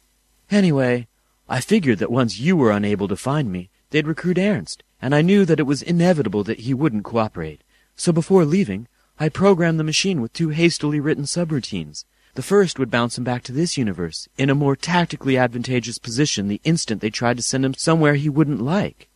Anyway, 0.50 1.08
I 1.52 1.60
figured 1.60 1.98
that 1.98 2.10
once 2.10 2.40
you 2.40 2.56
were 2.56 2.70
unable 2.70 3.08
to 3.08 3.14
find 3.14 3.52
me, 3.52 3.68
they'd 3.90 4.06
recruit 4.06 4.38
Ernst, 4.38 4.82
and 5.02 5.14
I 5.14 5.20
knew 5.20 5.44
that 5.44 5.60
it 5.60 5.64
was 5.64 5.82
inevitable 5.82 6.42
that 6.44 6.60
he 6.60 6.72
wouldn't 6.72 7.04
cooperate. 7.04 7.60
So 7.94 8.10
before 8.10 8.46
leaving, 8.46 8.88
I 9.20 9.28
programmed 9.28 9.78
the 9.78 9.84
machine 9.84 10.22
with 10.22 10.32
two 10.32 10.48
hastily 10.48 10.98
written 10.98 11.24
subroutines. 11.24 12.06
The 12.36 12.42
first 12.42 12.78
would 12.78 12.90
bounce 12.90 13.18
him 13.18 13.24
back 13.24 13.42
to 13.42 13.52
this 13.52 13.76
universe, 13.76 14.30
in 14.38 14.48
a 14.48 14.54
more 14.54 14.74
tactically 14.74 15.36
advantageous 15.36 15.98
position 15.98 16.48
the 16.48 16.62
instant 16.64 17.02
they 17.02 17.10
tried 17.10 17.36
to 17.36 17.42
send 17.42 17.66
him 17.66 17.74
somewhere 17.74 18.14
he 18.14 18.30
wouldn't 18.30 18.62
like. 18.62 19.10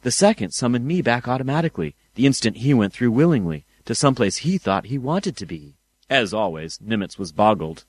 The 0.00 0.10
second 0.10 0.52
summoned 0.52 0.86
me 0.86 1.02
back 1.02 1.28
automatically, 1.28 1.94
the 2.14 2.24
instant 2.24 2.56
he 2.56 2.72
went 2.72 2.94
through 2.94 3.10
willingly, 3.10 3.66
to 3.84 3.94
some 3.94 4.14
place 4.14 4.38
he 4.38 4.56
thought 4.56 4.86
he 4.86 4.96
wanted 4.96 5.36
to 5.36 5.44
be. 5.44 5.74
As 6.08 6.32
always, 6.32 6.78
Nimitz 6.78 7.18
was 7.18 7.32
boggled. 7.32 7.84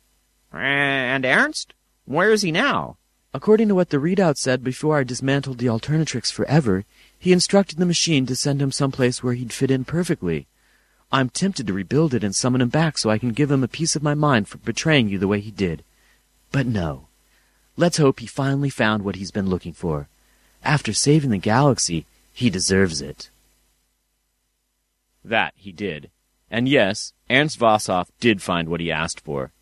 And 0.52 1.26
Ernst? 1.26 1.74
Where 2.04 2.34
is 2.34 2.42
he 2.42 2.52
now? 2.52 2.98
According 3.36 3.68
to 3.70 3.76
what 3.76 3.90
the 3.90 3.98
readout 3.98 4.38
said 4.38 4.64
before 4.64 5.00
I 5.00 5.04
dismantled 5.04 5.58
the 5.58 5.66
Alternatrix 5.66 6.32
forever, 6.32 6.86
he 7.18 7.34
instructed 7.34 7.80
the 7.80 7.86
machine 7.86 8.28
to 8.28 8.36
send 8.36 8.62
him 8.62 8.72
someplace 8.72 9.24
where 9.24 9.34
he'd 9.34 9.52
fit 9.52 9.72
in 9.72 9.86
perfectly. 9.86 10.46
I'm 11.12 11.30
tempted 11.30 11.66
to 11.68 11.74
rebuild 11.74 12.14
it 12.14 12.24
and 12.24 12.36
summon 12.36 12.62
him 12.62 12.70
back 12.70 12.98
so 12.98 13.10
I 13.10 13.18
can 13.18 13.32
give 13.32 13.50
him 13.50 13.64
a 13.64 13.68
piece 13.68 13.96
of 13.96 14.04
my 14.04 14.14
mind 14.14 14.48
for 14.48 14.60
betraying 14.60 15.10
you 15.10 15.18
the 15.18 15.28
way 15.28 15.40
he 15.40 15.50
did. 15.50 15.84
But 16.52 16.68
no. 16.68 17.08
Let's 17.76 17.98
hope 17.98 18.20
he 18.20 18.28
finally 18.28 18.70
found 18.70 19.04
what 19.04 19.16
he's 19.16 19.32
been 19.32 19.50
looking 19.50 19.74
for. 19.74 20.10
After 20.64 20.94
saving 20.94 21.32
the 21.32 21.40
galaxy, 21.40 22.06
he 22.34 22.52
deserves 22.52 23.02
it. 23.02 23.32
That 25.26 25.54
he 25.56 25.72
did. 25.72 26.12
And 26.52 26.70
yes, 26.70 27.14
Ernst 27.32 27.58
Vossoff 27.60 28.10
did 28.20 28.44
find 28.44 28.70
what 28.70 28.80
he 28.80 28.92
asked 28.92 29.22
for. 29.22 29.53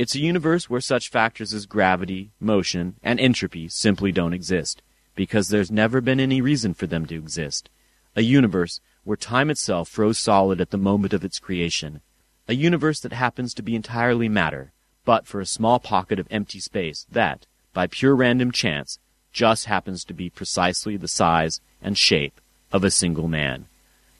It's 0.00 0.14
a 0.14 0.18
universe 0.18 0.70
where 0.70 0.80
such 0.80 1.10
factors 1.10 1.52
as 1.52 1.66
gravity, 1.66 2.30
motion, 2.40 2.94
and 3.02 3.20
entropy 3.20 3.68
simply 3.68 4.12
don't 4.12 4.32
exist, 4.32 4.80
because 5.14 5.48
there's 5.48 5.70
never 5.70 6.00
been 6.00 6.18
any 6.18 6.40
reason 6.40 6.72
for 6.72 6.86
them 6.86 7.04
to 7.04 7.16
exist. 7.16 7.68
A 8.16 8.22
universe 8.22 8.80
where 9.04 9.18
time 9.18 9.50
itself 9.50 9.90
froze 9.90 10.18
solid 10.18 10.58
at 10.58 10.70
the 10.70 10.78
moment 10.78 11.12
of 11.12 11.22
its 11.22 11.38
creation. 11.38 12.00
A 12.48 12.54
universe 12.54 12.98
that 13.00 13.12
happens 13.12 13.52
to 13.52 13.62
be 13.62 13.74
entirely 13.74 14.26
matter, 14.26 14.72
but 15.04 15.26
for 15.26 15.38
a 15.38 15.44
small 15.44 15.78
pocket 15.78 16.18
of 16.18 16.28
empty 16.30 16.60
space 16.60 17.06
that, 17.12 17.44
by 17.74 17.86
pure 17.86 18.16
random 18.16 18.52
chance, 18.52 18.98
just 19.34 19.66
happens 19.66 20.02
to 20.06 20.14
be 20.14 20.30
precisely 20.30 20.96
the 20.96 21.08
size 21.08 21.60
and 21.82 21.98
shape 21.98 22.40
of 22.72 22.84
a 22.84 22.90
single 22.90 23.28
man. 23.28 23.66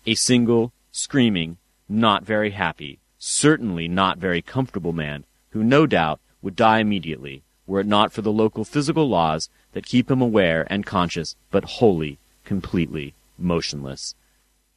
A 0.04 0.14
single, 0.14 0.74
screaming, 0.92 1.56
not 1.88 2.24
very 2.24 2.50
happy, 2.50 2.98
certainly 3.18 3.88
not 3.88 4.18
very 4.18 4.42
comfortable 4.42 4.92
man 4.92 5.24
who 5.50 5.62
no 5.62 5.86
doubt 5.86 6.20
would 6.42 6.56
die 6.56 6.78
immediately 6.78 7.42
were 7.66 7.80
it 7.80 7.86
not 7.86 8.12
for 8.12 8.22
the 8.22 8.32
local 8.32 8.64
physical 8.64 9.08
laws 9.08 9.48
that 9.72 9.86
keep 9.86 10.10
him 10.10 10.20
aware 10.20 10.66
and 10.68 10.84
conscious, 10.84 11.36
but 11.50 11.64
wholly, 11.64 12.18
completely 12.44 13.14
motionless. 13.38 14.14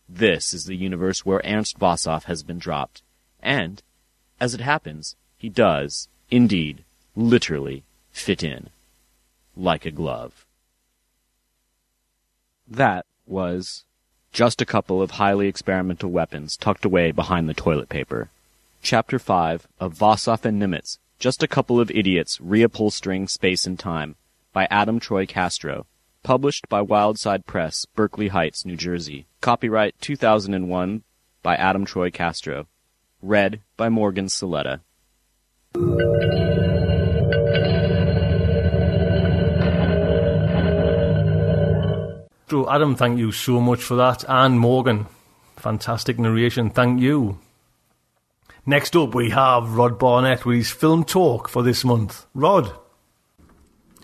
This 0.08 0.54
is 0.54 0.66
the 0.66 0.76
universe 0.76 1.26
where 1.26 1.42
Ernst 1.44 1.80
Vossoff 1.80 2.26
has 2.26 2.44
been 2.44 2.60
dropped. 2.60 3.02
And, 3.42 3.82
as 4.40 4.54
it 4.54 4.62
happens, 4.62 5.16
he 5.38 5.50
does, 5.50 6.08
indeed, 6.30 6.84
literally, 7.16 7.84
fit 8.12 8.44
in. 8.44 8.70
Like 9.58 9.86
a 9.86 9.92
glove. 9.92 10.46
That 12.68 13.06
was 13.26 13.84
just 14.32 14.62
a 14.62 14.66
couple 14.66 15.02
of 15.02 15.12
highly 15.12 15.48
experimental 15.48 16.12
weapons 16.12 16.58
tucked 16.58 16.86
away 16.86 17.12
behind 17.12 17.50
the 17.50 17.54
toilet 17.54 17.90
paper. 17.90 18.30
Chapter 18.86 19.18
5 19.18 19.66
of 19.80 19.94
Vossoff 19.94 20.44
and 20.44 20.62
Nimitz, 20.62 21.00
Just 21.18 21.42
a 21.42 21.48
Couple 21.48 21.80
of 21.80 21.90
Idiots 21.90 22.40
Reupholstering 22.40 23.30
Space 23.30 23.66
and 23.66 23.80
Time, 23.80 24.18
by 24.52 24.68
Adam 24.70 25.00
Troy 25.00 25.26
Castro. 25.26 25.86
Published 26.22 26.68
by 26.68 26.84
Wildside 26.84 27.46
Press, 27.46 27.86
Berkeley 27.96 28.28
Heights, 28.28 28.66
New 28.66 28.76
Jersey. 28.76 29.26
Copyright 29.40 29.96
2001 30.02 31.04
by 31.42 31.56
Adam 31.56 31.86
Troy 31.86 32.12
Castro. 32.12 32.68
Read 33.22 33.62
by 33.78 33.88
Morgan 33.88 34.26
Saletta. 34.26 34.82
So, 42.50 42.70
Adam, 42.70 42.98
thank 42.98 43.18
you 43.18 43.32
so 43.32 43.62
much 43.62 43.82
for 43.82 43.96
that. 43.96 44.26
And 44.28 44.60
Morgan, 44.60 45.06
fantastic 45.56 46.20
narration. 46.20 46.70
Thank 46.70 47.00
you. 47.00 47.40
Next 48.66 48.96
up, 48.96 49.14
we 49.14 49.32
have 49.32 49.76
Rod 49.76 50.00
Barnett 50.00 50.46
with 50.46 50.56
his 50.56 50.72
film 50.72 51.04
talk 51.04 51.50
for 51.50 51.62
this 51.64 51.84
month. 51.84 52.26
Rod. 52.34 52.72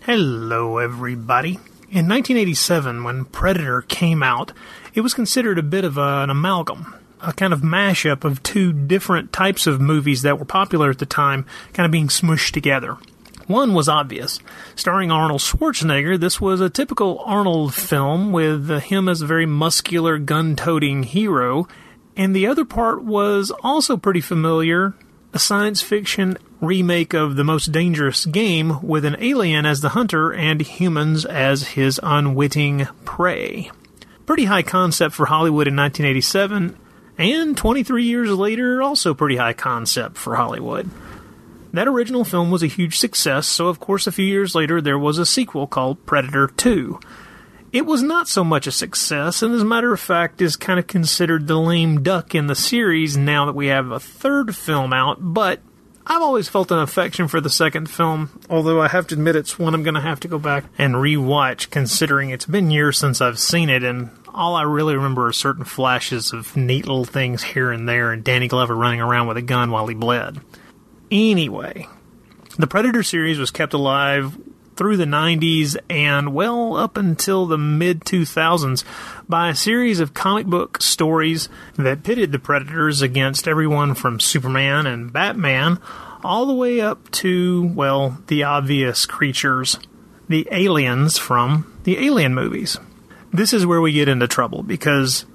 Hello, 0.02 0.76
everybody. 0.76 1.52
In 1.88 2.06
1987, 2.06 3.02
when 3.02 3.24
Predator 3.24 3.80
came 3.80 4.22
out, 4.22 4.52
it 4.92 5.00
was 5.00 5.14
considered 5.14 5.58
a 5.58 5.62
bit 5.62 5.84
of 5.84 5.96
a, 5.96 6.24
an 6.24 6.28
amalgam, 6.28 6.94
a 7.22 7.32
kind 7.32 7.54
of 7.54 7.62
mashup 7.62 8.22
of 8.22 8.42
two 8.42 8.74
different 8.74 9.32
types 9.32 9.66
of 9.66 9.80
movies 9.80 10.20
that 10.22 10.38
were 10.38 10.44
popular 10.44 10.90
at 10.90 10.98
the 10.98 11.06
time, 11.06 11.46
kind 11.72 11.86
of 11.86 11.90
being 11.90 12.08
smushed 12.08 12.52
together. 12.52 12.98
One 13.46 13.72
was 13.72 13.88
obvious. 13.88 14.40
Starring 14.76 15.10
Arnold 15.10 15.40
Schwarzenegger, 15.40 16.20
this 16.20 16.38
was 16.38 16.60
a 16.60 16.68
typical 16.68 17.22
Arnold 17.24 17.72
film 17.72 18.30
with 18.30 18.68
him 18.82 19.08
as 19.08 19.22
a 19.22 19.26
very 19.26 19.46
muscular, 19.46 20.18
gun 20.18 20.54
toting 20.54 21.02
hero. 21.02 21.66
And 22.20 22.36
the 22.36 22.48
other 22.48 22.66
part 22.66 23.02
was 23.02 23.50
also 23.62 23.96
pretty 23.96 24.20
familiar 24.20 24.92
a 25.32 25.38
science 25.38 25.80
fiction 25.80 26.36
remake 26.60 27.14
of 27.14 27.36
The 27.36 27.44
Most 27.44 27.72
Dangerous 27.72 28.26
Game 28.26 28.82
with 28.82 29.06
an 29.06 29.16
alien 29.20 29.64
as 29.64 29.80
the 29.80 29.88
hunter 29.88 30.30
and 30.30 30.60
humans 30.60 31.24
as 31.24 31.68
his 31.68 31.98
unwitting 32.02 32.86
prey. 33.06 33.70
Pretty 34.26 34.44
high 34.44 34.60
concept 34.60 35.14
for 35.14 35.24
Hollywood 35.24 35.66
in 35.66 35.76
1987, 35.76 36.76
and 37.16 37.56
23 37.56 38.04
years 38.04 38.30
later, 38.32 38.82
also 38.82 39.14
pretty 39.14 39.36
high 39.36 39.54
concept 39.54 40.18
for 40.18 40.36
Hollywood. 40.36 40.90
That 41.72 41.88
original 41.88 42.24
film 42.24 42.50
was 42.50 42.62
a 42.62 42.66
huge 42.66 42.98
success, 42.98 43.46
so 43.46 43.68
of 43.68 43.80
course 43.80 44.06
a 44.06 44.12
few 44.12 44.26
years 44.26 44.54
later 44.54 44.82
there 44.82 44.98
was 44.98 45.16
a 45.16 45.24
sequel 45.24 45.66
called 45.66 46.04
Predator 46.04 46.48
2. 46.48 47.00
It 47.72 47.86
was 47.86 48.02
not 48.02 48.26
so 48.26 48.42
much 48.42 48.66
a 48.66 48.72
success, 48.72 49.42
and 49.42 49.54
as 49.54 49.62
a 49.62 49.66
matter 49.66 49.92
of 49.92 50.00
fact 50.00 50.42
is 50.42 50.56
kind 50.56 50.80
of 50.80 50.88
considered 50.88 51.46
the 51.46 51.58
lame 51.58 52.02
duck 52.02 52.34
in 52.34 52.48
the 52.48 52.56
series 52.56 53.16
now 53.16 53.46
that 53.46 53.54
we 53.54 53.68
have 53.68 53.92
a 53.92 54.00
third 54.00 54.56
film 54.56 54.92
out, 54.92 55.18
but 55.20 55.60
I've 56.04 56.22
always 56.22 56.48
felt 56.48 56.72
an 56.72 56.80
affection 56.80 57.28
for 57.28 57.40
the 57.40 57.48
second 57.48 57.88
film, 57.88 58.40
although 58.50 58.80
I 58.80 58.88
have 58.88 59.06
to 59.08 59.14
admit 59.14 59.36
it's 59.36 59.56
one 59.56 59.74
I'm 59.74 59.84
going 59.84 59.94
to 59.94 60.00
have 60.00 60.18
to 60.20 60.28
go 60.28 60.38
back 60.40 60.64
and 60.78 60.94
rewatch, 60.94 61.70
considering 61.70 62.30
it's 62.30 62.46
been 62.46 62.72
years 62.72 62.98
since 62.98 63.20
I've 63.20 63.38
seen 63.38 63.70
it, 63.70 63.84
and 63.84 64.10
all 64.34 64.56
I 64.56 64.62
really 64.62 64.96
remember 64.96 65.28
are 65.28 65.32
certain 65.32 65.64
flashes 65.64 66.32
of 66.32 66.56
neat 66.56 66.88
little 66.88 67.04
things 67.04 67.44
here 67.44 67.70
and 67.70 67.88
there, 67.88 68.10
and 68.10 68.24
Danny 68.24 68.48
Glover 68.48 68.74
running 68.74 69.00
around 69.00 69.28
with 69.28 69.36
a 69.36 69.42
gun 69.42 69.70
while 69.70 69.86
he 69.86 69.94
bled. 69.94 70.40
Anyway, 71.12 71.86
the 72.58 72.66
Predator 72.66 73.04
series 73.04 73.38
was 73.38 73.52
kept 73.52 73.74
alive 73.74 74.36
through 74.80 74.96
the 74.96 75.04
90s 75.04 75.76
and 75.90 76.32
well 76.32 76.74
up 76.74 76.96
until 76.96 77.44
the 77.44 77.58
mid 77.58 78.00
2000s 78.00 78.82
by 79.28 79.50
a 79.50 79.54
series 79.54 80.00
of 80.00 80.14
comic 80.14 80.46
book 80.46 80.80
stories 80.80 81.50
that 81.76 82.02
pitted 82.02 82.32
the 82.32 82.38
Predators 82.38 83.02
against 83.02 83.46
everyone 83.46 83.92
from 83.94 84.18
Superman 84.18 84.86
and 84.86 85.12
Batman 85.12 85.78
all 86.24 86.46
the 86.46 86.54
way 86.54 86.80
up 86.80 87.10
to, 87.10 87.70
well, 87.74 88.22
the 88.28 88.42
obvious 88.44 89.04
creatures, 89.04 89.78
the 90.30 90.48
aliens 90.50 91.18
from 91.18 91.78
the 91.84 91.98
Alien 92.06 92.34
movies. 92.34 92.78
This 93.34 93.52
is 93.52 93.66
where 93.66 93.82
we 93.82 93.92
get 93.92 94.08
into 94.08 94.28
trouble 94.28 94.62
because 94.62 95.26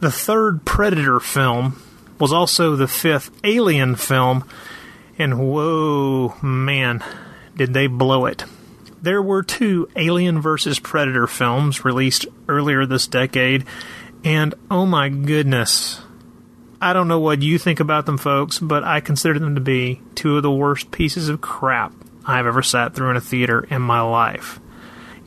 the 0.00 0.12
third 0.12 0.66
Predator 0.66 1.20
film 1.20 1.82
was 2.18 2.34
also 2.34 2.76
the 2.76 2.86
fifth 2.86 3.30
Alien 3.44 3.96
film 3.96 4.44
and 5.18 5.38
whoa, 5.38 6.34
man, 6.42 7.02
did 7.56 7.72
they 7.72 7.86
blow 7.86 8.26
it. 8.26 8.44
There 9.02 9.22
were 9.22 9.42
two 9.42 9.88
Alien 9.96 10.42
vs. 10.42 10.78
Predator 10.78 11.26
films 11.26 11.84
released 11.84 12.26
earlier 12.48 12.84
this 12.84 13.06
decade, 13.06 13.64
and 14.24 14.54
oh 14.70 14.84
my 14.84 15.08
goodness. 15.08 16.02
I 16.82 16.92
don't 16.92 17.08
know 17.08 17.20
what 17.20 17.42
you 17.42 17.58
think 17.58 17.80
about 17.80 18.06
them, 18.06 18.18
folks, 18.18 18.58
but 18.58 18.84
I 18.84 19.00
consider 19.00 19.38
them 19.38 19.54
to 19.54 19.60
be 19.60 20.00
two 20.14 20.36
of 20.36 20.42
the 20.42 20.50
worst 20.50 20.90
pieces 20.90 21.28
of 21.28 21.40
crap 21.40 21.94
I've 22.26 22.46
ever 22.46 22.62
sat 22.62 22.94
through 22.94 23.10
in 23.10 23.16
a 23.16 23.22
theater 23.22 23.66
in 23.70 23.80
my 23.80 24.00
life. 24.02 24.60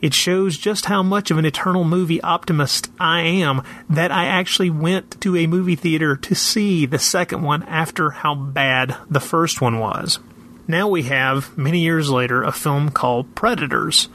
It 0.01 0.13
shows 0.13 0.57
just 0.57 0.85
how 0.85 1.01
much 1.01 1.31
of 1.31 1.37
an 1.37 1.45
eternal 1.45 1.83
movie 1.83 2.21
optimist 2.21 2.91
I 2.99 3.21
am 3.21 3.63
that 3.89 4.11
I 4.11 4.25
actually 4.25 4.69
went 4.69 5.19
to 5.21 5.37
a 5.37 5.47
movie 5.47 5.77
theater 5.77 6.15
to 6.15 6.35
see 6.35 6.85
the 6.85 6.99
second 6.99 7.41
one 7.41 7.63
after 7.63 8.11
how 8.11 8.35
bad 8.35 8.97
the 9.09 9.21
first 9.21 9.61
one 9.61 9.79
was. 9.79 10.19
Now 10.67 10.87
we 10.87 11.03
have, 11.03 11.57
many 11.57 11.79
years 11.79 12.09
later, 12.09 12.43
a 12.43 12.51
film 12.51 12.89
called 12.89 13.35
Predators. 13.35 14.07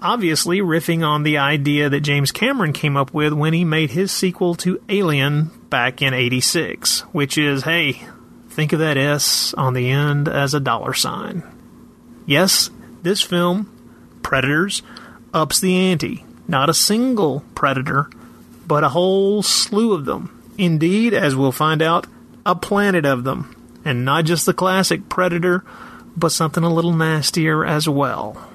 Obviously, 0.00 0.58
riffing 0.58 1.06
on 1.06 1.22
the 1.22 1.38
idea 1.38 1.88
that 1.88 2.00
James 2.00 2.32
Cameron 2.32 2.72
came 2.72 2.96
up 2.96 3.12
with 3.12 3.32
when 3.32 3.52
he 3.52 3.64
made 3.64 3.90
his 3.90 4.12
sequel 4.12 4.54
to 4.56 4.80
Alien 4.88 5.50
back 5.68 6.02
in 6.02 6.14
86, 6.14 7.00
which 7.12 7.38
is, 7.38 7.62
hey, 7.62 8.06
think 8.48 8.72
of 8.72 8.78
that 8.78 8.96
S 8.96 9.52
on 9.54 9.74
the 9.74 9.90
end 9.90 10.28
as 10.28 10.54
a 10.54 10.60
dollar 10.60 10.94
sign. 10.94 11.42
Yes, 12.26 12.70
this 13.02 13.22
film, 13.22 13.72
Predators, 14.22 14.82
ups 15.32 15.60
the 15.60 15.74
ante. 15.74 16.24
Not 16.48 16.70
a 16.70 16.74
single 16.74 17.40
predator, 17.54 18.08
but 18.66 18.84
a 18.84 18.88
whole 18.88 19.42
slew 19.42 19.92
of 19.92 20.04
them. 20.04 20.32
Indeed, 20.58 21.12
as 21.12 21.34
we'll 21.34 21.52
find 21.52 21.82
out, 21.82 22.06
a 22.44 22.54
planet 22.54 23.04
of 23.04 23.24
them. 23.24 23.55
And 23.86 24.04
not 24.04 24.24
just 24.24 24.44
the 24.44 24.52
classic 24.52 25.08
predator, 25.08 25.64
but 26.16 26.32
something 26.32 26.64
a 26.64 26.74
little 26.74 26.92
nastier 26.92 27.64
as 27.64 27.88
well. 27.88 28.50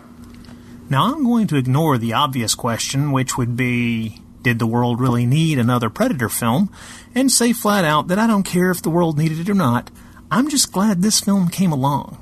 Now, 0.89 1.13
I'm 1.13 1.23
going 1.23 1.47
to 1.47 1.55
ignore 1.55 1.97
the 1.97 2.11
obvious 2.11 2.53
question, 2.53 3.13
which 3.13 3.37
would 3.37 3.55
be 3.55 4.19
Did 4.41 4.59
the 4.59 4.67
world 4.67 4.99
really 4.99 5.25
need 5.25 5.57
another 5.57 5.89
Predator 5.89 6.27
film? 6.27 6.69
and 7.15 7.31
say 7.31 7.53
flat 7.53 7.85
out 7.85 8.07
that 8.07 8.19
I 8.19 8.27
don't 8.27 8.43
care 8.43 8.71
if 8.71 8.81
the 8.81 8.89
world 8.89 9.17
needed 9.17 9.39
it 9.39 9.49
or 9.49 9.53
not. 9.53 9.89
I'm 10.29 10.49
just 10.49 10.71
glad 10.71 11.01
this 11.01 11.19
film 11.19 11.49
came 11.49 11.71
along. 11.71 12.17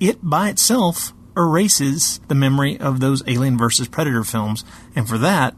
It 0.00 0.18
by 0.22 0.48
itself 0.48 1.12
erases 1.36 2.20
the 2.28 2.34
memory 2.34 2.78
of 2.78 3.00
those 3.00 3.22
Alien 3.26 3.58
vs. 3.58 3.88
Predator 3.88 4.24
films, 4.24 4.64
and 4.94 5.08
for 5.08 5.18
that, 5.18 5.54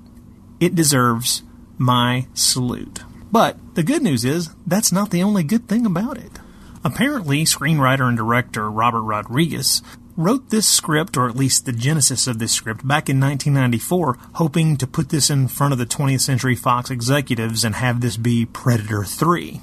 it 0.60 0.74
deserves 0.74 1.42
my 1.78 2.26
salute. 2.34 3.00
But 3.30 3.74
the 3.74 3.82
good 3.82 4.02
news 4.02 4.24
is, 4.24 4.50
that's 4.66 4.92
not 4.92 5.10
the 5.10 5.22
only 5.22 5.42
good 5.42 5.68
thing 5.68 5.84
about 5.84 6.18
it. 6.18 6.32
Apparently, 6.86 7.42
screenwriter 7.42 8.06
and 8.06 8.16
director 8.16 8.70
Robert 8.70 9.02
Rodriguez 9.02 9.82
wrote 10.16 10.50
this 10.50 10.68
script, 10.68 11.16
or 11.16 11.28
at 11.28 11.34
least 11.34 11.66
the 11.66 11.72
genesis 11.72 12.28
of 12.28 12.38
this 12.38 12.52
script, 12.52 12.86
back 12.86 13.08
in 13.08 13.18
1994, 13.18 14.16
hoping 14.34 14.76
to 14.76 14.86
put 14.86 15.08
this 15.08 15.28
in 15.28 15.48
front 15.48 15.72
of 15.72 15.80
the 15.80 15.84
20th 15.84 16.20
Century 16.20 16.54
Fox 16.54 16.88
executives 16.88 17.64
and 17.64 17.74
have 17.74 18.00
this 18.00 18.16
be 18.16 18.46
Predator 18.46 19.02
3. 19.02 19.60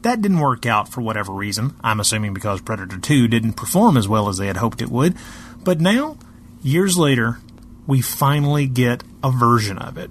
That 0.00 0.22
didn't 0.22 0.40
work 0.40 0.64
out 0.64 0.88
for 0.88 1.02
whatever 1.02 1.34
reason. 1.34 1.76
I'm 1.84 2.00
assuming 2.00 2.32
because 2.32 2.62
Predator 2.62 2.98
2 2.98 3.28
didn't 3.28 3.52
perform 3.52 3.98
as 3.98 4.08
well 4.08 4.30
as 4.30 4.38
they 4.38 4.46
had 4.46 4.56
hoped 4.56 4.80
it 4.80 4.90
would. 4.90 5.16
But 5.62 5.82
now, 5.82 6.16
years 6.62 6.96
later, 6.96 7.40
we 7.86 8.00
finally 8.00 8.66
get 8.66 9.04
a 9.22 9.30
version 9.30 9.76
of 9.76 9.98
it. 9.98 10.10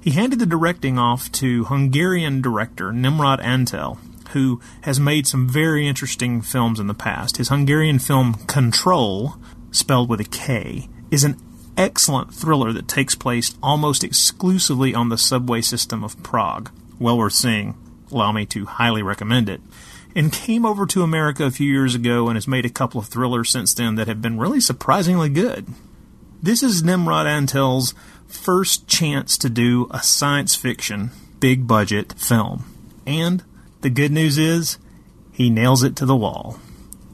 He 0.00 0.12
handed 0.12 0.38
the 0.38 0.46
directing 0.46 0.96
off 0.96 1.32
to 1.32 1.64
Hungarian 1.64 2.40
director 2.40 2.92
Nimrod 2.92 3.40
Antal, 3.40 3.98
who 4.28 4.60
has 4.82 5.00
made 5.00 5.26
some 5.26 5.48
very 5.48 5.86
interesting 5.86 6.42
films 6.42 6.80
in 6.80 6.86
the 6.86 6.94
past. 6.94 7.36
His 7.36 7.48
Hungarian 7.48 7.98
film 7.98 8.34
Control, 8.46 9.36
spelled 9.70 10.08
with 10.08 10.20
a 10.20 10.24
K, 10.24 10.88
is 11.10 11.24
an 11.24 11.40
excellent 11.76 12.34
thriller 12.34 12.72
that 12.72 12.88
takes 12.88 13.14
place 13.14 13.56
almost 13.62 14.02
exclusively 14.02 14.94
on 14.94 15.08
the 15.08 15.18
subway 15.18 15.60
system 15.60 16.02
of 16.02 16.22
Prague. 16.22 16.70
Well 16.98 17.18
worth 17.18 17.34
seeing 17.34 17.76
allow 18.10 18.32
me 18.32 18.46
to 18.46 18.66
highly 18.66 19.02
recommend 19.02 19.48
it. 19.48 19.60
And 20.14 20.32
came 20.32 20.64
over 20.64 20.86
to 20.86 21.02
America 21.02 21.44
a 21.44 21.50
few 21.50 21.70
years 21.70 21.94
ago 21.94 22.28
and 22.28 22.36
has 22.36 22.48
made 22.48 22.64
a 22.64 22.70
couple 22.70 23.00
of 23.00 23.06
thrillers 23.06 23.50
since 23.50 23.74
then 23.74 23.96
that 23.96 24.08
have 24.08 24.22
been 24.22 24.38
really 24.38 24.60
surprisingly 24.60 25.28
good. 25.28 25.66
This 26.42 26.62
is 26.62 26.82
Nimrod 26.82 27.26
Antal's 27.26 27.94
first 28.26 28.88
chance 28.88 29.36
to 29.38 29.50
do 29.50 29.88
a 29.90 30.02
science 30.02 30.54
fiction, 30.54 31.10
big 31.38 31.66
budget 31.66 32.14
film. 32.14 32.64
And 33.06 33.44
the 33.80 33.90
good 33.90 34.12
news 34.12 34.38
is, 34.38 34.78
he 35.32 35.50
nails 35.50 35.82
it 35.82 35.96
to 35.96 36.06
the 36.06 36.16
wall. 36.16 36.58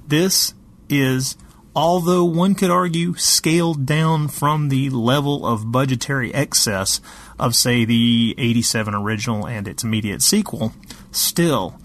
This 0.07 0.55
is, 0.89 1.37
although 1.75 2.25
one 2.25 2.55
could 2.55 2.71
argue, 2.71 3.15
scaled 3.17 3.85
down 3.85 4.29
from 4.29 4.69
the 4.69 4.91
level 4.91 5.47
of 5.47 5.73
budgetary 5.73 6.33
excess 6.33 7.01
of, 7.39 7.57
say, 7.57 7.85
the 7.85 8.35
87 8.39 8.95
original 8.95 9.47
and 9.47 9.67
its 9.67 9.83
immediate 9.83 10.23
sequel, 10.23 10.73
still 11.11 11.81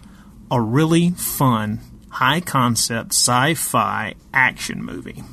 a 0.52 0.62
really 0.62 1.12
fun, 1.12 1.82
high 2.10 2.42
concept 2.42 3.14
sci 3.14 3.54
fi 3.56 4.14
action 4.34 4.84
movie. 4.84 5.24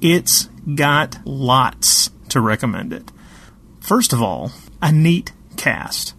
It's 0.00 0.50
got 0.74 1.18
lots 1.24 2.10
to 2.28 2.40
recommend 2.40 2.92
it. 2.92 3.10
First 3.80 4.12
of 4.12 4.20
all, 4.22 4.52
a 4.82 4.92
neat 4.92 5.32
cast. 5.56 6.14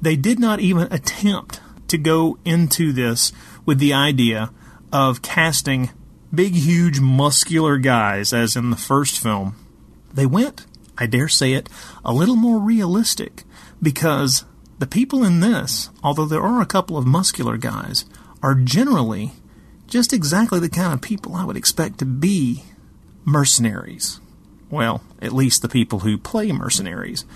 They 0.00 0.16
did 0.16 0.38
not 0.38 0.60
even 0.60 0.92
attempt 0.92 1.60
to 1.92 1.98
go 1.98 2.38
into 2.44 2.92
this 2.92 3.32
with 3.64 3.78
the 3.78 3.92
idea 3.92 4.50
of 4.92 5.22
casting 5.22 5.90
big, 6.34 6.54
huge, 6.54 7.00
muscular 7.00 7.78
guys 7.78 8.32
as 8.32 8.56
in 8.56 8.70
the 8.70 8.76
first 8.76 9.18
film. 9.18 9.54
They 10.12 10.26
went, 10.26 10.66
I 10.98 11.06
dare 11.06 11.28
say 11.28 11.52
it, 11.52 11.68
a 12.04 12.12
little 12.12 12.36
more 12.36 12.58
realistic 12.58 13.44
because 13.80 14.44
the 14.78 14.86
people 14.86 15.22
in 15.22 15.40
this, 15.40 15.90
although 16.02 16.26
there 16.26 16.42
are 16.42 16.60
a 16.60 16.66
couple 16.66 16.96
of 16.96 17.06
muscular 17.06 17.56
guys, 17.56 18.04
are 18.42 18.54
generally 18.54 19.32
just 19.86 20.12
exactly 20.12 20.58
the 20.58 20.68
kind 20.68 20.92
of 20.92 21.00
people 21.00 21.34
I 21.34 21.44
would 21.44 21.56
expect 21.56 21.98
to 21.98 22.06
be 22.06 22.64
mercenaries. 23.24 24.20
Well, 24.70 25.02
at 25.20 25.32
least 25.32 25.60
the 25.60 25.68
people 25.68 26.00
who 26.00 26.16
play 26.16 26.50
mercenaries. 26.50 27.26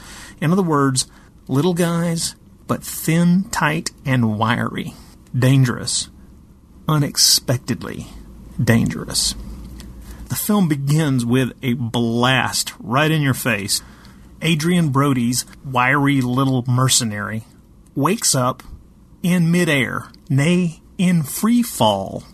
In 0.41 0.53
other 0.53 0.63
words, 0.63 1.07
little 1.49 1.75
guys, 1.75 2.35
but 2.67 2.83
thin, 2.83 3.45
tight, 3.51 3.91
and 4.05 4.39
wiry. 4.39 4.95
Dangerous. 5.37 6.09
Unexpectedly 6.89 8.07
dangerous. 8.63 9.35
The 10.29 10.35
film 10.35 10.69
begins 10.69 11.25
with 11.25 11.53
a 11.63 11.75
blast 11.75 12.73
right 12.81 13.11
in 13.11 13.23
your 13.23 13.35
face. 13.35 13.83
Adrien 14.43 14.91
Brody's 14.91 15.45
wiry 15.65 16.21
little 16.21 16.65
mercenary 16.67 17.45
wakes 17.95 18.35
up 18.35 18.63
in 19.23 19.51
midair, 19.51 20.09
nay, 20.29 20.81
in 20.99 21.23
free 21.23 21.63
fall, 21.63 22.25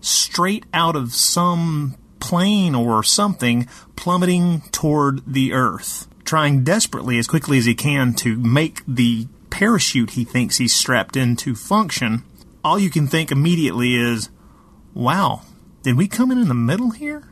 straight 0.00 0.66
out 0.74 0.96
of 0.96 1.14
some 1.14 1.96
plane 2.20 2.74
or 2.74 3.02
something 3.02 3.68
plummeting 3.96 4.62
toward 4.72 5.22
the 5.26 5.52
earth, 5.52 6.08
trying 6.24 6.64
desperately 6.64 7.18
as 7.18 7.26
quickly 7.26 7.58
as 7.58 7.64
he 7.64 7.74
can 7.74 8.14
to 8.14 8.36
make 8.38 8.82
the 8.86 9.26
parachute 9.52 10.10
he 10.10 10.24
thinks 10.24 10.56
he's 10.56 10.74
strapped 10.74 11.16
into 11.16 11.54
function. 11.54 12.24
All 12.64 12.78
you 12.78 12.90
can 12.90 13.06
think 13.06 13.30
immediately 13.30 13.94
is, 13.94 14.30
wow, 14.94 15.42
did 15.82 15.96
we 15.96 16.08
come 16.08 16.32
in 16.32 16.38
in 16.38 16.48
the 16.48 16.54
middle 16.54 16.90
here? 16.90 17.28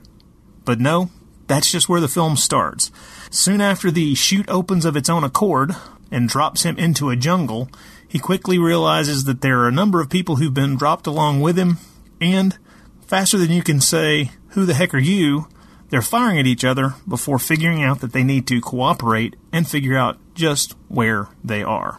But 0.64 0.78
no, 0.78 1.10
that's 1.46 1.72
just 1.72 1.88
where 1.88 2.00
the 2.00 2.08
film 2.08 2.36
starts. 2.36 2.92
Soon 3.30 3.60
after 3.60 3.90
the 3.90 4.14
chute 4.14 4.48
opens 4.48 4.84
of 4.84 4.96
its 4.96 5.08
own 5.08 5.24
accord 5.24 5.74
and 6.10 6.28
drops 6.28 6.62
him 6.62 6.76
into 6.78 7.10
a 7.10 7.16
jungle, 7.16 7.70
he 8.06 8.18
quickly 8.18 8.58
realizes 8.58 9.24
that 9.24 9.40
there 9.40 9.60
are 9.60 9.68
a 9.68 9.72
number 9.72 10.00
of 10.00 10.10
people 10.10 10.36
who've 10.36 10.52
been 10.52 10.76
dropped 10.76 11.06
along 11.06 11.40
with 11.40 11.58
him, 11.58 11.78
and 12.20 12.58
faster 13.06 13.38
than 13.38 13.50
you 13.50 13.62
can 13.62 13.80
say, 13.80 14.32
Who 14.50 14.66
the 14.66 14.74
heck 14.74 14.92
are 14.92 14.98
you? 14.98 15.48
they're 15.90 16.02
firing 16.02 16.38
at 16.38 16.46
each 16.46 16.64
other 16.64 16.94
before 17.06 17.38
figuring 17.38 17.82
out 17.82 18.00
that 18.00 18.12
they 18.12 18.22
need 18.22 18.46
to 18.46 18.60
cooperate 18.60 19.34
and 19.52 19.68
figure 19.68 19.96
out 19.96 20.18
just 20.34 20.76
where 20.88 21.28
they 21.42 21.62
are. 21.62 21.98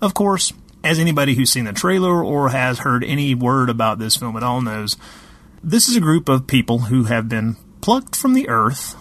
Of 0.00 0.14
course, 0.14 0.52
as 0.84 0.98
anybody 0.98 1.34
who's 1.34 1.50
seen 1.50 1.64
the 1.64 1.72
trailer 1.72 2.22
or 2.24 2.50
has 2.50 2.80
heard 2.80 3.02
any 3.02 3.34
word 3.34 3.68
about 3.68 3.98
this 3.98 4.16
film 4.16 4.36
at 4.36 4.42
all 4.42 4.60
knows, 4.60 4.96
this 5.62 5.88
is 5.88 5.96
a 5.96 6.00
group 6.00 6.28
of 6.28 6.46
people 6.46 6.78
who 6.80 7.04
have 7.04 7.28
been 7.28 7.56
plucked 7.80 8.14
from 8.14 8.34
the 8.34 8.48
earth 8.48 8.94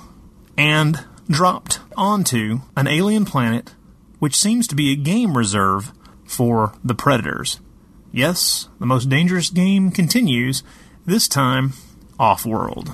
and 0.57 1.05
dropped 1.29 1.79
onto 1.95 2.61
an 2.75 2.87
alien 2.87 3.25
planet 3.25 3.73
which 4.19 4.35
seems 4.35 4.67
to 4.67 4.75
be 4.75 4.91
a 4.91 4.95
game 4.95 5.37
reserve 5.37 5.91
for 6.25 6.73
the 6.83 6.95
predators. 6.95 7.59
Yes, 8.11 8.67
the 8.79 8.85
most 8.85 9.09
dangerous 9.09 9.49
game 9.49 9.91
continues, 9.91 10.63
this 11.05 11.27
time 11.27 11.73
off 12.19 12.45
world. 12.45 12.91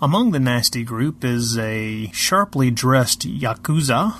Among 0.00 0.30
the 0.30 0.38
nasty 0.38 0.84
group 0.84 1.24
is 1.24 1.58
a 1.58 2.10
sharply 2.12 2.70
dressed 2.70 3.22
Yakuza, 3.22 4.14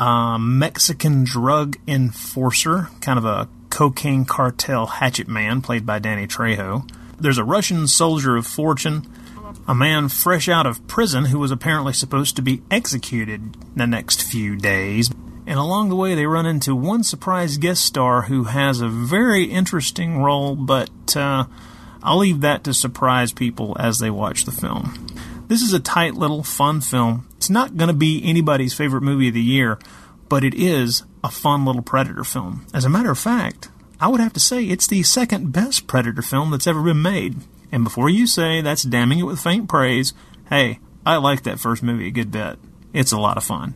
a 0.00 0.38
Mexican 0.40 1.24
drug 1.24 1.76
enforcer, 1.86 2.88
kind 3.02 3.18
of 3.18 3.26
a 3.26 3.48
cocaine 3.68 4.24
cartel 4.24 4.86
hatchet 4.86 5.28
man 5.28 5.60
played 5.60 5.84
by 5.84 5.98
Danny 5.98 6.26
Trejo. 6.26 6.90
There's 7.18 7.36
a 7.36 7.44
Russian 7.44 7.86
soldier 7.86 8.34
of 8.34 8.46
fortune, 8.46 9.06
a 9.68 9.74
man 9.74 10.08
fresh 10.08 10.48
out 10.48 10.64
of 10.64 10.86
prison 10.86 11.26
who 11.26 11.38
was 11.38 11.50
apparently 11.50 11.92
supposed 11.92 12.34
to 12.36 12.42
be 12.42 12.62
executed 12.70 13.54
the 13.76 13.86
next 13.86 14.22
few 14.22 14.56
days. 14.56 15.10
And 15.46 15.58
along 15.58 15.90
the 15.90 15.96
way, 15.96 16.14
they 16.14 16.26
run 16.26 16.46
into 16.46 16.74
one 16.74 17.04
surprise 17.04 17.58
guest 17.58 17.84
star 17.84 18.22
who 18.22 18.44
has 18.44 18.80
a 18.80 18.88
very 18.88 19.44
interesting 19.44 20.22
role, 20.22 20.56
but 20.56 21.14
uh, 21.14 21.44
I'll 22.02 22.18
leave 22.18 22.40
that 22.40 22.64
to 22.64 22.72
surprise 22.72 23.32
people 23.34 23.76
as 23.78 23.98
they 23.98 24.10
watch 24.10 24.46
the 24.46 24.52
film. 24.52 25.06
This 25.50 25.62
is 25.62 25.72
a 25.72 25.80
tight 25.80 26.14
little 26.14 26.44
fun 26.44 26.80
film. 26.80 27.26
It's 27.36 27.50
not 27.50 27.76
going 27.76 27.88
to 27.88 27.92
be 27.92 28.22
anybody's 28.24 28.72
favorite 28.72 29.02
movie 29.02 29.26
of 29.26 29.34
the 29.34 29.42
year, 29.42 29.80
but 30.28 30.44
it 30.44 30.54
is 30.54 31.02
a 31.24 31.28
fun 31.28 31.64
little 31.64 31.82
Predator 31.82 32.22
film. 32.22 32.64
As 32.72 32.84
a 32.84 32.88
matter 32.88 33.10
of 33.10 33.18
fact, 33.18 33.68
I 33.98 34.06
would 34.06 34.20
have 34.20 34.32
to 34.34 34.38
say 34.38 34.62
it's 34.62 34.86
the 34.86 35.02
second 35.02 35.52
best 35.52 35.88
Predator 35.88 36.22
film 36.22 36.52
that's 36.52 36.68
ever 36.68 36.84
been 36.84 37.02
made. 37.02 37.38
And 37.72 37.82
before 37.82 38.08
you 38.08 38.28
say 38.28 38.60
that's 38.60 38.84
damning 38.84 39.18
it 39.18 39.24
with 39.24 39.40
faint 39.40 39.68
praise, 39.68 40.14
hey, 40.50 40.78
I 41.04 41.16
like 41.16 41.42
that 41.42 41.58
first 41.58 41.82
movie 41.82 42.06
a 42.06 42.12
good 42.12 42.30
bit. 42.30 42.56
It's 42.92 43.10
a 43.10 43.18
lot 43.18 43.36
of 43.36 43.42
fun. 43.42 43.74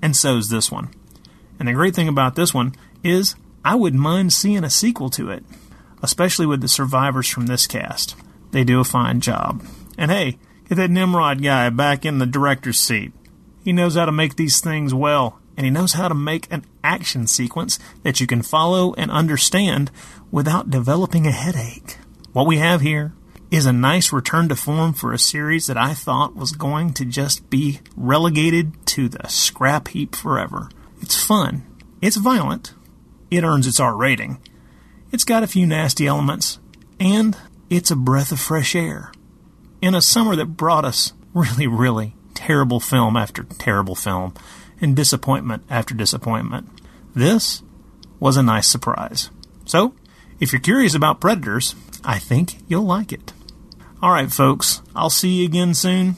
And 0.00 0.16
so's 0.16 0.48
this 0.48 0.72
one. 0.72 0.88
And 1.58 1.68
the 1.68 1.74
great 1.74 1.94
thing 1.94 2.08
about 2.08 2.34
this 2.34 2.54
one 2.54 2.74
is 3.04 3.34
I 3.62 3.74
wouldn't 3.74 4.00
mind 4.00 4.32
seeing 4.32 4.64
a 4.64 4.70
sequel 4.70 5.10
to 5.10 5.28
it, 5.28 5.44
especially 6.02 6.46
with 6.46 6.62
the 6.62 6.68
survivors 6.68 7.28
from 7.28 7.44
this 7.44 7.66
cast. 7.66 8.16
They 8.52 8.64
do 8.64 8.80
a 8.80 8.84
fine 8.84 9.20
job. 9.20 9.62
And 9.98 10.10
hey, 10.10 10.38
get 10.70 10.76
that 10.76 10.90
Nimrod 10.90 11.42
guy 11.42 11.68
back 11.68 12.04
in 12.06 12.18
the 12.18 12.26
director's 12.26 12.78
seat. 12.78 13.12
He 13.64 13.72
knows 13.72 13.96
how 13.96 14.04
to 14.04 14.12
make 14.12 14.36
these 14.36 14.60
things 14.60 14.94
well, 14.94 15.40
and 15.56 15.64
he 15.64 15.70
knows 15.70 15.94
how 15.94 16.06
to 16.06 16.14
make 16.14 16.50
an 16.52 16.64
action 16.84 17.26
sequence 17.26 17.80
that 18.04 18.20
you 18.20 18.26
can 18.28 18.40
follow 18.40 18.94
and 18.94 19.10
understand 19.10 19.90
without 20.30 20.70
developing 20.70 21.26
a 21.26 21.32
headache. 21.32 21.98
What 22.32 22.46
we 22.46 22.58
have 22.58 22.82
here 22.82 23.12
is 23.50 23.66
a 23.66 23.72
nice 23.72 24.12
return 24.12 24.48
to 24.48 24.54
form 24.54 24.92
for 24.92 25.12
a 25.12 25.18
series 25.18 25.66
that 25.66 25.76
I 25.76 25.92
thought 25.92 26.36
was 26.36 26.52
going 26.52 26.94
to 26.94 27.04
just 27.04 27.50
be 27.50 27.80
relegated 27.96 28.86
to 28.86 29.08
the 29.08 29.28
scrap 29.28 29.88
heap 29.88 30.14
forever. 30.14 30.70
It's 31.02 31.20
fun. 31.20 31.66
It's 32.00 32.16
violent. 32.16 32.74
It 33.28 33.42
earns 33.42 33.66
its 33.66 33.80
R 33.80 33.96
rating. 33.96 34.40
It's 35.10 35.24
got 35.24 35.42
a 35.42 35.48
few 35.48 35.66
nasty 35.66 36.06
elements. 36.06 36.60
And 37.00 37.36
it's 37.68 37.90
a 37.90 37.96
breath 37.96 38.30
of 38.30 38.38
fresh 38.38 38.76
air. 38.76 39.10
In 39.80 39.94
a 39.94 40.02
summer 40.02 40.36
that 40.36 40.56
brought 40.56 40.84
us 40.84 41.12
really, 41.34 41.66
really 41.66 42.14
terrible 42.34 42.80
film 42.80 43.16
after 43.16 43.44
terrible 43.44 43.94
film 43.94 44.34
and 44.80 44.96
disappointment 44.96 45.62
after 45.68 45.94
disappointment. 45.94 46.68
This 47.14 47.62
was 48.18 48.36
a 48.36 48.42
nice 48.42 48.66
surprise. 48.66 49.30
So, 49.64 49.94
if 50.38 50.52
you're 50.52 50.60
curious 50.60 50.94
about 50.94 51.20
Predators, 51.20 51.74
I 52.04 52.18
think 52.18 52.58
you'll 52.66 52.84
like 52.84 53.12
it. 53.12 53.32
All 54.02 54.12
right, 54.12 54.32
folks, 54.32 54.80
I'll 54.96 55.10
see 55.10 55.40
you 55.40 55.44
again 55.44 55.74
soon. 55.74 56.16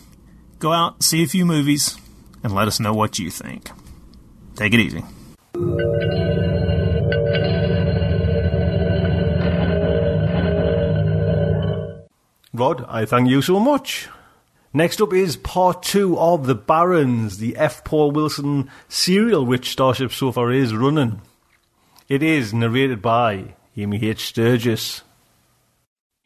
Go 0.58 0.72
out, 0.72 1.02
see 1.02 1.24
a 1.24 1.28
few 1.28 1.44
movies, 1.44 1.96
and 2.42 2.54
let 2.54 2.68
us 2.68 2.78
know 2.78 2.94
what 2.94 3.18
you 3.18 3.30
think. 3.30 3.70
Take 4.54 4.74
it 4.74 4.80
easy. 4.80 5.02
Rod, 12.54 12.84
I 12.86 13.06
thank 13.06 13.30
you 13.30 13.40
so 13.40 13.58
much. 13.58 14.08
Next 14.74 15.00
up 15.00 15.14
is 15.14 15.36
part 15.36 15.82
two 15.82 16.18
of 16.18 16.46
The 16.46 16.54
Barrens, 16.54 17.38
the 17.38 17.56
F. 17.56 17.82
Paul 17.82 18.10
Wilson 18.10 18.70
serial 18.88 19.46
which 19.46 19.74
StarShipSofa 19.74 20.54
is 20.54 20.74
running. 20.74 21.22
It 22.10 22.22
is 22.22 22.52
narrated 22.52 23.00
by 23.00 23.54
Amy 23.74 24.04
H. 24.04 24.26
Sturgis. 24.26 25.02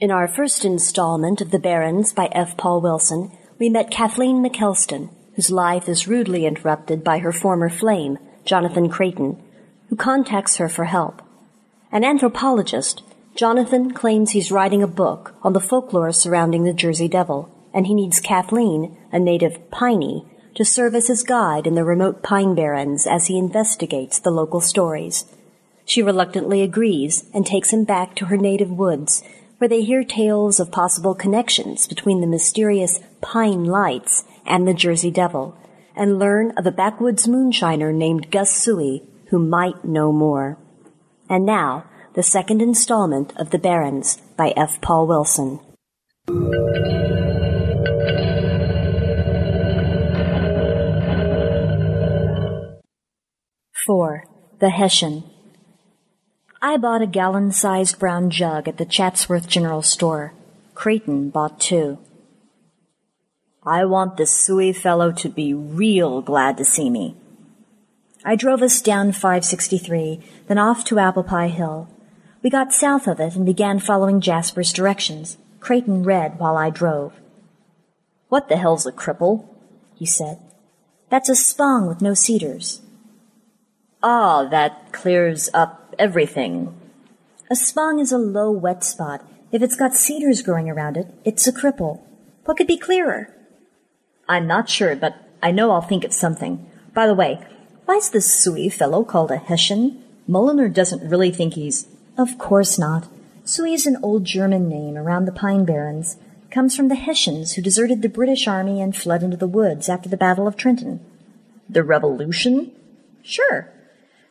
In 0.01 0.11
our 0.11 0.27
first 0.27 0.65
installment 0.65 1.41
of 1.41 1.53
The 1.53 1.61
Barrens 1.61 2.13
by 2.13 2.27
F. 2.33 2.57
Paul 2.57 2.81
Wilson, 2.81 3.31
we 3.61 3.69
met 3.69 3.93
Kathleen 3.93 4.43
McKelston, 4.43 5.11
whose 5.37 5.53
life 5.53 5.89
is 5.89 6.09
rudely 6.09 6.45
interrupted 6.45 7.05
by 7.05 7.19
her 7.19 7.33
former 7.33 7.71
flame, 7.71 8.19
Jonathan 8.45 8.89
Creighton, 8.89 9.41
who 9.91 9.97
contacts 9.97 10.57
her 10.57 10.69
for 10.69 10.87
help. 10.87 11.23
An 11.93 12.03
anthropologist, 12.03 13.05
Jonathan 13.37 13.93
claims 13.93 14.31
he's 14.31 14.51
writing 14.51 14.83
a 14.83 14.87
book 14.89 15.35
on 15.43 15.53
the 15.53 15.61
folklore 15.61 16.13
surrounding 16.13 16.65
the 16.65 16.73
Jersey 16.73 17.07
Devil 17.07 17.53
and 17.77 17.87
he 17.87 17.93
needs 17.93 18.21
Kathleen, 18.21 18.97
a 19.13 19.19
native 19.19 19.71
Piney, 19.71 20.25
to 20.55 20.65
serve 20.65 20.95
as 20.95 21.09
his 21.09 21.23
guide 21.23 21.67
in 21.67 21.75
the 21.75 21.85
remote 21.85 22.23
Pine 22.23 22.55
Barrens 22.55 23.07
as 23.07 23.27
he 23.27 23.37
investigates 23.37 24.19
the 24.19 24.31
local 24.31 24.63
stories. 24.63 25.27
She 25.85 26.03
reluctantly 26.03 26.63
agrees 26.63 27.29
and 27.35 27.45
takes 27.45 27.75
him 27.75 27.85
back 27.85 28.15
to 28.17 28.27
her 28.27 28.39
native 28.39 28.71
woods, 28.71 29.23
where 29.59 29.69
they 29.69 29.83
hear 29.83 30.03
tales 30.03 30.59
of 30.59 30.73
possible 30.73 31.15
connections 31.15 31.87
between 31.87 32.23
the 32.23 32.27
mysterious 32.27 33.01
Pine 33.21 33.65
Lights 33.65 34.25
and 34.47 34.67
the 34.67 34.73
Jersey 34.73 35.11
Devil, 35.11 35.55
and 35.95 36.19
learn 36.19 36.53
of 36.57 36.67
a 36.67 36.73
backwoods 36.73 37.27
moonshiner 37.27 37.93
named 37.93 38.31
Gus 38.31 38.51
Suey 38.51 39.03
who 39.29 39.39
might 39.39 39.85
know 39.85 40.13
more. 40.13 40.57
And 41.29 41.45
now, 41.45 41.85
the 42.17 42.23
second 42.23 42.63
installment 42.63 43.35
of 43.37 43.51
The 43.51 43.59
Barrens 43.59 44.17
by 44.39 44.55
F. 44.57 44.81
Paul 44.81 45.07
Wilson. 45.07 45.61
Four. 53.85 54.25
The 54.61 54.71
Hessian. 54.71 55.25
I 56.63 56.79
bought 56.79 57.03
a 57.03 57.07
gallon-sized 57.07 57.99
brown 57.99 58.31
jug 58.31 58.67
at 58.67 58.79
the 58.79 58.87
Chatsworth 58.87 59.47
General 59.47 59.83
Store. 59.83 60.33
Creighton 60.75 61.29
bought 61.29 61.61
two. 61.61 61.99
I 63.63 63.85
want 63.85 64.17
this 64.17 64.31
Suey 64.31 64.73
fellow 64.73 65.13
to 65.13 65.29
be 65.29 65.53
real 65.53 66.23
glad 66.23 66.57
to 66.57 66.65
see 66.65 66.89
me. 66.89 67.15
I 68.25 68.37
drove 68.37 68.63
us 68.63 68.81
down 68.81 69.13
563, 69.13 70.21
then 70.49 70.57
off 70.57 70.83
to 70.85 70.99
Apple 70.99 71.23
Pie 71.23 71.49
Hill. 71.49 71.91
We 72.47 72.51
got 72.51 72.73
south 72.73 73.09
of 73.09 73.19
it 73.19 73.35
and 73.35 73.45
began 73.45 73.81
following 73.81 74.21
Jasper's 74.21 74.73
directions. 74.73 75.37
Creighton 75.59 76.05
read 76.05 76.39
while 76.39 76.57
I 76.57 76.71
drove. 76.71 77.15
What 78.29 78.49
the 78.49 78.57
hell's 78.57 78.87
a 78.87 78.93
cripple? 78.93 79.49
he 79.97 80.07
said. 80.07 80.39
That's 81.11 81.29
a 81.29 81.35
spong 81.35 81.89
with 81.89 82.01
no 82.01 82.15
cedars. 82.15 82.83
Ah, 84.01 84.45
that 84.45 84.93
clears 84.93 85.51
up 85.55 85.97
everything. 85.99 86.73
A 87.51 87.57
spong 87.57 87.99
is 87.99 88.13
a 88.13 88.17
low, 88.17 88.53
wet 88.53 88.85
spot. 88.85 89.27
If 89.51 89.61
it's 89.61 89.75
got 89.75 89.97
cedars 89.97 90.41
growing 90.41 90.71
around 90.71 90.97
it, 90.97 91.09
it's 91.25 91.49
a 91.49 91.53
cripple. 91.53 92.03
What 92.45 92.59
could 92.59 92.69
be 92.69 92.79
clearer? 92.79 93.35
I'm 94.29 94.47
not 94.47 94.71
sure, 94.71 94.95
but 94.95 95.17
I 95.43 95.51
know 95.51 95.73
I'll 95.73 95.81
think 95.81 96.05
of 96.05 96.15
something. 96.15 96.65
By 96.95 97.09
the 97.09 97.15
way, 97.15 97.45
why's 97.87 98.11
this 98.11 98.33
Suey 98.33 98.69
fellow 98.69 99.03
called 99.03 99.33
a 99.33 99.37
Hessian? 99.37 100.01
Mulliner 100.29 100.73
doesn't 100.73 101.11
really 101.11 101.33
think 101.33 101.55
he's. 101.55 101.89
Of 102.19 102.39
course 102.39 102.79
not. 102.79 103.09
Sooy 103.45 103.75
is 103.75 103.87
an 103.87 103.99
old 104.03 104.25
German 104.25 104.69
name 104.69 104.97
around 104.97 105.27
the 105.27 105.33
Pine 105.33 105.65
Barrens. 105.65 106.17
Comes 106.51 106.75
from 106.75 106.89
the 106.89 106.95
Hessians 106.95 107.53
who 107.53 107.63
deserted 107.63 108.01
the 108.01 108.09
British 108.09 108.49
army 108.49 108.81
and 108.81 108.97
fled 108.97 109.23
into 109.23 109.37
the 109.37 109.47
woods 109.47 109.89
after 109.89 110.09
the 110.09 110.17
Battle 110.17 110.47
of 110.47 110.57
Trenton. 110.57 111.01
The 111.69 111.85
Revolution? 111.85 112.73
Sure. 113.23 113.71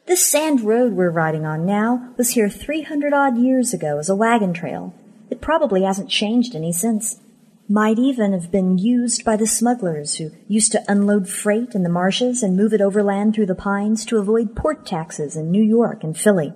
This 0.08 0.26
sand 0.26 0.62
road 0.62 0.94
we're 0.94 1.10
riding 1.10 1.46
on 1.46 1.66
now 1.66 2.14
was 2.18 2.32
here 2.32 2.50
300 2.50 3.14
odd 3.14 3.38
years 3.38 3.74
ago 3.74 4.00
as 4.00 4.10
a 4.10 4.16
wagon 4.16 4.54
trail. 4.54 4.94
It 5.30 5.42
probably 5.42 5.84
hasn't 5.84 6.10
changed 6.10 6.56
any 6.56 6.72
since 6.72 7.20
might 7.68 7.98
even 7.98 8.32
have 8.32 8.52
been 8.52 8.78
used 8.78 9.26
by 9.26 9.36
the 9.36 9.48
smugglers 9.48 10.16
who 10.16 10.32
used 10.48 10.72
to 10.72 10.84
unload 10.88 11.28
freight 11.28 11.74
in 11.74 11.82
the 11.82 11.90
marshes 11.90 12.44
and 12.44 12.56
move 12.56 12.74
it 12.74 12.82
overland 12.82 13.34
through 13.34 13.48
the 13.48 13.56
pines 13.56 14.06
to 14.06 14.18
avoid 14.18 14.56
port 14.56 14.86
taxes 14.86 15.36
in 15.36 15.50
New 15.50 15.64
York 15.64 16.04
and 16.04 16.16
Philly. 16.16 16.54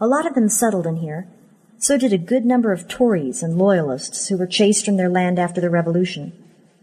A 0.00 0.06
lot 0.06 0.26
of 0.26 0.34
them 0.34 0.48
settled 0.48 0.86
in 0.86 0.96
here. 0.96 1.28
So 1.78 1.98
did 1.98 2.12
a 2.12 2.18
good 2.18 2.46
number 2.46 2.72
of 2.72 2.88
Tories 2.88 3.42
and 3.42 3.58
Loyalists 3.58 4.28
who 4.28 4.38
were 4.38 4.46
chased 4.46 4.84
from 4.84 4.96
their 4.96 5.10
land 5.10 5.38
after 5.38 5.60
the 5.60 5.70
Revolution. 5.70 6.32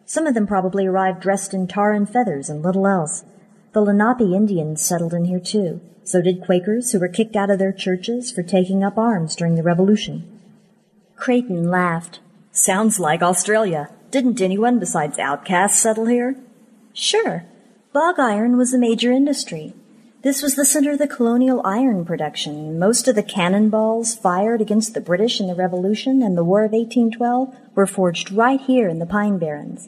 Some 0.06 0.28
of 0.28 0.36
them 0.36 0.46
probably 0.46 0.86
arrived 0.86 1.22
dressed 1.22 1.54
in 1.54 1.68
tar 1.68 1.94
and 1.94 2.08
feathers 2.08 2.50
and 2.50 2.64
little 2.64 2.86
else. 2.86 3.24
The 3.74 3.82
Lenape 3.82 4.22
Indians 4.22 4.82
settled 4.82 5.14
in 5.14 5.26
here 5.26 5.40
too. 5.40 5.82
So 6.04 6.22
did 6.22 6.44
Quakers 6.44 6.92
who 6.92 7.00
were 7.00 7.08
kicked 7.08 7.36
out 7.36 7.50
of 7.50 7.60
their 7.60 7.74
churches 7.74 8.32
for 8.32 8.44
taking 8.44 8.84
up 8.84 8.98
arms 8.98 9.36
during 9.36 9.56
the 9.56 9.64
Revolution. 9.64 10.40
Creighton 11.16 11.70
laughed. 11.70 12.20
Sounds 12.52 13.00
like 13.00 13.22
Australia. 13.22 13.90
Didn't 14.12 14.42
anyone 14.42 14.80
besides 14.80 15.20
outcasts 15.20 15.82
settle 15.82 16.06
here? 16.06 16.36
Sure. 16.94 17.46
Bog 17.94 18.20
iron 18.20 18.58
was 18.58 18.74
a 18.74 18.80
major 18.80 19.12
industry. 19.12 19.74
This 20.28 20.44
was 20.44 20.56
the 20.56 20.66
center 20.66 20.92
of 20.92 21.00
the 21.00 21.08
colonial 21.08 21.62
iron 21.64 22.04
production. 22.04 22.78
Most 22.78 23.08
of 23.08 23.16
the 23.16 23.24
cannonballs 23.24 24.14
fired 24.14 24.60
against 24.60 24.94
the 24.94 25.00
British 25.00 25.40
in 25.40 25.48
the 25.48 25.56
Revolution 25.56 26.22
and 26.22 26.38
the 26.38 26.44
War 26.44 26.66
of 26.66 26.74
1812 26.74 27.56
were 27.76 27.88
forged 27.88 28.34
right 28.34 28.60
here 28.60 28.90
in 28.90 29.00
the 29.00 29.06
Pine 29.06 29.38
Barrens. 29.38 29.88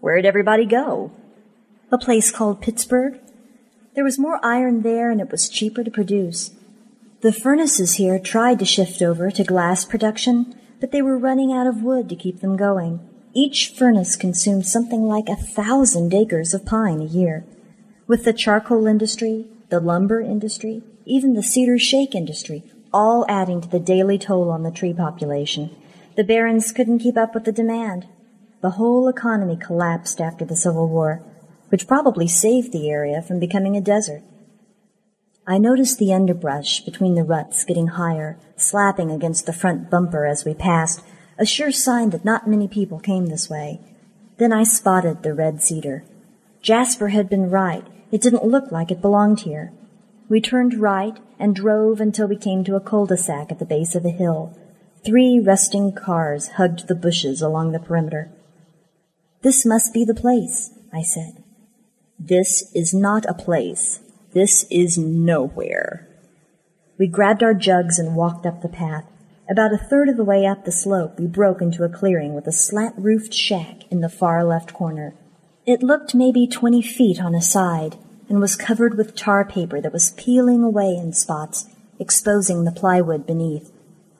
Where'd 0.00 0.26
everybody 0.26 0.66
go? 0.66 1.12
A 1.90 1.96
place 1.96 2.30
called 2.30 2.60
Pittsburgh. 2.60 3.18
There 3.94 4.04
was 4.04 4.18
more 4.18 4.38
iron 4.44 4.82
there 4.82 5.10
and 5.10 5.18
it 5.18 5.30
was 5.30 5.48
cheaper 5.48 5.82
to 5.82 5.90
produce. 5.90 6.50
The 7.22 7.32
furnaces 7.32 7.94
here 7.94 8.18
tried 8.18 8.58
to 8.58 8.66
shift 8.66 9.00
over 9.00 9.30
to 9.30 9.44
glass 9.44 9.86
production, 9.86 10.60
but 10.78 10.92
they 10.92 11.00
were 11.00 11.16
running 11.16 11.52
out 11.52 11.66
of 11.66 11.82
wood 11.82 12.10
to 12.10 12.16
keep 12.16 12.40
them 12.40 12.58
going. 12.58 13.00
Each 13.32 13.70
furnace 13.70 14.14
consumed 14.14 14.66
something 14.66 15.04
like 15.04 15.30
a 15.30 15.36
thousand 15.36 16.12
acres 16.12 16.52
of 16.52 16.66
pine 16.66 17.00
a 17.00 17.06
year. 17.06 17.46
With 18.06 18.24
the 18.24 18.34
charcoal 18.34 18.86
industry, 18.86 19.46
the 19.70 19.80
lumber 19.80 20.20
industry, 20.20 20.82
even 21.04 21.34
the 21.34 21.42
cedar 21.42 21.78
shake 21.78 22.14
industry, 22.14 22.64
all 22.92 23.26
adding 23.28 23.60
to 23.60 23.68
the 23.68 23.80
daily 23.80 24.18
toll 24.18 24.50
on 24.50 24.62
the 24.62 24.70
tree 24.70 24.92
population, 24.92 25.74
the 26.16 26.24
barons 26.24 26.70
couldn't 26.70 27.00
keep 27.00 27.16
up 27.16 27.34
with 27.34 27.44
the 27.44 27.52
demand. 27.52 28.06
The 28.60 28.70
whole 28.70 29.08
economy 29.08 29.56
collapsed 29.56 30.20
after 30.20 30.44
the 30.44 30.56
Civil 30.56 30.88
War, 30.88 31.22
which 31.68 31.88
probably 31.88 32.28
saved 32.28 32.72
the 32.72 32.88
area 32.88 33.20
from 33.20 33.40
becoming 33.40 33.76
a 33.76 33.80
desert. 33.80 34.22
I 35.46 35.58
noticed 35.58 35.98
the 35.98 36.14
underbrush 36.14 36.80
between 36.80 37.16
the 37.16 37.24
ruts 37.24 37.64
getting 37.64 37.88
higher, 37.88 38.38
slapping 38.56 39.10
against 39.10 39.44
the 39.44 39.52
front 39.52 39.90
bumper 39.90 40.24
as 40.24 40.44
we 40.44 40.54
passed, 40.54 41.02
a 41.36 41.44
sure 41.44 41.72
sign 41.72 42.10
that 42.10 42.24
not 42.24 42.48
many 42.48 42.68
people 42.68 42.98
came 42.98 43.26
this 43.26 43.50
way. 43.50 43.80
Then 44.38 44.52
I 44.52 44.62
spotted 44.62 45.22
the 45.22 45.34
red 45.34 45.62
cedar. 45.62 46.04
Jasper 46.62 47.08
had 47.08 47.28
been 47.28 47.50
right. 47.50 47.84
It 48.14 48.22
didn't 48.22 48.44
look 48.44 48.70
like 48.70 48.92
it 48.92 49.00
belonged 49.00 49.40
here. 49.40 49.72
We 50.28 50.40
turned 50.40 50.80
right 50.80 51.18
and 51.36 51.52
drove 51.52 52.00
until 52.00 52.28
we 52.28 52.36
came 52.36 52.62
to 52.62 52.76
a 52.76 52.80
cul-de-sac 52.80 53.50
at 53.50 53.58
the 53.58 53.64
base 53.64 53.96
of 53.96 54.04
a 54.04 54.10
hill. 54.10 54.56
Three 55.04 55.40
rusting 55.40 55.92
cars 55.92 56.50
hugged 56.50 56.86
the 56.86 56.94
bushes 56.94 57.42
along 57.42 57.72
the 57.72 57.80
perimeter. 57.80 58.30
This 59.42 59.66
must 59.66 59.92
be 59.92 60.04
the 60.04 60.14
place, 60.14 60.70
I 60.92 61.02
said. 61.02 61.42
This 62.16 62.70
is 62.72 62.94
not 62.94 63.24
a 63.24 63.34
place, 63.34 63.98
this 64.32 64.64
is 64.70 64.96
nowhere. 64.96 66.08
We 66.96 67.08
grabbed 67.08 67.42
our 67.42 67.52
jugs 67.52 67.98
and 67.98 68.14
walked 68.14 68.46
up 68.46 68.62
the 68.62 68.68
path. 68.68 69.06
About 69.50 69.74
a 69.74 69.76
third 69.76 70.08
of 70.08 70.16
the 70.16 70.22
way 70.22 70.46
up 70.46 70.64
the 70.64 70.70
slope, 70.70 71.18
we 71.18 71.26
broke 71.26 71.60
into 71.60 71.82
a 71.82 71.88
clearing 71.88 72.32
with 72.32 72.46
a 72.46 72.52
slant 72.52 72.94
roofed 72.96 73.34
shack 73.34 73.90
in 73.90 74.02
the 74.02 74.08
far 74.08 74.44
left 74.44 74.72
corner. 74.72 75.14
It 75.66 75.82
looked 75.82 76.14
maybe 76.14 76.46
twenty 76.46 76.80
feet 76.80 77.20
on 77.20 77.34
a 77.34 77.42
side 77.42 77.96
and 78.28 78.40
was 78.40 78.56
covered 78.56 78.96
with 78.96 79.14
tar 79.14 79.44
paper 79.44 79.80
that 79.80 79.92
was 79.92 80.12
peeling 80.12 80.62
away 80.62 80.94
in 80.94 81.12
spots, 81.12 81.66
exposing 81.98 82.64
the 82.64 82.72
plywood 82.72 83.26
beneath. 83.26 83.70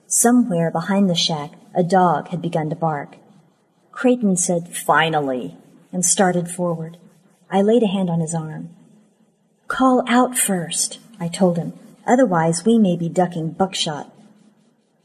Somewhere 0.06 0.70
behind 0.70 1.08
the 1.08 1.14
shack, 1.14 1.52
a 1.74 1.82
dog 1.82 2.28
had 2.28 2.42
begun 2.42 2.70
to 2.70 2.76
bark. 2.76 3.16
Creighton 3.92 4.36
said, 4.36 4.76
finally, 4.76 5.56
and 5.92 6.04
started 6.04 6.48
forward. 6.48 6.98
I 7.50 7.62
laid 7.62 7.82
a 7.82 7.88
hand 7.88 8.10
on 8.10 8.20
his 8.20 8.34
arm. 8.34 8.70
Call 9.68 10.04
out 10.08 10.36
first, 10.36 10.98
I 11.18 11.28
told 11.28 11.56
him. 11.56 11.72
Otherwise, 12.06 12.64
we 12.64 12.78
may 12.78 12.96
be 12.96 13.08
ducking 13.08 13.50
buckshot. 13.50 14.12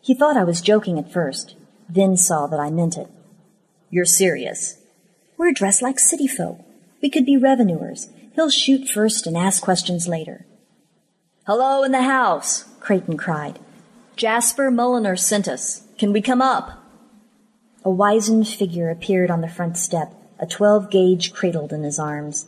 He 0.02 0.14
thought 0.14 0.38
I 0.38 0.44
was 0.44 0.62
joking 0.62 1.00
at 1.00 1.12
first, 1.12 1.56
then 1.88 2.18
saw 2.18 2.48
that 2.48 2.60
I 2.60 2.70
meant 2.70 2.98
it. 2.98 3.08
You're 3.90 4.06
serious. 4.06 4.78
We're 5.38 5.54
dressed 5.54 5.82
like 5.82 6.00
city 6.00 6.28
folk. 6.28 6.60
We 7.02 7.10
could 7.10 7.26
be 7.26 7.38
revenuers. 7.38 8.10
He'll 8.40 8.49
shoot 8.49 8.88
first 8.88 9.28
and 9.28 9.36
ask 9.36 9.61
questions 9.61 10.07
later. 10.07 10.45
Hello 11.45 11.84
in 11.84 11.91
the 11.91 12.03
house, 12.03 12.64
Creighton 12.80 13.18
cried. 13.18 13.60
Jasper 14.16 14.72
Mulliner 14.72 15.20
sent 15.20 15.45
us. 15.45 15.84
Can 15.98 16.14
we 16.14 16.22
come 16.22 16.41
up? 16.41 16.82
A 17.84 17.90
wizened 17.90 18.48
figure 18.48 18.90
appeared 18.90 19.30
on 19.30 19.41
the 19.41 19.49
front 19.49 19.76
step, 19.76 20.14
a 20.40 20.45
twelve 20.45 20.90
gauge 20.90 21.34
cradled 21.34 21.74
in 21.74 21.84
his 21.84 21.99
arms. 21.99 22.48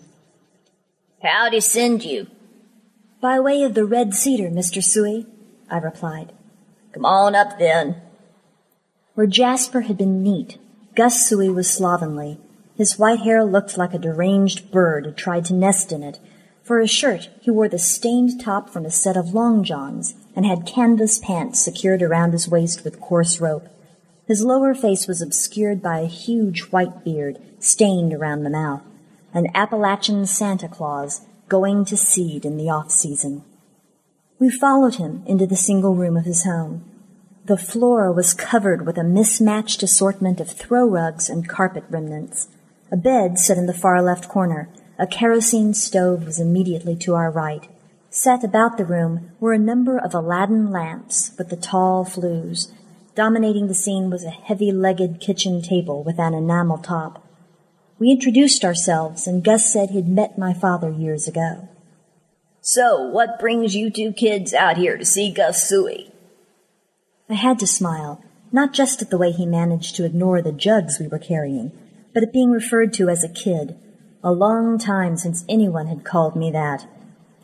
How'd 1.21 1.51
he 1.51 1.59
send 1.59 2.05
you? 2.05 2.27
By 3.19 3.41
way 3.41 3.61
of 3.63 3.73
the 3.73 3.83
Red 3.83 4.13
Cedar, 4.13 4.49
Mr. 4.49 4.81
Sooy, 4.81 5.25
I 5.69 5.79
replied. 5.79 6.31
Come 6.93 7.03
on 7.03 7.35
up 7.35 7.59
then. 7.59 8.01
Where 9.15 9.27
Jasper 9.27 9.81
had 9.81 9.97
been 9.97 10.23
neat, 10.23 10.57
Gus 10.95 11.29
Sooy 11.29 11.53
was 11.53 11.69
slovenly. 11.69 12.39
His 12.81 12.97
white 12.97 13.19
hair 13.19 13.45
looked 13.45 13.77
like 13.77 13.93
a 13.93 13.99
deranged 13.99 14.71
bird 14.71 15.05
had 15.05 15.15
tried 15.15 15.45
to 15.45 15.53
nest 15.53 15.91
in 15.91 16.01
it. 16.01 16.17
For 16.63 16.79
a 16.79 16.87
shirt, 16.87 17.29
he 17.39 17.51
wore 17.51 17.69
the 17.69 17.77
stained 17.77 18.41
top 18.41 18.71
from 18.71 18.87
a 18.87 18.89
set 18.89 19.15
of 19.15 19.35
long 19.35 19.63
johns 19.63 20.15
and 20.35 20.47
had 20.47 20.65
canvas 20.65 21.19
pants 21.19 21.63
secured 21.63 22.01
around 22.01 22.31
his 22.31 22.47
waist 22.47 22.83
with 22.83 22.99
coarse 22.99 23.39
rope. 23.39 23.67
His 24.25 24.43
lower 24.43 24.73
face 24.73 25.07
was 25.07 25.21
obscured 25.21 25.79
by 25.79 25.99
a 25.99 26.07
huge 26.07 26.61
white 26.71 27.05
beard 27.05 27.37
stained 27.59 28.15
around 28.15 28.41
the 28.41 28.49
mouth 28.49 28.81
an 29.31 29.45
Appalachian 29.53 30.25
Santa 30.25 30.67
Claus 30.67 31.21
going 31.49 31.85
to 31.85 31.95
seed 31.95 32.45
in 32.45 32.57
the 32.57 32.71
off 32.71 32.89
season. 32.89 33.43
We 34.39 34.49
followed 34.49 34.95
him 34.95 35.21
into 35.27 35.45
the 35.45 35.55
single 35.55 35.93
room 35.93 36.17
of 36.17 36.25
his 36.25 36.45
home. 36.45 36.83
The 37.45 37.57
floor 37.57 38.11
was 38.11 38.33
covered 38.33 38.87
with 38.87 38.97
a 38.97 39.03
mismatched 39.03 39.83
assortment 39.83 40.39
of 40.39 40.49
throw 40.49 40.87
rugs 40.87 41.29
and 41.29 41.47
carpet 41.47 41.83
remnants. 41.87 42.47
A 42.91 42.97
bed 42.97 43.39
stood 43.39 43.57
in 43.57 43.67
the 43.67 43.73
far 43.73 44.01
left 44.01 44.27
corner. 44.27 44.67
A 44.99 45.07
kerosene 45.07 45.73
stove 45.73 46.25
was 46.25 46.41
immediately 46.41 46.95
to 46.97 47.15
our 47.15 47.31
right. 47.31 47.67
Set 48.09 48.43
about 48.43 48.77
the 48.77 48.83
room 48.83 49.31
were 49.39 49.53
a 49.53 49.57
number 49.57 49.97
of 49.97 50.13
Aladdin 50.13 50.69
lamps 50.69 51.31
with 51.37 51.49
the 51.49 51.55
tall 51.55 52.03
flues. 52.03 52.73
Dominating 53.15 53.67
the 53.67 53.73
scene 53.73 54.09
was 54.09 54.25
a 54.25 54.29
heavy-legged 54.29 55.21
kitchen 55.21 55.61
table 55.61 56.03
with 56.03 56.19
an 56.19 56.33
enamel 56.33 56.77
top. 56.77 57.25
We 57.97 58.11
introduced 58.11 58.65
ourselves, 58.65 59.25
and 59.25 59.43
Gus 59.43 59.71
said 59.71 59.91
he'd 59.91 60.09
met 60.09 60.37
my 60.37 60.53
father 60.53 60.89
years 60.89 61.29
ago. 61.29 61.69
So, 62.59 63.07
what 63.07 63.39
brings 63.39 63.73
you 63.73 63.89
two 63.89 64.11
kids 64.11 64.53
out 64.53 64.75
here 64.75 64.97
to 64.97 65.05
see 65.05 65.31
Gus 65.31 65.63
Sooy? 65.69 66.11
I 67.29 67.35
had 67.35 67.57
to 67.59 67.67
smile, 67.67 68.21
not 68.51 68.73
just 68.73 69.01
at 69.01 69.09
the 69.09 69.17
way 69.17 69.31
he 69.31 69.45
managed 69.45 69.95
to 69.95 70.05
ignore 70.05 70.41
the 70.41 70.51
jugs 70.51 70.99
we 70.99 71.07
were 71.07 71.19
carrying, 71.19 71.71
but 72.13 72.23
at 72.23 72.33
being 72.33 72.51
referred 72.51 72.93
to 72.93 73.09
as 73.09 73.23
a 73.23 73.29
kid. 73.29 73.77
A 74.23 74.31
long 74.31 74.77
time 74.77 75.17
since 75.17 75.45
anyone 75.49 75.87
had 75.87 76.05
called 76.05 76.35
me 76.35 76.51
that. 76.51 76.85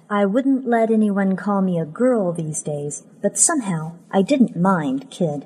I 0.10 0.26
wouldn't 0.26 0.68
let 0.68 0.91
anyone 0.91 1.35
call 1.35 1.61
me 1.61 1.80
a 1.80 1.85
girl 1.85 2.31
these 2.31 2.61
days, 2.61 3.03
but 3.22 3.38
somehow 3.38 3.98
I 4.11 4.22
didn't 4.22 4.56
mind 4.56 5.11
kid. 5.11 5.45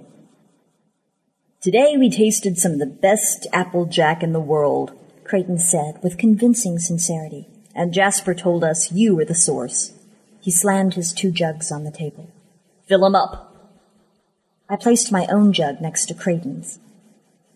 Today 1.61 1.95
we 1.97 2.09
tasted 2.09 2.57
some 2.57 2.73
of 2.73 2.79
the 2.79 2.85
best 2.85 3.47
applejack 3.53 4.23
in 4.23 4.33
the 4.33 4.39
world, 4.39 4.93
Creighton 5.23 5.57
said 5.57 5.99
with 6.03 6.17
convincing 6.17 6.79
sincerity, 6.79 7.47
and 7.75 7.93
Jasper 7.93 8.33
told 8.33 8.63
us 8.63 8.91
you 8.91 9.15
were 9.15 9.25
the 9.25 9.35
source. 9.35 9.93
He 10.41 10.51
slammed 10.51 10.95
his 10.95 11.13
two 11.13 11.31
jugs 11.31 11.71
on 11.71 11.83
the 11.83 11.91
table. 11.91 12.29
Fill 12.87 13.05
'em 13.05 13.15
up. 13.15 13.55
I 14.67 14.75
placed 14.75 15.11
my 15.11 15.27
own 15.27 15.53
jug 15.53 15.81
next 15.81 16.07
to 16.07 16.13
Creighton's. 16.13 16.79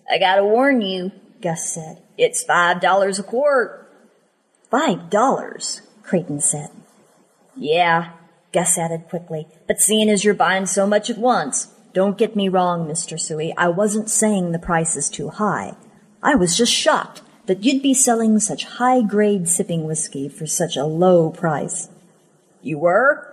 I 0.09 0.19
gotta 0.19 0.45
warn 0.45 0.81
you, 0.81 1.11
Gus 1.41 1.69
said. 1.69 2.01
It's 2.17 2.43
five 2.43 2.81
dollars 2.81 3.19
a 3.19 3.23
quart. 3.23 3.91
Five 4.69 5.09
dollars, 5.09 5.81
Creighton 6.03 6.41
said. 6.41 6.69
Yeah, 7.55 8.11
Gus 8.51 8.77
added 8.77 9.09
quickly, 9.09 9.47
but 9.67 9.79
seeing 9.79 10.09
as 10.09 10.23
you're 10.23 10.33
buying 10.33 10.65
so 10.65 10.87
much 10.87 11.09
at 11.09 11.17
once, 11.17 11.67
don't 11.93 12.17
get 12.17 12.35
me 12.35 12.49
wrong, 12.49 12.87
Mr. 12.87 13.17
Sooy, 13.17 13.53
I 13.57 13.69
wasn't 13.69 14.09
saying 14.09 14.51
the 14.51 14.59
price 14.59 14.95
is 14.97 15.09
too 15.09 15.29
high. 15.29 15.75
I 16.21 16.35
was 16.35 16.57
just 16.57 16.73
shocked 16.73 17.21
that 17.45 17.63
you'd 17.63 17.81
be 17.81 17.93
selling 17.93 18.39
such 18.39 18.65
high-grade 18.65 19.47
sipping 19.47 19.85
whiskey 19.85 20.27
for 20.27 20.45
such 20.45 20.75
a 20.75 20.85
low 20.85 21.29
price. 21.29 21.89
You 22.61 22.79
were? 22.79 23.31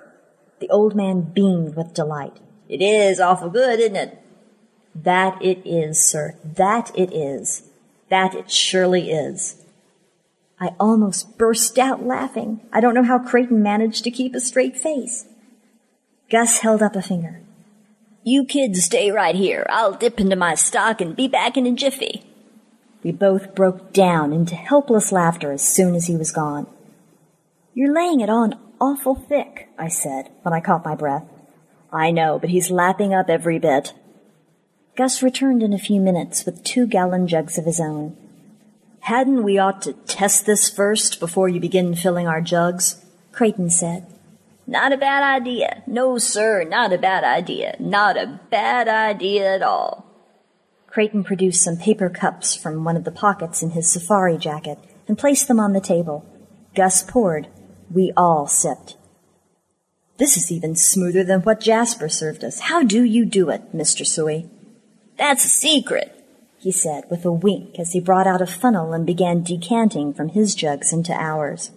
The 0.61 0.69
old 0.71 0.95
man 0.95 1.23
beamed 1.23 1.75
with 1.75 1.95
delight. 1.95 2.37
It 2.69 2.83
is 2.83 3.19
awful 3.19 3.51
good, 3.51 3.81
isn't 3.81 3.97
it? 3.97 4.23
That 4.95 5.43
it 5.43 5.63
is, 5.65 6.01
sir. 6.01 6.37
That 6.45 6.93
it 6.95 7.13
is. 7.13 7.69
That 8.13 8.35
it 8.35 8.51
surely 8.51 9.11
is. 9.11 9.57
I 10.61 10.75
almost 10.79 11.39
burst 11.39 11.79
out 11.79 12.05
laughing. 12.05 12.61
I 12.71 12.83
don't 12.83 12.93
know 12.93 13.05
how 13.05 13.19
Creighton 13.19 13.63
managed 13.63 14.05
to 14.05 14.11
keep 14.11 14.35
a 14.35 14.41
straight 14.41 14.77
face. 14.77 15.25
Gus 16.31 16.59
held 16.59 16.83
up 16.83 16.95
a 16.95 17.01
finger. 17.01 17.41
You 18.23 18.45
kids 18.45 18.85
stay 18.85 19.11
right 19.11 19.35
here. 19.35 19.65
I'll 19.71 19.95
dip 19.95 20.21
into 20.21 20.37
my 20.37 20.57
stock 20.57 21.01
and 21.01 21.17
be 21.17 21.27
back 21.27 21.57
in 21.57 21.67
a 21.67 21.73
jiffy. 21.73 22.23
We 23.03 23.13
both 23.13 23.55
broke 23.55 23.95
down 23.95 24.35
into 24.35 24.57
helpless 24.57 25.11
laughter 25.11 25.51
as 25.51 25.67
soon 25.67 25.95
as 25.95 26.07
he 26.07 26.15
was 26.15 26.33
gone. 26.33 26.67
You're 27.73 27.95
laying 27.95 28.21
it 28.21 28.29
on 28.29 28.61
awful 28.79 29.15
thick, 29.15 29.71
I 29.79 29.89
said 29.89 30.29
when 30.43 30.53
I 30.53 30.61
caught 30.61 30.85
my 30.85 30.95
breath. 30.95 31.25
I 31.91 32.11
know, 32.11 32.39
but 32.39 32.51
he's 32.51 32.71
lapping 32.71 33.15
up 33.15 33.31
every 33.31 33.59
bit. 33.59 33.95
Gus 34.95 35.23
returned 35.23 35.63
in 35.63 35.73
a 35.73 35.79
few 35.79 36.01
minutes 36.03 36.45
with 36.45 36.63
two 36.65 36.87
gallon 36.87 37.27
jugs 37.27 37.57
of 37.57 37.65
his 37.65 37.81
own. 37.81 38.15
Hadn't 39.01 39.43
we 39.43 39.59
ought 39.59 39.81
to 39.83 39.95
test 39.95 40.45
this 40.45 40.69
first 40.69 41.19
before 41.19 41.49
you 41.49 41.61
begin 41.61 41.95
filling 41.95 42.29
our 42.29 42.43
jugs? 42.43 43.03
Creighton 43.33 43.71
said. 43.71 44.07
Not 44.67 44.93
a 44.93 44.99
bad 44.99 45.23
idea. 45.23 45.83
No, 45.87 46.19
sir, 46.19 46.65
not 46.65 46.93
a 46.93 46.99
bad 46.99 47.25
idea. 47.25 47.75
Not 47.81 48.19
a 48.19 48.39
bad 48.51 48.87
idea 48.87 49.55
at 49.55 49.63
all. 49.63 50.07
Creighton 50.89 51.25
produced 51.25 51.63
some 51.63 51.79
paper 51.79 52.11
cups 52.11 52.55
from 52.55 52.85
one 52.85 52.99
of 52.99 53.05
the 53.05 53.11
pockets 53.11 53.63
in 53.63 53.71
his 53.71 53.91
safari 53.91 54.37
jacket 54.37 54.79
and 55.09 55.19
placed 55.19 55.49
them 55.49 55.59
on 55.59 55.73
the 55.73 55.81
table. 55.81 56.25
Gus 56.75 57.03
poured. 57.03 57.49
We 57.91 58.13
all 58.15 58.47
sipped. 58.47 58.97
This 60.19 60.37
is 60.37 60.53
even 60.53 60.77
smoother 60.77 61.25
than 61.25 61.41
what 61.41 61.61
Jasper 61.61 62.11
served 62.11 62.45
us. 62.45 62.61
How 62.61 62.83
do 62.83 63.03
you 63.03 63.25
do 63.25 63.49
it, 63.49 63.75
Mr. 63.75 64.07
Sooy? 64.07 64.51
That's 65.19 65.45
a 65.45 65.49
secret, 65.49 66.25
he 66.59 66.71
said 66.73 67.05
with 67.11 67.25
a 67.25 67.33
wink 67.33 67.79
as 67.79 67.93
he 67.93 68.01
brought 68.01 68.27
out 68.27 68.41
a 68.41 68.47
funnel 68.47 68.93
and 68.93 69.05
began 69.07 69.43
decanting 69.43 70.15
from 70.15 70.31
his 70.31 70.55
jugs 70.55 70.93
into 70.93 71.13
ours. 71.13 71.71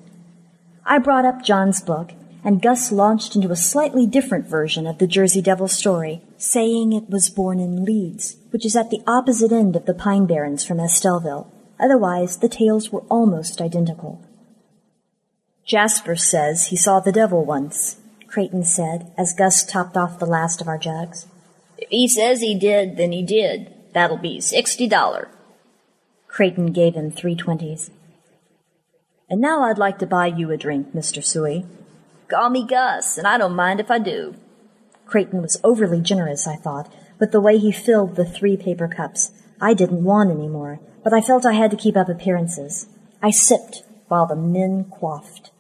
I 0.86 1.00
brought 1.00 1.26
up 1.26 1.44
John's 1.44 1.82
book, 1.82 2.14
and 2.44 2.62
Gus 2.62 2.92
launched 2.92 3.36
into 3.36 3.50
a 3.50 3.56
slightly 3.56 4.06
different 4.06 4.48
version 4.48 4.86
of 4.86 5.00
the 5.00 5.08
Jersey 5.08 5.42
Devil 5.42 5.68
story, 5.68 6.22
saying 6.38 6.94
it 6.94 7.10
was 7.10 7.30
born 7.30 7.60
in 7.60 7.84
Leeds, 7.84 8.38
which 8.52 8.66
is 8.66 8.76
at 8.76 8.92
the 8.92 9.02
opposite 9.08 9.52
end 9.52 9.76
of 9.76 9.88
the 9.88 9.96
Pine 9.96 10.28
Barrens 10.28 10.64
from 10.64 10.78
Estellville. 10.78 11.48
Otherwise, 11.80 12.38
the 12.38 12.48
tales 12.48 12.92
were 12.92 13.04
almost 13.10 13.62
identical. 13.62 14.22
Jasper 15.66 16.16
says 16.16 16.68
he 16.68 16.78
saw 16.78 17.00
the 17.00 17.12
devil 17.12 17.44
once, 17.44 17.98
Creighton 18.28 18.64
said 18.64 19.12
as 19.18 19.34
Gus 19.34 19.64
topped 19.64 19.98
off 19.98 20.20
the 20.20 20.28
last 20.28 20.62
of 20.62 20.68
our 20.68 20.78
jugs. 20.78 21.26
If 21.78 21.90
he 21.90 22.08
says 22.08 22.42
he 22.42 22.58
did, 22.58 22.98
then 22.98 23.12
he 23.12 23.24
did. 23.24 23.74
That'll 23.94 24.18
be 24.18 24.40
sixty 24.42 24.88
dollar. 24.88 25.30
Creighton 26.28 26.68
gave 26.68 26.96
him 26.96 27.12
three 27.12 27.36
twenties. 27.36 27.92
And 29.30 29.42
now 29.42 29.64
I'd 29.64 29.78
like 29.78 30.00
to 30.00 30.06
buy 30.06 30.28
you 30.28 30.52
a 30.52 30.58
drink, 30.58 30.94
Mr. 30.94 31.24
Sooy. 31.24 31.66
Call 32.28 32.50
me 32.50 32.66
Gus, 32.66 33.18
and 33.18 33.26
I 33.28 33.38
don't 33.38 33.56
mind 33.56 33.80
if 33.80 33.90
I 33.90 34.00
do. 34.00 34.36
Creighton 35.06 35.42
was 35.42 35.60
overly 35.64 36.02
generous, 36.02 36.48
I 36.48 36.56
thought, 36.56 36.92
with 37.20 37.32
the 37.32 37.42
way 37.42 37.58
he 37.58 37.72
filled 37.72 38.16
the 38.16 38.26
three 38.26 38.58
paper 38.58 38.88
cups. 38.88 39.32
I 39.62 39.74
didn't 39.74 40.04
want 40.04 40.32
any 40.32 40.48
more, 40.48 40.80
but 41.04 41.14
I 41.14 41.22
felt 41.22 41.46
I 41.46 41.54
had 41.54 41.72
to 41.72 41.78
keep 41.78 41.96
up 41.96 42.10
appearances. 42.10 42.88
I 43.22 43.30
sipped 43.32 43.84
while 44.08 44.26
the 44.26 44.36
men 44.36 44.86
quaffed. 44.86 45.52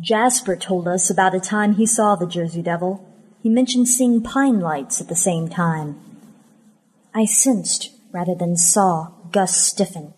Jasper 0.00 0.56
told 0.56 0.88
us 0.88 1.10
about 1.10 1.34
a 1.34 1.40
time 1.40 1.74
he 1.74 1.86
saw 1.86 2.16
the 2.16 2.26
Jersey 2.26 2.62
Devil. 2.62 3.06
He 3.42 3.48
mentioned 3.48 3.88
seeing 3.88 4.22
pine 4.22 4.60
lights 4.60 5.00
at 5.00 5.08
the 5.08 5.16
same 5.16 5.48
time. 5.48 6.00
I 7.12 7.24
sensed, 7.24 7.90
rather 8.12 8.36
than 8.36 8.56
saw, 8.56 9.08
Gus 9.32 9.56
stiffen. 9.56 10.14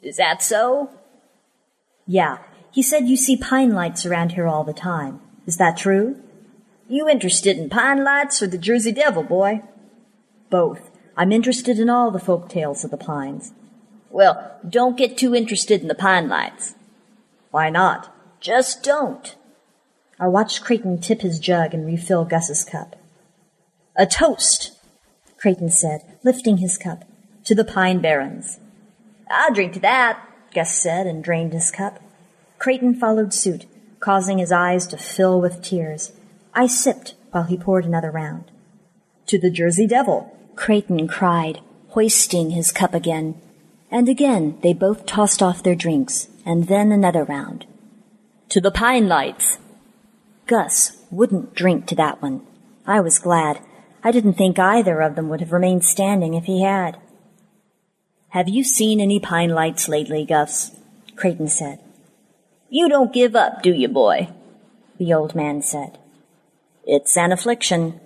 Is 0.00 0.16
that 0.16 0.42
so? 0.42 0.88
Yeah. 2.06 2.38
He 2.72 2.82
said 2.82 3.06
you 3.06 3.16
see 3.16 3.36
pine 3.36 3.72
lights 3.72 4.06
around 4.06 4.32
here 4.32 4.46
all 4.46 4.64
the 4.64 4.72
time. 4.72 5.20
Is 5.46 5.58
that 5.58 5.76
true? 5.76 6.16
You 6.88 7.08
interested 7.08 7.58
in 7.58 7.68
pine 7.68 8.02
lights 8.02 8.42
or 8.42 8.46
the 8.46 8.58
Jersey 8.58 8.92
Devil, 8.92 9.22
boy? 9.22 9.62
Both. 10.48 10.90
I'm 11.16 11.32
interested 11.32 11.78
in 11.78 11.90
all 11.90 12.10
the 12.10 12.18
folk 12.18 12.48
tales 12.48 12.82
of 12.82 12.90
the 12.90 12.96
pines. 12.96 13.52
Well, 14.10 14.58
don't 14.66 14.96
get 14.96 15.18
too 15.18 15.34
interested 15.34 15.82
in 15.82 15.88
the 15.88 15.94
pine 15.94 16.28
lights. 16.28 16.74
Why 17.50 17.68
not? 17.68 18.14
Just 18.40 18.82
don't. 18.82 19.34
I 20.18 20.28
watched 20.28 20.64
Creighton 20.64 21.00
tip 21.00 21.22
his 21.22 21.38
jug 21.38 21.74
and 21.74 21.84
refill 21.84 22.24
Gus's 22.24 22.64
cup. 22.64 22.96
A 23.96 24.06
toast, 24.06 24.72
Creighton 25.38 25.70
said, 25.70 26.02
lifting 26.22 26.58
his 26.58 26.78
cup, 26.78 27.04
to 27.44 27.54
the 27.54 27.64
Pine 27.64 28.00
Barrens. 28.00 28.58
I'll 29.30 29.52
drink 29.52 29.72
to 29.74 29.80
that, 29.80 30.20
Gus 30.54 30.76
said 30.76 31.06
and 31.06 31.22
drained 31.22 31.52
his 31.52 31.70
cup. 31.70 32.00
Creighton 32.58 32.94
followed 32.94 33.34
suit, 33.34 33.66
causing 34.00 34.38
his 34.38 34.52
eyes 34.52 34.86
to 34.86 34.96
fill 34.96 35.40
with 35.40 35.62
tears. 35.62 36.12
I 36.54 36.66
sipped 36.66 37.14
while 37.30 37.44
he 37.44 37.56
poured 37.56 37.84
another 37.84 38.10
round. 38.10 38.50
To 39.26 39.38
the 39.38 39.50
Jersey 39.50 39.86
Devil, 39.86 40.36
Creighton 40.54 41.08
cried, 41.08 41.60
hoisting 41.88 42.50
his 42.50 42.70
cup 42.70 42.94
again. 42.94 43.40
And 43.90 44.08
again 44.08 44.58
they 44.62 44.72
both 44.72 45.06
tossed 45.06 45.42
off 45.42 45.62
their 45.62 45.74
drinks, 45.74 46.28
and 46.46 46.68
then 46.68 46.92
another 46.92 47.24
round. 47.24 47.66
To 48.50 48.60
the 48.60 48.70
Pine 48.70 49.08
Lights. 49.08 49.58
Gus 50.46 50.98
wouldn't 51.10 51.54
drink 51.54 51.86
to 51.86 51.94
that 51.94 52.20
one. 52.20 52.46
I 52.86 53.00
was 53.00 53.18
glad. 53.18 53.60
I 54.02 54.10
didn't 54.10 54.34
think 54.34 54.58
either 54.58 55.00
of 55.00 55.16
them 55.16 55.28
would 55.28 55.40
have 55.40 55.52
remained 55.52 55.84
standing 55.84 56.34
if 56.34 56.44
he 56.44 56.62
had. 56.62 56.98
Have 58.28 58.48
you 58.48 58.64
seen 58.64 59.00
any 59.00 59.18
pine 59.20 59.50
lights 59.50 59.88
lately, 59.88 60.24
Gus? 60.26 60.72
Creighton 61.16 61.48
said. 61.48 61.78
You 62.68 62.88
don't 62.88 63.12
give 63.12 63.34
up, 63.36 63.62
do 63.62 63.72
you, 63.72 63.88
boy? 63.88 64.28
The 64.98 65.14
old 65.14 65.34
man 65.34 65.62
said. 65.62 65.98
It's 66.84 67.16
an 67.16 67.32
affliction. 67.32 68.00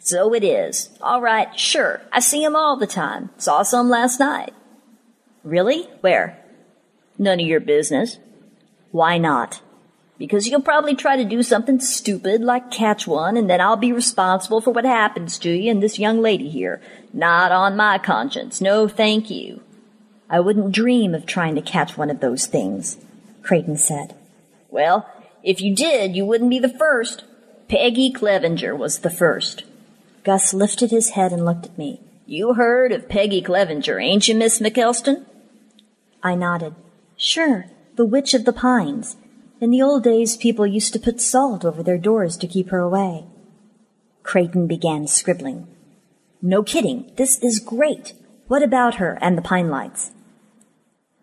So 0.00 0.34
it 0.34 0.44
is. 0.44 0.90
All 1.00 1.22
right, 1.22 1.58
sure. 1.58 2.02
I 2.12 2.20
see 2.20 2.44
'em 2.44 2.54
all 2.54 2.76
the 2.76 2.86
time. 2.86 3.30
Saw 3.38 3.62
some 3.62 3.88
last 3.88 4.20
night. 4.20 4.52
Really? 5.42 5.88
Where? 6.02 6.38
None 7.16 7.40
of 7.40 7.46
your 7.46 7.60
business. 7.60 8.18
Why 8.90 9.16
not? 9.16 9.60
Because 10.16 10.46
you'll 10.46 10.62
probably 10.62 10.94
try 10.94 11.16
to 11.16 11.24
do 11.24 11.42
something 11.42 11.80
stupid 11.80 12.40
like 12.40 12.70
catch 12.70 13.06
one, 13.06 13.36
and 13.36 13.50
then 13.50 13.60
I'll 13.60 13.76
be 13.76 13.92
responsible 13.92 14.60
for 14.60 14.70
what 14.70 14.84
happens 14.84 15.38
to 15.40 15.50
you 15.50 15.70
and 15.70 15.82
this 15.82 15.98
young 15.98 16.20
lady 16.20 16.48
here. 16.48 16.80
Not 17.12 17.50
on 17.50 17.76
my 17.76 17.98
conscience. 17.98 18.60
No, 18.60 18.86
thank 18.86 19.28
you. 19.28 19.60
I 20.30 20.40
wouldn't 20.40 20.72
dream 20.72 21.14
of 21.14 21.26
trying 21.26 21.56
to 21.56 21.62
catch 21.62 21.98
one 21.98 22.10
of 22.10 22.20
those 22.20 22.46
things, 22.46 22.96
Creighton 23.42 23.76
said. 23.76 24.14
Well, 24.70 25.08
if 25.42 25.60
you 25.60 25.74
did, 25.74 26.16
you 26.16 26.24
wouldn't 26.24 26.50
be 26.50 26.58
the 26.58 26.68
first. 26.68 27.24
Peggy 27.68 28.10
Clevenger 28.10 28.74
was 28.74 29.00
the 29.00 29.10
first. 29.10 29.64
Gus 30.22 30.54
lifted 30.54 30.90
his 30.90 31.10
head 31.10 31.32
and 31.32 31.44
looked 31.44 31.66
at 31.66 31.76
me. 31.76 32.00
You 32.26 32.54
heard 32.54 32.92
of 32.92 33.08
Peggy 33.08 33.42
Clevenger, 33.42 33.98
ain't 33.98 34.28
you, 34.28 34.34
Miss 34.34 34.60
McElston? 34.60 35.26
I 36.22 36.34
nodded. 36.34 36.74
Sure, 37.16 37.66
the 37.96 38.06
Witch 38.06 38.32
of 38.32 38.44
the 38.44 38.52
Pines. 38.52 39.16
In 39.60 39.70
the 39.70 39.82
old 39.82 40.02
days, 40.02 40.36
people 40.36 40.66
used 40.66 40.92
to 40.92 40.98
put 40.98 41.20
salt 41.20 41.64
over 41.64 41.82
their 41.82 41.98
doors 41.98 42.36
to 42.38 42.48
keep 42.48 42.70
her 42.70 42.80
away. 42.80 43.24
Creighton 44.22 44.66
began 44.66 45.06
scribbling. 45.06 45.68
No 46.42 46.62
kidding, 46.62 47.12
this 47.16 47.38
is 47.42 47.58
great. 47.58 48.14
What 48.48 48.62
about 48.62 48.96
her 48.96 49.18
and 49.22 49.38
the 49.38 49.42
Pine 49.42 49.70
Lights? 49.70 50.10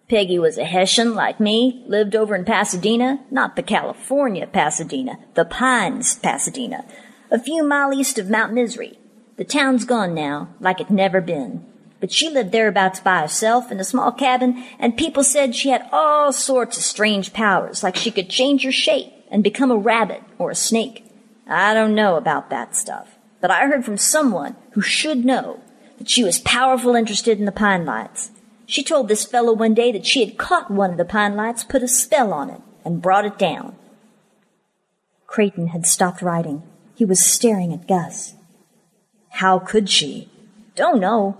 Peggy 0.09 0.39
was 0.39 0.57
a 0.57 0.65
Hessian 0.65 1.15
like 1.15 1.39
me, 1.39 1.83
lived 1.87 2.15
over 2.15 2.35
in 2.35 2.43
Pasadena, 2.43 3.23
not 3.31 3.55
the 3.55 3.63
California 3.63 4.47
Pasadena, 4.47 5.17
the 5.35 5.45
Pines 5.45 6.15
Pasadena, 6.15 6.85
a 7.29 7.39
few 7.39 7.63
mile 7.63 7.93
east 7.93 8.17
of 8.17 8.29
Mount 8.29 8.53
Misery. 8.53 8.97
The 9.37 9.45
town's 9.45 9.85
gone 9.85 10.13
now, 10.13 10.49
like 10.59 10.81
it 10.81 10.89
never 10.89 11.21
been. 11.21 11.65
But 12.01 12.11
she 12.11 12.29
lived 12.29 12.51
thereabouts 12.51 12.99
by 12.99 13.21
herself 13.21 13.71
in 13.71 13.79
a 13.79 13.85
small 13.85 14.11
cabin, 14.11 14.65
and 14.79 14.97
people 14.97 15.23
said 15.23 15.55
she 15.55 15.69
had 15.69 15.87
all 15.91 16.33
sorts 16.33 16.75
of 16.77 16.83
strange 16.83 17.31
powers, 17.31 17.83
like 17.83 17.95
she 17.95 18.11
could 18.11 18.27
change 18.27 18.63
her 18.63 18.71
shape 18.71 19.13
and 19.29 19.43
become 19.43 19.71
a 19.71 19.77
rabbit 19.77 20.23
or 20.39 20.49
a 20.49 20.55
snake. 20.55 21.05
I 21.47 21.73
don't 21.75 21.95
know 21.95 22.17
about 22.17 22.49
that 22.49 22.75
stuff, 22.75 23.15
but 23.39 23.51
I 23.51 23.67
heard 23.67 23.85
from 23.85 23.97
someone 23.97 24.55
who 24.71 24.81
should 24.81 25.23
know 25.23 25.61
that 25.99 26.09
she 26.09 26.23
was 26.23 26.39
powerful 26.39 26.95
interested 26.95 27.37
in 27.39 27.45
the 27.45 27.51
pine 27.51 27.85
lights. 27.85 28.31
She 28.65 28.83
told 28.83 29.07
this 29.07 29.25
fellow 29.25 29.53
one 29.53 29.75
day 29.75 29.91
that 29.91 30.05
she 30.05 30.25
had 30.25 30.37
caught 30.37 30.71
one 30.71 30.91
of 30.91 30.97
the 30.97 31.05
pine 31.05 31.35
lights, 31.35 31.63
put 31.63 31.83
a 31.83 31.87
spell 31.87 32.33
on 32.33 32.49
it, 32.49 32.61
and 32.83 33.01
brought 33.01 33.25
it 33.25 33.37
down. 33.37 33.75
Creighton 35.27 35.67
had 35.67 35.85
stopped 35.85 36.21
writing. 36.21 36.63
He 36.95 37.05
was 37.05 37.23
staring 37.23 37.71
at 37.71 37.87
Gus. 37.87 38.33
How 39.29 39.59
could 39.59 39.89
she? 39.89 40.29
Don't 40.75 40.99
know, 40.99 41.37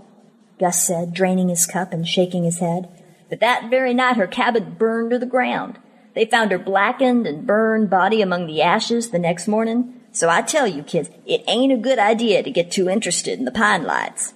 Gus 0.62 0.86
said, 0.86 1.12
draining 1.12 1.50
his 1.50 1.66
cup 1.66 1.92
and 1.92 2.08
shaking 2.08 2.44
his 2.44 2.60
head. 2.60 2.88
But 3.30 3.40
that 3.40 3.72
very 3.72 3.96
night 3.96 4.18
her 4.18 4.28
cabin 4.28 4.76
burned 4.78 5.10
to 5.10 5.18
the 5.18 5.26
ground. 5.26 5.80
They 6.14 6.26
found 6.26 6.52
her 6.52 6.60
blackened 6.60 7.26
and 7.26 7.48
burned 7.48 7.90
body 7.90 8.22
among 8.22 8.46
the 8.46 8.62
ashes 8.62 9.10
the 9.10 9.18
next 9.18 9.48
morning. 9.48 10.00
So 10.12 10.30
I 10.30 10.44
tell 10.44 10.68
you, 10.68 10.84
kids, 10.84 11.10
it 11.26 11.44
ain't 11.48 11.74
a 11.74 11.78
good 11.78 11.98
idea 11.98 12.44
to 12.44 12.52
get 12.52 12.70
too 12.70 12.88
interested 12.88 13.40
in 13.40 13.46
the 13.46 13.52
pine 13.52 13.86
lights. 13.86 14.36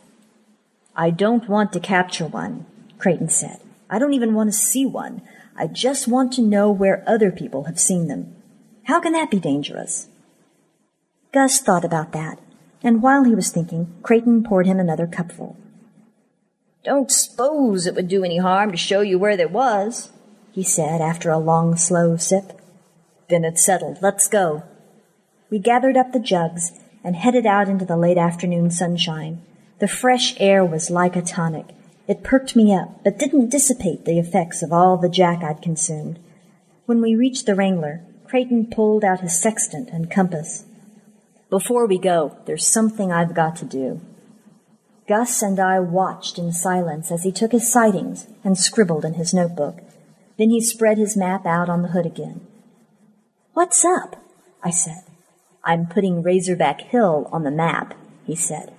I 0.96 1.12
don't 1.12 1.48
want 1.48 1.72
to 1.74 1.80
capture 1.80 2.26
one, 2.26 2.66
Creighton 2.98 3.30
said. 3.30 3.60
I 3.88 4.00
don't 4.00 4.14
even 4.14 4.34
want 4.34 4.52
to 4.52 4.58
see 4.58 4.86
one. 4.86 5.22
I 5.56 5.68
just 5.68 6.08
want 6.08 6.34
to 6.34 6.42
know 6.42 6.72
where 6.72 7.04
other 7.06 7.32
people 7.32 7.66
have 7.66 7.80
seen 7.80 8.08
them. 8.08 8.36
How 8.86 9.00
can 9.00 9.14
that 9.14 9.30
be 9.30 9.40
dangerous? 9.40 10.08
Gus 11.32 11.60
thought 11.60 11.86
about 11.86 12.14
that, 12.14 12.40
and 12.82 13.04
while 13.04 13.26
he 13.26 13.36
was 13.36 13.52
thinking, 13.52 13.94
Creighton 14.02 14.44
poured 14.44 14.66
him 14.66 14.80
another 14.80 15.06
cupful. 15.06 15.58
Don't 16.86 17.12
suppose 17.12 17.86
it 17.86 17.96
would 17.96 18.08
do 18.08 18.24
any 18.24 18.38
harm 18.38 18.72
to 18.72 18.78
show 18.78 19.02
you 19.02 19.20
where 19.20 19.36
there 19.36 19.50
was, 19.50 20.12
he 20.54 20.64
said 20.64 21.02
after 21.02 21.30
a 21.30 21.38
long, 21.38 21.76
slow 21.76 22.16
sip. 22.16 22.62
Then 23.28 23.44
it's 23.44 23.66
settled. 23.66 23.98
Let's 24.02 24.30
go. 24.30 24.64
We 25.50 25.60
gathered 25.60 25.98
up 25.98 26.14
the 26.14 26.20
jugs 26.20 26.72
and 27.04 27.18
headed 27.18 27.46
out 27.46 27.68
into 27.68 27.86
the 27.86 27.98
late 27.98 28.18
afternoon 28.18 28.72
sunshine. 28.72 29.42
The 29.80 29.88
fresh 29.90 30.40
air 30.40 30.64
was 30.64 30.90
like 30.90 31.18
a 31.18 31.22
tonic, 31.22 31.76
it 32.08 32.24
perked 32.24 32.56
me 32.56 32.74
up, 32.74 33.04
but 33.04 33.18
didn't 33.18 33.50
dissipate 33.50 34.06
the 34.06 34.20
effects 34.20 34.62
of 34.62 34.72
all 34.72 34.98
the 34.98 35.10
jack 35.10 35.44
I'd 35.44 35.62
consumed. 35.62 36.20
When 36.86 37.02
we 37.02 37.16
reached 37.16 37.48
the 37.48 37.56
Wrangler, 37.56 38.02
Creighton 38.28 38.68
pulled 38.68 39.04
out 39.04 39.22
his 39.22 39.40
sextant 39.40 39.90
and 39.90 40.12
compass. 40.12 40.66
Before 41.50 41.88
we 41.88 41.98
go, 41.98 42.38
there's 42.46 42.68
something 42.68 43.12
I've 43.12 43.34
got 43.34 43.56
to 43.58 43.66
do. 43.66 44.02
Gus 45.08 45.44
and 45.44 45.60
I 45.60 45.80
watched 45.80 46.40
in 46.40 46.52
silence 46.52 47.12
as 47.12 47.24
he 47.24 47.32
took 47.32 47.52
his 47.52 47.72
sightings 47.72 48.26
and 48.44 48.58
scribbled 48.58 49.06
in 49.06 49.14
his 49.14 49.36
notebook. 49.36 49.80
Then 50.38 50.50
he 50.50 50.60
spread 50.60 50.98
his 50.98 51.16
map 51.16 51.46
out 51.46 51.70
on 51.70 51.84
the 51.84 51.90
hood 51.90 52.08
again. 52.08 52.42
What's 53.54 53.86
up? 53.86 54.16
I 54.64 54.72
said. 54.72 55.04
I'm 55.64 55.86
putting 55.86 56.24
Razorback 56.24 56.82
Hill 56.82 57.30
on 57.32 57.44
the 57.44 57.52
map, 57.52 57.94
he 58.26 58.36
said. 58.36 58.74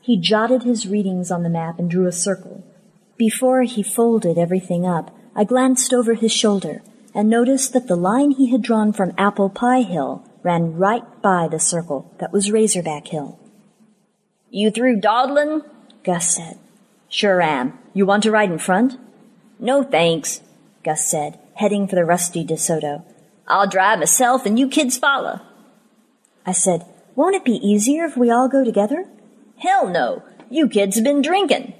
He 0.00 0.16
jotted 0.16 0.62
his 0.62 0.86
readings 0.86 1.32
on 1.32 1.42
the 1.42 1.48
map 1.48 1.78
and 1.78 1.90
drew 1.90 2.06
a 2.06 2.12
circle. 2.12 2.64
Before 3.16 3.62
he 3.62 3.82
folded 3.82 4.38
everything 4.38 4.86
up, 4.86 5.16
I 5.34 5.44
glanced 5.44 5.92
over 5.92 6.14
his 6.14 6.32
shoulder 6.32 6.82
and 7.14 7.28
noticed 7.28 7.72
that 7.72 7.88
the 7.88 7.96
line 7.96 8.32
he 8.32 8.50
had 8.50 8.62
drawn 8.62 8.92
from 8.92 9.12
Apple 9.18 9.50
Pie 9.50 9.82
Hill 9.82 10.24
ran 10.44 10.76
right 10.76 11.04
by 11.20 11.48
the 11.48 11.58
circle 11.58 12.12
that 12.18 12.32
was 12.32 12.52
Razorback 12.52 13.08
Hill. 13.08 13.38
You 14.56 14.70
through 14.70 15.00
dawdling? 15.00 15.62
Gus 16.04 16.36
said. 16.36 16.60
Sure 17.08 17.42
am. 17.42 17.76
You 17.92 18.06
want 18.06 18.22
to 18.22 18.30
ride 18.30 18.52
in 18.52 18.58
front? 18.60 18.96
No 19.58 19.82
thanks, 19.82 20.42
Gus 20.84 21.10
said, 21.10 21.40
heading 21.54 21.88
for 21.88 21.96
the 21.96 22.04
rusty 22.04 22.46
DeSoto. 22.46 23.02
I'll 23.48 23.66
drive 23.66 23.98
myself 23.98 24.46
and 24.46 24.56
you 24.56 24.68
kids 24.68 24.96
follow. 24.96 25.40
I 26.46 26.52
said, 26.52 26.86
won't 27.16 27.34
it 27.34 27.44
be 27.44 27.56
easier 27.66 28.04
if 28.04 28.16
we 28.16 28.30
all 28.30 28.48
go 28.48 28.62
together? 28.62 29.08
Hell 29.58 29.88
no! 29.88 30.22
You 30.48 30.68
kids 30.68 30.94
have 30.94 31.04
been 31.04 31.20
drinking! 31.20 31.74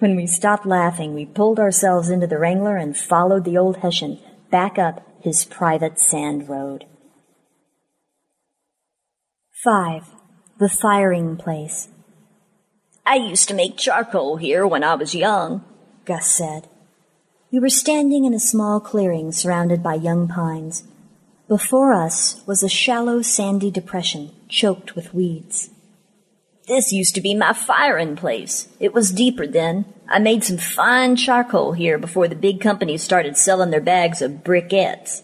When 0.00 0.16
we 0.16 0.26
stopped 0.26 0.66
laughing, 0.66 1.14
we 1.14 1.24
pulled 1.24 1.60
ourselves 1.60 2.10
into 2.10 2.26
the 2.26 2.38
Wrangler 2.38 2.76
and 2.76 2.96
followed 2.96 3.44
the 3.44 3.58
old 3.58 3.76
Hessian 3.76 4.18
back 4.50 4.76
up 4.76 5.06
his 5.20 5.44
private 5.44 6.00
sand 6.00 6.48
road. 6.48 6.84
5. 9.62 10.15
The 10.58 10.70
Firing 10.70 11.36
Place 11.36 11.88
I 13.04 13.16
used 13.16 13.46
to 13.48 13.54
make 13.54 13.76
charcoal 13.76 14.38
here 14.38 14.66
when 14.66 14.82
I 14.82 14.94
was 14.94 15.14
young, 15.14 15.62
Gus 16.06 16.26
said. 16.26 16.66
We 17.52 17.60
were 17.60 17.68
standing 17.68 18.24
in 18.24 18.32
a 18.32 18.40
small 18.40 18.80
clearing 18.80 19.32
surrounded 19.32 19.82
by 19.82 19.96
young 19.96 20.28
pines. 20.28 20.84
Before 21.46 21.92
us 21.92 22.40
was 22.46 22.62
a 22.62 22.70
shallow 22.70 23.20
sandy 23.20 23.70
depression 23.70 24.30
choked 24.48 24.96
with 24.96 25.12
weeds. 25.12 25.68
This 26.66 26.90
used 26.90 27.14
to 27.16 27.20
be 27.20 27.34
my 27.34 27.52
firing 27.52 28.16
place. 28.16 28.68
It 28.80 28.94
was 28.94 29.12
deeper 29.12 29.46
then. 29.46 29.84
I 30.08 30.20
made 30.20 30.42
some 30.42 30.56
fine 30.56 31.16
charcoal 31.16 31.72
here 31.72 31.98
before 31.98 32.28
the 32.28 32.34
big 32.34 32.62
companies 32.62 33.02
started 33.02 33.36
selling 33.36 33.68
their 33.68 33.82
bags 33.82 34.22
of 34.22 34.42
briquettes. 34.42 35.20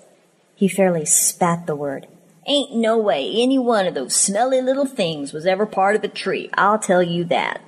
He 0.55 0.69
fairly 0.69 1.07
spat 1.07 1.67
the 1.67 1.75
word. 1.75 2.07
Ain't 2.47 2.74
no 2.74 2.98
way 2.98 3.31
any 3.36 3.59
one 3.59 3.86
of 3.86 3.94
those 3.94 4.16
smelly 4.16 4.60
little 4.60 4.86
things 4.86 5.32
was 5.32 5.47
ever 5.47 5.64
part 5.64 5.94
of 5.94 6.02
a 6.02 6.09
tree, 6.09 6.51
I'll 6.55 6.78
tell 6.78 7.02
you 7.02 7.24
that. 7.24 7.60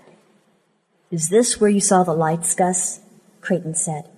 Is 1.10 1.28
this 1.28 1.60
where 1.60 1.70
you 1.70 1.80
saw 1.80 2.02
the 2.02 2.12
lights, 2.12 2.54
Gus? 2.54 3.00
Creighton 3.40 3.74
said. 3.74 4.08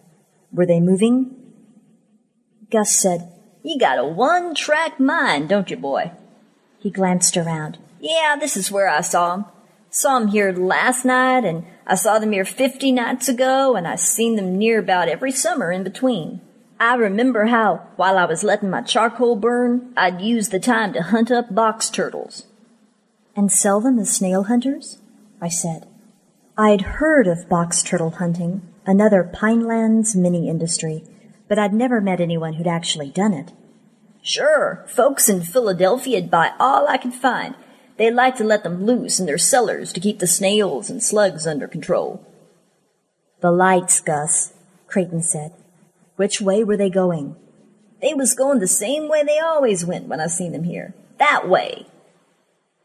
Were 0.52 0.64
they 0.64 0.80
moving? 0.80 1.36
Gus 2.70 2.96
said, 2.96 3.30
You 3.62 3.78
got 3.78 3.98
a 3.98 4.06
one-track 4.06 4.98
mind, 4.98 5.50
don't 5.50 5.70
you, 5.70 5.76
boy? 5.76 6.12
He 6.78 6.90
glanced 6.90 7.36
around. 7.36 7.78
Yeah, 8.00 8.36
this 8.38 8.56
is 8.56 8.70
where 8.70 8.88
I 8.88 9.00
saw 9.00 9.34
'em. 9.34 9.44
Saw 9.90 10.16
'em 10.16 10.28
here 10.28 10.52
last 10.52 11.04
night, 11.04 11.44
and 11.44 11.64
I 11.86 11.96
saw 11.96 12.18
them 12.18 12.32
here 12.32 12.44
fifty 12.44 12.92
nights 12.92 13.28
ago, 13.28 13.76
and 13.76 13.86
I 13.88 13.96
seen 13.96 14.36
them 14.36 14.56
near 14.56 14.78
about 14.78 15.08
every 15.08 15.32
summer 15.32 15.72
in 15.72 15.82
between. 15.82 16.40
I 16.78 16.94
remember 16.94 17.47
how, 17.47 17.86
while 17.97 18.19
I 18.19 18.27
was 18.27 18.44
letting 18.44 18.69
my 18.69 18.82
charcoal 18.82 19.36
burn, 19.36 19.93
I'd 19.97 20.20
use 20.20 20.51
the 20.51 20.61
time 20.61 20.93
to 20.93 21.03
hunt 21.03 21.31
up 21.31 21.55
box 21.55 21.89
turtles. 21.89 22.44
And 23.35 23.51
sell 23.51 23.81
them 23.81 23.98
as 23.98 24.15
snail 24.15 24.44
hunters? 24.44 24.98
I 25.40 25.48
said. 25.48 25.86
I'd 26.59 26.82
heard 26.82 27.27
of 27.27 27.48
box 27.48 27.82
turtle 27.82 28.12
hunting, 28.12 28.62
another 28.85 29.24
Pinelands 29.24 30.15
mini 30.15 30.48
industry, 30.48 31.05
but 31.48 31.59
I'd 31.59 31.74
never 31.74 32.01
met 32.01 32.20
anyone 32.20 32.55
who'd 32.55 32.66
actually 32.66 33.11
done 33.11 33.32
it. 33.32 33.53
Sure, 34.23 34.85
folks 34.89 35.28
in 35.28 35.40
Philadelphia'd 35.40 36.31
buy 36.31 36.53
all 36.59 36.89
I 36.89 36.98
could 36.98 37.15
find, 37.15 37.55
they 37.97 38.11
like 38.11 38.36
to 38.36 38.44
let 38.44 38.65
them 38.65 38.85
loose 38.85 39.19
in 39.19 39.27
their 39.27 39.39
cellars 39.39 39.93
to 39.93 40.01
keep 40.01 40.19
the 40.19 40.27
snails 40.27 40.90
and 40.90 41.03
slugs 41.03 41.47
under 41.47 41.69
control. 41.69 42.27
The 43.40 43.51
lights, 43.51 44.01
Gus, 44.01 44.53
Creighton 44.86 45.23
said. 45.23 45.53
Which 46.16 46.40
way 46.40 46.64
were 46.64 46.76
they 46.76 46.90
going? 46.90 47.36
They 48.02 48.14
was 48.14 48.34
going 48.34 48.59
the 48.59 48.66
same 48.66 49.09
way 49.09 49.22
they 49.22 49.38
always 49.38 49.86
went 49.86 50.09
when 50.09 50.20
I 50.20 50.26
seen 50.26 50.52
them 50.52 50.64
here. 50.64 50.94
That 51.18 51.48
way. 51.48 51.86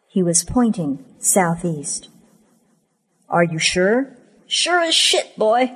He 0.07 0.21
was 0.23 0.43
pointing 0.43 1.03
southeast. 1.19 2.09
Are 3.29 3.43
you 3.43 3.59
sure? 3.59 4.15
Sure 4.47 4.81
as 4.81 4.93
shit, 4.93 5.37
boy. 5.37 5.71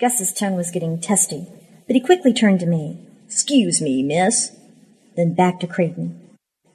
Gus's 0.00 0.32
tone 0.32 0.54
was 0.54 0.70
getting 0.70 1.00
testy, 1.00 1.46
but 1.86 1.94
he 1.94 2.00
quickly 2.00 2.32
turned 2.32 2.60
to 2.60 2.66
me. 2.66 3.06
Excuse 3.26 3.82
me, 3.82 4.02
miss. 4.02 4.56
Then 5.16 5.34
back 5.34 5.60
to 5.60 5.66
Creighton. 5.66 6.18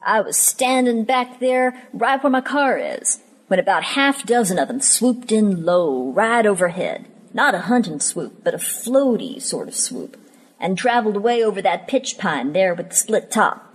I 0.06 0.22
was 0.22 0.38
standing 0.38 1.06
back 1.06 1.40
there 1.40 1.82
right 1.94 2.22
where 2.22 2.30
my 2.30 2.42
car 2.42 2.78
is 2.78 3.22
when 3.48 3.60
about 3.60 3.84
half 3.84 4.26
dozen 4.26 4.60
of 4.60 4.68
them 4.68 4.82
swooped 4.82 5.32
in 5.32 5.66
low 5.66 6.12
right 6.12 6.46
overhead. 6.46 7.06
Not 7.34 7.56
a 7.56 7.62
hunting 7.62 8.00
swoop, 8.00 8.44
but 8.44 8.54
a 8.54 8.60
floaty 8.60 9.42
sort 9.42 9.68
of 9.68 9.76
swoop, 9.76 10.18
and 10.60 10.78
traveled 10.78 11.16
away 11.16 11.44
over 11.44 11.62
that 11.62 11.88
pitch 11.88 12.18
pine 12.18 12.54
there 12.54 12.76
with 12.76 12.90
the 12.90 12.96
split 12.96 13.32
top. 13.32 13.74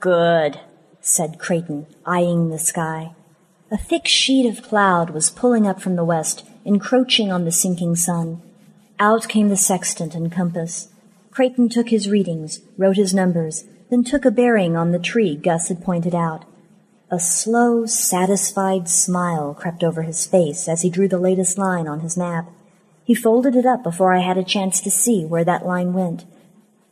Good, 0.00 0.60
said 1.00 1.38
Creighton, 1.38 1.86
eyeing 2.06 2.48
the 2.48 2.58
sky. 2.58 3.14
A 3.70 3.76
thick 3.76 4.06
sheet 4.06 4.48
of 4.48 4.62
cloud 4.62 5.10
was 5.10 5.30
pulling 5.30 5.66
up 5.66 5.80
from 5.80 5.96
the 5.96 6.04
west, 6.04 6.48
encroaching 6.64 7.30
on 7.30 7.44
the 7.44 7.52
sinking 7.52 7.96
sun. 7.96 8.40
Out 8.98 9.28
came 9.28 9.48
the 9.48 9.56
sextant 9.56 10.14
and 10.14 10.32
compass. 10.32 10.88
Creighton 11.30 11.68
took 11.68 11.90
his 11.90 12.08
readings, 12.08 12.60
wrote 12.78 12.96
his 12.96 13.12
numbers, 13.12 13.64
then 13.90 14.04
took 14.04 14.24
a 14.24 14.30
bearing 14.30 14.74
on 14.74 14.92
the 14.92 14.98
tree 14.98 15.36
Gus 15.36 15.68
had 15.68 15.82
pointed 15.82 16.14
out. 16.14 16.44
A 17.10 17.18
slow, 17.18 17.86
satisfied 17.86 18.86
smile 18.86 19.54
crept 19.54 19.82
over 19.82 20.02
his 20.02 20.26
face 20.26 20.68
as 20.68 20.82
he 20.82 20.90
drew 20.90 21.08
the 21.08 21.16
latest 21.18 21.56
line 21.56 21.88
on 21.88 22.00
his 22.00 22.18
map. 22.18 22.50
He 23.02 23.14
folded 23.14 23.56
it 23.56 23.64
up 23.64 23.82
before 23.82 24.12
I 24.12 24.20
had 24.20 24.36
a 24.36 24.44
chance 24.44 24.82
to 24.82 24.90
see 24.90 25.24
where 25.24 25.44
that 25.44 25.64
line 25.64 25.94
went. 25.94 26.26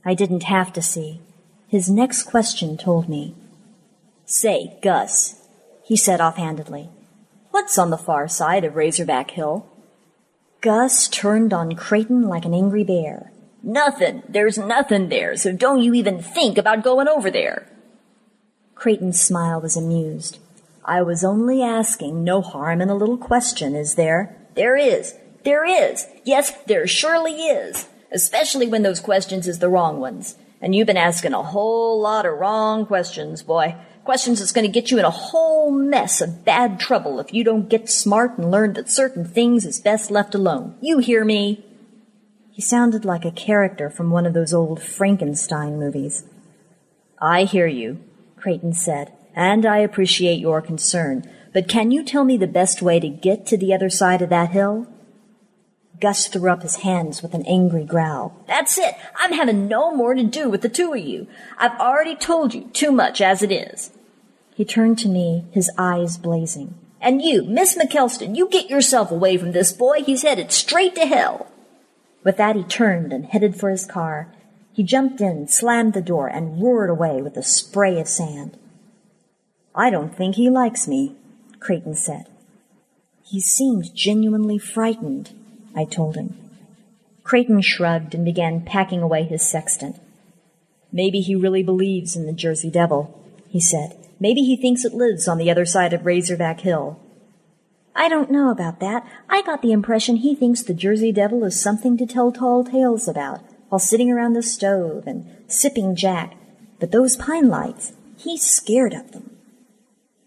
I 0.06 0.14
didn't 0.14 0.44
have 0.44 0.72
to 0.72 0.80
see. 0.80 1.20
His 1.68 1.90
next 1.90 2.22
question 2.22 2.78
told 2.78 3.10
me. 3.10 3.34
Say, 4.24 4.78
Gus, 4.82 5.46
he 5.84 5.96
said 5.96 6.20
offhandedly, 6.22 6.88
what's 7.50 7.76
on 7.76 7.90
the 7.90 7.98
far 7.98 8.26
side 8.26 8.64
of 8.64 8.74
Razorback 8.74 9.32
Hill? 9.32 9.66
Gus 10.62 11.08
turned 11.08 11.52
on 11.52 11.74
Creighton 11.74 12.22
like 12.22 12.46
an 12.46 12.54
angry 12.54 12.84
bear. 12.84 13.32
Nothing. 13.62 14.22
There's 14.26 14.56
nothing 14.56 15.10
there, 15.10 15.36
so 15.36 15.52
don't 15.52 15.82
you 15.82 15.92
even 15.92 16.22
think 16.22 16.56
about 16.56 16.82
going 16.82 17.06
over 17.06 17.30
there. 17.30 17.68
Creighton's 18.76 19.20
smile 19.20 19.60
was 19.60 19.74
amused. 19.76 20.38
I 20.84 21.02
was 21.02 21.24
only 21.24 21.62
asking. 21.62 22.22
No 22.22 22.42
harm 22.42 22.80
in 22.80 22.90
a 22.90 22.94
little 22.94 23.16
question, 23.16 23.74
is 23.74 23.96
there? 23.96 24.36
There 24.54 24.76
is. 24.76 25.14
There 25.44 25.64
is. 25.64 26.06
Yes, 26.24 26.52
there 26.66 26.86
surely 26.86 27.32
is. 27.32 27.88
Especially 28.12 28.68
when 28.68 28.82
those 28.82 29.00
questions 29.00 29.48
is 29.48 29.58
the 29.58 29.70
wrong 29.70 29.98
ones. 29.98 30.36
And 30.60 30.74
you've 30.74 30.86
been 30.86 30.96
asking 30.96 31.32
a 31.32 31.42
whole 31.42 32.00
lot 32.00 32.26
of 32.26 32.38
wrong 32.38 32.86
questions, 32.86 33.42
boy. 33.42 33.74
Questions 34.04 34.38
that's 34.38 34.52
going 34.52 34.66
to 34.66 34.72
get 34.72 34.90
you 34.90 34.98
in 34.98 35.04
a 35.06 35.10
whole 35.10 35.72
mess 35.72 36.20
of 36.20 36.44
bad 36.44 36.78
trouble 36.78 37.18
if 37.18 37.32
you 37.32 37.42
don't 37.42 37.70
get 37.70 37.88
smart 37.88 38.36
and 38.38 38.50
learn 38.50 38.74
that 38.74 38.90
certain 38.90 39.24
things 39.24 39.64
is 39.64 39.80
best 39.80 40.10
left 40.10 40.34
alone. 40.34 40.76
You 40.82 40.98
hear 40.98 41.24
me? 41.24 41.64
He 42.50 42.62
sounded 42.62 43.04
like 43.04 43.24
a 43.24 43.30
character 43.30 43.90
from 43.90 44.10
one 44.10 44.26
of 44.26 44.34
those 44.34 44.54
old 44.54 44.82
Frankenstein 44.82 45.78
movies. 45.78 46.24
I 47.20 47.44
hear 47.44 47.66
you, 47.66 48.00
Creighton 48.36 48.72
said, 48.72 49.12
and 49.34 49.66
I 49.66 49.78
appreciate 49.78 50.38
your 50.40 50.62
concern, 50.62 51.28
but 51.52 51.68
can 51.68 51.90
you 51.90 52.04
tell 52.04 52.24
me 52.24 52.36
the 52.36 52.46
best 52.46 52.82
way 52.82 53.00
to 53.00 53.08
get 53.08 53.46
to 53.46 53.56
the 53.56 53.74
other 53.74 53.90
side 53.90 54.22
of 54.22 54.30
that 54.30 54.50
hill? 54.50 54.86
Gus 56.00 56.28
threw 56.28 56.50
up 56.50 56.62
his 56.62 56.76
hands 56.76 57.22
with 57.22 57.32
an 57.32 57.46
angry 57.46 57.84
growl. 57.84 58.44
That's 58.46 58.76
it. 58.76 58.94
I'm 59.16 59.32
having 59.32 59.66
no 59.66 59.94
more 59.94 60.14
to 60.14 60.22
do 60.22 60.50
with 60.50 60.60
the 60.60 60.68
two 60.68 60.92
of 60.92 61.00
you. 61.00 61.26
I've 61.56 61.78
already 61.80 62.14
told 62.14 62.54
you 62.54 62.68
too 62.72 62.92
much 62.92 63.20
as 63.20 63.42
it 63.42 63.50
is. 63.50 63.90
He 64.54 64.64
turned 64.64 64.98
to 65.00 65.08
me, 65.08 65.44
his 65.52 65.70
eyes 65.78 66.18
blazing. 66.18 66.74
And 67.00 67.22
you, 67.22 67.44
Miss 67.44 67.76
McKelston, 67.76 68.36
you 68.36 68.48
get 68.48 68.70
yourself 68.70 69.10
away 69.10 69.36
from 69.36 69.52
this 69.52 69.72
boy. 69.72 70.02
He's 70.02 70.22
headed 70.22 70.52
straight 70.52 70.94
to 70.96 71.06
hell. 71.06 71.50
With 72.24 72.36
that, 72.38 72.56
he 72.56 72.64
turned 72.64 73.12
and 73.12 73.26
headed 73.26 73.58
for 73.58 73.70
his 73.70 73.86
car. 73.86 74.32
He 74.76 74.82
jumped 74.82 75.22
in, 75.22 75.48
slammed 75.48 75.94
the 75.94 76.02
door, 76.02 76.28
and 76.28 76.62
roared 76.62 76.90
away 76.90 77.22
with 77.22 77.38
a 77.38 77.42
spray 77.42 77.98
of 77.98 78.06
sand. 78.06 78.58
I 79.74 79.88
don't 79.88 80.14
think 80.14 80.34
he 80.34 80.50
likes 80.50 80.86
me, 80.86 81.16
Creighton 81.60 81.94
said. 81.94 82.26
He 83.24 83.40
seemed 83.40 83.94
genuinely 83.94 84.58
frightened, 84.58 85.30
I 85.74 85.86
told 85.86 86.16
him. 86.16 86.36
Creighton 87.24 87.62
shrugged 87.62 88.14
and 88.14 88.22
began 88.22 88.66
packing 88.66 89.00
away 89.00 89.22
his 89.22 89.40
sextant. 89.40 89.96
Maybe 90.92 91.20
he 91.20 91.34
really 91.34 91.62
believes 91.62 92.14
in 92.14 92.26
the 92.26 92.34
Jersey 92.34 92.70
Devil, 92.70 93.18
he 93.48 93.60
said. 93.60 93.96
Maybe 94.20 94.42
he 94.42 94.58
thinks 94.58 94.84
it 94.84 94.92
lives 94.92 95.26
on 95.26 95.38
the 95.38 95.50
other 95.50 95.64
side 95.64 95.94
of 95.94 96.04
Razorback 96.04 96.60
Hill. 96.60 97.00
I 97.94 98.10
don't 98.10 98.30
know 98.30 98.50
about 98.50 98.80
that. 98.80 99.06
I 99.26 99.40
got 99.40 99.62
the 99.62 99.72
impression 99.72 100.16
he 100.16 100.34
thinks 100.34 100.62
the 100.62 100.74
Jersey 100.74 101.12
Devil 101.12 101.44
is 101.44 101.58
something 101.58 101.96
to 101.96 102.04
tell 102.04 102.30
tall 102.30 102.62
tales 102.62 103.08
about 103.08 103.40
while 103.68 103.78
sitting 103.78 104.10
around 104.10 104.32
the 104.32 104.42
stove 104.42 105.06
and 105.06 105.26
sipping 105.48 105.96
Jack. 105.96 106.34
But 106.78 106.92
those 106.92 107.16
pine 107.16 107.48
lights, 107.48 107.92
he's 108.18 108.42
scared 108.42 108.92
of 108.92 109.12
them. 109.12 109.36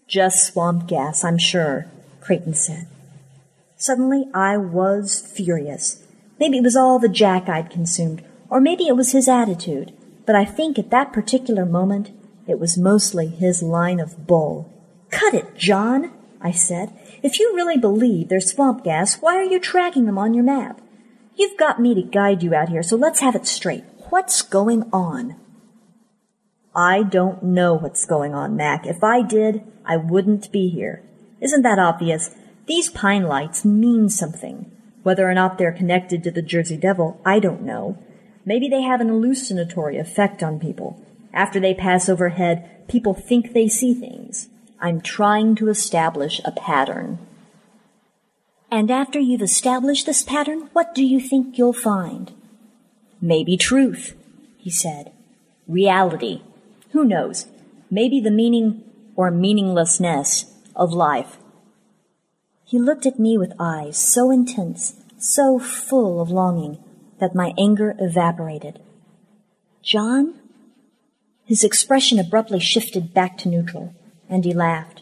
Just 0.06 0.44
swamp 0.44 0.88
gas, 0.88 1.22
I'm 1.22 1.38
sure, 1.38 1.86
Creighton 2.20 2.54
said. 2.54 2.88
Suddenly 3.76 4.26
I 4.34 4.56
was 4.56 5.20
furious. 5.20 6.02
Maybe 6.38 6.58
it 6.58 6.64
was 6.64 6.76
all 6.76 6.98
the 6.98 7.08
Jack 7.08 7.48
I'd 7.48 7.70
consumed, 7.70 8.22
or 8.48 8.60
maybe 8.60 8.88
it 8.88 8.96
was 8.96 9.12
his 9.12 9.28
attitude, 9.28 9.92
but 10.26 10.34
I 10.34 10.44
think 10.44 10.78
at 10.78 10.90
that 10.90 11.12
particular 11.12 11.64
moment 11.64 12.10
it 12.46 12.58
was 12.58 12.76
mostly 12.76 13.28
his 13.28 13.62
line 13.62 14.00
of 14.00 14.26
bull. 14.26 14.72
Cut 15.10 15.34
it, 15.34 15.56
John, 15.56 16.12
I 16.40 16.50
said. 16.50 16.92
If 17.22 17.38
you 17.38 17.54
really 17.54 17.76
believe 17.76 18.28
there's 18.28 18.50
swamp 18.50 18.84
gas, 18.84 19.16
why 19.20 19.36
are 19.36 19.44
you 19.44 19.60
tracking 19.60 20.06
them 20.06 20.18
on 20.18 20.34
your 20.34 20.44
map? 20.44 20.80
You've 21.36 21.58
got 21.58 21.80
me 21.80 21.94
to 21.94 22.02
guide 22.02 22.42
you 22.42 22.54
out 22.54 22.68
here, 22.68 22.82
so 22.82 22.96
let's 22.96 23.20
have 23.20 23.34
it 23.34 23.46
straight. 23.46 23.84
What's 24.10 24.42
going 24.42 24.88
on? 24.92 25.36
I 26.74 27.02
don't 27.02 27.42
know 27.42 27.74
what's 27.74 28.06
going 28.06 28.34
on, 28.34 28.56
Mac. 28.56 28.86
If 28.86 29.02
I 29.02 29.22
did, 29.22 29.62
I 29.84 29.96
wouldn't 29.96 30.52
be 30.52 30.68
here. 30.68 31.02
Isn't 31.40 31.62
that 31.62 31.78
obvious? 31.78 32.30
These 32.66 32.90
pine 32.90 33.24
lights 33.24 33.64
mean 33.64 34.08
something. 34.08 34.70
Whether 35.02 35.28
or 35.28 35.34
not 35.34 35.58
they're 35.58 35.72
connected 35.72 36.22
to 36.24 36.30
the 36.30 36.42
Jersey 36.42 36.76
Devil, 36.76 37.20
I 37.24 37.38
don't 37.38 37.62
know. 37.62 37.98
Maybe 38.44 38.68
they 38.68 38.82
have 38.82 39.00
an 39.00 39.08
hallucinatory 39.08 39.96
effect 39.96 40.42
on 40.42 40.60
people. 40.60 41.02
After 41.32 41.58
they 41.58 41.74
pass 41.74 42.08
overhead, 42.08 42.86
people 42.88 43.14
think 43.14 43.52
they 43.52 43.68
see 43.68 43.94
things. 43.94 44.48
I'm 44.80 45.00
trying 45.00 45.54
to 45.56 45.68
establish 45.68 46.40
a 46.44 46.52
pattern. 46.52 47.18
And 48.70 48.90
after 48.90 49.18
you've 49.18 49.42
established 49.42 50.06
this 50.06 50.22
pattern, 50.22 50.70
what 50.72 50.94
do 50.94 51.04
you 51.04 51.20
think 51.20 51.58
you'll 51.58 51.72
find? 51.72 52.32
Maybe 53.20 53.56
truth, 53.56 54.14
he 54.58 54.70
said. 54.70 55.12
Reality. 55.66 56.42
Who 56.92 57.04
knows? 57.04 57.46
Maybe 57.90 58.20
the 58.20 58.30
meaning 58.30 58.84
or 59.16 59.30
meaninglessness 59.30 60.46
of 60.76 60.92
life. 60.92 61.38
He 62.64 62.78
looked 62.78 63.06
at 63.06 63.18
me 63.18 63.36
with 63.36 63.52
eyes 63.58 63.98
so 63.98 64.30
intense, 64.30 64.94
so 65.18 65.58
full 65.58 66.20
of 66.20 66.30
longing, 66.30 66.78
that 67.18 67.34
my 67.34 67.52
anger 67.58 67.96
evaporated. 67.98 68.80
John? 69.82 70.34
His 71.44 71.64
expression 71.64 72.20
abruptly 72.20 72.60
shifted 72.60 73.12
back 73.12 73.36
to 73.38 73.48
neutral 73.48 73.92
and 74.28 74.44
he 74.44 74.54
laughed. 74.54 74.99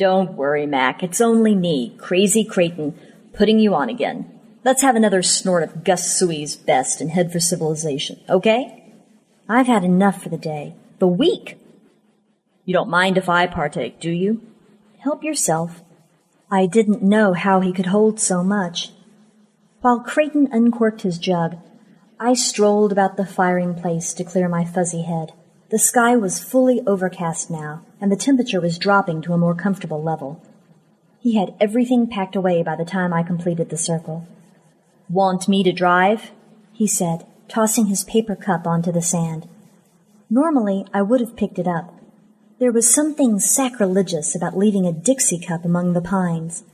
Don't 0.00 0.32
worry, 0.32 0.64
Mac. 0.64 1.02
It's 1.02 1.20
only 1.20 1.54
me, 1.54 1.94
Crazy 1.98 2.42
Creighton, 2.42 2.98
putting 3.34 3.58
you 3.58 3.74
on 3.74 3.90
again. 3.90 4.40
Let's 4.64 4.80
have 4.80 4.96
another 4.96 5.22
snort 5.22 5.62
of 5.62 5.84
Gus 5.84 6.18
Sooy's 6.18 6.56
best 6.56 7.02
and 7.02 7.10
head 7.10 7.30
for 7.30 7.38
civilization, 7.38 8.18
okay? 8.26 8.94
I've 9.46 9.66
had 9.66 9.84
enough 9.84 10.22
for 10.22 10.30
the 10.30 10.38
day. 10.38 10.74
The 11.00 11.06
week. 11.06 11.58
You 12.64 12.72
don't 12.72 12.88
mind 12.88 13.18
if 13.18 13.28
I 13.28 13.46
partake, 13.46 14.00
do 14.00 14.10
you? 14.10 14.40
Help 15.00 15.22
yourself. 15.22 15.82
I 16.50 16.64
didn't 16.64 17.02
know 17.02 17.34
how 17.34 17.60
he 17.60 17.70
could 17.70 17.92
hold 17.92 18.18
so 18.18 18.42
much. 18.42 18.92
While 19.82 20.00
Creighton 20.00 20.48
uncorked 20.50 21.02
his 21.02 21.18
jug, 21.18 21.58
I 22.18 22.32
strolled 22.32 22.90
about 22.90 23.18
the 23.18 23.26
firing 23.26 23.74
place 23.74 24.14
to 24.14 24.24
clear 24.24 24.48
my 24.48 24.64
fuzzy 24.64 25.02
head. 25.02 25.34
The 25.70 25.78
sky 25.78 26.16
was 26.16 26.42
fully 26.42 26.80
overcast 26.84 27.48
now, 27.48 27.82
and 28.00 28.10
the 28.10 28.16
temperature 28.16 28.60
was 28.60 28.76
dropping 28.76 29.22
to 29.22 29.32
a 29.32 29.38
more 29.38 29.54
comfortable 29.54 30.02
level. 30.02 30.42
He 31.20 31.36
had 31.36 31.54
everything 31.60 32.08
packed 32.08 32.34
away 32.34 32.64
by 32.64 32.74
the 32.74 32.84
time 32.84 33.12
I 33.12 33.22
completed 33.22 33.70
the 33.70 33.76
circle. 33.76 34.26
Want 35.08 35.46
me 35.46 35.62
to 35.62 35.70
drive? 35.70 36.32
he 36.72 36.88
said, 36.88 37.24
tossing 37.46 37.86
his 37.86 38.02
paper 38.02 38.34
cup 38.34 38.66
onto 38.66 38.90
the 38.90 39.00
sand. 39.00 39.48
Normally, 40.28 40.86
I 40.92 41.02
would 41.02 41.20
have 41.20 41.36
picked 41.36 41.58
it 41.60 41.68
up. 41.68 41.94
There 42.58 42.72
was 42.72 42.92
something 42.92 43.38
sacrilegious 43.38 44.34
about 44.34 44.58
leaving 44.58 44.86
a 44.86 44.92
Dixie 44.92 45.38
cup 45.38 45.64
among 45.64 45.92
the 45.92 46.00
pines. 46.00 46.64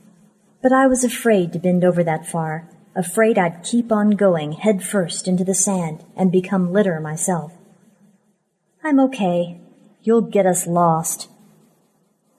But 0.63 0.73
I 0.73 0.87
was 0.87 1.03
afraid 1.03 1.53
to 1.53 1.59
bend 1.59 1.83
over 1.83 2.03
that 2.03 2.25
far, 2.27 2.67
afraid 2.95 3.37
I'd 3.37 3.63
keep 3.63 3.91
on 3.91 4.11
going 4.11 4.53
head 4.53 4.81
first 4.83 5.27
into 5.27 5.43
the 5.43 5.53
sand 5.53 6.03
and 6.15 6.31
become 6.31 6.73
litter 6.73 6.99
myself. 6.99 7.56
I'm 8.87 9.01
okay. 9.01 9.59
You'll 10.01 10.21
get 10.21 10.45
us 10.45 10.65
lost. 10.65 11.29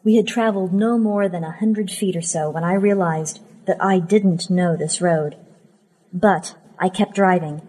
We 0.02 0.16
had 0.16 0.26
traveled 0.26 0.72
no 0.72 0.96
more 0.96 1.28
than 1.28 1.44
a 1.44 1.50
hundred 1.50 1.90
feet 1.90 2.16
or 2.16 2.22
so 2.22 2.48
when 2.48 2.64
I 2.64 2.72
realized 2.72 3.40
that 3.66 3.76
I 3.82 3.98
didn't 3.98 4.48
know 4.48 4.74
this 4.74 5.02
road. 5.02 5.36
But 6.10 6.56
I 6.78 6.88
kept 6.88 7.14
driving. 7.14 7.68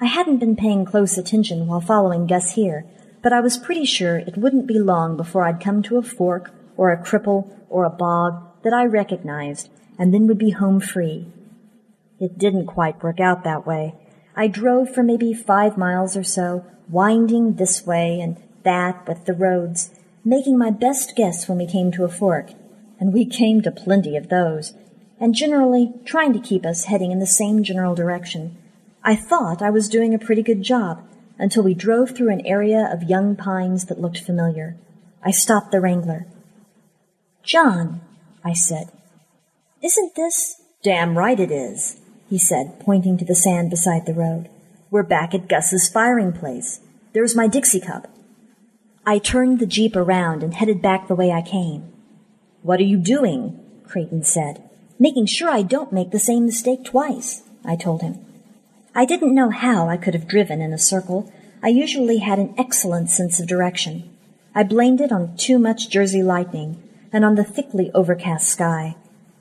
I 0.00 0.06
hadn't 0.06 0.38
been 0.38 0.56
paying 0.56 0.86
close 0.86 1.18
attention 1.18 1.66
while 1.66 1.82
following 1.82 2.26
Gus 2.26 2.52
here, 2.52 2.86
but 3.22 3.34
I 3.34 3.40
was 3.40 3.58
pretty 3.58 3.84
sure 3.84 4.16
it 4.16 4.38
wouldn't 4.38 4.66
be 4.66 4.78
long 4.78 5.18
before 5.18 5.44
I'd 5.44 5.60
come 5.60 5.82
to 5.82 5.98
a 5.98 6.02
fork 6.02 6.50
or 6.78 6.90
a 6.90 7.04
cripple 7.04 7.54
or 7.68 7.84
a 7.84 7.90
bog 7.90 8.42
that 8.62 8.72
I 8.72 8.86
recognized 8.86 9.68
and 9.98 10.14
then 10.14 10.26
would 10.28 10.38
be 10.38 10.52
home 10.52 10.80
free. 10.80 11.30
It 12.18 12.38
didn't 12.38 12.68
quite 12.68 13.02
work 13.02 13.20
out 13.20 13.44
that 13.44 13.66
way. 13.66 13.96
I 14.34 14.48
drove 14.48 14.94
for 14.94 15.02
maybe 15.02 15.34
five 15.34 15.76
miles 15.76 16.16
or 16.16 16.24
so, 16.24 16.64
winding 16.88 17.54
this 17.54 17.86
way 17.86 18.20
and 18.20 18.36
that 18.62 19.06
with 19.06 19.24
the 19.24 19.34
roads, 19.34 19.90
making 20.24 20.58
my 20.58 20.70
best 20.70 21.14
guess 21.16 21.48
when 21.48 21.58
we 21.58 21.66
came 21.66 21.92
to 21.92 22.04
a 22.04 22.08
fork. 22.08 22.50
And 23.00 23.12
we 23.12 23.26
came 23.26 23.60
to 23.62 23.72
plenty 23.72 24.16
of 24.16 24.28
those, 24.28 24.72
and 25.18 25.34
generally 25.34 25.92
trying 26.04 26.32
to 26.32 26.38
keep 26.38 26.64
us 26.64 26.84
heading 26.84 27.10
in 27.10 27.18
the 27.18 27.26
same 27.26 27.64
general 27.64 27.94
direction. 27.94 28.56
I 29.02 29.16
thought 29.16 29.60
I 29.60 29.70
was 29.70 29.88
doing 29.88 30.14
a 30.14 30.18
pretty 30.18 30.42
good 30.42 30.62
job, 30.62 31.02
until 31.38 31.64
we 31.64 31.74
drove 31.74 32.10
through 32.10 32.30
an 32.30 32.46
area 32.46 32.88
of 32.90 33.10
young 33.10 33.34
pines 33.36 33.86
that 33.86 34.00
looked 34.00 34.20
familiar. 34.20 34.76
I 35.22 35.32
stopped 35.32 35.72
the 35.72 35.80
Wrangler. 35.80 36.26
John, 37.42 38.00
I 38.44 38.52
said, 38.52 38.92
isn't 39.82 40.14
this? 40.14 40.62
Damn 40.82 41.18
right 41.18 41.38
it 41.40 41.50
is, 41.50 42.00
he 42.30 42.38
said, 42.38 42.78
pointing 42.80 43.18
to 43.18 43.24
the 43.24 43.34
sand 43.34 43.70
beside 43.70 44.06
the 44.06 44.14
road. 44.14 44.48
We're 44.94 45.02
back 45.02 45.34
at 45.34 45.48
Gus's 45.48 45.88
firing 45.88 46.32
place. 46.32 46.78
There's 47.14 47.34
my 47.34 47.48
Dixie 47.48 47.80
cup. 47.80 48.06
I 49.04 49.18
turned 49.18 49.58
the 49.58 49.66
Jeep 49.66 49.96
around 49.96 50.44
and 50.44 50.54
headed 50.54 50.80
back 50.80 51.08
the 51.08 51.16
way 51.16 51.32
I 51.32 51.42
came. 51.42 51.92
What 52.62 52.78
are 52.78 52.84
you 52.84 52.98
doing? 52.98 53.58
Creighton 53.88 54.22
said. 54.22 54.62
Making 54.96 55.26
sure 55.26 55.50
I 55.50 55.62
don't 55.62 55.92
make 55.92 56.12
the 56.12 56.20
same 56.20 56.46
mistake 56.46 56.84
twice, 56.84 57.42
I 57.64 57.74
told 57.74 58.02
him. 58.02 58.24
I 58.94 59.04
didn't 59.04 59.34
know 59.34 59.50
how 59.50 59.88
I 59.88 59.96
could 59.96 60.14
have 60.14 60.28
driven 60.28 60.60
in 60.60 60.72
a 60.72 60.78
circle. 60.78 61.32
I 61.60 61.70
usually 61.70 62.18
had 62.18 62.38
an 62.38 62.54
excellent 62.56 63.10
sense 63.10 63.40
of 63.40 63.48
direction. 63.48 64.16
I 64.54 64.62
blamed 64.62 65.00
it 65.00 65.10
on 65.10 65.36
too 65.36 65.58
much 65.58 65.90
Jersey 65.90 66.22
lightning 66.22 66.80
and 67.12 67.24
on 67.24 67.34
the 67.34 67.42
thickly 67.42 67.90
overcast 67.94 68.46
sky. 68.46 68.94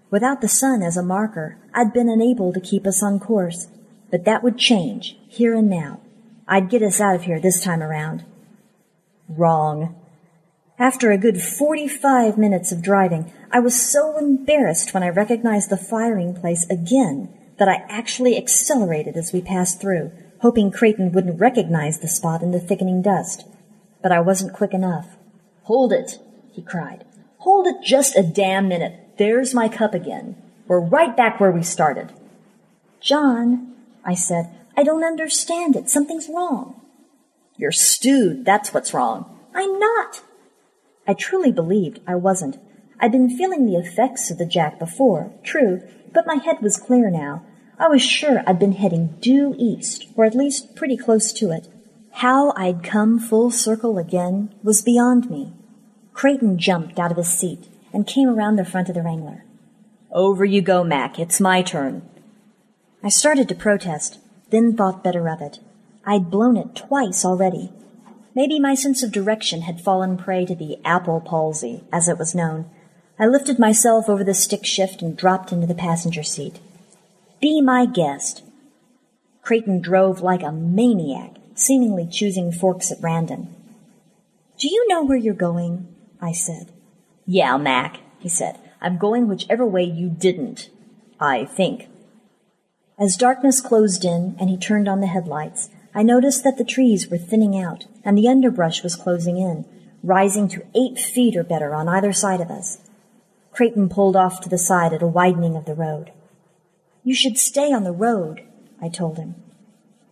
Without 0.09 0.41
the 0.41 0.47
sun 0.47 0.81
as 0.81 0.97
a 0.97 1.03
marker, 1.03 1.57
I'd 1.75 1.93
been 1.93 2.09
unable 2.09 2.53
to 2.53 2.59
keep 2.59 2.87
us 2.87 3.03
on 3.03 3.19
course. 3.19 3.67
But 4.13 4.25
that 4.25 4.43
would 4.43 4.59
change, 4.59 5.17
here 5.27 5.55
and 5.55 5.67
now. 5.67 5.99
I'd 6.47 6.69
get 6.69 6.83
us 6.83 7.01
out 7.01 7.15
of 7.15 7.23
here 7.23 7.39
this 7.39 7.63
time 7.63 7.81
around. 7.81 8.23
Wrong. 9.27 9.95
After 10.77 11.09
a 11.09 11.17
good 11.17 11.41
45 11.41 12.37
minutes 12.37 12.71
of 12.71 12.83
driving, 12.83 13.33
I 13.51 13.59
was 13.59 13.73
so 13.73 14.15
embarrassed 14.19 14.93
when 14.93 15.01
I 15.01 15.09
recognized 15.09 15.71
the 15.71 15.77
firing 15.77 16.35
place 16.35 16.69
again 16.69 17.33
that 17.57 17.67
I 17.67 17.85
actually 17.89 18.37
accelerated 18.37 19.17
as 19.17 19.33
we 19.33 19.41
passed 19.41 19.81
through, 19.81 20.11
hoping 20.41 20.69
Creighton 20.69 21.11
wouldn't 21.11 21.39
recognize 21.39 21.97
the 21.97 22.07
spot 22.07 22.43
in 22.43 22.51
the 22.51 22.59
thickening 22.59 23.01
dust. 23.01 23.47
But 24.03 24.11
I 24.11 24.19
wasn't 24.19 24.53
quick 24.53 24.75
enough. 24.75 25.07
Hold 25.63 25.91
it, 25.91 26.19
he 26.51 26.61
cried. 26.61 27.03
Hold 27.39 27.65
it 27.65 27.77
just 27.83 28.15
a 28.15 28.21
damn 28.21 28.67
minute. 28.67 29.17
There's 29.17 29.55
my 29.55 29.69
cup 29.69 29.95
again. 29.95 30.35
We're 30.67 30.79
right 30.81 31.17
back 31.17 31.39
where 31.39 31.51
we 31.51 31.63
started. 31.63 32.13
John, 33.01 33.72
I 34.05 34.15
said, 34.15 34.49
I 34.75 34.83
don't 34.83 35.03
understand 35.03 35.75
it. 35.75 35.89
Something's 35.89 36.29
wrong. 36.29 36.81
You're 37.57 37.71
stewed. 37.71 38.45
That's 38.45 38.73
what's 38.73 38.93
wrong. 38.93 39.39
I'm 39.53 39.79
not. 39.79 40.21
I 41.07 41.13
truly 41.13 41.51
believed 41.51 41.99
I 42.07 42.15
wasn't. 42.15 42.57
I'd 42.99 43.11
been 43.11 43.37
feeling 43.37 43.65
the 43.65 43.77
effects 43.77 44.31
of 44.31 44.37
the 44.37 44.45
jack 44.45 44.79
before, 44.79 45.33
true, 45.43 45.81
but 46.13 46.25
my 46.25 46.35
head 46.35 46.61
was 46.61 46.77
clear 46.77 47.09
now. 47.09 47.45
I 47.77 47.87
was 47.87 48.01
sure 48.01 48.43
I'd 48.47 48.59
been 48.59 48.73
heading 48.73 49.17
due 49.19 49.55
east, 49.57 50.07
or 50.15 50.25
at 50.25 50.35
least 50.35 50.75
pretty 50.75 50.95
close 50.95 51.33
to 51.33 51.51
it. 51.51 51.67
How 52.11 52.53
I'd 52.55 52.83
come 52.83 53.19
full 53.19 53.51
circle 53.51 53.97
again 53.97 54.53
was 54.63 54.81
beyond 54.81 55.29
me. 55.29 55.53
Creighton 56.13 56.57
jumped 56.57 56.99
out 56.99 57.11
of 57.11 57.17
his 57.17 57.29
seat 57.29 57.67
and 57.91 58.07
came 58.07 58.29
around 58.29 58.55
the 58.55 58.65
front 58.65 58.89
of 58.89 58.95
the 58.95 59.01
Wrangler. 59.01 59.43
Over 60.11 60.45
you 60.45 60.61
go, 60.61 60.83
Mac. 60.83 61.19
It's 61.19 61.39
my 61.39 61.61
turn. 61.61 62.07
I 63.03 63.09
started 63.09 63.49
to 63.49 63.55
protest, 63.55 64.19
then 64.49 64.75
thought 64.75 65.03
better 65.03 65.27
of 65.27 65.41
it. 65.41 65.59
I'd 66.05 66.31
blown 66.31 66.57
it 66.57 66.75
twice 66.75 67.25
already. 67.25 67.71
Maybe 68.35 68.59
my 68.59 68.75
sense 68.75 69.03
of 69.03 69.11
direction 69.11 69.63
had 69.63 69.81
fallen 69.81 70.17
prey 70.17 70.45
to 70.45 70.55
the 70.55 70.77
apple 70.85 71.21
palsy, 71.21 71.83
as 71.91 72.07
it 72.07 72.17
was 72.17 72.33
known, 72.33 72.69
I 73.19 73.27
lifted 73.27 73.59
myself 73.59 74.09
over 74.09 74.23
the 74.23 74.33
stick 74.33 74.65
shift 74.65 75.01
and 75.01 75.15
dropped 75.15 75.51
into 75.51 75.67
the 75.67 75.75
passenger 75.75 76.23
seat. 76.23 76.59
Be 77.39 77.61
my 77.61 77.85
guest. 77.85 78.43
Creighton 79.43 79.81
drove 79.81 80.21
like 80.21 80.41
a 80.41 80.51
maniac, 80.51 81.35
seemingly 81.53 82.07
choosing 82.11 82.51
forks 82.51 82.91
at 82.91 83.01
random. 83.01 83.55
Do 84.57 84.67
you 84.67 84.87
know 84.87 85.03
where 85.03 85.17
you're 85.17 85.33
going? 85.35 85.87
I 86.21 86.31
said. 86.31 86.71
Yeah, 87.25 87.55
Mac, 87.57 87.99
he 88.19 88.29
said. 88.29 88.57
I'm 88.81 88.97
going 88.97 89.27
whichever 89.27 89.65
way 89.65 89.83
you 89.83 90.09
didn't. 90.09 90.69
I 91.19 91.45
think. 91.45 91.87
As 92.99 93.17
darkness 93.17 93.59
closed 93.59 94.05
in 94.05 94.35
and 94.39 94.49
he 94.49 94.57
turned 94.57 94.87
on 94.87 94.99
the 94.99 95.07
headlights, 95.07 95.69
I 95.95 96.03
noticed 96.03 96.43
that 96.43 96.57
the 96.57 96.63
trees 96.63 97.09
were 97.09 97.17
thinning 97.17 97.59
out 97.59 97.85
and 98.03 98.17
the 98.17 98.27
underbrush 98.27 98.83
was 98.83 98.95
closing 98.95 99.37
in, 99.37 99.65
rising 100.03 100.47
to 100.49 100.65
eight 100.75 100.99
feet 100.99 101.35
or 101.35 101.43
better 101.43 101.73
on 101.73 101.87
either 101.87 102.13
side 102.13 102.41
of 102.41 102.51
us. 102.51 102.79
Creighton 103.51 103.89
pulled 103.89 104.15
off 104.15 104.41
to 104.41 104.49
the 104.49 104.57
side 104.57 104.93
at 104.93 105.03
a 105.03 105.07
widening 105.07 105.55
of 105.55 105.65
the 105.65 105.75
road. 105.75 106.11
You 107.03 107.13
should 107.13 107.37
stay 107.37 107.71
on 107.71 107.83
the 107.83 107.91
road, 107.91 108.43
I 108.81 108.89
told 108.89 109.17
him. 109.17 109.35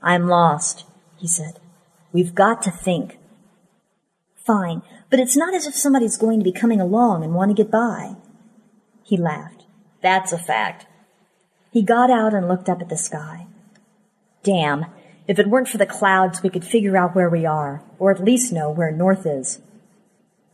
I'm 0.01 0.27
lost, 0.27 0.85
he 1.17 1.27
said. 1.27 1.59
We've 2.11 2.35
got 2.35 2.61
to 2.63 2.71
think. 2.71 3.17
Fine, 4.35 4.81
but 5.09 5.19
it's 5.19 5.37
not 5.37 5.53
as 5.53 5.67
if 5.67 5.75
somebody's 5.75 6.17
going 6.17 6.39
to 6.39 6.43
be 6.43 6.51
coming 6.51 6.81
along 6.81 7.23
and 7.23 7.33
want 7.33 7.49
to 7.49 7.63
get 7.63 7.71
by. 7.71 8.15
He 9.03 9.17
laughed. 9.17 9.65
That's 10.01 10.31
a 10.31 10.37
fact. 10.37 10.87
He 11.71 11.81
got 11.81 12.11
out 12.11 12.33
and 12.33 12.47
looked 12.47 12.67
up 12.67 12.81
at 12.81 12.89
the 12.89 12.97
sky. 12.97 13.47
Damn, 14.43 14.85
if 15.27 15.39
it 15.39 15.47
weren't 15.47 15.69
for 15.69 15.77
the 15.77 15.85
clouds, 15.85 16.43
we 16.43 16.49
could 16.49 16.65
figure 16.65 16.97
out 16.97 17.15
where 17.15 17.29
we 17.29 17.45
are, 17.45 17.81
or 17.97 18.11
at 18.11 18.23
least 18.23 18.51
know 18.51 18.69
where 18.69 18.91
north 18.91 19.25
is. 19.25 19.59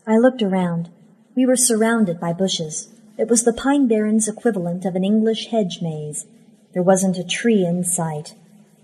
I 0.05 0.17
looked 0.17 0.43
around. 0.43 0.89
We 1.35 1.45
were 1.45 1.55
surrounded 1.55 2.19
by 2.19 2.33
bushes. 2.33 2.89
It 3.17 3.29
was 3.29 3.43
the 3.43 3.53
Pine 3.53 3.87
Barrens 3.87 4.27
equivalent 4.27 4.85
of 4.85 4.95
an 4.95 5.03
English 5.03 5.47
hedge 5.47 5.79
maze. 5.81 6.27
There 6.73 6.83
wasn't 6.83 7.17
a 7.17 7.23
tree 7.23 7.65
in 7.65 7.83
sight. 7.83 8.35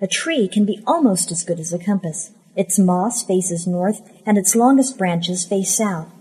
A 0.01 0.07
tree 0.07 0.47
can 0.47 0.65
be 0.65 0.81
almost 0.87 1.31
as 1.31 1.43
good 1.43 1.59
as 1.59 1.71
a 1.71 1.77
compass. 1.77 2.31
Its 2.55 2.79
moss 2.79 3.23
faces 3.23 3.67
north, 3.67 4.01
and 4.25 4.39
its 4.39 4.55
longest 4.55 4.97
branches 4.97 5.45
face 5.45 5.75
south. 5.75 6.11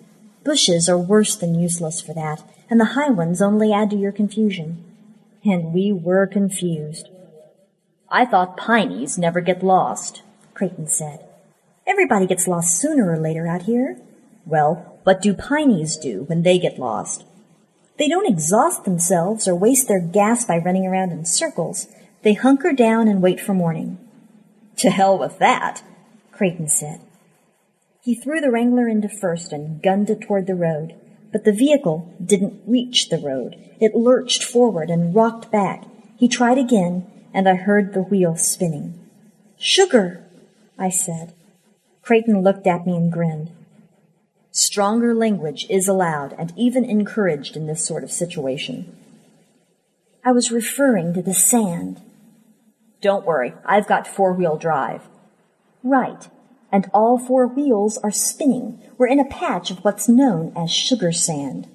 Bushes 0.45 0.89
are 0.91 0.99
worse 0.99 1.37
than 1.37 1.59
useless 1.59 2.03
for 2.03 2.13
that, 2.13 2.43
and 2.69 2.79
the 2.79 2.97
high 2.97 3.11
ones 3.11 3.41
only 3.41 3.73
add 3.73 3.89
to 3.91 3.97
your 3.97 4.13
confusion. 4.13 4.85
And 5.44 5.73
we 5.73 5.93
were 5.93 6.27
confused. 6.27 7.09
I 8.09 8.24
thought 8.24 8.56
pineys 8.56 9.19
never 9.19 9.40
get 9.40 9.62
lost, 9.62 10.23
Creighton 10.55 10.86
said. 10.86 11.24
Everybody 11.86 12.27
gets 12.27 12.47
lost 12.47 12.78
sooner 12.78 13.10
or 13.10 13.19
later 13.19 13.47
out 13.47 13.62
here. 13.62 13.98
Well, 14.47 15.01
what 15.02 15.20
do 15.20 15.35
pineys 15.35 15.97
do 15.97 16.24
when 16.24 16.43
they 16.43 16.59
get 16.59 16.78
lost? 16.78 17.24
They 17.98 18.09
don't 18.09 18.28
exhaust 18.28 18.85
themselves 18.85 19.48
or 19.48 19.55
waste 19.55 19.89
their 19.89 20.01
gas 20.01 20.44
by 20.44 20.59
running 20.59 20.86
around 20.86 21.10
in 21.10 21.24
circles. 21.24 21.89
They 22.23 22.35
hunker 22.35 22.73
down 22.73 23.09
and 23.09 23.23
wait 23.23 23.40
for 23.40 23.55
morning. 23.55 23.98
To 24.78 24.90
hell 24.90 25.19
with 25.19 25.39
that, 25.39 25.82
Creighton 26.31 26.69
said. 26.69 27.01
He 28.01 28.14
threw 28.14 28.40
the 28.40 28.51
Wrangler 28.51 28.89
into 28.89 29.09
first 29.09 29.52
and 29.52 29.82
gunned 29.82 30.10
it 30.10 30.23
toward 30.23 30.47
the 30.47 30.55
road, 30.55 30.94
but 31.33 31.45
the 31.45 31.53
vehicle 31.53 32.15
didn't 32.25 32.63
reach 32.67 33.09
the 33.09 33.19
road. 33.19 33.57
It 33.81 33.95
lurched 33.95 34.45
forward 34.45 34.91
and 34.91 35.15
rocked 35.15 35.51
back. 35.51 35.85
He 36.17 36.29
tried 36.29 36.59
again, 36.59 37.07
and 37.35 37.49
I 37.49 37.55
heard 37.55 37.95
the 37.95 38.03
wheel 38.03 38.37
spinning. 38.37 38.99
Sugar, 39.59 40.25
I 40.79 40.91
said. 40.91 41.33
Creighton 42.03 42.43
looked 42.43 42.67
at 42.67 42.87
me 42.87 42.97
and 42.97 43.11
grinned. 43.11 43.51
Stronger 44.51 45.15
language 45.15 45.67
is 45.71 45.89
allowed 45.89 46.35
and 46.39 46.53
even 46.57 46.85
encouraged 46.85 47.57
in 47.57 47.67
this 47.67 47.85
sort 47.85 48.05
of 48.05 48.13
situation. 48.13 48.95
I 50.25 50.33
was 50.33 50.53
referring 50.53 51.15
to 51.15 51.23
the 51.23 51.35
sand. 51.35 52.01
Don't 53.01 53.25
worry, 53.25 53.55
I've 53.65 53.89
got 53.89 54.07
four-wheel 54.07 54.59
drive. 54.59 55.03
Right, 55.83 56.29
and 56.73 56.90
all 56.94 57.19
four 57.19 57.47
wheels 57.47 57.99
are 57.99 58.11
spinning. 58.11 58.81
We're 58.97 59.07
in 59.07 59.20
a 59.20 59.27
patch 59.27 59.70
of 59.70 59.85
what's 59.85 60.09
known 60.09 60.53
as 60.57 60.73
sugar 60.73 61.12
sand. 61.12 61.69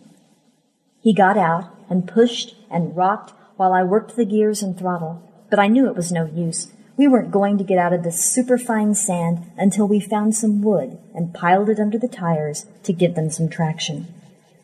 He 0.99 1.13
got 1.13 1.37
out 1.37 1.69
and 1.87 2.07
pushed 2.07 2.55
and 2.69 2.97
rocked 2.97 3.31
while 3.55 3.73
I 3.73 3.83
worked 3.83 4.15
the 4.15 4.25
gears 4.25 4.63
and 4.63 4.77
throttle, 4.77 5.21
but 5.49 5.59
I 5.59 5.67
knew 5.67 5.87
it 5.87 5.95
was 5.95 6.11
no 6.11 6.25
use. 6.25 6.71
We 6.97 7.07
weren't 7.07 7.29
going 7.29 7.59
to 7.59 7.63
get 7.63 7.77
out 7.77 7.93
of 7.93 8.01
this 8.01 8.25
superfine 8.25 8.95
sand 8.95 9.45
until 9.55 9.87
we 9.87 9.99
found 9.99 10.35
some 10.35 10.63
wood 10.63 10.97
and 11.13 11.33
piled 11.33 11.69
it 11.69 11.79
under 11.79 11.99
the 11.99 12.07
tires 12.07 12.65
to 12.83 12.91
give 12.91 13.13
them 13.13 13.29
some 13.29 13.49
traction. 13.49 14.07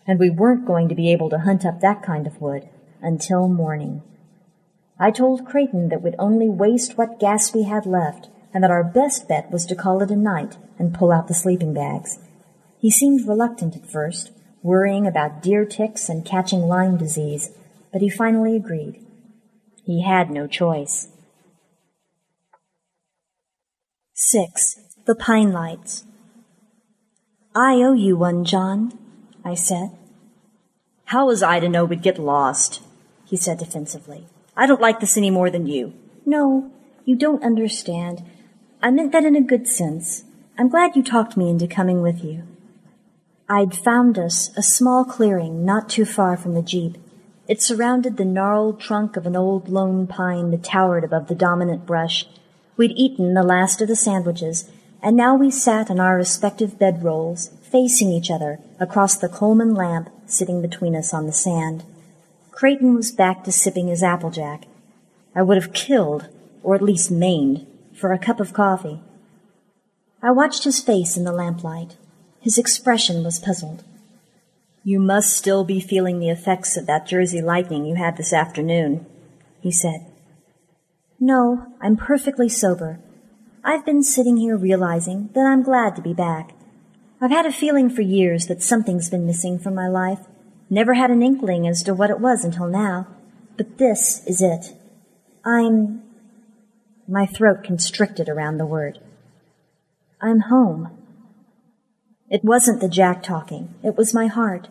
And 0.07 0.19
we 0.19 0.31
weren't 0.31 0.65
going 0.65 0.89
to 0.89 0.95
be 0.95 1.11
able 1.11 1.30
to 1.30 1.39
hunt 1.39 1.64
up 1.64 1.80
that 1.80 2.01
kind 2.01 2.26
of 2.26 2.41
wood 2.41 2.68
until 3.01 3.47
morning. 3.47 4.01
I 4.99 5.11
told 5.11 5.45
Creighton 5.45 5.89
that 5.89 6.01
we'd 6.01 6.15
only 6.18 6.49
waste 6.49 6.97
what 6.97 7.19
gas 7.19 7.53
we 7.53 7.64
had 7.64 7.85
left 7.85 8.30
and 8.53 8.63
that 8.63 8.71
our 8.71 8.84
best 8.84 9.27
bet 9.27 9.51
was 9.51 9.65
to 9.65 9.75
call 9.75 10.01
it 10.01 10.11
a 10.11 10.15
night 10.15 10.57
and 10.77 10.93
pull 10.93 11.11
out 11.11 11.27
the 11.27 11.34
sleeping 11.34 11.73
bags. 11.73 12.19
He 12.80 12.91
seemed 12.91 13.27
reluctant 13.27 13.75
at 13.75 13.89
first, 13.89 14.31
worrying 14.61 15.07
about 15.07 15.41
deer 15.41 15.65
ticks 15.65 16.09
and 16.09 16.25
catching 16.25 16.61
Lyme 16.61 16.97
disease, 16.97 17.49
but 17.91 18.01
he 18.01 18.09
finally 18.09 18.55
agreed. 18.55 19.05
He 19.84 20.03
had 20.03 20.30
no 20.30 20.47
choice. 20.47 21.07
6. 24.13 24.80
The 25.05 25.15
Pine 25.15 25.51
Lights 25.51 26.05
I 27.55 27.75
owe 27.75 27.93
you 27.93 28.17
one, 28.17 28.45
John, 28.45 28.97
I 29.45 29.53
said. 29.53 29.91
How 31.05 31.27
was 31.27 31.43
I 31.43 31.59
to 31.59 31.69
know 31.69 31.85
we'd 31.85 32.01
get 32.01 32.17
lost? 32.17 32.81
He 33.25 33.38
said 33.38 33.59
defensively. 33.59 34.25
I 34.57 34.65
don't 34.65 34.81
like 34.81 34.99
this 34.99 35.17
any 35.17 35.30
more 35.30 35.49
than 35.49 35.67
you. 35.67 35.93
No, 36.25 36.71
you 37.05 37.15
don't 37.15 37.43
understand. 37.43 38.23
I 38.84 38.91
meant 38.91 39.14
that 39.14 39.23
in 39.23 39.38
a 39.38 39.41
good 39.41 39.65
sense. 39.65 40.26
I'm 40.57 40.68
glad 40.68 40.97
you 40.97 41.03
talked 41.03 41.38
me 41.38 41.49
into 41.49 41.68
coming 41.68 42.01
with 42.01 42.22
you. 42.22 42.43
I'd 43.47 43.73
found 43.73 44.19
us 44.19 44.51
a 44.57 44.61
small 44.61 45.05
clearing 45.05 45.64
not 45.64 45.88
too 45.88 46.03
far 46.03 46.35
from 46.35 46.53
the 46.53 46.61
jeep. 46.61 46.97
It 47.47 47.61
surrounded 47.61 48.18
the 48.18 48.26
gnarled 48.26 48.81
trunk 48.81 49.15
of 49.15 49.26
an 49.26 49.38
old 49.38 49.69
lone 49.69 50.05
pine 50.05 50.51
that 50.51 50.65
towered 50.65 51.05
above 51.05 51.30
the 51.30 51.34
dominant 51.34 51.85
brush. 51.85 52.26
We'd 52.76 52.91
eaten 52.97 53.34
the 53.34 53.41
last 53.41 53.81
of 53.81 53.88
the 53.88 53.95
sandwiches, 53.95 54.69
and 55.01 55.15
now 55.15 55.34
we 55.34 55.49
sat 55.49 55.89
on 55.89 56.01
our 56.01 56.18
respective 56.18 56.77
bedrolls, 56.77 57.57
facing 57.61 58.11
each 58.11 58.30
other 58.30 58.60
across 58.81 59.15
the 59.15 59.30
Coleman 59.30 59.73
lamp 59.73 60.10
sitting 60.26 60.61
between 60.61 60.93
us 60.93 61.14
on 61.14 61.26
the 61.26 61.31
sand. 61.31 61.85
Creighton 62.51 62.95
was 62.95 63.14
back 63.14 63.45
to 63.45 63.51
sipping 63.53 63.88
his 63.88 64.03
applejack. 64.03 64.65
I 65.34 65.41
would 65.41 65.55
have 65.55 65.72
killed, 65.72 66.27
or 66.64 66.76
at 66.76 66.81
least 66.81 67.10
maimed, 67.10 67.65
for 67.95 68.11
a 68.11 68.20
cup 68.20 68.40
of 68.40 68.53
coffee. 68.53 69.02
I 70.22 70.32
watched 70.32 70.64
his 70.64 70.82
face 70.82 71.18
in 71.18 71.24
the 71.24 71.32
lamplight. 71.32 71.98
His 72.40 72.57
expression 72.57 73.24
was 73.24 73.40
puzzled. 73.40 73.84
You 74.84 74.99
must 74.99 75.38
still 75.38 75.64
be 75.64 75.80
feeling 75.80 76.20
the 76.20 76.30
effects 76.30 76.76
of 76.76 76.88
that 76.88 77.07
Jersey 77.07 77.41
lightning 77.41 77.86
you 77.86 77.95
had 77.95 78.18
this 78.18 78.34
afternoon, 78.34 79.06
he 79.61 79.72
said. 79.72 80.06
No, 81.20 81.68
I'm 81.82 81.95
perfectly 81.95 82.49
sober. 82.49 82.99
I've 83.64 83.86
been 83.86 84.03
sitting 84.03 84.36
here 84.36 84.57
realizing 84.57 85.30
that 85.36 85.45
I'm 85.45 85.64
glad 85.64 85.95
to 85.95 86.02
be 86.02 86.14
back. 86.14 86.53
I've 87.22 87.32
had 87.32 87.45
a 87.45 87.53
feeling 87.53 87.90
for 87.90 88.02
years 88.02 88.48
that 88.48 88.61
something's 88.61 89.10
been 89.10 89.26
missing 89.26 89.57
from 89.57 89.74
my 89.74 89.88
life. 89.88 90.20
Never 90.70 90.95
had 90.95 91.11
an 91.11 91.24
inkling 91.24 91.65
as 91.65 91.82
to 91.84 91.94
what 91.94 92.10
it 92.10 92.20
was 92.20 92.44
until 92.44 92.68
now. 92.68 93.07
But 93.56 93.78
this 93.78 94.22
is 94.28 94.41
it. 94.41 94.74
I'm. 95.45 96.02
My 97.07 97.25
throat 97.25 97.63
constricted 97.63 98.30
around 98.30 98.57
the 98.57 98.65
word. 98.65 98.99
I'm 100.21 100.41
home. 100.41 100.97
It 102.30 102.45
wasn't 102.45 102.80
the 102.80 102.88
Jack 102.88 103.23
talking. 103.23 103.73
It 103.84 103.97
was 103.97 104.13
my 104.13 104.27
heart. 104.27 104.69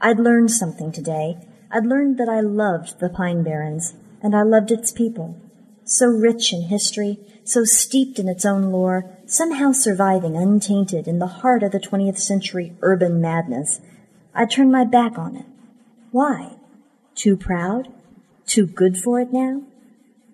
I'd 0.00 0.18
learned 0.18 0.50
something 0.50 0.90
today. 0.90 1.38
I'd 1.70 1.86
learned 1.86 2.18
that 2.18 2.28
I 2.28 2.40
loved 2.40 2.98
the 2.98 3.08
Pine 3.08 3.44
Barrens, 3.44 3.94
and 4.20 4.34
I 4.34 4.42
loved 4.42 4.72
its 4.72 4.90
people. 4.90 5.40
So 5.84 6.08
rich 6.08 6.52
in 6.52 6.62
history, 6.62 7.18
so 7.44 7.64
steeped 7.64 8.18
in 8.18 8.28
its 8.28 8.44
own 8.44 8.72
lore, 8.72 9.16
somehow 9.26 9.72
surviving 9.72 10.36
untainted 10.36 11.06
in 11.06 11.18
the 11.18 11.26
heart 11.26 11.62
of 11.62 11.72
the 11.72 11.80
20th 11.80 12.18
century 12.18 12.76
urban 12.82 13.20
madness, 13.20 13.80
I 14.34 14.46
turned 14.46 14.72
my 14.72 14.84
back 14.84 15.16
on 15.16 15.36
it. 15.36 15.46
Why? 16.10 16.56
Too 17.14 17.36
proud? 17.36 17.88
Too 18.46 18.66
good 18.66 18.98
for 18.98 19.20
it 19.20 19.32
now? 19.32 19.62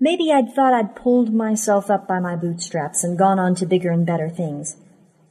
Maybe 0.05 0.31
I'd 0.31 0.52
thought 0.52 0.74
I'd 0.74 0.94
pulled 0.94 1.32
myself 1.32 1.90
up 1.90 2.06
by 2.06 2.20
my 2.20 2.36
bootstraps 2.36 3.05
and 3.05 3.16
gone 3.16 3.39
on 3.39 3.55
to 3.55 3.64
bigger 3.64 3.90
and 3.90 4.05
better 4.05 4.28
things. 4.28 4.76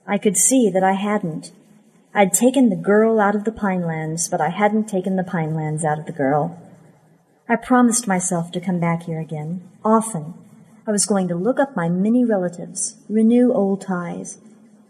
I 0.08 0.18
could 0.18 0.36
see 0.36 0.68
that 0.72 0.84
I 0.84 0.94
hadn't. 0.94 1.52
I'd 2.12 2.34
taken 2.34 2.70
the 2.70 2.76
girl 2.76 3.20
out 3.20 3.36
of 3.36 3.44
the 3.44 3.52
Pinelands, 3.52 4.32
but 4.32 4.42
I 4.42 4.50
hadn't 4.50 4.90
taken 4.90 5.16
the 5.16 5.24
Pinelands 5.24 5.84
out 5.84 6.00
of 6.00 6.08
the 6.08 6.12
girl. 6.12 6.60
I 7.48 7.56
promised 7.56 8.08
myself 8.08 8.52
to 8.54 8.60
come 8.60 8.80
back 8.80 9.04
here 9.04 9.20
again, 9.20 9.62
often. 9.86 10.34
I 10.88 10.92
was 10.92 11.06
going 11.06 11.28
to 11.28 11.36
look 11.36 11.60
up 11.60 11.76
my 11.76 11.88
many 11.88 12.26
relatives, 12.26 12.96
renew 13.08 13.54
old 13.54 13.80
ties. 13.80 14.40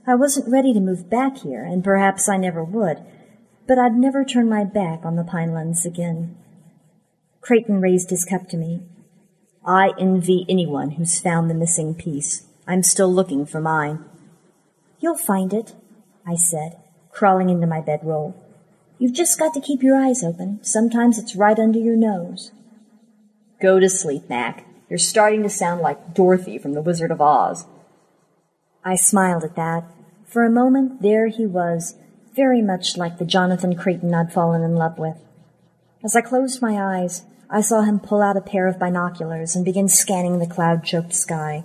I 0.07 0.15
wasn't 0.15 0.49
ready 0.49 0.73
to 0.73 0.79
move 0.79 1.09
back 1.09 1.39
here, 1.39 1.65
and 1.65 1.83
perhaps 1.83 2.29
I 2.29 2.37
never 2.37 2.63
would, 2.63 3.03
but 3.67 3.77
I'd 3.77 3.97
never 3.97 4.23
turn 4.23 4.47
my 4.47 4.63
back 4.63 5.03
on 5.03 5.17
the 5.17 5.23
Pinelands 5.23 5.85
again. 5.85 6.37
Creighton 7.41 7.81
raised 7.81 8.11
his 8.11 8.23
cup 8.23 8.47
to 8.47 8.55
me. 8.55 8.83
I 9.65 9.91
envy 9.99 10.45
anyone 10.49 10.91
who's 10.91 11.19
found 11.19 11.49
the 11.49 11.55
missing 11.55 11.95
piece. 11.95 12.45
I'm 12.67 12.83
still 12.83 13.11
looking 13.11 13.45
for 13.45 13.61
mine. 13.61 14.03
You'll 14.99 15.17
find 15.17 15.53
it, 15.53 15.73
I 16.25 16.35
said 16.35 16.77
crawling 17.13 17.49
into 17.49 17.67
my 17.67 17.79
bedroll. 17.79 18.35
You've 18.97 19.13
just 19.13 19.39
got 19.39 19.53
to 19.53 19.61
keep 19.61 19.83
your 19.83 19.95
eyes 19.95 20.23
open. 20.23 20.59
Sometimes 20.63 21.17
it's 21.17 21.35
right 21.35 21.57
under 21.57 21.79
your 21.79 21.95
nose. 21.95 22.51
Go 23.61 23.79
to 23.79 23.89
sleep, 23.89 24.29
Mac. 24.29 24.65
You're 24.89 24.99
starting 24.99 25.43
to 25.43 25.49
sound 25.49 25.81
like 25.81 26.13
Dorothy 26.13 26.57
from 26.57 26.73
The 26.73 26.81
Wizard 26.81 27.11
of 27.11 27.21
Oz. 27.21 27.65
I 28.83 28.95
smiled 28.95 29.43
at 29.43 29.55
that. 29.55 29.85
For 30.25 30.43
a 30.43 30.49
moment, 30.49 31.01
there 31.01 31.27
he 31.27 31.45
was, 31.45 31.95
very 32.35 32.61
much 32.61 32.97
like 32.97 33.17
the 33.17 33.25
Jonathan 33.25 33.75
Creighton 33.75 34.13
I'd 34.13 34.33
fallen 34.33 34.63
in 34.63 34.75
love 34.75 34.97
with. 34.97 35.17
As 36.03 36.15
I 36.15 36.21
closed 36.21 36.61
my 36.61 36.99
eyes, 36.99 37.23
I 37.53 37.61
saw 37.61 37.83
him 37.83 37.99
pull 37.99 38.23
out 38.23 38.35
a 38.35 38.41
pair 38.41 38.65
of 38.65 38.79
binoculars 38.79 39.55
and 39.55 39.63
begin 39.63 39.87
scanning 39.87 40.39
the 40.39 40.47
cloud-choked 40.47 41.13
sky. 41.13 41.63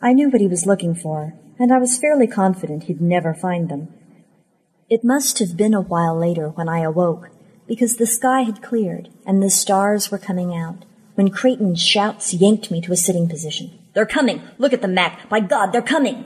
I 0.00 0.12
knew 0.12 0.30
what 0.30 0.40
he 0.40 0.46
was 0.46 0.66
looking 0.66 0.94
for, 0.94 1.34
and 1.58 1.72
I 1.72 1.78
was 1.78 1.98
fairly 1.98 2.28
confident 2.28 2.84
he'd 2.84 3.00
never 3.00 3.34
find 3.34 3.68
them. 3.68 3.88
It 4.88 5.02
must 5.02 5.40
have 5.40 5.56
been 5.56 5.74
a 5.74 5.80
while 5.80 6.16
later 6.16 6.50
when 6.50 6.68
I 6.68 6.78
awoke, 6.78 7.30
because 7.66 7.96
the 7.96 8.06
sky 8.06 8.42
had 8.42 8.62
cleared 8.62 9.08
and 9.26 9.42
the 9.42 9.50
stars 9.50 10.12
were 10.12 10.18
coming 10.18 10.54
out, 10.54 10.84
when 11.16 11.30
Creighton's 11.30 11.82
shouts 11.82 12.32
yanked 12.32 12.70
me 12.70 12.80
to 12.82 12.92
a 12.92 12.96
sitting 12.96 13.28
position. 13.28 13.76
They're 13.94 14.06
coming! 14.06 14.42
Look 14.58 14.72
at 14.72 14.80
the 14.80 14.86
Mac! 14.86 15.28
By 15.28 15.40
God, 15.40 15.72
they're 15.72 15.82
coming! 15.82 16.24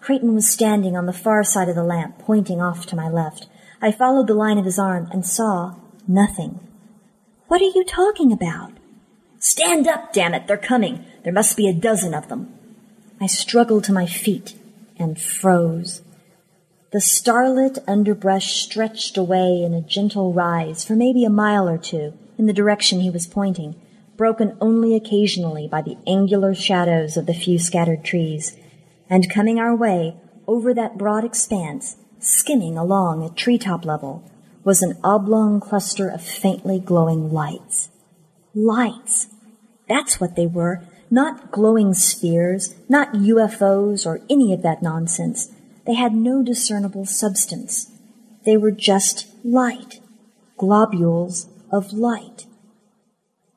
Creighton 0.00 0.34
was 0.34 0.50
standing 0.50 0.96
on 0.96 1.06
the 1.06 1.12
far 1.12 1.44
side 1.44 1.68
of 1.68 1.76
the 1.76 1.84
lamp, 1.84 2.18
pointing 2.18 2.60
off 2.60 2.86
to 2.86 2.96
my 2.96 3.08
left. 3.08 3.46
I 3.80 3.92
followed 3.92 4.26
the 4.26 4.34
line 4.34 4.58
of 4.58 4.64
his 4.64 4.80
arm 4.80 5.08
and 5.12 5.24
saw 5.24 5.76
nothing. 6.08 6.58
What 7.48 7.60
are 7.60 7.72
you 7.76 7.84
talking 7.84 8.32
about? 8.32 8.72
Stand 9.38 9.86
up, 9.86 10.12
damn 10.12 10.34
it! 10.34 10.48
They're 10.48 10.56
coming! 10.56 11.04
There 11.22 11.32
must 11.32 11.56
be 11.56 11.68
a 11.68 11.72
dozen 11.72 12.12
of 12.12 12.28
them. 12.28 12.52
I 13.20 13.26
struggled 13.26 13.84
to 13.84 13.92
my 13.92 14.04
feet 14.04 14.56
and 14.98 15.20
froze. 15.20 16.02
The 16.90 17.00
starlit 17.00 17.78
underbrush 17.86 18.60
stretched 18.62 19.16
away 19.16 19.62
in 19.62 19.74
a 19.74 19.80
gentle 19.80 20.32
rise 20.32 20.84
for 20.84 20.96
maybe 20.96 21.24
a 21.24 21.30
mile 21.30 21.68
or 21.68 21.78
two 21.78 22.14
in 22.36 22.46
the 22.46 22.52
direction 22.52 22.98
he 22.98 23.10
was 23.10 23.28
pointing, 23.28 23.76
broken 24.16 24.56
only 24.60 24.96
occasionally 24.96 25.68
by 25.68 25.82
the 25.82 25.98
angular 26.04 26.52
shadows 26.52 27.16
of 27.16 27.26
the 27.26 27.34
few 27.34 27.60
scattered 27.60 28.04
trees. 28.04 28.56
And 29.08 29.30
coming 29.30 29.60
our 29.60 29.76
way 29.76 30.16
over 30.48 30.74
that 30.74 30.98
broad 30.98 31.24
expanse, 31.24 31.96
skimming 32.18 32.76
along 32.76 33.24
at 33.24 33.36
treetop 33.36 33.84
level, 33.84 34.28
was 34.66 34.82
an 34.82 34.98
oblong 35.04 35.60
cluster 35.60 36.08
of 36.08 36.20
faintly 36.20 36.80
glowing 36.80 37.32
lights. 37.32 37.88
Lights! 38.52 39.28
That's 39.88 40.20
what 40.20 40.34
they 40.34 40.48
were. 40.48 40.82
Not 41.08 41.52
glowing 41.52 41.94
spheres, 41.94 42.74
not 42.88 43.12
UFOs 43.12 44.04
or 44.04 44.20
any 44.28 44.52
of 44.52 44.62
that 44.62 44.82
nonsense. 44.82 45.52
They 45.86 45.94
had 45.94 46.12
no 46.12 46.42
discernible 46.42 47.06
substance. 47.06 47.92
They 48.44 48.56
were 48.56 48.72
just 48.72 49.28
light, 49.44 50.00
globules 50.56 51.46
of 51.70 51.92
light. 51.92 52.46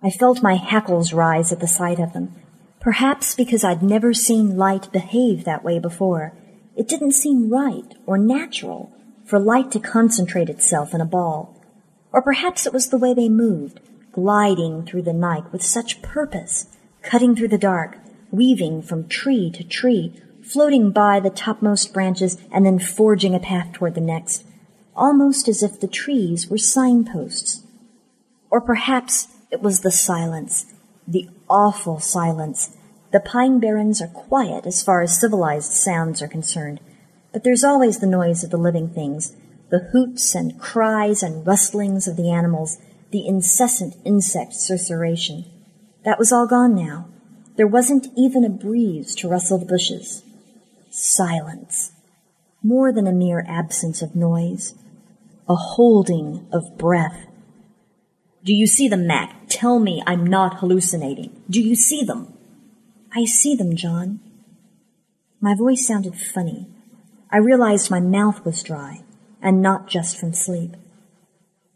I 0.03 0.11
felt 0.11 0.43
my 0.43 0.57
hackles 0.57 1.11
rise 1.11 1.51
at 1.51 1.59
the 1.59 1.67
sight 1.67 1.97
of 1.97 2.13
them. 2.13 2.35
Perhaps 2.79 3.33
because 3.33 3.63
I'd 3.63 3.81
never 3.81 4.13
seen 4.13 4.57
light 4.57 4.91
behave 4.91 5.43
that 5.45 5.63
way 5.63 5.79
before. 5.79 6.33
It 6.77 6.87
didn't 6.87 7.13
seem 7.13 7.49
right 7.49 7.95
or 8.05 8.19
natural 8.19 8.93
for 9.29 9.37
light 9.37 9.69
to 9.69 9.79
concentrate 9.79 10.49
itself 10.49 10.91
in 10.91 11.01
a 11.01 11.05
ball. 11.05 11.55
Or 12.11 12.19
perhaps 12.19 12.65
it 12.65 12.73
was 12.73 12.89
the 12.89 12.97
way 12.97 13.13
they 13.13 13.29
moved, 13.29 13.79
gliding 14.11 14.83
through 14.83 15.03
the 15.03 15.13
night 15.13 15.51
with 15.51 15.61
such 15.61 16.01
purpose, 16.01 16.75
cutting 17.03 17.35
through 17.35 17.49
the 17.49 17.57
dark, 17.59 17.99
weaving 18.31 18.81
from 18.81 19.07
tree 19.07 19.51
to 19.51 19.63
tree, 19.63 20.19
floating 20.41 20.89
by 20.89 21.19
the 21.19 21.29
topmost 21.29 21.93
branches 21.93 22.39
and 22.51 22.65
then 22.65 22.79
forging 22.79 23.35
a 23.35 23.39
path 23.39 23.71
toward 23.71 23.93
the 23.93 24.01
next, 24.01 24.45
almost 24.95 25.47
as 25.47 25.61
if 25.61 25.79
the 25.79 25.87
trees 25.87 26.49
were 26.49 26.57
signposts. 26.57 27.61
Or 28.49 28.59
perhaps 28.59 29.27
it 29.51 29.61
was 29.61 29.81
the 29.81 29.91
silence, 29.91 30.73
the 31.07 31.29
awful 31.47 31.99
silence. 31.99 32.75
The 33.11 33.19
pine 33.19 33.59
barrens 33.59 34.01
are 34.01 34.07
quiet 34.07 34.65
as 34.65 34.81
far 34.81 35.03
as 35.03 35.19
civilized 35.19 35.71
sounds 35.71 36.19
are 36.23 36.27
concerned, 36.27 36.79
but 37.31 37.43
there's 37.43 37.63
always 37.63 37.99
the 37.99 38.07
noise 38.07 38.43
of 38.43 38.49
the 38.49 38.57
living 38.57 38.89
things, 38.89 39.35
the 39.69 39.89
hoots 39.91 40.33
and 40.35 40.59
cries 40.59 41.21
and 41.21 41.45
rustlings 41.45 42.07
of 42.07 42.15
the 42.15 42.31
animals, 42.31 42.77
the 43.11 43.25
incessant 43.27 43.95
insect 44.03 44.53
susurration. 44.53 45.45
That 46.03 46.19
was 46.19 46.31
all 46.31 46.47
gone 46.47 46.75
now. 46.75 47.07
There 47.55 47.67
wasn't 47.67 48.07
even 48.17 48.43
a 48.43 48.49
breeze 48.49 49.13
to 49.15 49.27
rustle 49.27 49.57
the 49.57 49.65
bushes. 49.65 50.23
Silence. 50.89 51.91
More 52.63 52.91
than 52.91 53.05
a 53.05 53.11
mere 53.11 53.45
absence 53.47 54.01
of 54.01 54.15
noise. 54.15 54.73
A 55.47 55.55
holding 55.55 56.47
of 56.51 56.77
breath. 56.77 57.27
Do 58.43 58.53
you 58.53 58.65
see 58.65 58.87
them, 58.87 59.05
Mac? 59.05 59.35
Tell 59.49 59.79
me 59.79 60.01
I'm 60.07 60.25
not 60.25 60.59
hallucinating. 60.59 61.43
Do 61.49 61.61
you 61.61 61.75
see 61.75 62.03
them? 62.03 62.33
I 63.13 63.25
see 63.25 63.55
them, 63.55 63.75
John. 63.75 64.19
My 65.41 65.53
voice 65.55 65.85
sounded 65.85 66.15
funny. 66.15 66.67
I 67.31 67.37
realized 67.37 67.91
my 67.91 67.99
mouth 67.99 68.43
was 68.43 68.63
dry, 68.63 69.03
and 69.41 69.61
not 69.61 69.87
just 69.87 70.17
from 70.17 70.33
sleep. 70.33 70.75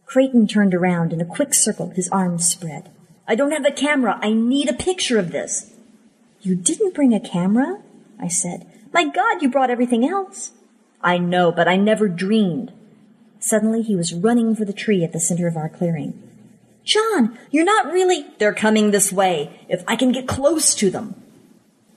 Creighton 0.05 0.47
turned 0.47 0.73
around 0.73 1.13
in 1.13 1.21
a 1.21 1.25
quick 1.25 1.53
circle, 1.53 1.89
his 1.89 2.09
arms 2.09 2.47
spread. 2.47 2.89
I 3.27 3.35
don't 3.35 3.51
have 3.51 3.65
a 3.65 3.71
camera. 3.71 4.19
I 4.21 4.33
need 4.33 4.69
a 4.69 4.73
picture 4.73 5.17
of 5.17 5.31
this. 5.31 5.73
You 6.41 6.55
didn't 6.55 6.93
bring 6.93 7.13
a 7.13 7.19
camera? 7.19 7.81
I 8.19 8.27
said. 8.27 8.69
My 8.93 9.05
God, 9.05 9.41
you 9.41 9.49
brought 9.49 9.69
everything 9.69 10.07
else. 10.07 10.51
I 11.01 11.17
know, 11.17 11.51
but 11.51 11.67
I 11.67 11.77
never 11.77 12.07
dreamed. 12.07 12.71
Suddenly 13.39 13.81
he 13.81 13.95
was 13.95 14.13
running 14.13 14.55
for 14.55 14.65
the 14.65 14.73
tree 14.73 15.03
at 15.03 15.13
the 15.13 15.19
center 15.19 15.47
of 15.47 15.57
our 15.57 15.69
clearing. 15.69 16.21
John, 16.83 17.37
you're 17.49 17.65
not 17.65 17.91
really. 17.91 18.25
They're 18.39 18.53
coming 18.53 18.91
this 18.91 19.11
way. 19.11 19.65
If 19.69 19.83
I 19.87 19.95
can 19.95 20.11
get 20.11 20.27
close 20.27 20.75
to 20.75 20.89
them. 20.89 21.15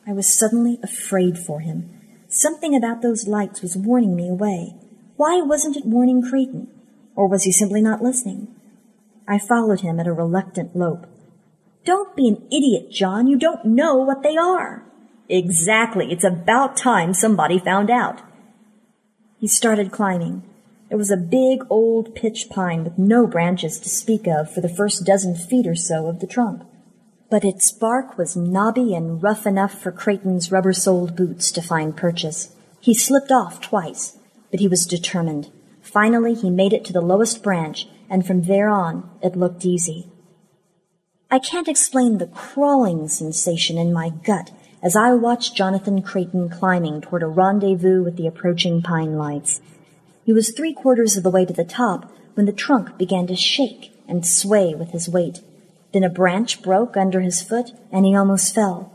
I 0.07 0.13
was 0.13 0.33
suddenly 0.33 0.79
afraid 0.83 1.39
for 1.39 1.61
him. 1.61 1.96
Something 2.39 2.77
about 2.77 3.01
those 3.01 3.27
lights 3.27 3.63
was 3.63 3.79
warning 3.79 4.15
me 4.15 4.29
away. 4.29 4.75
Why 5.17 5.41
wasn't 5.41 5.75
it 5.75 5.87
warning 5.87 6.21
Creighton? 6.21 6.69
Or 7.15 7.27
was 7.27 7.45
he 7.45 7.51
simply 7.51 7.81
not 7.81 8.03
listening? 8.03 8.55
I 9.27 9.39
followed 9.39 9.81
him 9.81 9.99
at 9.99 10.07
a 10.07 10.13
reluctant 10.13 10.77
lope. 10.77 11.07
Don't 11.87 12.15
be 12.15 12.29
an 12.29 12.47
idiot, 12.53 12.91
John. 12.91 13.27
You 13.27 13.39
don't 13.39 13.65
know 13.65 13.97
what 13.97 14.23
they 14.23 14.37
are. 14.37 14.85
Exactly. 15.31 16.13
It's 16.13 16.25
about 16.25 16.77
time 16.77 17.15
somebody 17.15 17.59
found 17.59 17.91
out. 17.91 18.21
He 19.39 19.49
started 19.49 19.91
climbing. 19.91 20.43
It 20.91 20.97
was 20.97 21.11
a 21.11 21.17
big 21.17 21.61
old 21.71 22.15
pitch 22.15 22.51
pine 22.51 22.85
with 22.85 22.99
no 22.99 23.27
branches 23.27 23.81
to 23.81 23.89
speak 23.89 24.27
of 24.27 24.53
for 24.53 24.61
the 24.61 24.69
first 24.69 25.07
dozen 25.07 25.37
feet 25.37 25.67
or 25.67 25.75
so 25.75 26.07
of 26.07 26.21
the 26.21 26.27
trunk. 26.27 26.65
But 27.29 27.45
its 27.45 27.73
bark 27.73 28.17
was 28.17 28.37
knobby 28.37 28.95
and 28.95 29.23
rough 29.23 29.47
enough 29.47 29.81
for 29.81 29.91
Creighton's 29.91 30.53
rubber-soled 30.53 31.17
boots 31.17 31.51
to 31.53 31.63
find 31.63 31.97
purchase. 31.97 32.55
He 32.81 32.95
slipped 32.95 33.33
off 33.33 33.61
twice, 33.61 34.17
but 34.51 34.61
he 34.61 34.69
was 34.69 34.87
determined. 34.87 35.51
Finally, 35.83 36.35
he 36.35 36.51
made 36.51 36.73
it 36.73 36.85
to 36.85 36.93
the 36.93 37.01
lowest 37.01 37.43
branch, 37.43 37.89
and 38.09 38.25
from 38.27 38.43
there 38.43 38.69
on, 38.69 39.11
it 39.23 39.37
looked 39.37 39.65
easy. 39.65 40.09
I 41.29 41.41
can't 41.41 41.67
explain 41.67 42.19
the 42.19 42.29
crawling 42.29 43.09
sensation 43.09 43.77
in 43.77 43.93
my 43.93 44.11
gut 44.11 44.53
as 44.81 44.95
I 44.95 45.13
watched 45.15 45.57
Jonathan 45.57 46.03
Creighton 46.03 46.49
climbing 46.49 47.01
toward 47.01 47.25
a 47.25 47.27
rendezvous 47.27 48.05
with 48.05 48.17
the 48.17 48.29
approaching 48.29 48.83
pine 48.83 49.19
lights. 49.19 49.61
He 50.25 50.33
was 50.33 50.51
three 50.51 50.73
quarters 50.73 51.17
of 51.17 51.25
the 51.25 51.31
way 51.31 51.45
to 51.45 51.53
the 51.53 51.65
top 51.65 52.13
when 52.35 52.47
the 52.47 52.53
trunk 52.53 52.97
began 52.97 53.27
to 53.27 53.35
shake 53.35 53.93
and 54.07 54.25
sway 54.25 54.75
with 54.75 54.91
his 54.91 55.09
weight. 55.09 55.41
Then 55.93 56.05
a 56.05 56.11
branch 56.11 56.63
broke 56.63 56.97
under 56.97 57.21
his 57.21 57.41
foot 57.41 57.73
and 57.91 58.05
he 58.05 58.15
almost 58.15 58.55
fell. 58.55 58.93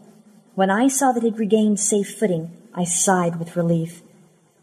When 0.56 0.70
I 0.70 0.88
saw 0.88 1.12
that 1.12 1.24
he'd 1.24 1.40
regained 1.40 1.80
safe 1.80 2.18
footing, 2.18 2.52
I 2.74 2.84
sighed 2.84 3.40
with 3.40 3.56
relief. 3.56 4.02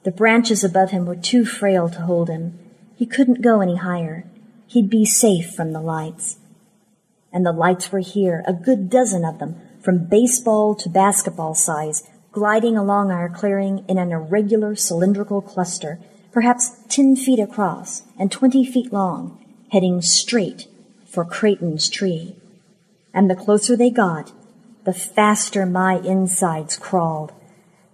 The 0.05 0.11
branches 0.11 0.63
above 0.63 0.91
him 0.91 1.07
were 1.07 1.17
too 1.17 1.45
frail 1.45 1.89
to 1.89 2.03
hold 2.03 2.29
him. 2.29 2.59
He 2.97 3.07
couldn't 3.07 3.43
go 3.43 3.61
any 3.61 3.77
higher. 3.77 4.25
He'd 4.67 4.91
be 4.91 5.05
safe 5.05 5.55
from 5.55 5.73
the 5.73 5.81
lights. 5.81 6.37
And 7.33 7.45
the 7.45 7.53
lights 7.53 7.91
were 7.91 8.01
here, 8.01 8.45
a 8.47 8.53
good 8.53 8.89
dozen 8.89 9.25
of 9.25 9.39
them, 9.39 9.57
from 9.81 10.07
baseball 10.07 10.75
to 10.77 10.89
basketball 10.89 11.55
size, 11.55 12.09
gliding 12.33 12.77
along 12.77 13.11
our 13.11 13.29
clearing 13.29 13.85
in 13.89 13.99
an 13.99 14.13
irregular 14.13 14.75
cylindrical 14.75 15.43
cluster, 15.43 15.99
perhaps 16.33 16.77
ten 16.89 17.17
feet 17.17 17.39
across 17.39 18.03
and 18.19 18.31
twenty 18.31 18.65
feet 18.65 18.93
long, 18.93 19.45
heading 19.71 20.01
straight 20.01 20.69
for 21.09 21.24
Creighton's 21.24 21.89
tree. 21.89 22.36
And 23.14 23.30
the 23.30 23.35
closer 23.35 23.76
they 23.76 23.90
got, 23.90 24.32
the 24.85 24.93
faster 24.93 25.66
my 25.66 25.98
insides 26.01 26.76
crawled. 26.76 27.32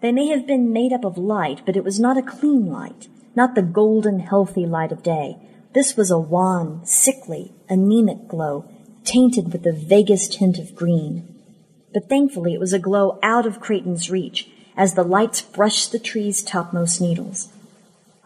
They 0.00 0.12
may 0.12 0.28
have 0.28 0.46
been 0.46 0.72
made 0.72 0.92
up 0.92 1.04
of 1.04 1.16
light, 1.16 1.62
but 1.64 1.76
it 1.76 1.84
was 1.84 1.98
not 1.98 2.18
a 2.18 2.22
clean 2.22 2.66
light, 2.66 3.08
not 3.34 3.54
the 3.54 3.62
golden, 3.62 4.20
healthy 4.20 4.66
light 4.66 4.92
of 4.92 5.02
day. 5.02 5.38
This 5.72 5.96
was 5.96 6.10
a 6.10 6.18
wan, 6.18 6.84
sickly, 6.84 7.52
anemic 7.68 8.28
glow, 8.28 8.68
tainted 9.04 9.52
with 9.52 9.62
the 9.62 9.72
vaguest 9.72 10.34
hint 10.34 10.58
of 10.58 10.74
green. 10.74 11.34
But 11.92 12.08
thankfully 12.08 12.54
it 12.54 12.60
was 12.60 12.72
a 12.72 12.78
glow 12.78 13.18
out 13.22 13.46
of 13.46 13.60
Creighton's 13.60 14.10
reach 14.10 14.48
as 14.76 14.94
the 14.94 15.04
lights 15.04 15.40
brushed 15.40 15.92
the 15.92 15.98
tree's 15.98 16.42
topmost 16.42 17.00
needles. 17.00 17.52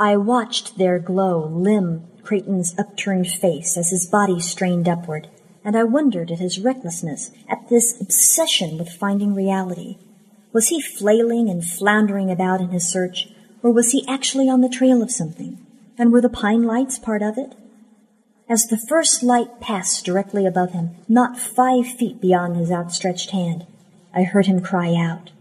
I 0.00 0.16
watched 0.16 0.78
their 0.78 1.00
glow 1.00 1.44
limn 1.48 2.06
Creighton's 2.22 2.78
upturned 2.78 3.26
face 3.26 3.76
as 3.76 3.90
his 3.90 4.06
body 4.06 4.38
strained 4.38 4.88
upward, 4.88 5.28
and 5.64 5.76
I 5.76 5.82
wondered 5.82 6.30
at 6.30 6.38
his 6.38 6.60
recklessness, 6.60 7.32
at 7.48 7.68
this 7.68 8.00
obsession 8.00 8.78
with 8.78 8.92
finding 8.92 9.34
reality. 9.34 9.98
Was 10.52 10.68
he 10.68 10.80
flailing 10.80 11.48
and 11.48 11.64
floundering 11.64 12.30
about 12.30 12.60
in 12.60 12.68
his 12.68 12.88
search, 12.88 13.28
or 13.60 13.72
was 13.72 13.90
he 13.90 14.06
actually 14.06 14.48
on 14.48 14.60
the 14.60 14.68
trail 14.68 15.02
of 15.02 15.10
something? 15.10 15.58
And 15.98 16.12
were 16.12 16.20
the 16.20 16.28
pine 16.28 16.62
lights 16.62 16.98
part 16.98 17.22
of 17.22 17.36
it? 17.36 17.56
As 18.48 18.66
the 18.66 18.78
first 18.78 19.24
light 19.24 19.60
passed 19.60 20.04
directly 20.04 20.46
above 20.46 20.70
him, 20.70 20.90
not 21.08 21.38
five 21.38 21.86
feet 21.86 22.20
beyond 22.20 22.56
his 22.56 22.70
outstretched 22.70 23.30
hand, 23.30 23.66
I 24.14 24.22
heard 24.22 24.46
him 24.46 24.60
cry 24.60 24.94
out. 24.94 25.32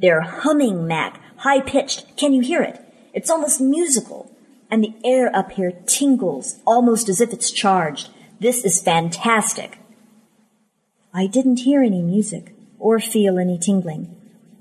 They're 0.00 0.22
humming, 0.22 0.86
Mac, 0.88 1.20
high 1.36 1.60
pitched. 1.60 2.16
Can 2.16 2.32
you 2.32 2.42
hear 2.42 2.62
it? 2.62 2.84
It's 3.12 3.30
almost 3.30 3.60
musical. 3.60 4.34
And 4.70 4.82
the 4.82 4.94
air 5.04 5.34
up 5.36 5.52
here 5.52 5.72
tingles 5.86 6.60
almost 6.66 7.08
as 7.08 7.20
if 7.20 7.32
it's 7.32 7.50
charged. 7.50 8.08
This 8.40 8.64
is 8.64 8.82
fantastic. 8.82 9.78
I 11.12 11.26
didn't 11.26 11.60
hear 11.60 11.82
any 11.82 12.02
music, 12.02 12.54
or 12.78 12.98
feel 12.98 13.38
any 13.38 13.58
tingling. 13.58 14.16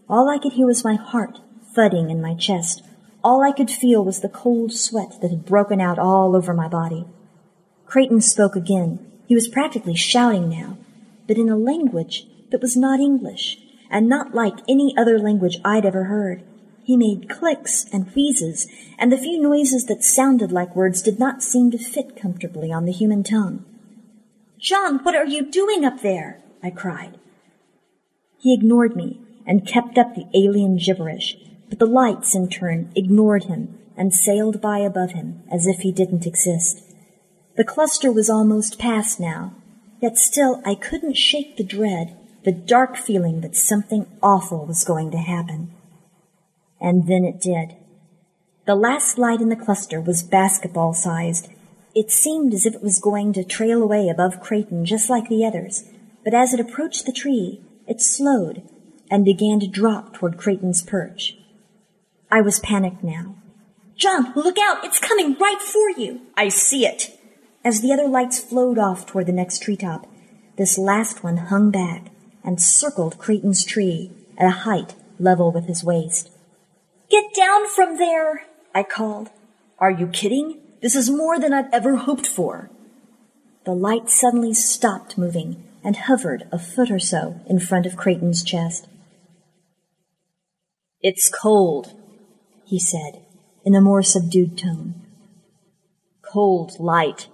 All 0.09 0.29
I 0.29 0.37
could 0.37 0.53
hear 0.53 0.67
was 0.67 0.83
my 0.83 0.95
heart 0.95 1.39
thudding 1.73 2.09
in 2.09 2.21
my 2.21 2.35
chest. 2.35 2.83
All 3.23 3.41
I 3.41 3.51
could 3.51 3.71
feel 3.71 4.03
was 4.03 4.19
the 4.19 4.29
cold 4.29 4.73
sweat 4.73 5.21
that 5.21 5.31
had 5.31 5.45
broken 5.45 5.79
out 5.79 5.97
all 5.97 6.35
over 6.35 6.53
my 6.53 6.67
body. 6.67 7.05
Creighton 7.85 8.21
spoke 8.21 8.55
again. 8.55 8.99
He 9.27 9.35
was 9.35 9.47
practically 9.47 9.95
shouting 9.95 10.49
now, 10.49 10.77
but 11.27 11.37
in 11.37 11.49
a 11.49 11.55
language 11.55 12.27
that 12.51 12.61
was 12.61 12.75
not 12.75 12.99
English, 12.99 13.59
and 13.89 14.09
not 14.09 14.33
like 14.33 14.55
any 14.67 14.93
other 14.97 15.17
language 15.17 15.59
I'd 15.63 15.85
ever 15.85 16.05
heard. 16.05 16.43
He 16.83 16.97
made 16.97 17.29
clicks 17.29 17.85
and 17.93 18.09
wheezes, 18.15 18.67
and 18.97 19.11
the 19.11 19.17
few 19.17 19.41
noises 19.41 19.85
that 19.85 20.03
sounded 20.03 20.51
like 20.51 20.75
words 20.75 21.01
did 21.01 21.19
not 21.19 21.43
seem 21.43 21.71
to 21.71 21.77
fit 21.77 22.15
comfortably 22.15 22.71
on 22.71 22.85
the 22.85 22.91
human 22.91 23.23
tongue. 23.23 23.65
John, 24.59 24.99
what 24.99 25.15
are 25.15 25.25
you 25.25 25.49
doing 25.49 25.85
up 25.85 26.01
there? 26.01 26.41
I 26.63 26.69
cried. 26.69 27.17
He 28.37 28.53
ignored 28.53 28.95
me 28.95 29.21
and 29.45 29.67
kept 29.67 29.97
up 29.97 30.15
the 30.15 30.27
alien 30.33 30.77
gibberish, 30.77 31.37
but 31.69 31.79
the 31.79 31.85
lights 31.85 32.35
in 32.35 32.49
turn 32.49 32.91
ignored 32.95 33.45
him 33.45 33.77
and 33.95 34.13
sailed 34.13 34.61
by 34.61 34.79
above 34.79 35.11
him 35.11 35.43
as 35.51 35.67
if 35.67 35.79
he 35.79 35.91
didn't 35.91 36.25
exist. 36.25 36.83
The 37.55 37.63
cluster 37.63 38.11
was 38.11 38.29
almost 38.29 38.79
past 38.79 39.19
now, 39.19 39.53
yet 40.01 40.17
still 40.17 40.61
I 40.65 40.75
couldn't 40.75 41.17
shake 41.17 41.57
the 41.57 41.63
dread, 41.63 42.17
the 42.43 42.51
dark 42.51 42.97
feeling 42.97 43.41
that 43.41 43.55
something 43.55 44.07
awful 44.23 44.65
was 44.65 44.83
going 44.83 45.11
to 45.11 45.17
happen. 45.17 45.71
And 46.81 47.07
then 47.07 47.23
it 47.23 47.39
did. 47.39 47.77
The 48.65 48.75
last 48.75 49.17
light 49.17 49.39
in 49.39 49.49
the 49.49 49.55
cluster 49.55 50.01
was 50.01 50.23
basketball 50.23 50.93
sized. 50.93 51.49
It 51.95 52.11
seemed 52.11 52.53
as 52.53 52.65
if 52.65 52.75
it 52.75 52.83
was 52.83 52.99
going 52.99 53.33
to 53.33 53.43
trail 53.43 53.81
away 53.83 54.09
above 54.09 54.41
Creighton 54.41 54.85
just 54.85 55.09
like 55.09 55.29
the 55.29 55.45
others, 55.45 55.83
but 56.23 56.33
as 56.33 56.53
it 56.53 56.59
approached 56.59 57.05
the 57.05 57.11
tree, 57.11 57.61
it 57.87 58.01
slowed 58.01 58.63
and 59.09 59.25
began 59.25 59.59
to 59.59 59.67
drop 59.67 60.13
toward 60.13 60.37
Creighton's 60.37 60.81
perch. 60.81 61.37
I 62.31 62.41
was 62.41 62.59
panicked 62.59 63.03
now. 63.03 63.35
John, 63.95 64.31
look 64.35 64.57
out! 64.57 64.83
It's 64.83 64.99
coming 64.99 65.37
right 65.37 65.61
for 65.61 65.89
you! 65.91 66.21
I 66.35 66.49
see 66.49 66.85
it! 66.85 67.19
As 67.63 67.81
the 67.81 67.93
other 67.93 68.07
lights 68.07 68.39
flowed 68.39 68.79
off 68.79 69.05
toward 69.05 69.27
the 69.27 69.33
next 69.33 69.61
treetop, 69.61 70.07
this 70.57 70.77
last 70.77 71.23
one 71.23 71.37
hung 71.37 71.69
back 71.69 72.07
and 72.43 72.59
circled 72.59 73.19
Creighton's 73.19 73.63
tree 73.63 74.11
at 74.37 74.47
a 74.47 74.61
height 74.61 74.95
level 75.19 75.51
with 75.51 75.65
his 75.65 75.83
waist. 75.83 76.30
Get 77.11 77.33
down 77.33 77.67
from 77.67 77.97
there! 77.97 78.43
I 78.73 78.83
called. 78.83 79.31
Are 79.79 79.91
you 79.91 80.07
kidding? 80.07 80.61
This 80.81 80.95
is 80.95 81.09
more 81.09 81.37
than 81.37 81.53
I've 81.53 81.71
ever 81.73 81.97
hoped 81.97 82.25
for. 82.25 82.71
The 83.65 83.73
light 83.73 84.09
suddenly 84.09 84.53
stopped 84.53 85.17
moving 85.17 85.61
and 85.83 85.97
hovered 85.97 86.47
a 86.53 86.57
foot 86.57 86.89
or 86.89 86.99
so 86.99 87.41
in 87.47 87.59
front 87.59 87.85
of 87.85 87.97
Creighton's 87.97 88.43
chest. 88.43 88.87
It's 91.01 91.29
cold, 91.29 91.91
he 92.63 92.79
said 92.79 93.21
in 93.65 93.75
a 93.75 93.81
more 93.81 94.01
subdued 94.01 94.57
tone. 94.57 94.95
Cold 96.21 96.79
light. 96.79 97.27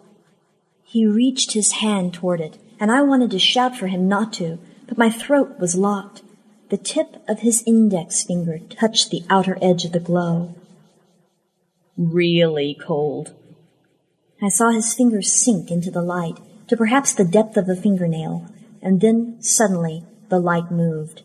He 0.83 1.05
reached 1.05 1.51
his 1.51 1.73
hand 1.73 2.15
toward 2.15 2.41
it, 2.41 2.57
and 2.79 2.91
I 2.91 3.03
wanted 3.03 3.29
to 3.31 3.39
shout 3.39 3.77
for 3.77 3.87
him 3.87 4.07
not 4.07 4.33
to, 4.33 4.57
but 4.87 4.97
my 4.97 5.11
throat 5.11 5.59
was 5.59 5.75
locked. 5.75 6.23
The 6.69 6.77
tip 6.77 7.23
of 7.29 7.39
his 7.39 7.63
index 7.65 8.23
finger 8.23 8.59
touched 8.59 9.09
the 9.09 9.23
outer 9.29 9.57
edge 9.61 9.85
of 9.85 9.93
the 9.93 10.01
glow. 10.01 10.53
Really 11.95 12.77
cold. 12.85 13.33
I 14.41 14.49
saw 14.49 14.71
his 14.71 14.93
fingers 14.93 15.31
sink 15.31 15.71
into 15.71 15.89
the 15.89 16.01
light 16.01 16.37
to 16.67 16.75
perhaps 16.75 17.13
the 17.13 17.23
depth 17.23 17.55
of 17.55 17.69
a 17.69 17.75
fingernail, 17.75 18.47
and 18.81 18.99
then 18.99 19.41
suddenly 19.41 20.03
the 20.27 20.39
light 20.39 20.69
moved. 20.69 21.23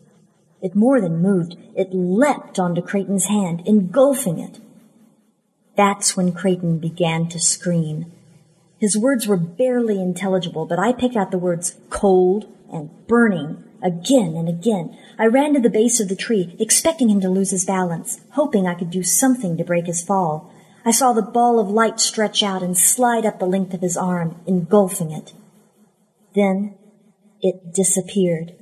It 0.61 0.75
more 0.75 1.01
than 1.01 1.21
moved, 1.21 1.57
it 1.75 1.93
leapt 1.93 2.57
onto 2.57 2.81
Creighton's 2.81 3.25
hand, 3.25 3.63
engulfing 3.65 4.39
it. 4.39 4.61
That's 5.75 6.15
when 6.15 6.31
Creighton 6.31 6.79
began 6.79 7.27
to 7.27 7.39
scream. 7.39 8.11
His 8.79 8.97
words 8.97 9.27
were 9.27 9.37
barely 9.37 10.01
intelligible, 10.01 10.65
but 10.65 10.79
I 10.79 10.93
picked 10.93 11.17
out 11.17 11.31
the 11.31 11.37
words 11.37 11.75
cold 11.89 12.47
and 12.71 12.89
burning 13.07 13.63
again 13.83 14.35
and 14.35 14.47
again. 14.47 14.97
I 15.19 15.25
ran 15.25 15.53
to 15.53 15.59
the 15.59 15.69
base 15.69 15.99
of 15.99 16.09
the 16.09 16.15
tree, 16.15 16.55
expecting 16.59 17.09
him 17.09 17.21
to 17.21 17.29
lose 17.29 17.51
his 17.51 17.65
balance, 17.65 18.21
hoping 18.31 18.67
I 18.67 18.75
could 18.75 18.89
do 18.89 19.03
something 19.03 19.57
to 19.57 19.63
break 19.63 19.85
his 19.85 20.03
fall. 20.03 20.51
I 20.85 20.91
saw 20.91 21.13
the 21.13 21.21
ball 21.21 21.59
of 21.59 21.69
light 21.69 21.99
stretch 21.99 22.43
out 22.43 22.61
and 22.61 22.77
slide 22.77 23.25
up 23.25 23.39
the 23.39 23.45
length 23.45 23.73
of 23.73 23.81
his 23.81 23.95
arm, 23.95 24.41
engulfing 24.45 25.11
it. 25.11 25.33
Then 26.35 26.75
it 27.41 27.73
disappeared. 27.73 28.55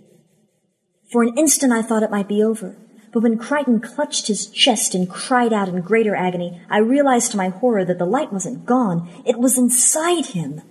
For 1.11 1.23
an 1.23 1.38
instant 1.38 1.73
I 1.73 1.81
thought 1.81 2.03
it 2.03 2.11
might 2.11 2.27
be 2.27 2.43
over, 2.43 2.77
but 3.11 3.23
when 3.23 3.38
Creighton 3.38 3.81
clutched 3.81 4.27
his 4.27 4.48
chest 4.48 4.95
and 4.95 5.10
cried 5.10 5.52
out 5.52 5.68
in 5.68 5.81
greater 5.81 6.15
agony, 6.15 6.61
I 6.69 6.77
realized 6.77 7.31
to 7.31 7.38
my 7.38 7.49
horror 7.49 7.84
that 7.85 7.98
the 7.98 8.06
light 8.06 8.31
wasn't 8.31 8.65
gone, 8.65 9.10
it 9.26 9.38
was 9.38 9.57
inside 9.57 10.27
him. 10.27 10.61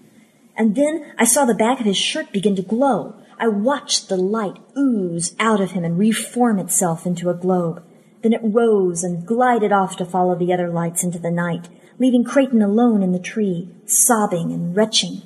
And 0.56 0.74
then 0.74 1.12
I 1.18 1.24
saw 1.24 1.44
the 1.44 1.55
back 1.55 1.81
of 1.81 1.86
his 1.86 1.97
shirt 1.97 2.32
begin 2.32 2.56
to 2.56 2.62
glow. 2.62 3.20
I 3.41 3.49
watched 3.49 4.11
the 4.11 4.19
light 4.19 4.59
ooze 4.77 5.35
out 5.41 5.62
of 5.62 5.71
him 5.71 5.83
and 5.83 5.99
reform 5.99 6.59
itself 6.59 7.07
into 7.07 7.31
a 7.31 7.35
globe. 7.35 7.83
Then 8.21 8.35
it 8.35 8.43
rose 8.45 9.03
and 9.03 9.27
glided 9.27 9.73
off 9.73 9.97
to 9.97 10.05
follow 10.05 10.35
the 10.35 10.53
other 10.53 10.69
lights 10.69 11.03
into 11.03 11.19
the 11.19 11.31
night, 11.31 11.71
leaving 11.99 12.23
Creighton 12.23 12.61
alone 12.61 13.03
in 13.03 13.12
the 13.12 13.19
tree, 13.19 13.71
sobbing 13.87 14.53
and 14.53 14.77
retching. 14.77 15.23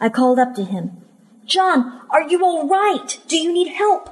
I 0.00 0.08
called 0.08 0.40
up 0.40 0.56
to 0.56 0.64
him. 0.64 1.00
John, 1.46 2.02
are 2.10 2.28
you 2.28 2.44
all 2.44 2.66
right? 2.66 3.20
Do 3.28 3.36
you 3.36 3.52
need 3.52 3.68
help? 3.68 4.10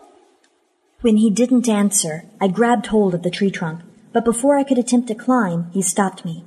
When 1.00 1.16
he 1.16 1.28
didn't 1.28 1.68
answer, 1.68 2.26
I 2.40 2.46
grabbed 2.46 2.86
hold 2.86 3.12
of 3.12 3.24
the 3.24 3.30
tree 3.30 3.50
trunk, 3.50 3.80
but 4.12 4.24
before 4.24 4.56
I 4.56 4.62
could 4.62 4.78
attempt 4.78 5.08
to 5.08 5.16
climb, 5.16 5.68
he 5.72 5.82
stopped 5.82 6.24
me. 6.24 6.44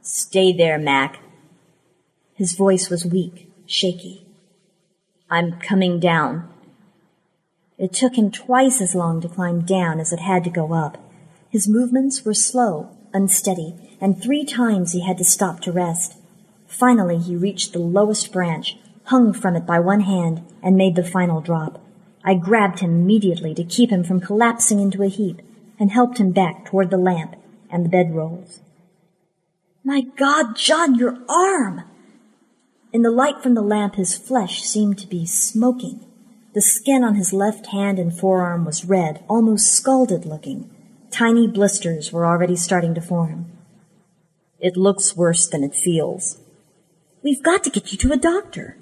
Stay 0.00 0.52
there, 0.52 0.78
Mac. 0.78 1.18
His 2.34 2.54
voice 2.54 2.88
was 2.88 3.04
weak, 3.04 3.50
shaky. 3.66 4.27
I'm 5.30 5.58
coming 5.60 6.00
down. 6.00 6.48
It 7.76 7.92
took 7.92 8.16
him 8.16 8.30
twice 8.30 8.80
as 8.80 8.94
long 8.94 9.20
to 9.20 9.28
climb 9.28 9.60
down 9.60 10.00
as 10.00 10.12
it 10.12 10.20
had 10.20 10.42
to 10.44 10.50
go 10.50 10.72
up. 10.72 10.96
His 11.50 11.68
movements 11.68 12.24
were 12.24 12.34
slow, 12.34 12.96
unsteady, 13.12 13.74
and 14.00 14.20
three 14.20 14.44
times 14.44 14.92
he 14.92 15.06
had 15.06 15.18
to 15.18 15.24
stop 15.24 15.60
to 15.60 15.72
rest. 15.72 16.16
Finally, 16.66 17.18
he 17.18 17.36
reached 17.36 17.72
the 17.72 17.78
lowest 17.78 18.32
branch, 18.32 18.78
hung 19.04 19.32
from 19.32 19.54
it 19.54 19.66
by 19.66 19.78
one 19.78 20.00
hand, 20.00 20.42
and 20.62 20.76
made 20.76 20.96
the 20.96 21.04
final 21.04 21.40
drop. 21.40 21.80
I 22.24 22.34
grabbed 22.34 22.80
him 22.80 22.90
immediately 22.90 23.54
to 23.54 23.64
keep 23.64 23.90
him 23.90 24.04
from 24.04 24.20
collapsing 24.20 24.80
into 24.80 25.02
a 25.02 25.08
heap, 25.08 25.40
and 25.78 25.90
helped 25.90 26.18
him 26.18 26.32
back 26.32 26.64
toward 26.64 26.90
the 26.90 26.98
lamp 26.98 27.36
and 27.70 27.84
the 27.84 27.90
bedrolls. 27.90 28.60
My 29.84 30.00
God, 30.00 30.56
John, 30.56 30.94
your 30.94 31.18
arm! 31.28 31.84
In 32.90 33.02
the 33.02 33.10
light 33.10 33.42
from 33.42 33.54
the 33.54 33.62
lamp, 33.62 33.96
his 33.96 34.16
flesh 34.16 34.62
seemed 34.62 34.98
to 34.98 35.06
be 35.06 35.26
smoking. 35.26 36.00
The 36.54 36.62
skin 36.62 37.04
on 37.04 37.16
his 37.16 37.34
left 37.34 37.66
hand 37.66 37.98
and 37.98 38.18
forearm 38.18 38.64
was 38.64 38.86
red, 38.86 39.22
almost 39.28 39.70
scalded 39.72 40.24
looking. 40.24 40.70
Tiny 41.10 41.46
blisters 41.46 42.12
were 42.12 42.24
already 42.24 42.56
starting 42.56 42.94
to 42.94 43.02
form. 43.02 43.46
It 44.58 44.76
looks 44.76 45.14
worse 45.14 45.46
than 45.46 45.62
it 45.62 45.74
feels. 45.74 46.38
We've 47.22 47.42
got 47.42 47.62
to 47.64 47.70
get 47.70 47.92
you 47.92 47.98
to 47.98 48.12
a 48.12 48.16
doctor. 48.16 48.78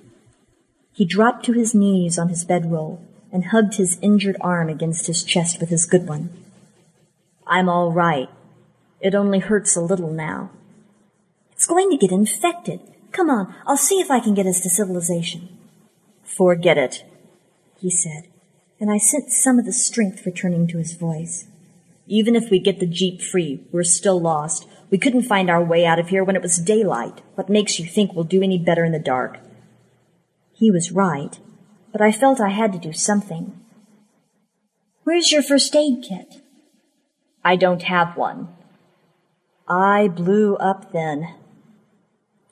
He 0.93 1.05
dropped 1.05 1.45
to 1.47 1.53
his 1.53 1.75
knees 1.75 2.17
on 2.17 2.29
his 2.29 2.45
bedroll 2.45 3.03
and 3.33 3.47
hugged 3.47 3.75
his 3.75 3.99
injured 4.01 4.37
arm 4.41 4.69
against 4.69 5.09
his 5.09 5.25
chest 5.25 5.59
with 5.61 5.69
his 5.69 5.85
good 5.85 6.07
one. 6.07 6.31
I'm 7.47 7.69
all 7.69 7.93
right. 7.93 8.31
It 9.01 9.15
only 9.15 9.41
hurts 9.41 9.77
a 9.77 9.81
little 9.81 10.13
now. 10.13 10.51
It's 11.53 11.67
going 11.67 11.91
to 11.91 11.97
get 11.97 12.13
infected. 12.13 12.81
Come 13.17 13.31
on, 13.31 13.55
I'll 13.67 13.79
see 13.79 13.99
if 14.01 14.11
I 14.11 14.21
can 14.21 14.35
get 14.35 14.47
us 14.47 14.61
to 14.61 14.69
civilization. 14.69 15.49
Forget 16.23 16.77
it 16.77 17.03
he 17.79 17.91
said, 17.91 18.29
and 18.81 18.91
I 18.91 18.99
sensed 18.99 19.43
some 19.43 19.59
of 19.59 19.65
the 19.65 19.73
strength 19.73 20.25
returning 20.25 20.67
to 20.69 20.79
his 20.79 20.95
voice. 20.95 21.47
Even 22.07 22.35
if 22.35 22.51
we 22.51 22.59
get 22.59 22.81
the 22.81 22.87
jeep 22.87 23.21
free, 23.21 23.65
we're 23.73 23.85
still 23.85 24.21
lost. 24.21 24.67
We 24.91 24.99
couldn't 24.99 25.23
find 25.23 25.51
our 25.51 25.63
way 25.63 25.85
out 25.85 25.99
of 25.99 26.09
here 26.09 26.25
when 26.25 26.37
it 26.37 26.43
was 26.43 26.59
daylight. 26.59 27.21
What 27.35 27.49
makes 27.49 27.79
you 27.79 27.87
think 27.87 28.13
we'll 28.13 28.25
do 28.25 28.43
any 28.43 28.59
better 28.59 28.85
in 28.85 28.93
the 28.93 28.99
dark? 28.99 29.39
He 30.53 30.71
was 30.71 30.93
right, 30.93 31.39
but 31.93 32.01
I 32.01 32.13
felt 32.13 32.41
I 32.41 32.51
had 32.51 32.73
to 32.73 32.79
do 32.79 32.93
something. 32.93 33.61
Where's 35.05 35.33
your 35.33 35.43
first 35.43 35.75
aid 35.75 36.05
kit? 36.09 36.43
I 37.45 37.57
don't 37.57 37.83
have 37.85 38.17
one. 38.17 38.49
I 39.69 40.09
blew 40.09 40.57
up 40.57 40.93
then. 40.93 41.35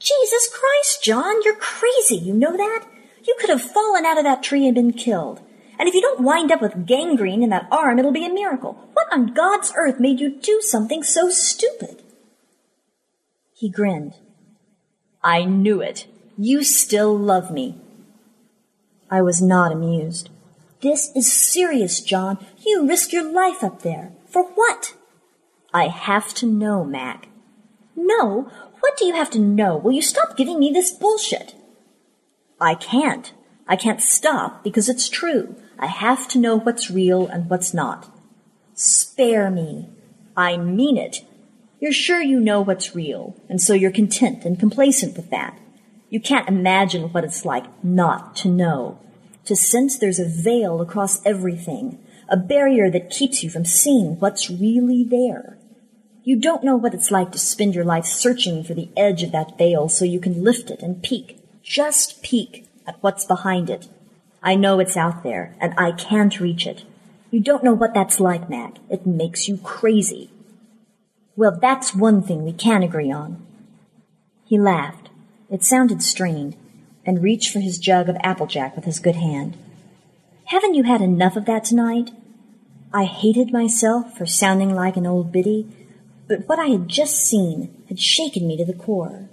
Jesus 0.05 0.48
Christ, 0.52 1.02
John, 1.02 1.43
you're 1.44 1.56
crazy. 1.56 2.16
You 2.16 2.35
know 2.35 2.55
that? 2.55 2.86
You 3.26 3.35
could 3.40 3.48
have 3.48 3.62
fallen 3.62 4.05
out 4.05 4.18
of 4.18 4.24
that 4.24 4.43
tree 4.43 4.66
and 4.66 4.74
been 4.74 4.93
killed. 4.93 5.40
And 5.78 5.89
if 5.89 5.94
you 5.94 6.02
don't 6.02 6.22
wind 6.22 6.52
up 6.52 6.60
with 6.60 6.86
gangrene 6.86 7.43
in 7.43 7.48
that 7.51 7.66
arm, 7.72 7.98
it'll 7.98 8.12
be 8.12 8.26
a 8.26 8.32
miracle. 8.32 8.74
What 8.93 9.10
on 9.10 9.32
God's 9.32 9.72
earth 9.76 9.98
made 9.98 10.20
you 10.20 10.39
do 10.39 10.60
something 10.60 11.02
so 11.02 11.31
stupid? 11.31 12.02
He 13.55 13.70
grinned. 13.70 14.14
I 15.22 15.44
knew 15.44 15.81
it. 15.81 16.06
You 16.36 16.62
still 16.64 17.18
love 17.18 17.51
me. 17.51 17.78
I 19.10 19.22
was 19.22 19.40
not 19.40 19.72
amused. 19.72 20.28
This 20.82 21.10
is 21.16 21.32
serious, 21.32 22.01
John. 22.01 22.44
You 22.66 22.86
risk 22.86 23.10
your 23.10 23.24
life 23.32 23.64
up 23.64 23.81
there. 23.81 24.12
For 24.28 24.43
what? 24.43 24.94
I 25.72 25.89
have 25.89 26.35
to 26.35 26.47
know, 26.47 26.85
Mac. 26.85 27.28
No? 27.97 28.51
What 28.85 28.98
do 28.98 29.06
you 29.06 29.15
have 29.15 29.31
to 29.31 29.39
know? 29.39 29.78
Will 29.78 29.93
you 29.93 30.02
stop 30.02 30.36
giving 30.36 30.59
me 30.59 30.70
this 30.70 30.93
bullshit? 30.93 31.55
I 32.61 32.74
can't. 32.74 33.32
I 33.66 33.77
can't 33.77 34.02
stop 34.02 34.62
because 34.62 34.90
it's 34.90 35.09
true. 35.09 35.56
I 35.78 35.86
have 35.86 36.28
to 36.28 36.39
know 36.39 36.59
what's 36.59 36.90
real 36.90 37.27
and 37.27 37.48
what's 37.48 37.73
not. 37.73 38.15
Spare 38.74 39.51
me. 39.51 39.89
I 40.36 40.59
mean 40.59 40.98
it. 40.98 41.24
You're 41.81 41.93
sure 41.93 42.20
you 42.20 42.39
know 42.39 42.61
what's 42.61 42.94
real, 42.94 43.35
and 43.48 43.59
so 43.59 43.73
you're 43.73 43.90
content 43.90 44.44
and 44.44 44.61
complacent 44.61 45.16
with 45.16 45.31
that. 45.31 45.59
You 46.11 46.20
can't 46.20 46.47
imagine 46.47 47.05
what 47.05 47.24
it's 47.24 47.47
like 47.47 47.65
not 47.82 48.36
to 48.36 48.48
know. 48.48 48.98
To 49.47 49.56
sense 49.56 49.98
there's 49.98 50.20
a 50.20 50.28
veil 50.28 50.82
across 50.82 51.24
everything, 51.24 52.05
a 52.28 52.36
barrier 52.36 52.90
that 52.90 53.09
keeps 53.09 53.43
you 53.43 53.48
from 53.48 53.65
seeing 53.65 54.20
what's 54.20 54.51
really 54.51 55.05
there. 55.05 55.56
You 56.24 56.36
don't 56.40 56.64
know 56.64 56.76
what 56.76 56.94
it's 56.94 57.10
like 57.10 57.30
to 57.32 57.38
spend 57.38 57.74
your 57.74 57.84
life 57.84 58.06
searching 58.06 58.64
for 58.64 58.74
the 58.74 58.88
edge 58.96 59.22
of 59.22 59.32
that 59.32 59.56
veil 59.56 59.88
so 59.88 60.05
you 60.05 60.18
can 60.18 60.42
lift 60.42 60.70
it 60.70 60.82
and 60.82 61.02
peek 61.02 61.38
just 61.64 62.22
peek 62.22 62.68
at 62.86 62.98
what's 63.01 63.24
behind 63.24 63.70
it. 63.70 63.88
I 64.42 64.55
know 64.55 64.78
it's 64.78 64.96
out 64.96 65.22
there, 65.22 65.56
and 65.59 65.72
I 65.78 65.92
can't 65.92 66.38
reach 66.38 66.66
it. 66.66 66.84
You 67.30 67.40
don't 67.40 67.64
know 67.64 67.72
what 67.72 67.94
that's 67.94 68.20
like, 68.20 68.51
Mac. 68.51 68.74
It 68.90 69.06
makes 69.06 69.48
you 69.48 69.56
crazy. 69.56 70.30
Well, 71.36 71.59
that's 71.60 71.94
one 71.94 72.22
thing 72.22 72.44
we 72.44 72.52
can 72.52 72.82
agree 72.82 73.10
on. 73.10 73.44
He 74.44 74.59
laughed. 74.59 75.09
It 75.51 75.64
sounded 75.64 76.02
strained, 76.02 76.55
and 77.06 77.22
reached 77.22 77.51
for 77.51 77.60
his 77.60 77.78
jug 77.78 78.09
of 78.10 78.16
applejack 78.22 78.76
with 78.76 78.84
his 78.84 79.01
good 79.01 79.16
hand. 79.16 79.56
Haven't 80.46 80.74
you 80.74 80.82
had 80.82 81.01
enough 81.01 81.36
of 81.36 81.46
that 81.46 81.64
tonight? 81.64 82.10
I 82.92 83.05
hated 83.05 83.52
myself 83.52 84.16
for 84.16 84.26
sounding 84.26 84.74
like 84.74 84.96
an 84.96 85.06
old 85.06 85.32
biddy, 85.32 85.66
but 86.26 86.48
what 86.48 86.59
I 86.59 86.66
had 86.66 86.88
just 86.88 87.16
seen 87.16 87.84
had 87.88 88.01
shaken 88.01 88.46
me 88.46 88.56
to 88.56 88.64
the 88.64 88.72
core. 88.72 89.28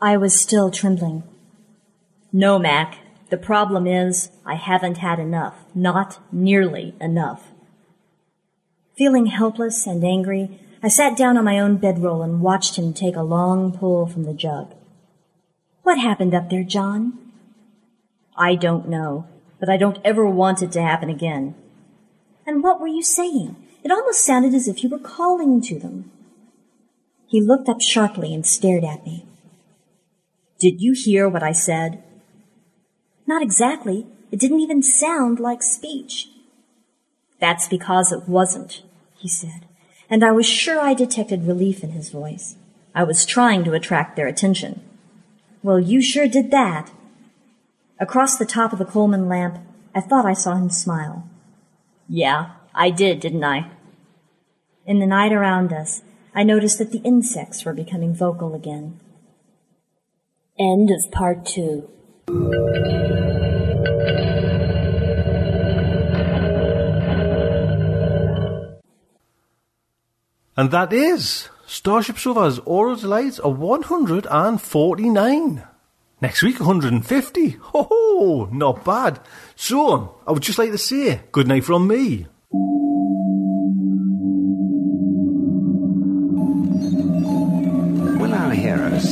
I 0.00 0.16
was 0.16 0.38
still 0.38 0.70
trembling. 0.70 1.22
No, 2.32 2.58
Mac. 2.58 2.98
The 3.30 3.36
problem 3.36 3.86
is 3.86 4.30
I 4.44 4.54
haven't 4.54 4.98
had 4.98 5.18
enough. 5.18 5.56
Not 5.74 6.20
nearly 6.30 6.94
enough. 7.00 7.48
Feeling 8.96 9.26
helpless 9.26 9.86
and 9.86 10.04
angry, 10.04 10.60
I 10.82 10.88
sat 10.88 11.16
down 11.16 11.36
on 11.36 11.44
my 11.44 11.58
own 11.58 11.78
bedroll 11.78 12.22
and 12.22 12.40
watched 12.40 12.76
him 12.76 12.92
take 12.92 13.16
a 13.16 13.22
long 13.22 13.76
pull 13.76 14.06
from 14.06 14.24
the 14.24 14.34
jug. 14.34 14.74
What 15.82 15.98
happened 15.98 16.34
up 16.34 16.50
there, 16.50 16.62
John? 16.62 17.18
I 18.36 18.54
don't 18.54 18.88
know, 18.88 19.26
but 19.58 19.68
I 19.68 19.76
don't 19.76 19.98
ever 20.04 20.28
want 20.28 20.62
it 20.62 20.72
to 20.72 20.82
happen 20.82 21.08
again. 21.08 21.54
And 22.46 22.62
what 22.62 22.80
were 22.80 22.86
you 22.86 23.02
saying? 23.02 23.56
It 23.82 23.90
almost 23.90 24.24
sounded 24.24 24.54
as 24.54 24.68
if 24.68 24.82
you 24.82 24.90
were 24.90 24.98
calling 24.98 25.60
to 25.62 25.78
them. 25.78 26.10
He 27.26 27.40
looked 27.40 27.68
up 27.68 27.80
sharply 27.80 28.32
and 28.34 28.46
stared 28.46 28.84
at 28.84 29.04
me. 29.04 29.26
Did 30.58 30.80
you 30.80 30.94
hear 30.94 31.28
what 31.28 31.42
I 31.42 31.52
said? 31.52 32.02
Not 33.26 33.42
exactly. 33.42 34.06
It 34.30 34.40
didn't 34.40 34.60
even 34.60 34.82
sound 34.82 35.40
like 35.40 35.62
speech. 35.62 36.28
That's 37.40 37.68
because 37.68 38.12
it 38.12 38.28
wasn't, 38.28 38.82
he 39.18 39.28
said, 39.28 39.66
and 40.08 40.24
I 40.24 40.32
was 40.32 40.48
sure 40.48 40.80
I 40.80 40.94
detected 40.94 41.46
relief 41.46 41.84
in 41.84 41.90
his 41.90 42.10
voice. 42.10 42.56
I 42.94 43.04
was 43.04 43.26
trying 43.26 43.64
to 43.64 43.74
attract 43.74 44.16
their 44.16 44.26
attention. 44.26 44.80
Well, 45.62 45.78
you 45.78 46.00
sure 46.00 46.28
did 46.28 46.50
that. 46.52 46.90
Across 48.00 48.36
the 48.36 48.46
top 48.46 48.72
of 48.72 48.78
the 48.78 48.84
Coleman 48.84 49.28
lamp, 49.28 49.58
I 49.94 50.00
thought 50.00 50.24
I 50.24 50.32
saw 50.32 50.54
him 50.54 50.70
smile. 50.70 51.28
Yeah, 52.08 52.52
I 52.74 52.90
did, 52.90 53.20
didn't 53.20 53.44
I? 53.44 53.70
In 54.86 55.00
the 55.00 55.06
night 55.06 55.32
around 55.32 55.72
us, 55.72 56.02
I 56.36 56.42
noticed 56.42 56.78
that 56.78 56.92
the 56.92 56.98
insects 56.98 57.64
were 57.64 57.72
becoming 57.72 58.14
vocal 58.14 58.54
again. 58.54 59.00
End 60.58 60.90
of 60.90 61.10
part 61.10 61.46
two. 61.46 61.88
And 70.58 70.70
that 70.70 70.92
is 70.92 71.48
StarShipSofa's 71.66 72.60
Aural 72.66 72.96
Delights 72.96 73.38
of 73.38 73.58
149. 73.58 75.62
Next 76.20 76.42
week, 76.42 76.60
150. 76.60 77.48
Ho 77.48 77.88
ho, 77.90 78.48
not 78.52 78.84
bad. 78.84 79.20
So, 79.54 80.18
I 80.26 80.32
would 80.32 80.42
just 80.42 80.58
like 80.58 80.72
to 80.72 80.78
say 80.78 81.22
good 81.32 81.48
night 81.48 81.64
from 81.64 81.88
me. 81.88 82.26